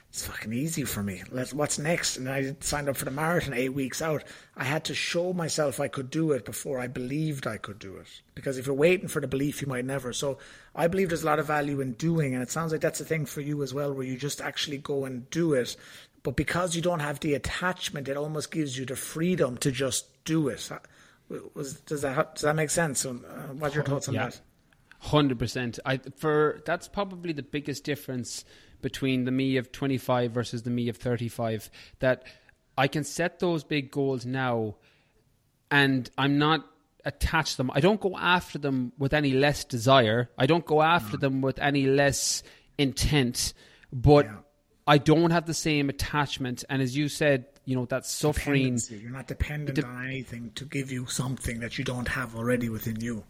it's 0.10 0.26
fucking 0.26 0.54
easy 0.54 0.86
for 0.86 1.04
me. 1.04 1.22
Let's, 1.30 1.54
what's 1.54 1.78
next? 1.78 2.18
And 2.18 2.28
I 2.28 2.56
signed 2.62 2.90
up 2.90 2.98
for 2.98 3.06
the 3.06 3.12
marathon 3.12 3.54
eight 3.54 3.76
weeks 3.76 4.02
out. 4.02 4.24
I 4.56 4.64
had 4.64 4.86
to 4.86 4.96
show 4.96 5.34
myself 5.34 5.80
I 5.80 5.88
could 5.88 6.10
do 6.10 6.32
it 6.32 6.46
before 6.46 6.80
I 6.80 6.88
believed 6.88 7.46
I 7.46 7.58
could 7.58 7.78
do 7.78 7.98
it. 7.98 8.08
Because 8.34 8.58
if 8.58 8.66
you're 8.66 8.76
waiting 8.76 9.08
for 9.08 9.22
the 9.22 9.28
belief, 9.28 9.62
you 9.62 9.68
might 9.68 9.86
never. 9.86 10.12
So 10.12 10.40
I 10.74 10.88
believe 10.88 11.10
there's 11.10 11.22
a 11.22 11.28
lot 11.28 11.38
of 11.38 11.46
value 11.46 11.80
in 11.80 11.94
doing, 11.94 12.34
and 12.34 12.42
it 12.42 12.50
sounds 12.50 12.72
like 12.72 12.82
that's 12.82 13.00
a 13.00 13.06
thing 13.06 13.28
for 13.28 13.42
you 13.42 13.62
as 13.62 13.72
well, 13.72 13.94
where 13.94 14.06
you 14.06 14.18
just 14.18 14.42
actually 14.42 14.80
go 14.80 15.06
and 15.06 15.30
do 15.30 15.54
it. 15.54 15.76
But 16.24 16.36
because 16.36 16.76
you 16.76 16.82
don't 16.82 17.02
have 17.02 17.20
the 17.20 17.36
attachment, 17.36 18.08
it 18.08 18.18
almost 18.18 18.50
gives 18.50 18.80
you 18.80 18.86
the 18.86 18.96
freedom 18.96 19.58
to 19.58 19.72
just 19.72 20.24
do 20.26 20.48
it. 20.48 20.70
Was, 21.54 21.76
does 21.82 22.02
that 22.02 22.34
does 22.34 22.42
that 22.42 22.56
make 22.56 22.72
sense? 22.72 23.06
Uh, 23.06 23.14
what's 23.60 23.76
your 23.76 23.84
thoughts 23.84 24.08
on 24.08 24.16
yeah. 24.16 24.26
that? 24.26 24.42
Hundred 25.02 25.38
percent. 25.38 25.78
I 25.86 25.98
for 26.18 26.62
that's 26.66 26.88
probably 26.88 27.32
the 27.32 27.44
biggest 27.44 27.84
difference 27.84 28.44
between 28.82 29.26
the 29.26 29.32
me 29.32 29.58
of 29.58 29.72
25 29.72 30.32
versus 30.32 30.64
the 30.64 30.70
me 30.70 30.90
of 30.90 30.98
35 30.98 31.70
that 32.00 32.24
I 32.78 32.88
can 32.88 33.04
set 33.04 33.40
those 33.40 33.64
big 33.64 33.92
goals 33.92 34.26
now 34.26 34.76
and 35.70 36.10
I'm 36.18 36.38
not 36.38 36.66
attached 37.06 37.52
to 37.52 37.58
them. 37.58 37.72
I 37.74 37.80
don't 37.80 38.00
go 38.00 38.18
after 38.18 38.58
them 38.58 38.92
with 38.98 39.14
any 39.14 39.32
less 39.32 39.64
desire. 39.64 40.30
I 40.38 40.46
don't 40.46 40.66
go 40.66 40.82
after 40.82 41.18
no. 41.18 41.22
them 41.22 41.42
with 41.42 41.60
any 41.60 41.86
less 41.86 42.44
intent, 42.78 43.54
but 43.92 44.26
yeah. 44.26 44.36
I 44.88 44.98
don't 44.98 45.32
have 45.32 45.46
the 45.46 45.54
same 45.54 45.90
attachment. 45.90 46.64
And 46.70 46.82
as 46.82 46.96
you 46.96 47.10
said, 47.10 47.46
you 47.66 47.76
know, 47.76 47.86
that 47.86 48.06
suffering. 48.06 48.80
You're 48.90 49.12
not 49.12 49.28
dependent 49.28 49.76
de- 49.76 49.86
on 49.86 50.06
anything 50.06 50.52
to 50.56 50.66
give 50.66 50.92
you 50.92 51.06
something 51.06 51.60
that 51.60 51.78
you 51.78 51.84
don't 51.84 52.08
have 52.08 52.36
already 52.36 52.70
within 52.70 53.00
you. 53.00 53.24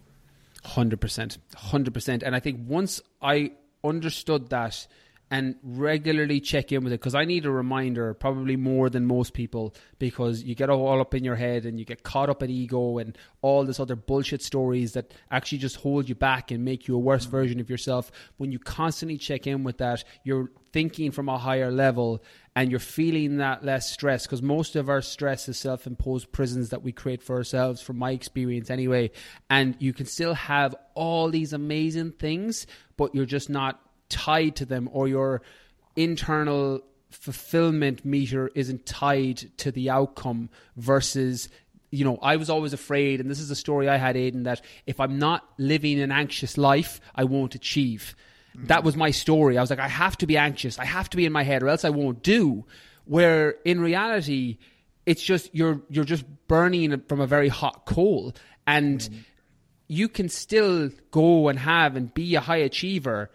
100%. 0.66 1.38
100%. 1.56 2.24
And 2.24 2.36
I 2.36 2.40
think 2.40 2.62
once 2.68 3.02
I 3.22 3.52
understood 3.84 4.50
that, 4.50 4.88
and 5.32 5.56
regularly 5.62 6.40
check 6.40 6.72
in 6.72 6.84
with 6.84 6.92
it 6.92 7.00
because 7.00 7.14
I 7.14 7.26
need 7.26 7.46
a 7.46 7.52
reminder, 7.52 8.14
probably 8.14 8.56
more 8.56 8.90
than 8.90 9.06
most 9.06 9.34
people, 9.34 9.76
because 10.00 10.44
you 10.44 10.56
get 10.56 10.70
all 10.70 11.00
up 11.00 11.14
in 11.14 11.24
your 11.24 11.36
head 11.36 11.66
and 11.66 11.78
you 11.78 11.86
get 11.86 12.04
caught 12.04 12.30
up 12.30 12.42
in 12.42 12.50
ego 12.50 12.98
and 12.98 13.18
all 13.42 13.64
this 13.64 13.80
other 13.80 13.96
bullshit 13.96 14.42
stories 14.42 14.94
that 14.94 15.14
actually 15.30 15.60
just 15.60 15.78
hold 15.78 16.10
you 16.10 16.16
back 16.16 16.50
and 16.50 16.66
make 16.66 16.88
you 16.88 16.96
a 16.96 17.00
worse 17.00 17.28
mm. 17.28 17.32
version 17.32 17.60
of 17.60 17.70
yourself. 17.70 18.12
When 18.38 18.52
you 18.52 18.60
constantly 18.60 19.18
check 19.18 19.46
in 19.46 19.64
with 19.64 19.78
that, 19.78 20.04
you're 20.24 20.50
thinking 20.72 21.12
from 21.12 21.30
a 21.30 21.38
higher 21.38 21.72
level 21.72 22.24
and 22.56 22.72
you're 22.72 22.80
feeling 22.80 23.38
that 23.38 23.64
less 23.64 23.92
stress 23.92 24.26
because 24.26 24.42
most 24.42 24.76
of 24.76 24.90
our 24.90 25.02
stress 25.02 25.48
is 25.48 25.58
self 25.58 25.86
imposed 25.86 26.32
prisons 26.32 26.70
that 26.70 26.82
we 26.82 26.92
create 26.92 27.22
for 27.22 27.36
ourselves, 27.36 27.82
from 27.82 27.98
my 27.98 28.12
experience 28.12 28.70
anyway. 28.70 29.12
And 29.50 29.76
you 29.80 29.94
can 29.94 30.08
still 30.08 30.34
have 30.34 30.76
all 30.96 31.30
these 31.30 31.54
amazing 31.54 32.14
things, 32.14 32.66
but 32.98 33.14
you're 33.14 33.26
just 33.26 33.50
not 33.50 33.80
tied 34.10 34.56
to 34.58 34.66
them 34.66 34.90
or 34.92 35.08
your 35.08 35.42
internal 35.96 36.82
fulfillment 37.10 38.06
meter 38.06 38.52
isn't 38.54 38.86
tied 38.86 39.50
to 39.58 39.72
the 39.72 39.90
outcome 39.90 40.50
versus 40.76 41.50
you 41.92 42.06
know, 42.06 42.20
I 42.22 42.36
was 42.36 42.50
always 42.50 42.74
afraid, 42.74 43.20
and 43.20 43.30
this 43.30 43.40
is 43.40 43.50
a 43.50 43.56
story 43.56 43.90
I 43.90 43.98
had, 43.98 44.16
Aidan, 44.16 44.44
that 44.44 44.62
if 44.86 45.00
I'm 45.00 45.18
not 45.18 45.48
living 45.58 46.00
an 46.00 46.12
anxious 46.12 46.58
life, 46.58 47.02
I 47.16 47.24
won't 47.24 47.56
achieve. 47.56 48.16
Mm-hmm. 48.56 48.68
That 48.68 48.84
was 48.84 48.96
my 48.96 49.12
story. 49.12 49.58
I 49.58 49.62
was 49.62 49.70
like, 49.70 49.80
I 49.80 49.88
have 49.88 50.18
to 50.18 50.28
be 50.28 50.38
anxious. 50.38 50.78
I 50.78 50.86
have 50.86 51.10
to 51.10 51.18
be 51.18 51.26
in 51.26 51.32
my 51.32 51.44
head, 51.44 51.64
or 51.64 51.70
else 51.70 51.86
I 51.86 51.90
won't 51.90 52.22
do. 52.22 52.66
Where 53.06 53.56
in 53.66 53.82
reality, 53.82 54.60
it's 55.06 55.24
just 55.24 55.50
you're 55.54 55.82
you're 55.90 56.06
just 56.06 56.26
burning 56.48 57.02
from 57.08 57.22
a 57.22 57.28
very 57.28 57.50
hot 57.50 57.86
coal, 57.86 58.36
and 58.68 59.00
mm-hmm. 59.00 59.16
you 59.88 60.10
can 60.10 60.30
still 60.30 60.92
go 61.10 61.48
and 61.48 61.58
have 61.58 61.96
and 61.96 62.14
be 62.14 62.36
a 62.36 62.40
high 62.40 62.58
achiever 62.58 63.32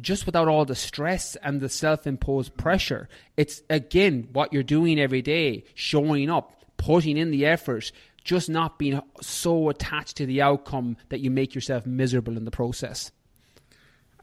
just 0.00 0.26
without 0.26 0.48
all 0.48 0.64
the 0.64 0.74
stress 0.74 1.36
and 1.36 1.60
the 1.60 1.68
self 1.68 2.06
imposed 2.06 2.56
pressure. 2.56 3.08
It's 3.36 3.62
again 3.70 4.28
what 4.32 4.52
you're 4.52 4.62
doing 4.62 4.98
every 4.98 5.22
day, 5.22 5.64
showing 5.74 6.30
up, 6.30 6.64
putting 6.76 7.16
in 7.16 7.30
the 7.30 7.46
effort, 7.46 7.92
just 8.24 8.48
not 8.48 8.78
being 8.78 9.00
so 9.20 9.68
attached 9.68 10.16
to 10.18 10.26
the 10.26 10.42
outcome 10.42 10.96
that 11.08 11.20
you 11.20 11.30
make 11.30 11.54
yourself 11.54 11.86
miserable 11.86 12.36
in 12.36 12.44
the 12.44 12.50
process. 12.50 13.10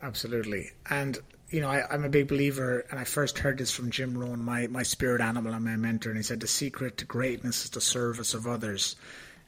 Absolutely. 0.02 0.72
And, 0.90 1.18
you 1.50 1.62
know, 1.62 1.70
I, 1.70 1.94
am 1.94 2.04
a 2.04 2.10
big 2.10 2.28
believer, 2.28 2.86
and 2.92 3.00
I 3.00 3.04
first 3.04 3.40
heard 3.40 3.58
this 3.58 3.72
from 3.72 3.90
Jim 3.90 4.18
Rohn, 4.18 4.44
my, 4.44 4.68
my 4.68 4.84
spirit 4.84 5.22
animal 5.22 5.54
and 5.54 5.66
my 5.66 5.76
mentor, 5.76 6.10
and 6.10 6.18
he 6.18 6.24
said, 6.24 6.40
The 6.40 6.48
secret 6.48 6.98
to 6.98 7.06
greatness 7.06 7.66
is 7.66 7.72
the 7.72 7.82
service 7.82 8.34
of 8.34 8.46
others. 8.46 8.96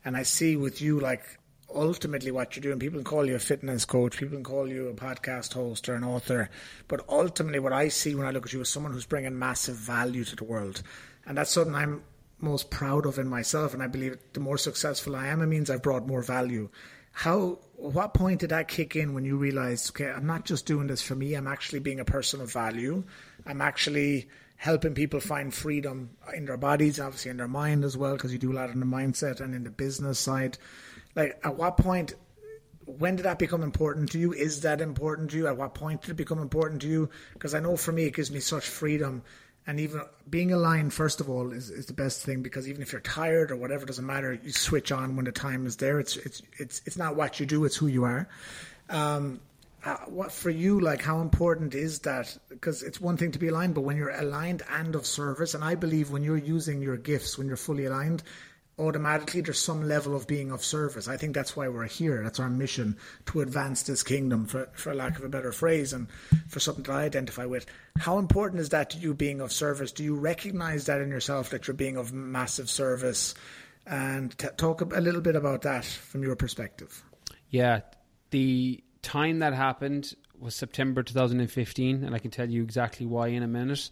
And 0.04 0.18
I 0.18 0.24
see 0.24 0.56
with 0.56 0.82
you, 0.82 1.00
like, 1.00 1.38
ultimately 1.74 2.32
what 2.32 2.56
you're 2.56 2.62
doing. 2.62 2.80
People 2.80 3.00
can 3.00 3.06
call 3.06 3.26
you 3.26 3.36
a 3.36 3.40
fitness 3.40 3.86
coach, 3.86 4.18
people 4.18 4.36
can 4.36 4.44
call 4.44 4.68
you 4.68 4.88
a 4.88 4.94
podcast 4.94 5.54
host 5.54 5.88
or 5.90 5.96
an 5.96 6.04
author, 6.04 6.50
but 6.88 7.06
ultimately 7.10 7.60
what 7.60 7.74
I 7.74 7.90
see 7.90 8.16
when 8.16 8.28
I 8.28 8.32
look 8.32 8.46
at 8.46 8.54
you 8.54 8.62
is 8.62 8.70
someone 8.70 8.94
who's 8.94 9.06
bringing 9.06 9.38
massive 9.38 9.76
value 9.76 10.24
to 10.26 10.36
the 10.36 10.44
world, 10.44 10.82
and 11.26 11.38
that's 11.38 11.52
something 11.52 11.76
I'm 11.76 12.04
most 12.42 12.70
proud 12.70 13.06
of 13.06 13.20
in 13.20 13.28
myself. 13.28 13.74
And 13.74 13.84
I 13.84 13.88
believe 13.88 14.18
the 14.34 14.40
more 14.40 14.58
successful 14.58 15.16
I 15.16 15.28
am, 15.28 15.42
it 15.42 15.48
means 15.48 15.70
I've 15.70 15.84
brought 15.84 16.08
more 16.08 16.22
value. 16.22 16.70
How? 17.12 17.60
What 17.76 18.14
point 18.14 18.42
did 18.42 18.50
that 18.50 18.68
kick 18.68 18.96
in 18.96 19.14
when 19.14 19.26
you 19.26 19.38
realized, 19.38 19.92
okay, 19.92 20.10
I'm 20.10 20.26
not 20.26 20.46
just 20.46 20.66
doing 20.66 20.88
this 20.88 21.02
for 21.02 21.16
me. 21.16 21.34
I'm 21.34 21.48
actually 21.48 21.80
being 21.80 22.00
a 22.00 22.06
person 22.06 22.42
of 22.42 22.52
value. 22.52 23.04
I'm 23.46 23.62
actually 23.62 24.28
helping 24.58 24.94
people 24.94 25.22
find 25.22 25.54
freedom 25.54 26.10
in 26.36 26.46
their 26.46 26.58
bodies, 26.58 27.00
obviously 27.00 27.32
in 27.32 27.38
their 27.38 27.48
mind 27.48 27.86
as 27.86 27.98
well, 27.98 28.14
because 28.14 28.34
you 28.34 28.38
do 28.38 28.52
a 28.52 28.56
lot 28.56 28.70
in 28.70 28.82
the 28.82 28.86
mindset 28.86 29.40
and 29.40 29.56
in 29.56 29.64
the 29.64 29.70
business 29.70 30.20
side 30.20 30.58
like 31.16 31.40
at 31.44 31.56
what 31.56 31.78
point 31.78 32.14
when 32.98 33.16
did 33.16 33.24
that 33.24 33.38
become 33.38 33.62
important 33.62 34.12
to 34.12 34.20
you? 34.20 34.34
Is 34.34 34.62
that 34.62 34.82
important 34.82 35.32
to 35.32 35.38
you? 35.38 35.48
At 35.48 35.58
what 35.58 35.74
point 35.76 36.02
did 36.02 36.12
it 36.12 36.16
become 36.16 36.40
important 36.40 36.82
to 36.82 36.88
you? 36.88 37.10
Because 37.34 37.54
i 37.54 37.60
know 37.60 37.78
for 37.78 37.92
me 37.92 38.06
it 38.06 38.16
gives 38.16 38.32
me 38.32 38.40
such 38.40 38.68
freedom. 38.68 39.22
And 39.68 39.80
even 39.80 40.02
being 40.28 40.52
aligned 40.52 40.94
first 40.94 41.20
of 41.20 41.30
all 41.30 41.52
is, 41.52 41.70
is 41.70 41.86
the 41.86 41.94
best 41.94 42.26
thing 42.26 42.42
because 42.42 42.68
even 42.68 42.82
if 42.82 42.92
you're 42.92 43.02
tired 43.02 43.52
or 43.52 43.56
whatever 43.56 43.86
doesn't 43.86 44.06
matter. 44.06 44.34
You 44.34 44.52
switch 44.52 44.92
on 44.92 45.16
when 45.16 45.26
the 45.26 45.32
time 45.32 45.68
is 45.68 45.76
there. 45.76 46.00
It's 46.00 46.18
it's 46.18 46.42
it's 46.58 46.82
it's 46.86 46.98
not 46.98 47.16
what 47.16 47.40
you 47.40 47.46
do 47.46 47.66
it's 47.66 47.76
who 47.76 47.88
you 47.88 48.06
are. 48.06 48.28
Um, 48.90 49.40
uh, 49.86 49.96
what 50.08 50.32
for 50.32 50.50
you 50.50 50.80
like 50.80 51.02
how 51.02 51.22
important 51.22 51.76
is 51.76 52.00
that? 52.00 52.36
Because 52.50 52.82
it's 52.82 53.00
one 53.00 53.18
thing 53.18 53.32
to 53.34 53.40
be 53.40 53.50
aligned 53.50 53.76
but 53.76 53.82
when 53.82 53.98
you're 53.98 54.10
aligned 54.10 54.64
and 54.72 54.96
of 54.96 55.06
service 55.06 55.54
and 55.54 55.64
i 55.64 55.76
believe 55.76 56.12
when 56.12 56.24
you're 56.24 56.38
using 56.38 56.82
your 56.82 56.98
gifts 56.98 57.38
when 57.38 57.48
you're 57.48 57.56
fully 57.56 57.86
aligned 57.86 58.24
automatically 58.80 59.42
there's 59.42 59.62
some 59.62 59.88
level 59.88 60.16
of 60.16 60.28
being 60.28 60.52
of 60.52 60.64
service. 60.64 61.08
I 61.08 61.18
think 61.18 61.36
that's 61.36 61.56
why 61.56 61.68
we're 61.68 61.86
here. 61.86 62.24
That's 62.24 62.40
our 62.40 62.50
mission 62.50 62.98
to 63.28 63.42
advance 63.42 63.84
this 63.84 64.04
kingdom, 64.04 64.46
for, 64.46 64.70
for 64.74 64.96
lack 64.96 65.18
of 65.18 65.26
a 65.26 65.30
better 65.30 65.52
phrase, 65.52 65.94
and 65.94 66.08
for 66.48 66.60
something 66.60 66.84
that 66.86 66.94
I 66.94 67.04
identify 67.04 67.46
with. 67.46 67.66
How 67.98 68.18
important 68.18 68.62
is 68.62 68.70
that 68.70 68.90
to 68.92 68.98
you 68.98 69.14
being 69.14 69.42
of 69.42 69.52
service? 69.52 69.92
Do 69.92 70.04
you 70.04 70.16
recognize 70.16 70.86
that 70.86 71.02
in 71.02 71.10
yourself 71.10 71.50
that 71.50 71.68
you're 71.68 71.76
being 71.76 71.98
of 71.98 72.14
massive 72.14 72.70
service? 72.70 73.36
and 73.90 74.38
t- 74.38 74.48
talk 74.56 74.82
a 74.82 75.02
little 75.02 75.22
bit 75.22 75.36
about 75.36 75.64
that 75.64 75.84
from 75.84 76.22
your 76.22 76.36
perspective. 76.36 77.04
Yeah, 77.50 77.82
the 78.30 78.84
time 79.02 79.40
that 79.40 79.54
happened 79.54 80.14
was 80.38 80.56
September 80.56 81.04
2015, 81.04 82.04
and 82.04 82.16
I 82.16 82.20
can 82.20 82.32
tell 82.32 82.50
you 82.50 82.64
exactly 82.64 83.06
why 83.06 83.28
in 83.30 83.44
a 83.44 83.48
minute. 83.48 83.90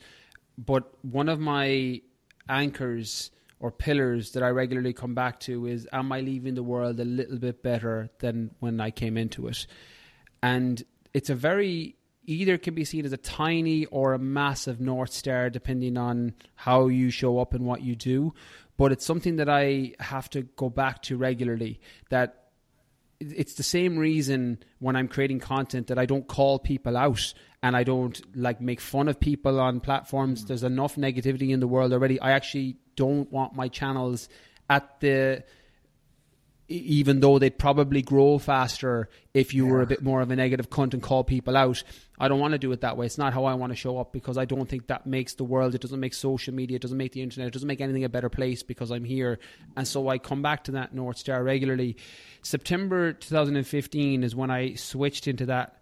But 0.58 0.94
one 1.04 1.30
of 1.30 1.40
my 1.40 2.02
anchors 2.48 3.32
or 3.60 3.72
pillars 3.72 4.32
that 4.32 4.44
I 4.44 4.50
regularly 4.50 4.94
come 4.94 5.16
back 5.16 5.40
to 5.42 5.66
is 5.66 5.88
Am 5.92 6.12
I 6.12 6.22
leaving 6.22 6.56
the 6.56 6.64
world 6.64 7.00
a 7.00 7.06
little 7.06 7.38
bit 7.38 7.64
better 7.64 8.10
than 8.20 8.52
when 8.60 8.80
I 8.80 8.92
came 8.92 9.18
into 9.18 9.48
it? 9.48 9.66
And 10.44 10.84
it's 11.14 11.30
a 11.30 11.36
very 11.36 11.96
either 12.28 12.58
can 12.58 12.76
be 12.76 12.84
seen 12.84 13.06
as 13.06 13.14
a 13.14 13.18
tiny 13.18 13.86
or 13.86 14.14
a 14.14 14.20
massive 14.20 14.80
North 14.80 15.12
Star, 15.12 15.50
depending 15.50 15.98
on 15.98 16.36
how 16.56 16.88
you 16.88 17.10
show 17.10 17.40
up 17.40 17.54
and 17.54 17.66
what 17.66 17.82
you 17.82 17.96
do. 17.96 18.34
But 18.76 18.92
it's 18.92 19.06
something 19.06 19.38
that 19.38 19.50
I 19.50 19.94
have 20.00 20.30
to 20.32 20.44
go 20.44 20.70
back 20.70 21.02
to 21.04 21.18
regularly. 21.18 21.80
That 22.10 22.44
it's 23.20 23.54
the 23.54 23.64
same 23.64 23.98
reason 23.98 24.60
when 24.80 24.96
I'm 24.96 25.08
creating 25.08 25.40
content 25.40 25.88
that 25.88 25.98
I 25.98 26.06
don't 26.06 26.28
call 26.28 26.60
people 26.60 26.96
out 26.96 27.34
and 27.64 27.76
I 27.76 27.84
don't 27.84 28.20
like 28.36 28.62
make 28.62 28.80
fun 28.80 29.08
of 29.08 29.20
people 29.20 29.60
on 29.60 29.80
platforms. 29.80 30.44
Mm. 30.44 30.48
There's 30.48 30.64
enough 30.64 30.96
negativity 30.96 31.50
in 31.50 31.60
the 31.60 31.68
world 31.68 31.94
already. 31.94 32.20
I 32.20 32.32
actually 32.32 32.78
don't 32.96 33.32
want 33.32 33.56
my 33.56 33.68
channels 33.68 34.30
at 34.70 35.00
the 35.00 35.44
even 36.70 37.22
though 37.22 37.40
they'd 37.40 37.58
probably 37.58 38.02
grow 38.02 38.38
faster 38.38 39.10
if 39.34 39.54
you 39.54 39.66
yeah. 39.66 39.72
were 39.72 39.82
a 39.82 39.86
bit 39.86 40.04
more 40.04 40.20
of 40.20 40.32
a 40.32 40.36
negative 40.36 40.70
cunt 40.70 40.94
and 40.94 41.02
call 41.02 41.24
people 41.24 41.56
out. 41.56 41.82
I 42.20 42.28
don't 42.28 42.40
want 42.40 42.54
to 42.54 42.58
do 42.58 42.72
it 42.74 42.82
that 42.82 42.98
way. 42.98 43.06
It's 43.06 43.18
not 43.18 43.34
how 43.34 43.46
I 43.46 43.54
want 43.54 43.72
to 43.72 43.76
show 43.76 43.98
up 44.00 44.12
because 44.12 44.38
I 44.38 44.44
don't 44.44 44.68
think 44.68 44.88
that 44.88 45.06
makes 45.06 45.36
the 45.36 45.46
world, 45.46 45.76
it 45.76 45.82
doesn't 45.82 46.00
make 46.00 46.14
social 46.14 46.54
media, 46.54 46.76
it 46.76 46.82
doesn't 46.82 46.98
make 46.98 47.14
the 47.14 47.22
internet, 47.22 47.48
it 47.48 47.54
doesn't 47.54 47.68
make 47.68 47.80
anything 47.80 48.04
a 48.04 48.10
better 48.10 48.30
place 48.30 48.64
because 48.64 48.92
I'm 48.92 49.06
here. 49.06 49.40
And 49.78 49.88
so 49.88 50.10
I 50.10 50.18
come 50.18 50.42
back 50.42 50.66
to 50.66 50.72
that 50.72 50.94
North 50.94 51.18
Star 51.18 51.42
regularly. 51.42 51.96
September 52.42 53.14
2015 53.14 54.24
is 54.24 54.36
when 54.36 54.52
I 54.52 54.74
switched 54.74 55.28
into 55.28 55.46
that 55.46 55.82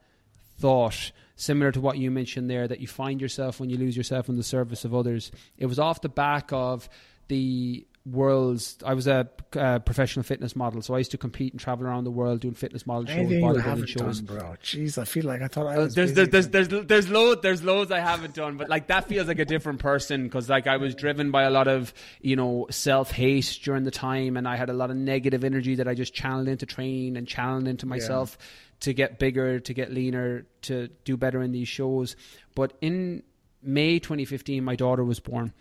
thought, 0.60 1.12
similar 1.36 1.72
to 1.72 1.82
what 1.82 1.98
you 1.98 2.12
mentioned 2.12 2.50
there, 2.50 2.68
that 2.68 2.80
you 2.80 2.88
find 2.88 3.22
yourself 3.22 3.60
when 3.60 3.70
you 3.70 3.78
lose 3.78 3.96
yourself 3.96 4.30
in 4.30 4.36
the 4.38 4.44
service 4.44 4.86
of 4.86 4.94
others. 4.96 5.32
It 5.58 5.66
was 5.66 5.80
off 5.80 6.02
the 6.02 6.10
back 6.10 6.52
of 6.52 6.90
the 7.28 7.86
world's. 8.06 8.78
I 8.86 8.94
was 8.94 9.08
a 9.08 9.28
uh, 9.56 9.80
professional 9.80 10.24
fitness 10.24 10.56
model, 10.56 10.82
so 10.82 10.94
I 10.94 11.00
used 11.00 11.12
to 11.12 11.18
compete 11.18 11.54
and 11.54 11.60
travel 11.60 11.88
around 11.88 12.04
the 12.04 12.12
world 12.12 12.40
doing 12.42 12.54
fitness 12.54 12.86
model 12.86 13.06
shows, 13.06 13.30
bodybuilding 13.30 13.88
shows. 13.88 14.22
Done, 14.22 14.38
bro, 14.38 14.56
jeez, 14.64 14.98
I 14.98 15.06
feel 15.06 15.26
like 15.26 15.42
I 15.42 15.48
thought 15.48 15.68
I 15.68 15.76
uh, 15.76 15.84
was. 15.84 15.96
there's, 15.96 16.14
there's, 16.14 16.30
there's, 16.30 16.50
there's, 16.50 16.68
there's, 16.68 16.86
there's 16.86 17.10
loads, 17.10 17.42
there's 17.42 17.64
loads 17.64 17.92
I 17.92 18.00
haven't 18.00 18.36
done, 18.36 18.58
but 18.58 18.70
like 18.70 18.88
that 18.88 19.08
feels 19.08 19.28
like 19.28 19.40
a 19.40 19.46
different 19.46 19.80
person 19.80 20.24
because 20.24 20.50
like 20.50 20.68
I 20.68 20.78
was 20.78 20.94
driven 20.94 21.32
by 21.32 21.44
a 21.44 21.50
lot 21.50 21.68
of 21.68 21.94
you 22.22 22.36
know 22.36 22.68
self 22.70 23.12
hate 23.12 23.60
during 23.64 23.84
the 23.84 23.92
time, 23.92 24.38
and 24.38 24.48
I 24.48 24.56
had 24.56 24.70
a 24.70 24.74
lot 24.74 24.92
of 24.92 24.98
negative 24.98 25.44
energy 25.44 25.76
that 25.76 25.88
I 25.88 25.96
just 25.96 26.14
channeled 26.14 26.48
into 26.48 26.66
training 26.66 27.18
and 27.18 27.28
channeled 27.28 27.68
into 27.68 27.86
myself. 27.86 28.38
Yeah. 28.40 28.46
To 28.86 28.94
get 28.94 29.20
bigger, 29.20 29.60
to 29.60 29.74
get 29.74 29.92
leaner, 29.92 30.46
to 30.64 30.90
do 31.04 31.18
better 31.18 31.42
in 31.42 31.52
these 31.52 31.68
shows. 31.68 32.16
But 32.56 32.74
in 32.82 33.24
May 33.62 34.00
2015, 34.00 34.64
my 34.64 34.76
daughter 34.76 35.04
was 35.04 35.20
born 35.20 35.54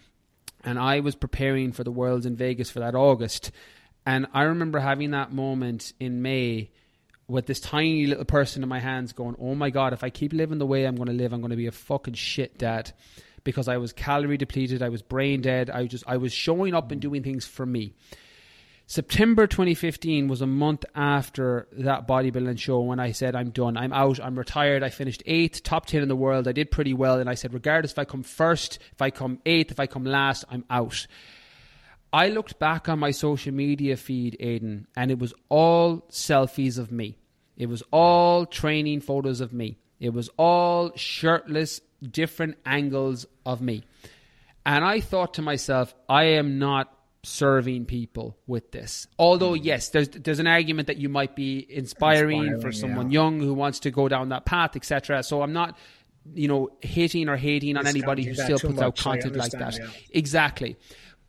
and 0.65 0.79
I 0.79 1.01
was 1.01 1.15
preparing 1.15 1.73
for 1.73 1.85
the 1.85 1.91
Worlds 1.91 2.27
in 2.27 2.37
Vegas 2.37 2.71
for 2.71 2.81
that 2.81 2.95
August. 2.95 3.51
And 4.07 4.27
I 4.33 4.43
remember 4.43 4.79
having 4.79 5.13
that 5.13 5.33
moment 5.33 5.93
in 6.01 6.23
May 6.23 6.71
with 7.27 7.47
this 7.47 7.61
tiny 7.61 8.07
little 8.07 8.25
person 8.25 8.63
in 8.63 8.69
my 8.69 8.81
hands 8.81 9.13
going, 9.13 9.37
Oh 9.39 9.55
my 9.55 9.71
God, 9.71 9.93
if 9.93 10.03
I 10.05 10.11
keep 10.11 10.33
living 10.33 10.59
the 10.59 10.67
way 10.67 10.85
I'm 10.85 10.97
going 10.97 11.09
to 11.09 11.15
live, 11.15 11.33
I'm 11.33 11.41
going 11.41 11.51
to 11.51 11.57
be 11.57 11.67
a 11.67 11.73
fucking 11.73 12.15
shit 12.15 12.59
dad. 12.59 12.93
Because 13.45 13.69
I 13.69 13.77
was 13.77 13.93
calorie 13.93 14.39
depleted, 14.39 14.83
I 14.83 14.89
was 14.89 15.03
brain 15.03 15.43
dead, 15.43 15.69
I 15.69 15.87
just 15.87 16.05
I 16.07 16.17
was 16.17 16.33
showing 16.33 16.75
up 16.75 16.91
and 16.91 17.01
doing 17.01 17.23
things 17.23 17.47
for 17.47 17.67
me. 17.67 17.95
September 18.87 19.47
2015 19.47 20.29
was 20.29 20.43
a 20.43 20.47
month 20.47 20.85
after 20.95 21.67
that 21.73 22.07
bodybuilding 22.07 22.59
show 22.59 22.81
when 22.81 23.01
I 23.01 23.13
said, 23.13 23.35
I'm 23.35 23.51
done. 23.51 23.79
I'm 23.79 23.95
out. 23.95 24.21
I'm 24.21 24.39
retired. 24.39 24.83
I 24.83 24.91
finished 24.91 25.23
eighth, 25.25 25.63
top 25.63 25.87
10 25.87 26.03
in 26.03 26.09
the 26.09 26.17
world. 26.17 26.47
I 26.47 26.53
did 26.53 26.71
pretty 26.71 26.93
well. 26.93 27.19
And 27.19 27.31
I 27.31 27.35
said, 27.35 27.55
regardless 27.55 27.93
if 27.93 27.99
I 27.99 28.05
come 28.05 28.23
first, 28.23 28.79
if 28.93 29.01
I 29.01 29.09
come 29.09 29.39
eighth, 29.47 29.71
if 29.71 29.81
I 29.81 29.87
come 29.87 30.05
last, 30.05 30.45
I'm 30.51 30.65
out. 30.69 31.07
I 32.13 32.29
looked 32.29 32.59
back 32.59 32.89
on 32.89 32.99
my 32.99 33.11
social 33.11 33.53
media 33.53 33.97
feed, 33.97 34.37
Aidan, 34.39 34.87
and 34.95 35.11
it 35.11 35.19
was 35.19 35.33
all 35.49 36.03
selfies 36.11 36.79
of 36.79 36.93
me. 36.93 37.17
It 37.57 37.67
was 37.67 37.83
all 37.91 38.45
training 38.45 39.01
photos 39.01 39.41
of 39.41 39.53
me. 39.53 39.79
It 39.99 40.11
was 40.13 40.29
all 40.37 40.93
shirtless, 40.95 41.81
different 42.03 42.59
angles 42.67 43.27
of 43.47 43.63
me. 43.63 43.85
And 44.67 44.85
I 44.85 45.01
thought 45.01 45.35
to 45.35 45.43
myself, 45.43 45.95
I 46.09 46.25
am 46.25 46.59
not 46.59 46.94
serving 47.25 47.87
people 47.87 48.37
with 48.47 48.71
this. 48.73 49.07
Although 49.19 49.53
mm. 49.53 49.61
yes, 49.63 49.89
there's 49.89 50.09
there's 50.09 50.39
an 50.39 50.47
argument 50.47 50.87
that 50.87 50.99
you 50.99 51.09
might 51.09 51.35
be 51.35 51.67
inspiring, 51.69 52.39
inspiring 52.39 52.61
for 52.61 52.73
someone 52.73 53.11
yeah. 53.11 53.21
young 53.21 53.41
who 53.41 53.55
wants 53.55 53.81
to 53.81 53.91
go 53.91 54.09
down 54.09 54.29
that 54.31 54.45
path, 54.45 54.77
etc. 54.77 55.23
So 55.23 55.43
I'm 55.43 55.53
not 55.53 55.77
you 56.33 56.49
know 56.49 56.71
hating 56.81 57.29
or 57.29 57.37
hating 57.37 57.77
on 57.77 57.87
anybody 57.87 58.25
who 58.25 58.35
still 58.35 58.59
puts 58.59 58.81
out 58.81 58.97
content 58.97 59.37
like 59.37 59.53
that. 59.53 59.79
Yeah. 59.79 59.89
Exactly. 60.11 60.77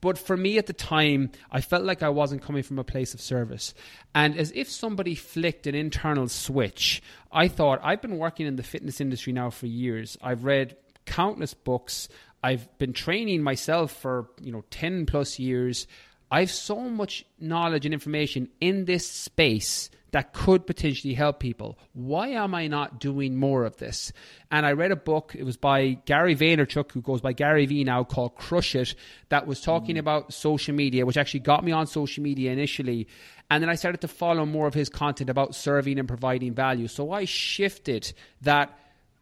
But 0.02 0.20
for 0.20 0.38
me 0.38 0.60
at 0.60 0.68
the 0.68 0.74
time, 0.74 1.32
I 1.52 1.62
felt 1.62 1.84
like 1.84 2.04
I 2.04 2.10
wasn't 2.10 2.44
coming 2.44 2.62
from 2.62 2.78
a 2.78 2.84
place 2.84 3.16
of 3.16 3.22
service. 3.22 3.74
And 4.14 4.38
as 4.38 4.52
if 4.54 4.70
somebody 4.70 5.16
flicked 5.16 5.66
an 5.66 5.74
internal 5.74 6.28
switch, 6.28 7.02
I 7.32 7.48
thought, 7.48 7.80
I've 7.82 8.04
been 8.04 8.20
working 8.20 8.46
in 8.46 8.56
the 8.56 8.62
fitness 8.62 9.02
industry 9.02 9.34
now 9.34 9.50
for 9.50 9.66
years. 9.66 10.16
I've 10.22 10.44
read 10.44 10.78
countless 11.06 11.56
books. 11.56 12.08
I've 12.46 12.78
been 12.78 12.94
training 12.94 13.42
myself 13.42 13.92
for, 13.92 14.30
you 14.40 14.52
know, 14.52 14.64
10 14.70 15.08
plus 15.08 15.40
years. 15.40 15.88
I've 16.30 16.52
so 16.52 16.80
much 16.80 17.26
knowledge 17.40 17.86
and 17.86 17.94
information 17.94 18.50
in 18.62 18.86
this 18.86 19.10
space 19.10 19.90
that 20.12 20.32
could 20.32 20.68
potentially 20.68 21.16
help 21.16 21.40
people. 21.40 21.80
Why 21.94 22.28
am 22.28 22.54
I 22.54 22.68
not 22.68 23.00
doing 23.00 23.36
more 23.36 23.66
of 23.66 23.78
this? 23.78 24.14
And 24.52 24.64
I 24.64 24.74
read 24.74 24.92
a 24.92 24.96
book, 24.96 25.36
it 25.36 25.42
was 25.42 25.58
by 25.58 25.98
Gary 26.06 26.36
Vaynerchuk, 26.36 26.92
who 26.92 27.02
goes 27.02 27.20
by 27.20 27.34
Gary 27.34 27.66
Vee 27.66 27.84
now, 27.84 28.04
called 28.04 28.36
Crush 28.36 28.76
It, 28.76 28.94
that 29.30 29.48
was 29.48 29.60
talking 29.60 29.96
mm. 29.96 30.00
about 30.00 30.32
social 30.32 30.76
media, 30.76 31.04
which 31.04 31.18
actually 31.18 31.40
got 31.40 31.66
me 31.66 31.72
on 31.72 31.88
social 31.88 32.22
media 32.22 32.52
initially. 32.52 33.08
And 33.50 33.64
then 33.64 33.72
I 33.72 33.76
started 33.76 34.02
to 34.02 34.08
follow 34.08 34.46
more 34.46 34.68
of 34.68 34.76
his 34.76 34.88
content 34.88 35.32
about 35.32 35.56
serving 35.56 35.98
and 35.98 36.08
providing 36.08 36.54
value. 36.54 36.88
So 36.88 37.12
I 37.12 37.26
shifted 37.26 38.14
that 38.42 38.78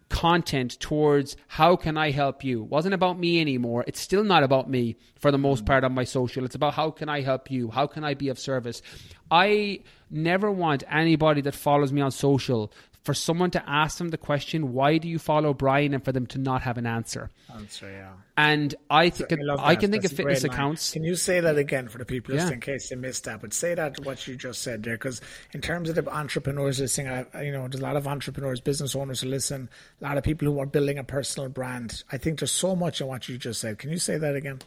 content 0.10 0.80
towards 0.80 1.36
how 1.48 1.76
can 1.76 1.98
I 1.98 2.12
help 2.12 2.44
you. 2.44 2.64
It 2.64 2.70
wasn't 2.70 2.94
about 2.94 3.18
me 3.20 3.42
anymore. 3.42 3.84
It's 3.88 4.00
still 4.00 4.24
not 4.24 4.44
about 4.44 4.70
me 4.70 4.98
for 5.20 5.32
the 5.32 5.38
most 5.38 5.64
mm. 5.64 5.68
part 5.68 5.84
on 5.84 5.94
my 5.94 6.04
social. 6.04 6.46
It's 6.46 6.56
about 6.56 6.74
how 6.74 6.92
can 6.92 7.10
I 7.10 7.22
help 7.22 7.50
you? 7.50 7.70
How 7.72 7.88
can 7.88 8.04
I 8.04 8.14
be 8.14 8.30
of 8.30 8.40
service? 8.40 8.82
I 9.32 9.80
never 10.10 10.52
want 10.52 10.84
anybody 10.90 11.42
that 11.42 11.56
follows 11.56 11.92
me 11.92 12.02
on 12.02 12.12
social 12.12 12.72
for 13.04 13.14
someone 13.14 13.52
to 13.52 13.70
ask 13.70 13.98
them 13.98 14.10
the 14.10 14.18
question, 14.18 14.72
why 14.72 14.98
do 14.98 15.10
you 15.10 15.20
follow 15.20 15.54
Brian, 15.54 15.94
and 15.94 16.04
for 16.04 16.14
them 16.14 16.26
to 16.28 16.38
not 16.38 16.62
have 16.62 16.78
an 16.78 16.86
answer. 16.86 17.30
Answer, 17.54 17.92
yeah. 17.92 18.12
And 18.38 18.74
I 18.90 19.10
think 19.10 19.32
I, 19.34 19.56
I 19.56 19.76
can 19.76 19.92
think 19.92 20.04
That's 20.04 20.14
of 20.14 20.18
fitness 20.18 20.44
accounts. 20.44 20.94
Can 20.94 21.04
you 21.04 21.16
say 21.16 21.42
that 21.42 21.58
again 21.58 21.90
for 21.90 21.98
the 21.98 22.06
people 22.06 22.34
just 22.34 22.48
yeah. 22.48 22.54
in 22.54 22.62
case 22.62 22.90
they 22.90 22.96
missed 22.96 23.26
that? 23.26 23.42
But 23.42 23.54
say 23.54 23.76
that 23.76 24.00
what 24.06 24.26
you 24.26 24.36
just 24.36 24.62
said 24.62 24.84
there, 24.84 24.96
because 24.96 25.22
in 25.52 25.60
terms 25.62 25.90
of 25.90 25.96
the 25.96 26.08
entrepreneurs 26.14 26.80
listening, 26.80 27.10
I, 27.10 27.44
you 27.44 27.52
know, 27.52 27.68
there's 27.68 27.82
a 27.82 27.84
lot 27.84 27.98
of 27.98 28.08
entrepreneurs, 28.08 28.62
business 28.62 28.96
owners 28.96 29.22
who 29.22 29.28
listen, 29.28 29.70
a 30.02 30.04
lot 30.04 30.18
of 30.18 30.24
people 30.24 30.48
who 30.48 30.60
are 30.60 30.66
building 30.66 30.98
a 30.98 31.04
personal 31.04 31.50
brand. 31.50 32.04
I 32.12 32.18
think 32.18 32.40
there's 32.40 32.52
so 32.52 32.76
much 32.76 33.02
in 33.02 33.08
what 33.08 33.28
you 33.28 33.38
just 33.38 33.60
said. 33.60 33.80
Can 33.80 33.92
you 33.92 34.00
say 34.00 34.18
that 34.18 34.36
again? 34.36 34.60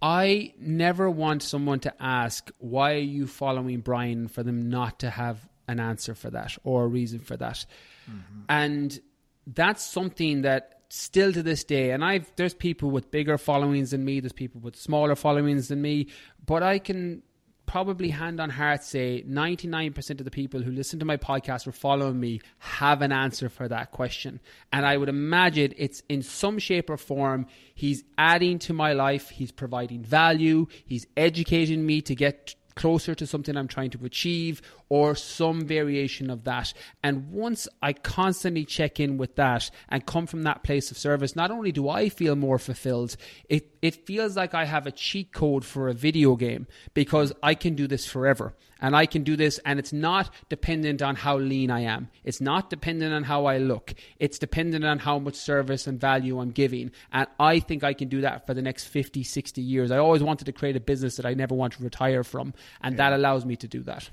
I 0.00 0.54
never 0.60 1.10
want 1.10 1.42
someone 1.42 1.80
to 1.80 1.94
ask, 2.00 2.50
why 2.58 2.94
are 2.94 2.98
you 2.98 3.26
following 3.26 3.80
Brian 3.80 4.28
for 4.28 4.42
them 4.42 4.70
not 4.70 5.00
to 5.00 5.10
have 5.10 5.47
an 5.68 5.78
answer 5.78 6.14
for 6.14 6.30
that 6.30 6.56
or 6.64 6.84
a 6.84 6.86
reason 6.88 7.20
for 7.20 7.36
that. 7.36 7.64
Mm-hmm. 8.10 8.40
And 8.48 9.00
that's 9.46 9.84
something 9.84 10.42
that 10.42 10.80
still 10.88 11.32
to 11.32 11.42
this 11.42 11.64
day, 11.64 11.90
and 11.90 12.04
I've 12.04 12.30
there's 12.36 12.54
people 12.54 12.90
with 12.90 13.10
bigger 13.10 13.36
followings 13.38 13.90
than 13.90 14.04
me, 14.04 14.20
there's 14.20 14.32
people 14.32 14.60
with 14.60 14.74
smaller 14.74 15.14
followings 15.14 15.68
than 15.68 15.82
me, 15.82 16.08
but 16.44 16.62
I 16.62 16.78
can 16.78 17.22
probably 17.68 18.08
hand 18.08 18.40
on 18.40 18.48
heart 18.48 18.82
say 18.82 19.22
99% 19.28 20.10
of 20.18 20.24
the 20.24 20.30
people 20.30 20.62
who 20.62 20.72
listen 20.72 20.98
to 20.98 21.04
my 21.04 21.18
podcast 21.18 21.66
or 21.66 21.72
follow 21.72 22.12
me 22.14 22.40
have 22.58 23.02
an 23.02 23.12
answer 23.12 23.50
for 23.50 23.68
that 23.68 23.90
question. 23.90 24.40
And 24.72 24.86
I 24.86 24.96
would 24.96 25.10
imagine 25.10 25.74
it's 25.76 26.02
in 26.08 26.22
some 26.22 26.58
shape 26.58 26.88
or 26.88 26.96
form, 26.96 27.46
he's 27.74 28.04
adding 28.16 28.58
to 28.60 28.72
my 28.72 28.94
life, 28.94 29.28
he's 29.28 29.52
providing 29.52 30.02
value, 30.02 30.66
he's 30.86 31.06
educating 31.14 31.84
me 31.84 32.00
to 32.02 32.14
get 32.14 32.54
closer 32.78 33.12
to 33.12 33.26
something 33.26 33.56
I'm 33.56 33.66
trying 33.66 33.90
to 33.90 34.04
achieve 34.04 34.62
or 34.88 35.16
some 35.16 35.66
variation 35.66 36.30
of 36.30 36.44
that. 36.44 36.72
And 37.02 37.32
once 37.32 37.66
I 37.82 37.92
constantly 37.92 38.64
check 38.64 39.00
in 39.00 39.18
with 39.18 39.34
that 39.34 39.68
and 39.88 40.06
come 40.06 40.28
from 40.28 40.44
that 40.44 40.62
place 40.62 40.92
of 40.92 40.96
service, 40.96 41.34
not 41.34 41.50
only 41.50 41.72
do 41.72 41.88
I 41.88 42.08
feel 42.08 42.36
more 42.36 42.58
fulfilled, 42.58 43.16
it, 43.48 43.76
it 43.82 44.06
feels 44.06 44.36
like 44.36 44.54
I 44.54 44.64
have 44.64 44.86
a 44.86 44.92
cheat 44.92 45.32
code 45.32 45.64
for 45.64 45.88
a 45.88 45.92
video 45.92 46.36
game 46.36 46.68
because 46.94 47.32
I 47.42 47.54
can 47.54 47.74
do 47.74 47.88
this 47.88 48.06
forever. 48.06 48.54
And 48.80 48.96
I 48.96 49.06
can 49.06 49.22
do 49.22 49.36
this, 49.36 49.58
and 49.64 49.78
it's 49.78 49.92
not 49.92 50.32
dependent 50.48 51.02
on 51.02 51.16
how 51.16 51.38
lean 51.38 51.70
I 51.70 51.80
am. 51.80 52.08
It's 52.24 52.40
not 52.40 52.70
dependent 52.70 53.12
on 53.12 53.24
how 53.24 53.46
I 53.46 53.58
look. 53.58 53.94
It's 54.18 54.38
dependent 54.38 54.84
on 54.84 54.98
how 54.98 55.18
much 55.18 55.34
service 55.34 55.86
and 55.86 56.00
value 56.00 56.38
I'm 56.40 56.50
giving. 56.50 56.90
And 57.12 57.26
I 57.38 57.60
think 57.60 57.84
I 57.84 57.94
can 57.94 58.08
do 58.08 58.20
that 58.22 58.46
for 58.46 58.54
the 58.54 58.62
next 58.62 58.84
50, 58.86 59.22
60 59.22 59.60
years. 59.60 59.90
I 59.90 59.98
always 59.98 60.22
wanted 60.22 60.44
to 60.44 60.52
create 60.52 60.76
a 60.76 60.80
business 60.80 61.16
that 61.16 61.26
I 61.26 61.34
never 61.34 61.54
want 61.54 61.74
to 61.74 61.82
retire 61.82 62.24
from, 62.24 62.54
and 62.80 62.94
yeah. 62.94 63.10
that 63.10 63.16
allows 63.16 63.44
me 63.44 63.56
to 63.56 63.68
do 63.68 63.82
that. 63.84 64.10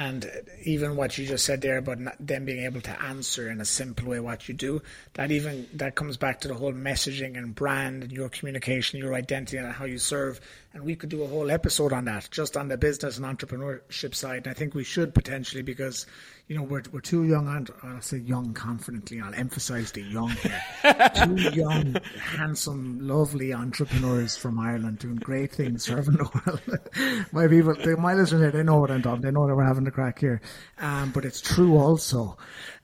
And 0.00 0.30
even 0.62 0.94
what 0.94 1.18
you 1.18 1.26
just 1.26 1.44
said 1.44 1.60
there 1.60 1.78
about 1.78 1.98
them 2.24 2.44
being 2.44 2.64
able 2.64 2.80
to 2.82 3.02
answer 3.02 3.50
in 3.50 3.60
a 3.60 3.64
simple 3.64 4.06
way 4.06 4.20
what 4.20 4.48
you 4.48 4.54
do, 4.54 4.80
that 5.14 5.32
even 5.32 5.66
that 5.74 5.96
comes 5.96 6.16
back 6.16 6.40
to 6.42 6.48
the 6.48 6.54
whole 6.54 6.72
messaging 6.72 7.36
and 7.36 7.52
brand 7.52 8.04
and 8.04 8.12
your 8.12 8.28
communication, 8.28 9.00
your 9.00 9.14
identity, 9.14 9.56
and 9.56 9.72
how 9.72 9.86
you 9.86 9.98
serve. 9.98 10.40
And 10.74 10.84
we 10.84 10.96
could 10.96 11.08
do 11.08 11.22
a 11.22 11.26
whole 11.26 11.50
episode 11.50 11.92
on 11.92 12.04
that, 12.04 12.28
just 12.30 12.56
on 12.56 12.68
the 12.68 12.76
business 12.76 13.18
and 13.18 13.26
entrepreneurship 13.26 14.14
side. 14.14 14.46
And 14.46 14.48
I 14.48 14.54
think 14.54 14.74
we 14.74 14.84
should 14.84 15.14
potentially 15.14 15.62
because 15.62 16.06
you 16.48 16.56
know, 16.56 16.62
we're, 16.62 16.82
we're 16.92 17.00
too 17.00 17.24
young, 17.24 17.46
and 17.46 17.70
I'll 17.82 18.00
say 18.00 18.16
young 18.16 18.54
confidently, 18.54 19.20
I'll 19.20 19.34
emphasize 19.34 19.92
the 19.92 20.00
young 20.00 20.30
here. 20.30 20.62
two 21.14 21.36
young, 21.54 21.96
handsome, 22.18 23.06
lovely 23.06 23.52
entrepreneurs 23.52 24.34
from 24.34 24.58
Ireland 24.58 24.98
doing 24.98 25.16
great 25.16 25.52
things, 25.52 25.84
serving 25.84 26.16
the 26.16 26.24
world. 26.24 27.26
my 27.32 27.48
people, 27.48 27.74
my 27.98 28.14
listeners 28.14 28.40
here, 28.40 28.50
they 28.50 28.62
know 28.62 28.78
what 28.80 28.90
I'm 28.90 29.02
talking 29.02 29.20
They 29.20 29.30
know 29.30 29.46
that 29.46 29.54
we're 29.54 29.64
having 29.64 29.84
the 29.84 29.90
crack 29.90 30.18
here. 30.20 30.40
Um, 30.78 31.10
but 31.10 31.26
it's 31.26 31.42
true 31.42 31.76
also. 31.76 32.38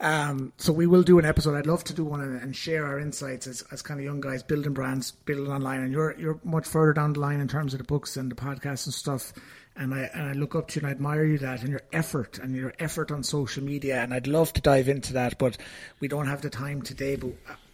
Um, 0.04 0.52
so 0.58 0.70
we 0.70 0.86
will 0.86 1.02
do 1.02 1.18
an 1.18 1.24
episode. 1.24 1.56
I'd 1.56 1.66
love 1.66 1.82
to 1.84 1.94
do 1.94 2.04
one 2.04 2.20
and, 2.20 2.40
and 2.40 2.54
share 2.54 2.84
our 2.84 2.98
insights 2.98 3.46
as, 3.46 3.64
as 3.72 3.80
kind 3.80 3.98
of 3.98 4.04
young 4.04 4.20
guys 4.20 4.42
building 4.42 4.74
brands, 4.74 5.12
building 5.12 5.50
online. 5.50 5.80
And 5.80 5.92
you're, 5.92 6.14
you're 6.18 6.38
much 6.44 6.66
further 6.66 6.92
down 6.92 7.14
the 7.14 7.20
line 7.20 7.40
in 7.40 7.48
terms 7.48 7.72
of 7.72 7.78
the 7.78 7.84
books 7.84 8.18
and 8.18 8.30
the 8.30 8.36
podcasts 8.36 8.84
and 8.84 8.92
stuff 8.94 9.32
and 9.76 9.94
I 9.94 10.10
and 10.14 10.28
I 10.28 10.32
look 10.32 10.54
up 10.54 10.68
to 10.68 10.80
you 10.80 10.86
and 10.86 10.88
I 10.88 10.92
admire 10.92 11.24
you 11.24 11.38
that 11.38 11.62
and 11.62 11.70
your 11.70 11.82
effort 11.92 12.38
and 12.38 12.54
your 12.54 12.72
effort 12.78 13.10
on 13.10 13.22
social 13.22 13.64
media 13.64 14.00
and 14.00 14.14
I'd 14.14 14.26
love 14.26 14.52
to 14.52 14.60
dive 14.60 14.88
into 14.88 15.14
that 15.14 15.38
but 15.38 15.56
we 16.00 16.08
don't 16.08 16.26
have 16.26 16.42
the 16.42 16.50
time 16.50 16.82
today 16.82 17.16
but 17.16 17.32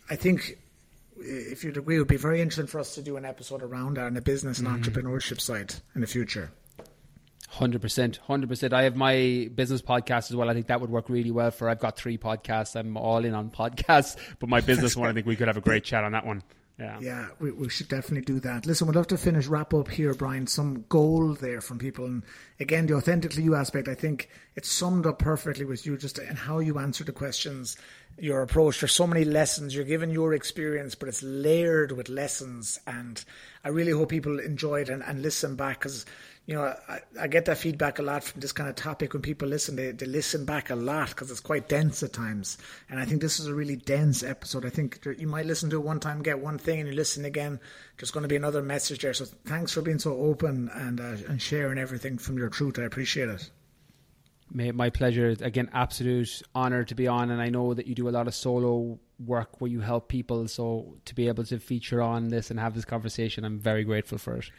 I 0.09 0.17
think 0.17 0.59
if 1.19 1.63
you'd 1.63 1.77
agree 1.77 1.97
it 1.97 1.99
would 1.99 2.09
be 2.09 2.17
very 2.17 2.41
interesting 2.41 2.67
for 2.67 2.81
us 2.81 2.95
to 2.95 3.03
do 3.03 3.17
an 3.17 3.25
episode 3.25 3.63
around 3.63 3.99
that 3.99 4.07
on 4.07 4.15
the 4.15 4.23
business 4.23 4.59
and 4.59 4.69
mm-hmm. 4.69 4.83
entrepreneurship 4.83 5.41
side 5.41 5.75
in 5.95 6.01
the 6.01 6.07
future. 6.07 6.51
Hundred 7.53 7.83
percent, 7.83 8.19
hundred 8.19 8.49
percent. 8.49 8.73
I 8.73 8.85
have 8.85 8.95
my 8.95 9.51
business 9.53 9.83
podcast 9.83 10.31
as 10.31 10.37
well. 10.37 10.49
I 10.49 10.55
think 10.55 10.69
that 10.69 10.81
would 10.81 10.89
work 10.89 11.09
really 11.09 11.33
well 11.33 11.51
for. 11.51 11.69
I've 11.69 11.81
got 11.81 11.97
three 11.97 12.17
podcasts. 12.17 12.77
I'm 12.77 12.97
all 12.97 13.25
in 13.25 13.35
on 13.35 13.51
podcasts, 13.51 14.17
but 14.39 14.49
my 14.49 14.61
business 14.61 14.97
one, 14.97 15.11
I 15.11 15.13
think 15.13 15.27
we 15.27 15.35
could 15.35 15.49
have 15.49 15.57
a 15.57 15.61
great 15.61 15.83
chat 15.83 16.05
on 16.05 16.13
that 16.13 16.25
one. 16.25 16.45
Yeah, 16.79 16.99
yeah, 17.01 17.29
we, 17.41 17.51
we 17.51 17.69
should 17.69 17.89
definitely 17.89 18.25
do 18.25 18.39
that. 18.41 18.67
Listen, 18.67 18.87
we'd 18.87 18.95
love 18.95 19.09
to 19.09 19.19
finish 19.19 19.49
wrap 19.49 19.75
up 19.75 19.89
here, 19.89 20.15
Brian. 20.15 20.47
Some 20.47 20.85
goal 20.89 21.35
there 21.35 21.61
from 21.61 21.79
people, 21.79 22.07
and 22.07 22.23
again, 22.61 22.87
the 22.87 22.95
authentically 22.95 23.43
you 23.43 23.57
aspect. 23.57 23.89
I 23.89 23.95
think 23.95 24.31
it's 24.55 24.71
summed 24.71 25.05
up 25.05 25.19
perfectly 25.19 25.65
with 25.65 25.85
you, 25.85 25.99
just 25.99 26.19
and 26.19 26.39
how 26.39 26.61
you 26.61 26.79
answer 26.79 27.03
the 27.03 27.13
questions, 27.13 27.77
your 28.17 28.43
approach. 28.43 28.81
There's 28.81 28.93
so 28.93 29.09
many 29.09 29.25
lessons 29.25 29.75
you're 29.75 29.85
given 29.85 30.11
your 30.11 30.33
experience, 30.35 30.95
but 30.95 31.09
it's 31.09 31.23
layered 31.23 31.93
with 31.93 32.09
lessons, 32.09 32.79
and 32.87 33.23
I 33.65 33.69
really 33.71 33.93
hope 33.93 34.09
people 34.09 34.39
enjoy 34.39 34.83
it 34.83 34.89
and, 34.89 35.03
and 35.03 35.21
listen 35.21 35.57
back 35.57 35.81
because 35.81 36.07
you 36.51 36.57
know, 36.57 36.75
I, 36.89 36.99
I, 37.21 37.29
get 37.29 37.45
that 37.45 37.59
feedback 37.59 38.01
a 38.01 38.03
lot 38.03 38.25
from 38.25 38.41
this 38.41 38.51
kind 38.51 38.69
of 38.69 38.75
topic 38.75 39.13
when 39.13 39.23
people 39.23 39.47
listen. 39.47 39.77
They, 39.77 39.93
they 39.93 40.07
listen 40.07 40.45
back 40.45 40.69
a 40.69 40.75
lot 40.75 41.11
because 41.11 41.31
it's 41.31 41.39
quite 41.39 41.69
dense 41.69 42.03
at 42.03 42.13
times. 42.13 42.59
And 42.89 42.99
I 42.99 43.05
think 43.05 43.21
this 43.21 43.39
is 43.39 43.47
a 43.47 43.55
really 43.55 43.77
dense 43.77 44.25
episode. 44.25 44.67
I 44.67 44.69
think 44.69 44.99
you 45.17 45.29
might 45.29 45.47
listen 45.47 45.71
to 45.71 45.77
it 45.77 45.85
one 45.85 46.01
time, 46.01 46.25
get 46.25 46.41
one 46.41 46.59
thing, 46.59 46.81
and 46.81 46.89
you 46.89 46.95
listen 46.97 47.25
again. 47.25 47.61
There's 47.97 48.11
going 48.11 48.23
to 48.23 48.29
be 48.29 48.35
another 48.35 48.63
message 48.63 49.03
there. 49.03 49.15
So 49.15 49.27
thanks 49.45 49.73
for 49.73 49.81
being 49.81 50.01
so 50.01 50.17
open 50.17 50.69
and 50.75 51.01
uh, 51.01 51.19
and 51.29 51.41
sharing 51.41 51.79
everything 51.79 52.19
from 52.19 52.37
your 52.37 52.49
truth. 52.49 52.81
I 52.81 52.83
appreciate 52.83 53.29
it. 53.29 53.49
My 54.53 54.91
pleasure. 54.91 55.37
Again, 55.41 55.71
absolute 55.73 56.43
honor 56.53 56.83
to 56.83 56.97
be 56.97 57.07
on. 57.07 57.31
And 57.31 57.41
I 57.41 57.51
know 57.51 57.75
that 57.75 57.87
you 57.87 57.95
do 57.95 58.09
a 58.09 58.11
lot 58.11 58.27
of 58.27 58.35
solo 58.35 58.99
work 59.25 59.61
where 59.61 59.71
you 59.71 59.83
help 59.83 60.09
people. 60.09 60.49
So 60.49 60.97
to 61.05 61.15
be 61.15 61.29
able 61.29 61.45
to 61.45 61.61
feature 61.61 62.03
on 62.03 62.27
this 62.27 62.51
and 62.51 62.59
have 62.59 62.75
this 62.75 62.85
conversation, 62.85 63.45
I'm 63.45 63.61
very 63.61 63.85
grateful 63.85 64.19
for 64.19 64.39
it. 64.39 64.51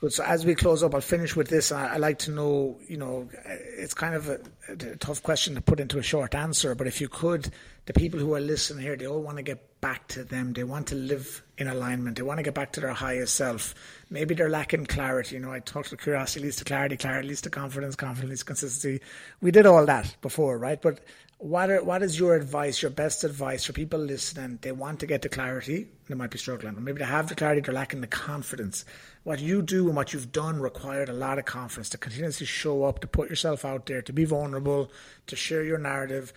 Good. 0.00 0.12
So 0.12 0.22
as 0.22 0.46
we 0.46 0.54
close 0.54 0.84
up, 0.84 0.94
I'll 0.94 1.00
finish 1.00 1.34
with 1.34 1.48
this. 1.48 1.72
I, 1.72 1.94
I 1.94 1.96
like 1.96 2.20
to 2.20 2.30
know, 2.30 2.78
you 2.86 2.96
know, 2.96 3.28
it's 3.44 3.94
kind 3.94 4.14
of 4.14 4.28
a, 4.28 4.38
a, 4.68 4.96
tough 4.96 5.24
question 5.24 5.56
to 5.56 5.60
put 5.60 5.80
into 5.80 5.98
a 5.98 6.04
short 6.04 6.36
answer, 6.36 6.76
but 6.76 6.86
if 6.86 7.00
you 7.00 7.08
could, 7.08 7.50
the 7.86 7.92
people 7.92 8.20
who 8.20 8.32
are 8.34 8.40
listening 8.40 8.84
here, 8.84 8.94
they 8.94 9.08
all 9.08 9.20
want 9.20 9.38
to 9.38 9.42
get 9.42 9.80
back 9.80 10.06
to 10.08 10.22
them. 10.22 10.52
They 10.52 10.62
want 10.62 10.86
to 10.88 10.94
live 10.94 11.42
in 11.56 11.66
alignment. 11.66 12.16
They 12.16 12.22
want 12.22 12.38
to 12.38 12.44
get 12.44 12.54
back 12.54 12.72
to 12.74 12.80
their 12.80 12.92
highest 12.92 13.34
self. 13.34 13.74
Maybe 14.08 14.36
they're 14.36 14.48
lacking 14.48 14.86
clarity. 14.86 15.34
You 15.34 15.40
know, 15.40 15.50
I 15.50 15.58
talked 15.58 15.88
about 15.88 16.00
curiosity 16.00 16.44
leads 16.44 16.56
to 16.56 16.64
clarity, 16.64 16.96
clarity 16.96 17.26
leads 17.26 17.40
to 17.40 17.50
confidence, 17.50 17.96
confidence 17.96 18.28
leads 18.28 18.40
to 18.40 18.46
consistency. 18.46 19.00
We 19.40 19.50
did 19.50 19.66
all 19.66 19.84
that 19.86 20.14
before, 20.22 20.58
right? 20.58 20.80
But 20.80 21.00
what 21.38 21.70
are, 21.70 21.82
what 21.82 22.02
is 22.02 22.18
your 22.18 22.34
advice, 22.34 22.82
your 22.82 22.90
best 22.90 23.22
advice 23.22 23.64
for 23.64 23.72
people 23.72 24.00
listening? 24.00 24.58
They 24.60 24.72
want 24.72 25.00
to 25.00 25.06
get 25.06 25.22
to 25.22 25.28
clarity, 25.28 25.86
they 26.08 26.14
might 26.14 26.30
be 26.30 26.38
struggling, 26.38 26.76
or 26.76 26.80
maybe 26.80 26.98
they 26.98 27.04
have 27.04 27.28
the 27.28 27.36
clarity, 27.36 27.60
they're 27.60 27.74
lacking 27.74 28.00
the 28.00 28.08
confidence. 28.08 28.84
What 29.28 29.40
you 29.40 29.60
do 29.60 29.88
and 29.88 29.94
what 29.94 30.14
you've 30.14 30.32
done 30.32 30.58
required 30.58 31.10
a 31.10 31.12
lot 31.12 31.38
of 31.38 31.44
confidence 31.44 31.90
to 31.90 31.98
continuously 31.98 32.46
show 32.46 32.84
up, 32.84 33.00
to 33.00 33.06
put 33.06 33.28
yourself 33.28 33.62
out 33.62 33.84
there, 33.84 34.00
to 34.00 34.10
be 34.14 34.24
vulnerable, 34.24 34.90
to 35.26 35.36
share 35.36 35.62
your 35.62 35.76
narrative. 35.76 36.32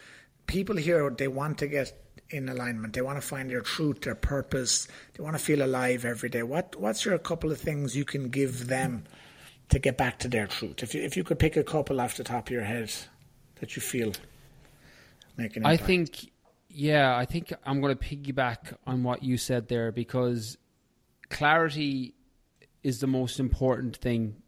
People 0.46 0.76
here, 0.76 1.10
they 1.10 1.30
want 1.30 1.58
to 1.60 1.68
get 1.68 1.94
in 2.32 2.50
alignment. 2.50 2.94
They 2.94 3.02
want 3.02 3.16
to 3.16 3.26
find 3.26 3.50
their 3.50 3.62
truth, 3.62 4.02
their 4.02 4.16
purpose. 4.16 4.89
They 5.14 5.24
want 5.24 5.38
to 5.38 5.42
feel 5.42 5.64
alive 5.64 6.04
every 6.04 6.28
day. 6.28 6.44
What 6.44 6.76
What's 6.78 7.06
your 7.06 7.18
couple 7.18 7.50
of 7.50 7.62
things 7.62 7.96
you 7.96 8.04
can 8.04 8.28
give 8.28 8.68
them 8.68 9.06
to 9.70 9.80
get 9.80 9.98
back 9.98 10.20
to 10.20 10.28
their 10.28 10.48
truth? 10.48 10.84
If 10.84 10.94
you, 10.94 11.02
if 11.02 11.16
you 11.16 11.24
could 11.24 11.39
pick 11.39 11.56
a 11.56 11.64
couple 11.64 12.02
off 12.02 12.18
the 12.18 12.26
top 12.26 12.48
of 12.48 12.52
your 12.52 12.66
head 12.66 12.92
that 13.62 13.74
you 13.78 13.82
feel 13.82 14.12
make 15.38 15.56
an 15.56 15.64
impact. 15.64 15.82
I 15.82 15.86
think, 15.86 16.32
yeah, 16.68 17.16
I 17.16 17.24
think 17.24 17.54
I'm 17.66 17.80
going 17.80 17.98
to 17.98 18.04
piggyback 18.04 18.76
on 18.86 19.04
what 19.04 19.24
you 19.24 19.38
said 19.38 19.70
there 19.70 19.94
because 19.94 20.58
clarity 21.30 22.16
is 22.84 23.00
the 23.00 23.08
most 23.08 23.40
important 23.40 23.98
thing 23.98 24.42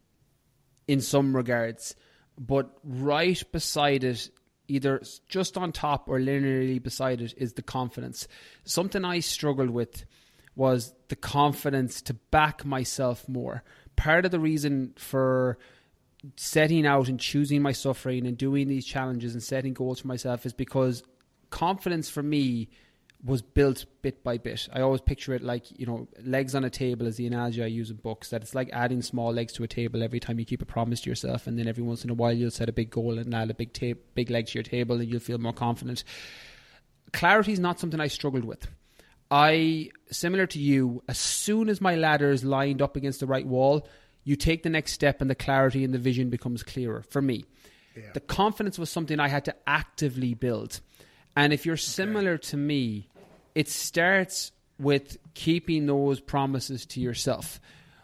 in 0.88 1.02
some 1.02 1.36
regards, 1.36 1.96
but 2.38 2.78
right 2.84 3.42
beside 3.52 4.04
it, 4.04 4.30
either 4.68 5.02
just 5.28 5.58
on 5.58 5.72
top 5.72 6.08
or 6.08 6.20
linearly 6.20 6.82
beside 6.82 7.22
it, 7.22 7.34
is 7.38 7.54
the 7.54 7.62
confidence. 7.62 8.28
Something 8.64 9.06
I 9.06 9.20
struggled 9.20 9.70
with 9.70 10.06
was 10.56 10.94
the 11.10 11.16
confidence 11.16 12.02
to 12.04 12.14
back 12.14 12.66
myself 12.66 13.28
more. 13.28 13.64
Part 13.96 14.26
of 14.26 14.32
the 14.32 14.40
reason 14.40 14.94
for 14.98 15.58
setting 16.36 16.86
out 16.86 17.10
and 17.10 17.20
choosing 17.20 17.62
my 17.62 17.72
suffering 17.72 18.26
and 18.26 18.38
doing 18.38 18.68
these 18.68 18.86
challenges 18.86 19.34
and 19.34 19.44
setting 19.44 19.74
goals 19.74 20.00
for 20.00 20.08
myself 20.08 20.46
is 20.46 20.54
because 20.54 21.04
confidence 21.50 22.10
for 22.10 22.24
me 22.24 22.70
was 23.26 23.42
built 23.42 23.86
bit 24.02 24.22
by 24.24 24.38
bit. 24.38 24.68
I 24.74 24.82
always 24.82 25.00
picture 25.00 25.34
it 25.34 25.42
like, 25.42 25.80
you 25.80 25.86
know, 25.86 26.08
legs 26.24 26.56
on 26.56 26.66
a 26.66 26.70
table 26.70 27.08
is 27.08 27.16
the 27.16 27.26
analogy 27.26 27.64
I 27.64 27.68
use 27.68 27.90
in 27.90 27.96
books, 27.96 28.30
that 28.32 28.42
it's 28.42 28.54
like 28.54 28.70
adding 28.74 29.02
small 29.02 29.32
legs 29.32 29.54
to 29.54 29.64
a 29.64 29.68
table 29.68 30.04
every 30.04 30.20
time 30.20 30.40
you 30.40 30.46
keep 30.46 30.62
a 30.62 30.66
promise 30.66 31.02
to 31.02 31.10
yourself. 31.10 31.48
And 31.48 31.58
then 31.58 31.68
every 31.68 31.84
once 31.84 32.04
in 32.04 32.10
a 32.10 32.14
while 32.14 32.34
you'll 32.34 32.52
set 32.52 32.68
a 32.68 32.74
big 32.74 32.90
goal 32.90 33.18
and 33.18 33.34
add 33.34 33.50
a 33.50 33.54
big, 33.54 33.72
ta- 33.72 34.00
big 34.14 34.30
leg 34.30 34.48
to 34.48 34.56
your 34.56 34.64
table 34.64 35.00
and 35.00 35.10
you'll 35.10 35.22
feel 35.22 35.38
more 35.38 35.54
confident. 35.54 36.04
Clarity 37.14 37.54
is 37.54 37.60
not 37.60 37.80
something 37.80 38.02
I 38.02 38.08
struggled 38.08 38.44
with. 38.44 38.68
I, 39.32 39.90
similar 40.12 40.46
to 40.48 40.60
you, 40.60 41.02
as 41.08 41.18
soon 41.18 41.70
as 41.70 41.80
my 41.80 41.96
ladder 41.96 42.30
is 42.30 42.44
lined 42.44 42.82
up 42.82 42.98
against 42.98 43.22
the 43.22 43.26
right 43.26 43.48
wall, 43.48 43.88
you 44.26 44.36
take 44.36 44.64
the 44.64 44.70
next 44.70 44.92
step 44.92 45.22
and 45.22 45.30
the 45.30 45.36
clarity 45.36 45.84
and 45.84 45.94
the 45.94 45.98
vision 45.98 46.30
becomes 46.30 46.62
clearer 46.62 47.04
for 47.10 47.22
me. 47.22 47.46
Yeah. 47.96 48.12
The 48.14 48.20
confidence 48.20 48.78
was 48.78 48.90
something 48.90 49.20
I 49.20 49.30
had 49.30 49.46
to 49.46 49.56
actively 49.66 50.34
build. 50.34 50.82
And 51.36 51.54
if 51.54 51.66
you're 51.66 51.78
similar 51.78 52.34
okay. 52.34 52.50
to 52.50 52.58
me, 52.58 53.10
it 53.56 53.70
starts 53.70 54.52
with 54.80 55.18
keeping 55.34 55.86
those 55.86 56.20
promises 56.20 56.86
to 56.88 57.00
yourself. 57.00 57.60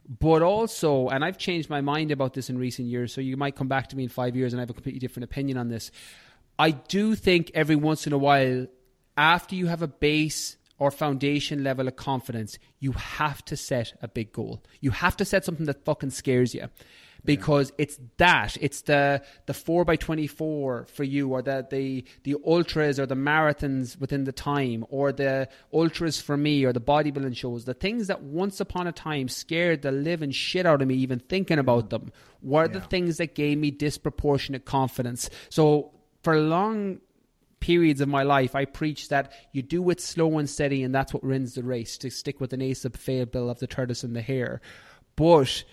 But 0.07 0.41
also, 0.41 1.07
and 1.09 1.23
I've 1.23 1.37
changed 1.37 1.69
my 1.69 1.81
mind 1.81 2.11
about 2.11 2.33
this 2.33 2.49
in 2.49 2.57
recent 2.57 2.87
years, 2.87 3.13
so 3.13 3.21
you 3.21 3.37
might 3.37 3.55
come 3.55 3.67
back 3.67 3.89
to 3.89 3.95
me 3.95 4.03
in 4.03 4.09
five 4.09 4.35
years 4.35 4.53
and 4.53 4.59
I 4.59 4.63
have 4.63 4.69
a 4.69 4.73
completely 4.73 4.99
different 4.99 5.25
opinion 5.25 5.57
on 5.57 5.69
this. 5.69 5.91
I 6.57 6.71
do 6.71 7.15
think 7.15 7.51
every 7.53 7.75
once 7.75 8.07
in 8.07 8.13
a 8.13 8.17
while, 8.17 8.67
after 9.15 9.55
you 9.55 9.67
have 9.67 9.81
a 9.81 9.87
base 9.87 10.57
or 10.79 10.89
foundation 10.89 11.63
level 11.63 11.87
of 11.87 11.95
confidence, 11.95 12.57
you 12.79 12.93
have 12.93 13.43
to 13.45 13.55
set 13.55 13.93
a 14.01 14.07
big 14.07 14.31
goal. 14.31 14.63
You 14.79 14.91
have 14.91 15.15
to 15.17 15.25
set 15.25 15.45
something 15.45 15.67
that 15.67 15.85
fucking 15.85 16.09
scares 16.09 16.55
you. 16.55 16.69
Because 17.25 17.69
yeah. 17.71 17.83
it's 17.83 17.99
that. 18.17 18.57
It's 18.61 18.81
the 18.81 19.21
the 19.45 19.53
four 19.53 19.85
by 19.85 19.95
twenty 19.95 20.27
four 20.27 20.85
for 20.93 21.03
you 21.03 21.29
or 21.29 21.41
the, 21.41 21.67
the 21.69 22.05
the 22.23 22.35
ultras 22.45 22.99
or 22.99 23.05
the 23.05 23.15
marathons 23.15 23.99
within 23.99 24.23
the 24.23 24.31
time 24.31 24.85
or 24.89 25.11
the 25.11 25.49
ultras 25.73 26.21
for 26.21 26.37
me 26.37 26.63
or 26.63 26.73
the 26.73 26.81
bodybuilding 26.81 27.35
shows. 27.35 27.65
The 27.65 27.73
things 27.73 28.07
that 28.07 28.21
once 28.23 28.59
upon 28.59 28.87
a 28.87 28.91
time 28.91 29.27
scared 29.27 29.81
the 29.81 29.91
living 29.91 30.31
shit 30.31 30.65
out 30.65 30.81
of 30.81 30.87
me 30.87 30.95
even 30.95 31.19
thinking 31.19 31.59
about 31.59 31.85
mm. 31.85 31.89
them 31.89 32.11
were 32.41 32.65
yeah. 32.65 32.73
the 32.73 32.81
things 32.81 33.17
that 33.17 33.35
gave 33.35 33.57
me 33.57 33.71
disproportionate 33.71 34.65
confidence. 34.65 35.29
So 35.49 35.91
for 36.23 36.39
long 36.39 36.99
periods 37.59 37.99
of 37.99 38.07
my 38.07 38.23
life, 38.23 38.55
I 38.55 38.65
preach 38.65 39.09
that 39.09 39.33
you 39.51 39.61
do 39.61 39.89
it 39.89 39.99
slow 39.99 40.37
and 40.37 40.49
steady, 40.49 40.83
and 40.83 40.95
that's 40.95 41.13
what 41.13 41.23
wins 41.23 41.55
the 41.55 41.63
race. 41.63 41.97
To 41.97 42.09
stick 42.09 42.39
with 42.39 42.53
an 42.53 42.61
Aesop 42.61 42.95
fable 42.95 43.49
of 43.49 43.59
the 43.59 43.67
tortoise 43.67 44.03
and 44.03 44.15
the 44.15 44.21
hare, 44.21 44.61
but 45.15 45.63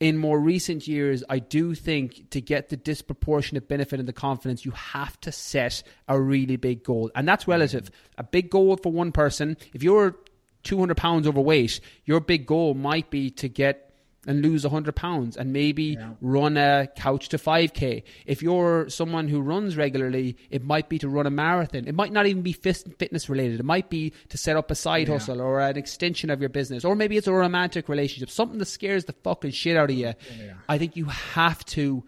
in 0.00 0.16
more 0.16 0.38
recent 0.38 0.86
years, 0.86 1.24
I 1.28 1.40
do 1.40 1.74
think 1.74 2.30
to 2.30 2.40
get 2.40 2.68
the 2.68 2.76
disproportionate 2.76 3.68
benefit 3.68 3.98
and 3.98 4.08
the 4.08 4.12
confidence, 4.12 4.64
you 4.64 4.70
have 4.70 5.20
to 5.22 5.32
set 5.32 5.82
a 6.06 6.20
really 6.20 6.56
big 6.56 6.84
goal. 6.84 7.10
And 7.14 7.26
that's 7.26 7.48
relative. 7.48 7.90
A 8.16 8.22
big 8.22 8.50
goal 8.50 8.76
for 8.76 8.92
one 8.92 9.10
person, 9.10 9.56
if 9.74 9.82
you're 9.82 10.14
200 10.62 10.96
pounds 10.96 11.26
overweight, 11.26 11.80
your 12.04 12.20
big 12.20 12.46
goal 12.46 12.74
might 12.74 13.10
be 13.10 13.30
to 13.30 13.48
get 13.48 13.87
and 14.28 14.42
lose 14.42 14.62
100 14.62 14.94
pounds 14.94 15.36
and 15.36 15.52
maybe 15.52 15.96
yeah. 15.98 16.10
run 16.20 16.56
a 16.56 16.86
couch 16.96 17.30
to 17.30 17.38
5k 17.38 18.02
if 18.26 18.42
you're 18.42 18.88
someone 18.90 19.26
who 19.26 19.40
runs 19.40 19.76
regularly 19.76 20.36
it 20.50 20.62
might 20.62 20.88
be 20.88 20.98
to 20.98 21.08
run 21.08 21.26
a 21.26 21.30
marathon 21.30 21.88
it 21.88 21.94
might 21.94 22.12
not 22.12 22.26
even 22.26 22.42
be 22.42 22.52
fitness 22.52 23.28
related 23.28 23.58
it 23.58 23.64
might 23.64 23.88
be 23.88 24.12
to 24.28 24.36
set 24.38 24.56
up 24.56 24.70
a 24.70 24.74
side 24.74 25.08
yeah. 25.08 25.14
hustle 25.14 25.40
or 25.40 25.58
an 25.58 25.76
extension 25.76 26.28
of 26.30 26.40
your 26.40 26.50
business 26.50 26.84
or 26.84 26.94
maybe 26.94 27.16
it's 27.16 27.26
a 27.26 27.32
romantic 27.32 27.88
relationship 27.88 28.30
something 28.30 28.58
that 28.58 28.66
scares 28.66 29.06
the 29.06 29.14
fucking 29.24 29.50
shit 29.50 29.76
out 29.76 29.90
of 29.90 29.96
you 29.96 30.12
yeah. 30.38 30.52
i 30.68 30.76
think 30.76 30.94
you 30.94 31.06
have 31.06 31.64
to 31.64 32.04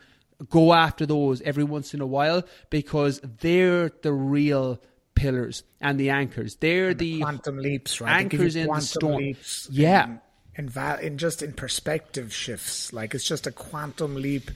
go 0.51 0.75
after 0.75 1.07
those 1.07 1.41
every 1.43 1.65
once 1.65 1.95
in 1.95 2.03
a 2.03 2.07
while 2.07 2.43
because 2.69 3.21
they're 3.41 3.91
the 4.03 4.13
real 4.13 4.79
pillars 5.15 5.65
and 5.81 5.99
the 6.01 6.11
anchors. 6.11 6.57
They're 6.57 6.95
the, 6.95 7.17
the, 7.17 7.21
quantum 7.21 7.59
leaps, 7.59 8.01
right? 8.01 8.21
Anchors 8.21 8.57
in 8.57 8.69
the 8.69 8.81
storm. 8.81 9.35
yeah, 9.71 10.17
in, 10.57 10.71
in 11.03 11.19
just 11.19 11.43
in 11.43 11.53
perspective 11.53 12.33
shifts. 12.33 12.93
Like 12.93 13.15
it's 13.15 13.25
just 13.25 13.47
a 13.47 13.53
quantum 13.53 14.15
leap. 14.15 14.51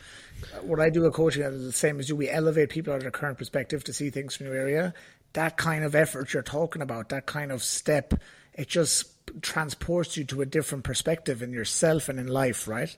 What 0.62 0.80
I 0.80 0.90
do 0.90 1.04
a 1.06 1.10
coaching 1.10 1.42
is 1.42 1.64
the 1.64 1.72
same 1.72 2.00
as 2.00 2.08
you. 2.08 2.16
We 2.16 2.28
elevate 2.28 2.70
people 2.70 2.92
out 2.92 2.96
of 2.96 3.02
their 3.02 3.10
current 3.10 3.38
perspective 3.38 3.84
to 3.84 3.92
see 3.92 4.10
things 4.10 4.36
from 4.36 4.46
your 4.46 4.56
area. 4.56 4.94
That 5.32 5.56
kind 5.56 5.84
of 5.84 5.94
effort 5.94 6.32
you're 6.32 6.42
talking 6.42 6.82
about, 6.82 7.08
that 7.08 7.26
kind 7.26 7.50
of 7.50 7.62
step, 7.62 8.14
it 8.52 8.68
just 8.68 9.10
transports 9.42 10.16
you 10.16 10.24
to 10.24 10.42
a 10.42 10.46
different 10.46 10.84
perspective 10.84 11.42
in 11.42 11.52
yourself 11.52 12.08
and 12.08 12.20
in 12.20 12.28
life, 12.28 12.68
right? 12.68 12.96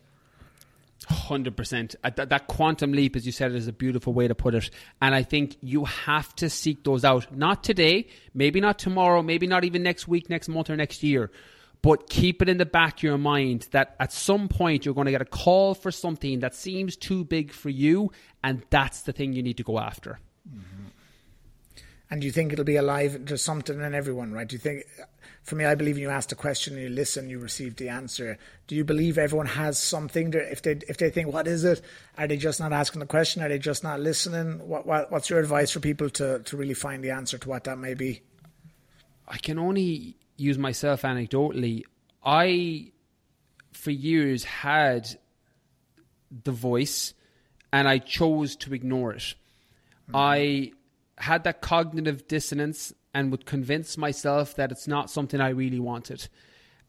Hundred 1.09 1.57
percent. 1.57 1.95
Uh, 2.03 2.11
that 2.11 2.47
quantum 2.47 2.93
leap, 2.93 3.17
as 3.17 3.27
you 3.27 3.33
said, 3.33 3.53
is 3.53 3.69
a 3.69 3.73
beautiful 3.73 4.13
way 4.13 4.27
to 4.27 4.35
put 4.35 4.55
it. 4.55 4.71
And 5.01 5.15
I 5.15 5.23
think 5.23 5.57
you 5.61 5.85
have 5.85 6.35
to 6.37 6.51
seek 6.51 6.83
those 6.85 7.05
out. 7.05 7.35
Not 7.35 7.63
today, 7.63 8.09
maybe 8.35 8.61
not 8.61 8.79
tomorrow, 8.79 9.23
maybe 9.23 9.47
not 9.47 9.65
even 9.65 9.83
next 9.83 10.09
week, 10.09 10.29
next 10.29 10.49
month, 10.49 10.69
or 10.69 10.77
next 10.77 11.03
year 11.03 11.31
but 11.83 12.09
keep 12.09 12.43
it 12.43 12.49
in 12.49 12.59
the 12.59 12.67
back 12.67 12.99
of 12.99 13.03
your 13.03 13.19
mind 13.19 13.69
that 13.71 13.97
at 14.01 14.13
some 14.13 14.49
point 14.49 14.85
you're 14.85 14.95
going 14.95 15.07
to 15.07 15.13
get 15.13 15.23
a 15.23 15.27
call 15.27 15.75
for 15.75 15.91
something 15.91 16.41
that 16.41 16.55
seems 16.55 16.97
too 16.97 17.25
big 17.25 17.53
for 17.53 17.71
you, 17.71 18.11
and 18.43 18.63
that's 18.71 19.03
the 19.03 19.13
thing 19.13 19.33
you 19.33 19.43
need 19.43 19.57
to 19.57 19.63
go 19.63 19.79
after. 19.79 20.19
Mm-hmm. 20.49 20.87
And 22.09 22.21
do 22.21 22.27
you 22.27 22.33
think 22.33 22.53
it'll 22.53 22.65
be 22.65 22.77
alive 22.77 23.25
to 23.27 23.37
something 23.37 23.81
in 23.81 23.95
everyone, 23.95 24.33
right? 24.33 24.47
Do 24.47 24.55
you 24.55 24.61
think, 24.61 24.85
for 25.43 25.57
me, 25.57 25.65
I 25.65 25.75
believe 25.75 25.99
you 25.99 26.09
asked 26.09 26.31
a 26.31 26.37
question, 26.37 26.79
you 26.79 26.89
listen, 26.89 27.29
you 27.29 27.41
receive 27.41 27.77
the 27.77 27.89
answer. 27.89 28.39
Do 28.69 28.77
you 28.77 28.85
believe 28.85 29.19
everyone 29.19 29.47
has 29.47 29.77
something? 29.77 30.31
To, 30.31 30.39
if 30.39 30.63
they 30.63 30.79
if 30.89 30.99
they 30.99 31.11
think, 31.11 31.33
what 31.33 31.49
is 31.49 31.65
it? 31.65 31.83
Are 32.17 32.29
they 32.29 32.37
just 32.37 32.61
not 32.61 32.73
asking 32.73 33.01
the 33.01 33.07
question? 33.07 33.43
Are 33.43 33.49
they 33.49 33.59
just 33.59 33.83
not 33.83 33.99
listening? 33.99 34.69
What, 34.69 34.87
what 34.87 35.11
what's 35.11 35.31
your 35.31 35.41
advice 35.41 35.73
for 35.73 35.81
people 35.81 36.09
to 36.11 36.39
to 36.41 36.57
really 36.57 36.75
find 36.75 37.03
the 37.03 37.11
answer 37.11 37.39
to 37.39 37.49
what 37.49 37.65
that 37.65 37.79
may 37.79 37.95
be? 37.95 38.23
I 39.27 39.39
can 39.39 39.59
only 39.59 40.17
use 40.37 40.59
myself 40.59 41.03
anecdotally, 41.03 41.83
I, 42.25 42.93
for 43.73 43.91
years, 43.91 44.45
had 44.45 45.09
the 46.45 46.53
voice 46.53 47.15
and 47.73 47.89
I 47.89 47.99
chose 47.99 48.57
to 48.57 48.75
ignore 48.75 49.13
it. 49.13 49.35
Mm-hmm. 50.09 50.17
I 50.17 50.73
had 51.19 51.45
that 51.45 51.61
cognitive 51.61 52.29
dissonance 52.29 52.93
and 53.15 53.31
would 53.31 53.47
convince 53.47 53.97
myself 53.97 54.57
that 54.57 54.71
it's 54.71 54.87
not 54.87 55.11
something 55.11 55.41
I 55.41 55.51
really 55.51 55.81
wanted. 55.81 56.29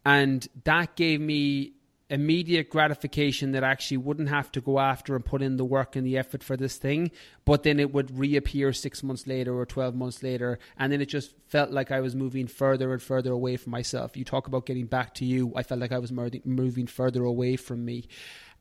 And 0.06 0.48
that 0.66 0.95
gave 0.95 1.22
me 1.22 1.74
immediate 2.10 2.70
gratification 2.70 3.51
that 3.51 3.64
actually 3.64 3.97
wouldn't 3.97 4.30
have 4.30 4.49
to 4.53 4.62
go 4.62 4.80
after 4.80 5.16
and 5.16 5.26
put 5.26 5.41
in 5.41 5.58
the 5.58 5.66
work 5.66 5.95
and 5.95 6.08
the 6.08 6.18
effort 6.18 6.41
for 6.41 6.55
this 6.55 6.78
thing, 6.78 7.12
but 7.43 7.64
then 7.64 7.80
it 7.80 7.93
would 7.93 8.18
reappear 8.18 8.72
six 8.72 9.03
months 9.03 9.28
later 9.28 9.53
or 9.53 9.66
12 9.66 9.93
months 9.93 10.24
later. 10.24 10.58
And 10.78 10.91
then 10.91 11.01
it 11.01 11.08
just 11.08 11.34
felt 11.47 11.72
like 11.72 11.91
I 11.91 11.99
was 11.99 12.16
moving 12.16 12.47
further 12.47 12.93
and 12.93 13.01
further 13.01 13.32
away 13.32 13.58
from 13.58 13.72
myself. 13.72 14.16
You 14.16 14.24
talk 14.24 14.47
about 14.47 14.66
getting 14.66 14.86
back 14.86 15.16
to 15.16 15.26
you. 15.26 15.51
I 15.55 15.64
felt 15.64 15.82
like 15.82 15.91
I 15.91 15.99
was 15.99 16.12
moving 16.12 16.88
further 16.88 17.24
away 17.24 17.58
from 17.58 17.84
me. 17.84 18.08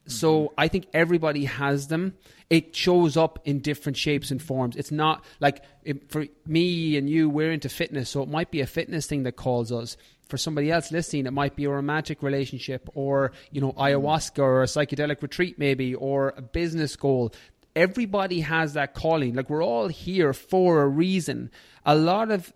So 0.06 0.44
mm-hmm. 0.44 0.54
I 0.58 0.68
think 0.68 0.86
everybody 0.94 1.44
has 1.44 1.88
them. 1.88 2.14
It 2.48 2.74
shows 2.74 3.16
up 3.16 3.40
in 3.44 3.58
different 3.58 3.96
shapes 3.96 4.30
and 4.30 4.40
forms. 4.40 4.76
It's 4.76 4.92
not 4.92 5.24
like 5.40 5.64
it, 5.82 6.10
for 6.10 6.26
me 6.46 6.96
and 6.96 7.10
you, 7.10 7.28
we're 7.28 7.50
into 7.50 7.68
fitness, 7.68 8.10
so 8.10 8.22
it 8.22 8.28
might 8.28 8.50
be 8.50 8.60
a 8.60 8.66
fitness 8.66 9.06
thing 9.06 9.24
that 9.24 9.36
calls 9.36 9.72
us. 9.72 9.96
For 10.28 10.36
somebody 10.36 10.72
else 10.72 10.90
listening, 10.90 11.26
it 11.26 11.32
might 11.32 11.54
be 11.54 11.64
a 11.64 11.70
romantic 11.70 12.22
relationship, 12.22 12.88
or 12.94 13.32
you 13.52 13.60
know, 13.60 13.72
ayahuasca, 13.72 14.38
or 14.38 14.62
a 14.62 14.66
psychedelic 14.66 15.22
retreat, 15.22 15.58
maybe, 15.58 15.94
or 15.94 16.34
a 16.36 16.42
business 16.42 16.96
goal. 16.96 17.32
Everybody 17.76 18.40
has 18.40 18.72
that 18.72 18.94
calling. 18.94 19.34
Like 19.34 19.50
we're 19.50 19.64
all 19.64 19.88
here 19.88 20.32
for 20.32 20.82
a 20.82 20.88
reason. 20.88 21.50
A 21.84 21.94
lot 21.94 22.30
of, 22.30 22.52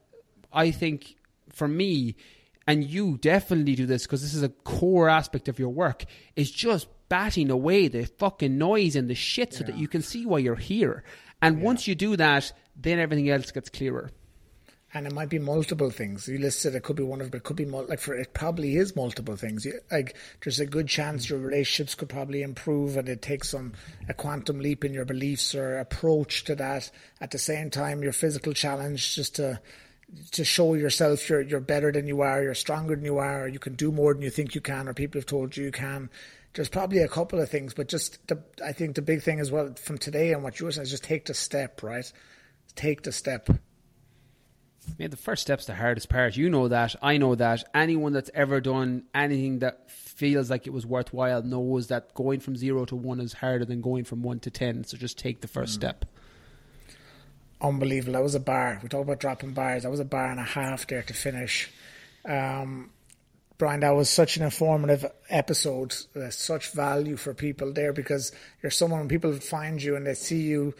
I 0.53 0.71
think, 0.71 1.17
for 1.53 1.69
me, 1.69 2.17
and 2.67 2.85
you 2.85 3.19
definitely 3.19 3.75
do 3.75 3.87
this 3.87 4.05
because 4.05 4.23
this 4.23 4.35
is 4.35 4.43
a 4.43 4.49
core 4.49 5.09
aspect 5.09 5.49
of 5.49 5.59
your 5.59 5.69
work, 5.69 6.05
is 6.37 6.51
just 6.51 6.89
batting 7.11 7.51
away 7.51 7.89
the 7.89 8.07
fucking 8.07 8.57
noise 8.57 8.97
and 8.97 9.11
the 9.11 9.15
shit 9.15 9.53
so 9.53 9.61
yeah. 9.61 9.67
that 9.67 9.79
you 9.79 9.89
can 9.89 10.01
see 10.01 10.25
why 10.25 10.39
you're 10.39 10.55
here. 10.55 11.05
And 11.43 11.59
yeah. 11.59 11.65
once 11.65 11.87
you 11.87 11.95
do 11.95 12.17
that, 12.17 12.51
then 12.75 12.99
everything 12.99 13.29
else 13.29 13.51
gets 13.51 13.69
clearer. 13.69 14.11
And 14.93 15.07
it 15.07 15.13
might 15.13 15.29
be 15.29 15.39
multiple 15.39 15.91
things. 15.91 16.27
You 16.27 16.39
listed 16.39 16.75
it 16.75 16.83
could 16.83 16.97
be 16.97 17.05
one 17.05 17.21
of, 17.21 17.31
but 17.31 17.39
it 17.39 17.45
could 17.45 17.57
be 17.57 17.65
like 17.65 18.01
for 18.01 18.15
it 18.15 18.33
probably 18.35 18.77
is 18.77 18.97
multiple 18.97 19.37
things. 19.37 19.65
Like 19.91 20.17
there's 20.43 20.59
a 20.59 20.67
good 20.67 20.89
chance 20.89 21.31
your 21.31 21.39
relationships 21.39 21.95
could 21.95 22.09
probably 22.09 22.43
improve, 22.43 22.97
and 22.97 23.09
it 23.09 23.23
takes 23.23 23.51
some 23.51 23.75
a 24.09 24.15
quantum 24.15 24.59
leap 24.59 24.85
in 24.85 24.93
your 24.93 25.05
beliefs 25.05 25.55
or 25.55 25.79
approach 25.79 26.43
to 26.45 26.57
that. 26.57 26.91
At 27.21 27.31
the 27.31 27.39
same 27.39 27.71
time, 27.71 28.03
your 28.03 28.13
physical 28.13 28.53
challenge 28.53 29.15
just 29.15 29.37
to 29.37 29.61
to 30.33 30.45
show 30.45 30.75
yourself 30.75 31.31
you're 31.31 31.43
you're 31.43 31.61
better 31.61 31.93
than 31.93 32.09
you 32.09 32.23
are, 32.23 32.43
you're 32.43 32.55
stronger 32.55 32.97
than 32.97 33.05
you 33.05 33.19
are, 33.19 33.45
or 33.45 33.49
you 33.49 33.61
can 33.61 33.75
do 33.75 33.93
more 33.93 34.13
than 34.13 34.25
you 34.25 34.31
think 34.31 34.57
you 34.57 34.61
can, 34.61 34.89
or 34.89 34.95
people 34.95 35.21
have 35.21 35.27
told 35.27 35.57
you 35.57 35.67
you 35.67 35.71
can 35.71 36.11
there's 36.55 36.69
probably 36.69 36.99
a 36.99 37.09
couple 37.09 37.41
of 37.41 37.49
things, 37.49 37.75
but 37.75 37.89
just 37.89 38.27
the, 38.29 38.43
I 38.65 38.73
think 38.73 38.97
the 38.97 39.03
big 39.03 39.23
thing 39.23 39.41
as 39.41 39.53
well 39.53 39.75
from 39.75 39.99
today 39.99 40.33
and 40.33 40.43
what 40.43 40.59
you 40.59 40.67
were 40.67 40.73
saying 40.73 40.85
is 40.85 40.91
just 40.91 41.05
take 41.05 41.27
the 41.27 41.35
step, 41.35 41.83
right? 41.83 42.11
Take 42.75 43.03
the 43.03 43.13
step. 43.13 43.49
Yeah, 44.99 45.09
the 45.09 45.17
first 45.17 45.43
step's 45.43 45.67
the 45.67 45.75
hardest 45.75 46.09
part. 46.09 46.37
You 46.37 46.51
know 46.51 46.69
that. 46.69 46.97
I 47.03 47.19
know 47.19 47.35
that. 47.35 47.65
Anyone 47.75 48.13
that's 48.13 48.31
ever 48.35 48.61
done 48.61 49.05
anything 49.15 49.61
that 49.61 49.91
feels 49.91 50.51
like 50.51 50.67
it 50.67 50.73
was 50.73 50.85
worthwhile 50.87 51.43
knows 51.43 51.89
that 51.89 52.15
going 52.15 52.41
from 52.41 52.57
zero 52.57 52.85
to 52.87 52.97
one 52.97 53.21
is 53.21 53.35
harder 53.35 53.65
than 53.65 53.81
going 53.81 54.05
from 54.05 54.23
one 54.23 54.41
to 54.41 54.51
ten. 54.51 54.85
So 54.85 54.97
just 54.97 55.19
take 55.19 55.43
the 55.43 55.49
first 55.49 55.73
mm. 55.73 55.77
step. 55.77 56.05
Unbelievable. 57.61 58.15
That 58.15 58.23
was 58.23 58.35
a 58.35 58.41
bar. 58.41 58.81
We 58.83 58.89
talk 58.89 59.03
about 59.03 59.21
dropping 59.21 59.53
bars. 59.53 59.83
That 59.83 59.91
was 59.91 60.01
a 60.01 60.05
bar 60.05 60.31
and 60.31 60.41
a 60.41 60.45
half 60.45 60.87
there 60.87 61.03
to 61.03 61.15
finish. 61.15 61.71
Um, 62.25 62.91
Brian, 63.61 63.81
that 63.81 63.95
was 63.95 64.09
such 64.09 64.39
an 64.39 64.43
informative 64.43 65.05
episode. 65.29 65.95
Such 66.31 66.73
value 66.73 67.17
for 67.17 67.35
people 67.35 67.75
there 67.75 67.93
because 67.93 68.33
you're 68.63 68.71
someone 68.71 69.01
when 69.01 69.09
people 69.09 69.35
find 69.35 69.83
you 69.83 69.97
and 69.97 70.07
they 70.07 70.15
see 70.15 70.41
you, 70.41 70.75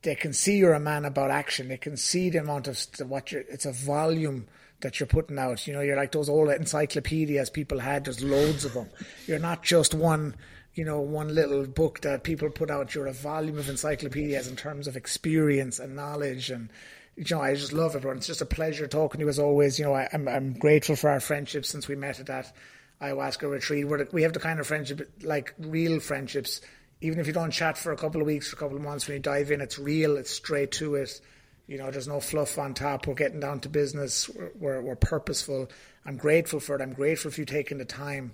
they 0.00 0.14
can 0.14 0.32
see 0.32 0.56
you're 0.56 0.72
a 0.72 0.80
man 0.80 1.04
about 1.04 1.30
action. 1.30 1.68
They 1.68 1.76
can 1.76 1.98
see 1.98 2.30
the 2.30 2.38
amount 2.38 2.68
of 2.68 2.78
what 3.06 3.32
you're. 3.32 3.42
It's 3.50 3.66
a 3.66 3.72
volume 3.72 4.48
that 4.80 4.98
you're 4.98 5.06
putting 5.06 5.38
out. 5.38 5.66
You 5.66 5.74
know, 5.74 5.82
you're 5.82 5.94
like 5.94 6.12
those 6.12 6.30
old 6.30 6.48
encyclopedias 6.48 7.50
people 7.50 7.80
had. 7.80 8.06
There's 8.06 8.24
loads 8.24 8.64
of 8.64 8.72
them. 8.72 8.88
You're 9.26 9.38
not 9.38 9.62
just 9.62 9.92
one. 9.92 10.36
You 10.72 10.86
know, 10.86 11.02
one 11.02 11.34
little 11.34 11.66
book 11.66 12.00
that 12.00 12.24
people 12.24 12.48
put 12.48 12.70
out. 12.70 12.94
You're 12.94 13.08
a 13.08 13.12
volume 13.12 13.58
of 13.58 13.68
encyclopedias 13.68 14.48
in 14.48 14.56
terms 14.56 14.86
of 14.86 14.96
experience 14.96 15.78
and 15.78 15.94
knowledge 15.94 16.50
and 16.50 16.70
you 17.16 17.24
know, 17.30 17.42
I 17.42 17.54
just 17.54 17.72
love 17.72 17.94
everyone. 17.94 18.18
It's 18.18 18.26
just 18.26 18.40
a 18.40 18.46
pleasure 18.46 18.86
talking 18.86 19.18
to 19.18 19.24
you 19.24 19.28
as 19.28 19.38
always. 19.38 19.78
You 19.78 19.86
know, 19.86 19.94
I, 19.94 20.08
am 20.12 20.28
I'm, 20.28 20.34
I'm 20.34 20.52
grateful 20.54 20.96
for 20.96 21.10
our 21.10 21.20
friendship 21.20 21.64
since 21.64 21.86
we 21.86 21.94
met 21.96 22.20
at 22.20 22.26
that 22.26 22.52
ayahuasca 23.00 23.50
retreat. 23.50 23.86
We're, 23.86 24.06
we 24.12 24.22
have 24.22 24.32
the 24.32 24.40
kind 24.40 24.58
of 24.58 24.66
friendship, 24.66 25.12
like 25.22 25.54
real 25.58 26.00
friendships. 26.00 26.60
Even 27.00 27.20
if 27.20 27.26
you 27.26 27.32
don't 27.32 27.50
chat 27.50 27.76
for 27.76 27.92
a 27.92 27.96
couple 27.96 28.20
of 28.20 28.26
weeks, 28.26 28.48
for 28.48 28.56
a 28.56 28.58
couple 28.58 28.76
of 28.76 28.82
months, 28.82 29.06
when 29.06 29.16
you 29.16 29.22
dive 29.22 29.50
in, 29.50 29.60
it's 29.60 29.78
real. 29.78 30.16
It's 30.16 30.30
straight 30.30 30.72
to 30.72 30.96
it. 30.96 31.20
You 31.66 31.78
know, 31.78 31.90
there's 31.90 32.08
no 32.08 32.20
fluff 32.20 32.58
on 32.58 32.74
top. 32.74 33.06
We're 33.06 33.14
getting 33.14 33.40
down 33.40 33.60
to 33.60 33.68
business. 33.68 34.28
We're, 34.28 34.50
we're, 34.58 34.80
we're 34.82 34.96
purposeful. 34.96 35.70
I'm 36.04 36.16
grateful 36.16 36.60
for 36.60 36.76
it. 36.76 36.82
I'm 36.82 36.92
grateful 36.92 37.30
for 37.30 37.40
you 37.40 37.46
taking 37.46 37.78
the 37.78 37.84
time. 37.84 38.32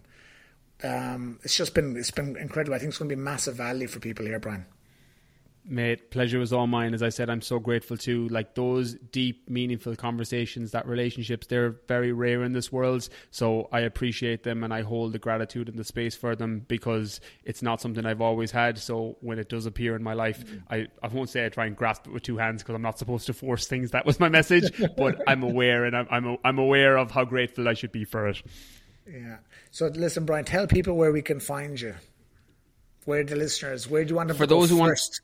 Um, 0.82 1.38
it's 1.42 1.56
just 1.56 1.74
been 1.74 1.96
it's 1.96 2.10
been 2.10 2.36
incredible. 2.36 2.74
I 2.74 2.78
think 2.78 2.88
it's 2.88 2.98
going 2.98 3.10
to 3.10 3.14
be 3.14 3.20
massive 3.20 3.56
value 3.56 3.86
for 3.86 4.00
people 4.00 4.24
here, 4.24 4.38
Brian. 4.38 4.64
Mate, 5.62 6.10
pleasure 6.10 6.38
was 6.38 6.52
all 6.52 6.66
mine. 6.66 6.94
As 6.94 7.02
I 7.02 7.10
said, 7.10 7.28
I'm 7.28 7.42
so 7.42 7.58
grateful 7.58 7.96
to 7.98 8.26
like 8.28 8.54
those 8.54 8.94
deep, 8.94 9.48
meaningful 9.48 9.94
conversations, 9.94 10.70
that 10.70 10.86
relationships, 10.86 11.46
they're 11.46 11.76
very 11.86 12.12
rare 12.12 12.42
in 12.42 12.52
this 12.52 12.72
world. 12.72 13.08
So 13.30 13.68
I 13.70 13.80
appreciate 13.80 14.42
them 14.42 14.64
and 14.64 14.72
I 14.72 14.80
hold 14.82 15.12
the 15.12 15.18
gratitude 15.18 15.68
and 15.68 15.78
the 15.78 15.84
space 15.84 16.16
for 16.16 16.34
them 16.34 16.64
because 16.66 17.20
it's 17.44 17.62
not 17.62 17.80
something 17.80 18.06
I've 18.06 18.22
always 18.22 18.50
had. 18.50 18.78
So 18.78 19.18
when 19.20 19.38
it 19.38 19.50
does 19.50 19.66
appear 19.66 19.94
in 19.94 20.02
my 20.02 20.14
life, 20.14 20.44
mm-hmm. 20.44 20.58
I, 20.70 20.88
I 21.02 21.08
won't 21.08 21.28
say 21.28 21.44
I 21.44 21.50
try 21.50 21.66
and 21.66 21.76
grasp 21.76 22.06
it 22.06 22.12
with 22.12 22.22
two 22.22 22.38
hands 22.38 22.62
because 22.62 22.74
I'm 22.74 22.82
not 22.82 22.98
supposed 22.98 23.26
to 23.26 23.34
force 23.34 23.66
things. 23.66 23.90
That 23.90 24.06
was 24.06 24.18
my 24.18 24.30
message, 24.30 24.72
but 24.96 25.20
I'm 25.28 25.42
aware 25.42 25.84
and 25.84 25.94
I'm, 25.94 26.08
I'm, 26.10 26.36
I'm 26.42 26.58
aware 26.58 26.96
of 26.96 27.10
how 27.10 27.24
grateful 27.24 27.68
I 27.68 27.74
should 27.74 27.92
be 27.92 28.04
for 28.04 28.28
it. 28.28 28.42
Yeah. 29.06 29.36
So 29.70 29.88
listen, 29.88 30.24
Brian, 30.24 30.46
tell 30.46 30.66
people 30.66 30.96
where 30.96 31.12
we 31.12 31.22
can 31.22 31.38
find 31.38 31.78
you. 31.78 31.94
Where 33.04 33.24
the 33.24 33.36
listeners, 33.36 33.88
where 33.88 34.04
do 34.04 34.10
you 34.10 34.16
want 34.16 34.28
them 34.28 34.36
For 34.36 34.44
to 34.44 34.48
go 34.48 34.60
those 34.60 34.70
who 34.70 34.78
want- 34.78 34.92
first? 34.92 35.20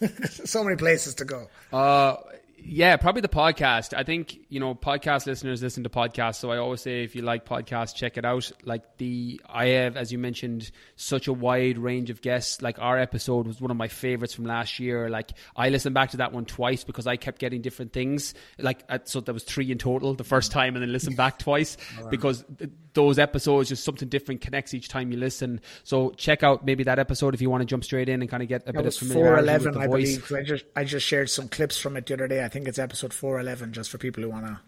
so 0.44 0.64
many 0.64 0.76
places 0.76 1.14
to 1.16 1.24
go. 1.24 1.48
Uh, 1.72 2.16
yeah, 2.60 2.96
probably 2.96 3.22
the 3.22 3.28
podcast. 3.28 3.94
I 3.96 4.02
think 4.02 4.38
you 4.48 4.58
know 4.60 4.74
podcast 4.74 5.26
listeners 5.26 5.62
listen 5.62 5.84
to 5.84 5.88
podcasts, 5.88 6.36
so 6.36 6.50
I 6.50 6.58
always 6.58 6.80
say 6.80 7.04
if 7.04 7.14
you 7.14 7.22
like 7.22 7.46
podcasts, 7.46 7.94
check 7.94 8.16
it 8.16 8.24
out. 8.24 8.50
Like 8.64 8.96
the 8.98 9.40
I 9.48 9.66
have, 9.66 9.96
as 9.96 10.10
you 10.12 10.18
mentioned, 10.18 10.70
such 10.96 11.28
a 11.28 11.32
wide 11.32 11.78
range 11.78 12.10
of 12.10 12.20
guests. 12.20 12.60
Like 12.60 12.78
our 12.80 12.98
episode 12.98 13.46
was 13.46 13.60
one 13.60 13.70
of 13.70 13.76
my 13.76 13.88
favorites 13.88 14.34
from 14.34 14.44
last 14.44 14.78
year. 14.80 15.08
Like 15.08 15.32
I 15.56 15.68
listened 15.68 15.94
back 15.94 16.10
to 16.10 16.18
that 16.18 16.32
one 16.32 16.44
twice 16.44 16.84
because 16.84 17.06
I 17.06 17.16
kept 17.16 17.38
getting 17.38 17.62
different 17.62 17.92
things. 17.92 18.34
Like 18.58 18.82
so, 19.04 19.20
there 19.20 19.34
was 19.34 19.44
three 19.44 19.70
in 19.70 19.78
total 19.78 20.14
the 20.14 20.24
first 20.24 20.50
time, 20.50 20.74
and 20.74 20.82
then 20.82 20.92
listened 20.92 21.16
back 21.16 21.38
twice 21.40 21.76
because 22.10 22.44
those 22.94 23.18
episodes 23.18 23.68
just 23.68 23.84
something 23.84 24.08
different 24.08 24.40
connects 24.40 24.74
each 24.74 24.88
time 24.88 25.12
you 25.12 25.18
listen. 25.18 25.60
So 25.84 26.10
check 26.10 26.42
out 26.42 26.64
maybe 26.64 26.84
that 26.84 26.98
episode 26.98 27.34
if 27.34 27.40
you 27.40 27.50
want 27.50 27.60
to 27.60 27.66
jump 27.66 27.84
straight 27.84 28.08
in 28.08 28.20
and 28.20 28.30
kind 28.30 28.42
of 28.42 28.48
get 28.48 28.68
a 28.68 28.72
bit 28.72 28.86
of 28.86 28.94
familiarity 28.94 29.30
four 29.30 29.38
eleven, 29.38 29.76
I 29.76 29.86
voice. 29.86 30.18
believe. 30.18 30.32
I 30.32 30.42
just 30.42 30.64
I 30.74 30.84
just 30.84 31.06
shared 31.06 31.30
some 31.30 31.48
clips 31.48 31.78
from 31.78 31.96
it 31.96 32.06
the 32.06 32.14
other 32.14 32.26
day. 32.26 32.47
I 32.48 32.50
think 32.50 32.66
it's 32.66 32.78
episode 32.78 33.12
four 33.12 33.38
eleven, 33.38 33.74
just 33.74 33.90
for 33.90 33.98
people 33.98 34.22
who 34.22 34.30
want 34.30 34.46
to 34.46 34.58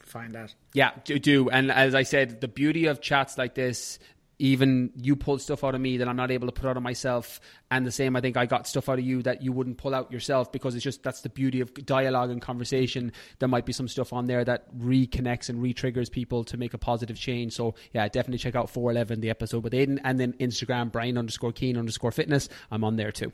find 0.00 0.34
out. 0.34 0.52
Yeah, 0.72 0.90
do, 1.04 1.20
do. 1.20 1.50
And 1.50 1.70
as 1.70 1.94
I 1.94 2.02
said, 2.02 2.40
the 2.40 2.48
beauty 2.48 2.86
of 2.86 3.00
chats 3.00 3.38
like 3.38 3.54
this, 3.54 4.00
even 4.40 4.90
you 4.96 5.14
pull 5.14 5.38
stuff 5.38 5.62
out 5.62 5.76
of 5.76 5.80
me 5.80 5.98
that 5.98 6.08
I'm 6.08 6.16
not 6.16 6.32
able 6.32 6.48
to 6.48 6.52
put 6.52 6.68
out 6.68 6.76
of 6.76 6.82
myself. 6.82 7.38
And 7.70 7.86
the 7.86 7.92
same, 7.92 8.16
I 8.16 8.20
think 8.20 8.36
I 8.36 8.46
got 8.46 8.66
stuff 8.66 8.88
out 8.88 8.98
of 8.98 9.04
you 9.04 9.22
that 9.22 9.40
you 9.40 9.52
wouldn't 9.52 9.78
pull 9.78 9.94
out 9.94 10.10
yourself 10.10 10.50
because 10.50 10.74
it's 10.74 10.82
just 10.82 11.04
that's 11.04 11.20
the 11.20 11.28
beauty 11.28 11.60
of 11.60 11.72
dialogue 11.86 12.30
and 12.30 12.42
conversation. 12.42 13.12
There 13.38 13.48
might 13.48 13.66
be 13.66 13.72
some 13.72 13.86
stuff 13.86 14.12
on 14.12 14.26
there 14.26 14.44
that 14.44 14.76
reconnects 14.76 15.48
and 15.48 15.62
re-triggers 15.62 16.08
people 16.08 16.42
to 16.42 16.56
make 16.56 16.74
a 16.74 16.78
positive 16.78 17.16
change. 17.16 17.52
So 17.52 17.76
yeah, 17.92 18.08
definitely 18.08 18.38
check 18.38 18.56
out 18.56 18.68
411, 18.68 19.20
the 19.20 19.30
episode 19.30 19.62
with 19.62 19.74
Aidan, 19.74 20.00
and 20.02 20.18
then 20.18 20.32
Instagram, 20.40 20.90
Brian 20.90 21.16
underscore 21.16 21.52
Keane 21.52 21.78
underscore 21.78 22.10
fitness. 22.10 22.48
I'm 22.72 22.82
on 22.82 22.96
there 22.96 23.12
too. 23.12 23.32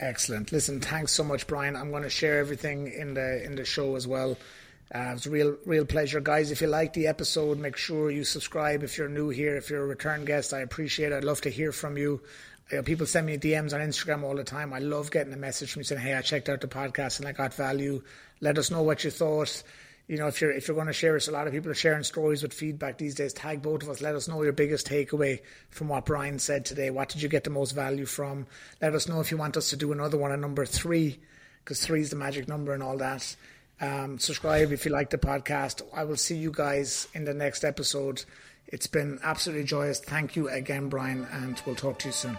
Excellent. 0.00 0.50
Listen, 0.52 0.80
thanks 0.80 1.12
so 1.12 1.22
much, 1.24 1.46
Brian. 1.46 1.76
I'm 1.76 1.90
going 1.90 2.02
to 2.02 2.10
share 2.10 2.38
everything 2.38 2.88
in 2.92 3.14
the 3.14 3.44
in 3.44 3.54
the 3.56 3.64
show 3.64 3.96
as 3.96 4.06
well. 4.06 4.36
Uh, 4.94 5.12
it's 5.14 5.26
a 5.26 5.30
real 5.30 5.56
real 5.64 5.84
pleasure, 5.84 6.20
guys. 6.20 6.50
If 6.50 6.60
you 6.60 6.66
like 6.66 6.92
the 6.92 7.06
episode, 7.06 7.58
make 7.58 7.76
sure 7.76 8.10
you 8.10 8.24
subscribe. 8.24 8.82
If 8.82 8.98
you're 8.98 9.08
new 9.08 9.28
here, 9.28 9.56
if 9.56 9.70
you're 9.70 9.84
a 9.84 9.86
return 9.86 10.24
guest, 10.24 10.52
I 10.52 10.60
appreciate. 10.60 11.12
it. 11.12 11.16
I'd 11.16 11.24
love 11.24 11.40
to 11.42 11.50
hear 11.50 11.72
from 11.72 11.96
you. 11.96 12.20
Uh, 12.76 12.82
people 12.82 13.06
send 13.06 13.26
me 13.26 13.36
DMs 13.38 13.72
on 13.72 13.80
Instagram 13.80 14.22
all 14.24 14.34
the 14.34 14.44
time. 14.44 14.72
I 14.72 14.78
love 14.78 15.10
getting 15.10 15.32
a 15.32 15.36
message 15.36 15.72
from 15.72 15.80
you 15.80 15.84
saying, 15.84 16.00
"Hey, 16.00 16.14
I 16.14 16.22
checked 16.22 16.48
out 16.48 16.60
the 16.60 16.68
podcast 16.68 17.18
and 17.18 17.28
I 17.28 17.32
got 17.32 17.54
value." 17.54 18.02
Let 18.40 18.58
us 18.58 18.70
know 18.70 18.82
what 18.82 19.04
you 19.04 19.10
thought. 19.10 19.62
You 20.06 20.18
know, 20.18 20.26
if 20.26 20.40
you're 20.40 20.52
if 20.52 20.68
you're 20.68 20.74
going 20.74 20.88
to 20.88 20.92
share 20.92 21.16
us, 21.16 21.28
a 21.28 21.32
lot 21.32 21.46
of 21.46 21.54
people 21.54 21.70
are 21.70 21.74
sharing 21.74 22.02
stories 22.02 22.42
with 22.42 22.52
feedback 22.52 22.98
these 22.98 23.14
days. 23.14 23.32
Tag 23.32 23.62
both 23.62 23.82
of 23.82 23.88
us. 23.88 24.02
Let 24.02 24.14
us 24.14 24.28
know 24.28 24.42
your 24.42 24.52
biggest 24.52 24.86
takeaway 24.86 25.40
from 25.70 25.88
what 25.88 26.04
Brian 26.04 26.38
said 26.38 26.66
today. 26.66 26.90
What 26.90 27.08
did 27.08 27.22
you 27.22 27.28
get 27.28 27.44
the 27.44 27.50
most 27.50 27.72
value 27.72 28.04
from? 28.04 28.46
Let 28.82 28.94
us 28.94 29.08
know 29.08 29.20
if 29.20 29.30
you 29.30 29.38
want 29.38 29.56
us 29.56 29.70
to 29.70 29.76
do 29.76 29.92
another 29.92 30.18
one 30.18 30.30
on 30.30 30.42
number 30.42 30.66
three, 30.66 31.18
because 31.60 31.84
three 31.84 32.02
is 32.02 32.10
the 32.10 32.16
magic 32.16 32.48
number 32.48 32.74
and 32.74 32.82
all 32.82 32.98
that. 32.98 33.34
Um, 33.80 34.18
subscribe 34.18 34.72
if 34.72 34.84
you 34.84 34.92
like 34.92 35.08
the 35.08 35.18
podcast. 35.18 35.82
I 35.94 36.04
will 36.04 36.16
see 36.16 36.36
you 36.36 36.52
guys 36.52 37.08
in 37.14 37.24
the 37.24 37.34
next 37.34 37.64
episode. 37.64 38.24
It's 38.66 38.86
been 38.86 39.18
absolutely 39.22 39.64
joyous. 39.64 40.00
Thank 40.00 40.36
you 40.36 40.48
again, 40.48 40.88
Brian, 40.88 41.26
and 41.32 41.60
we'll 41.64 41.76
talk 41.76 41.98
to 42.00 42.08
you 42.08 42.12
soon. 42.12 42.36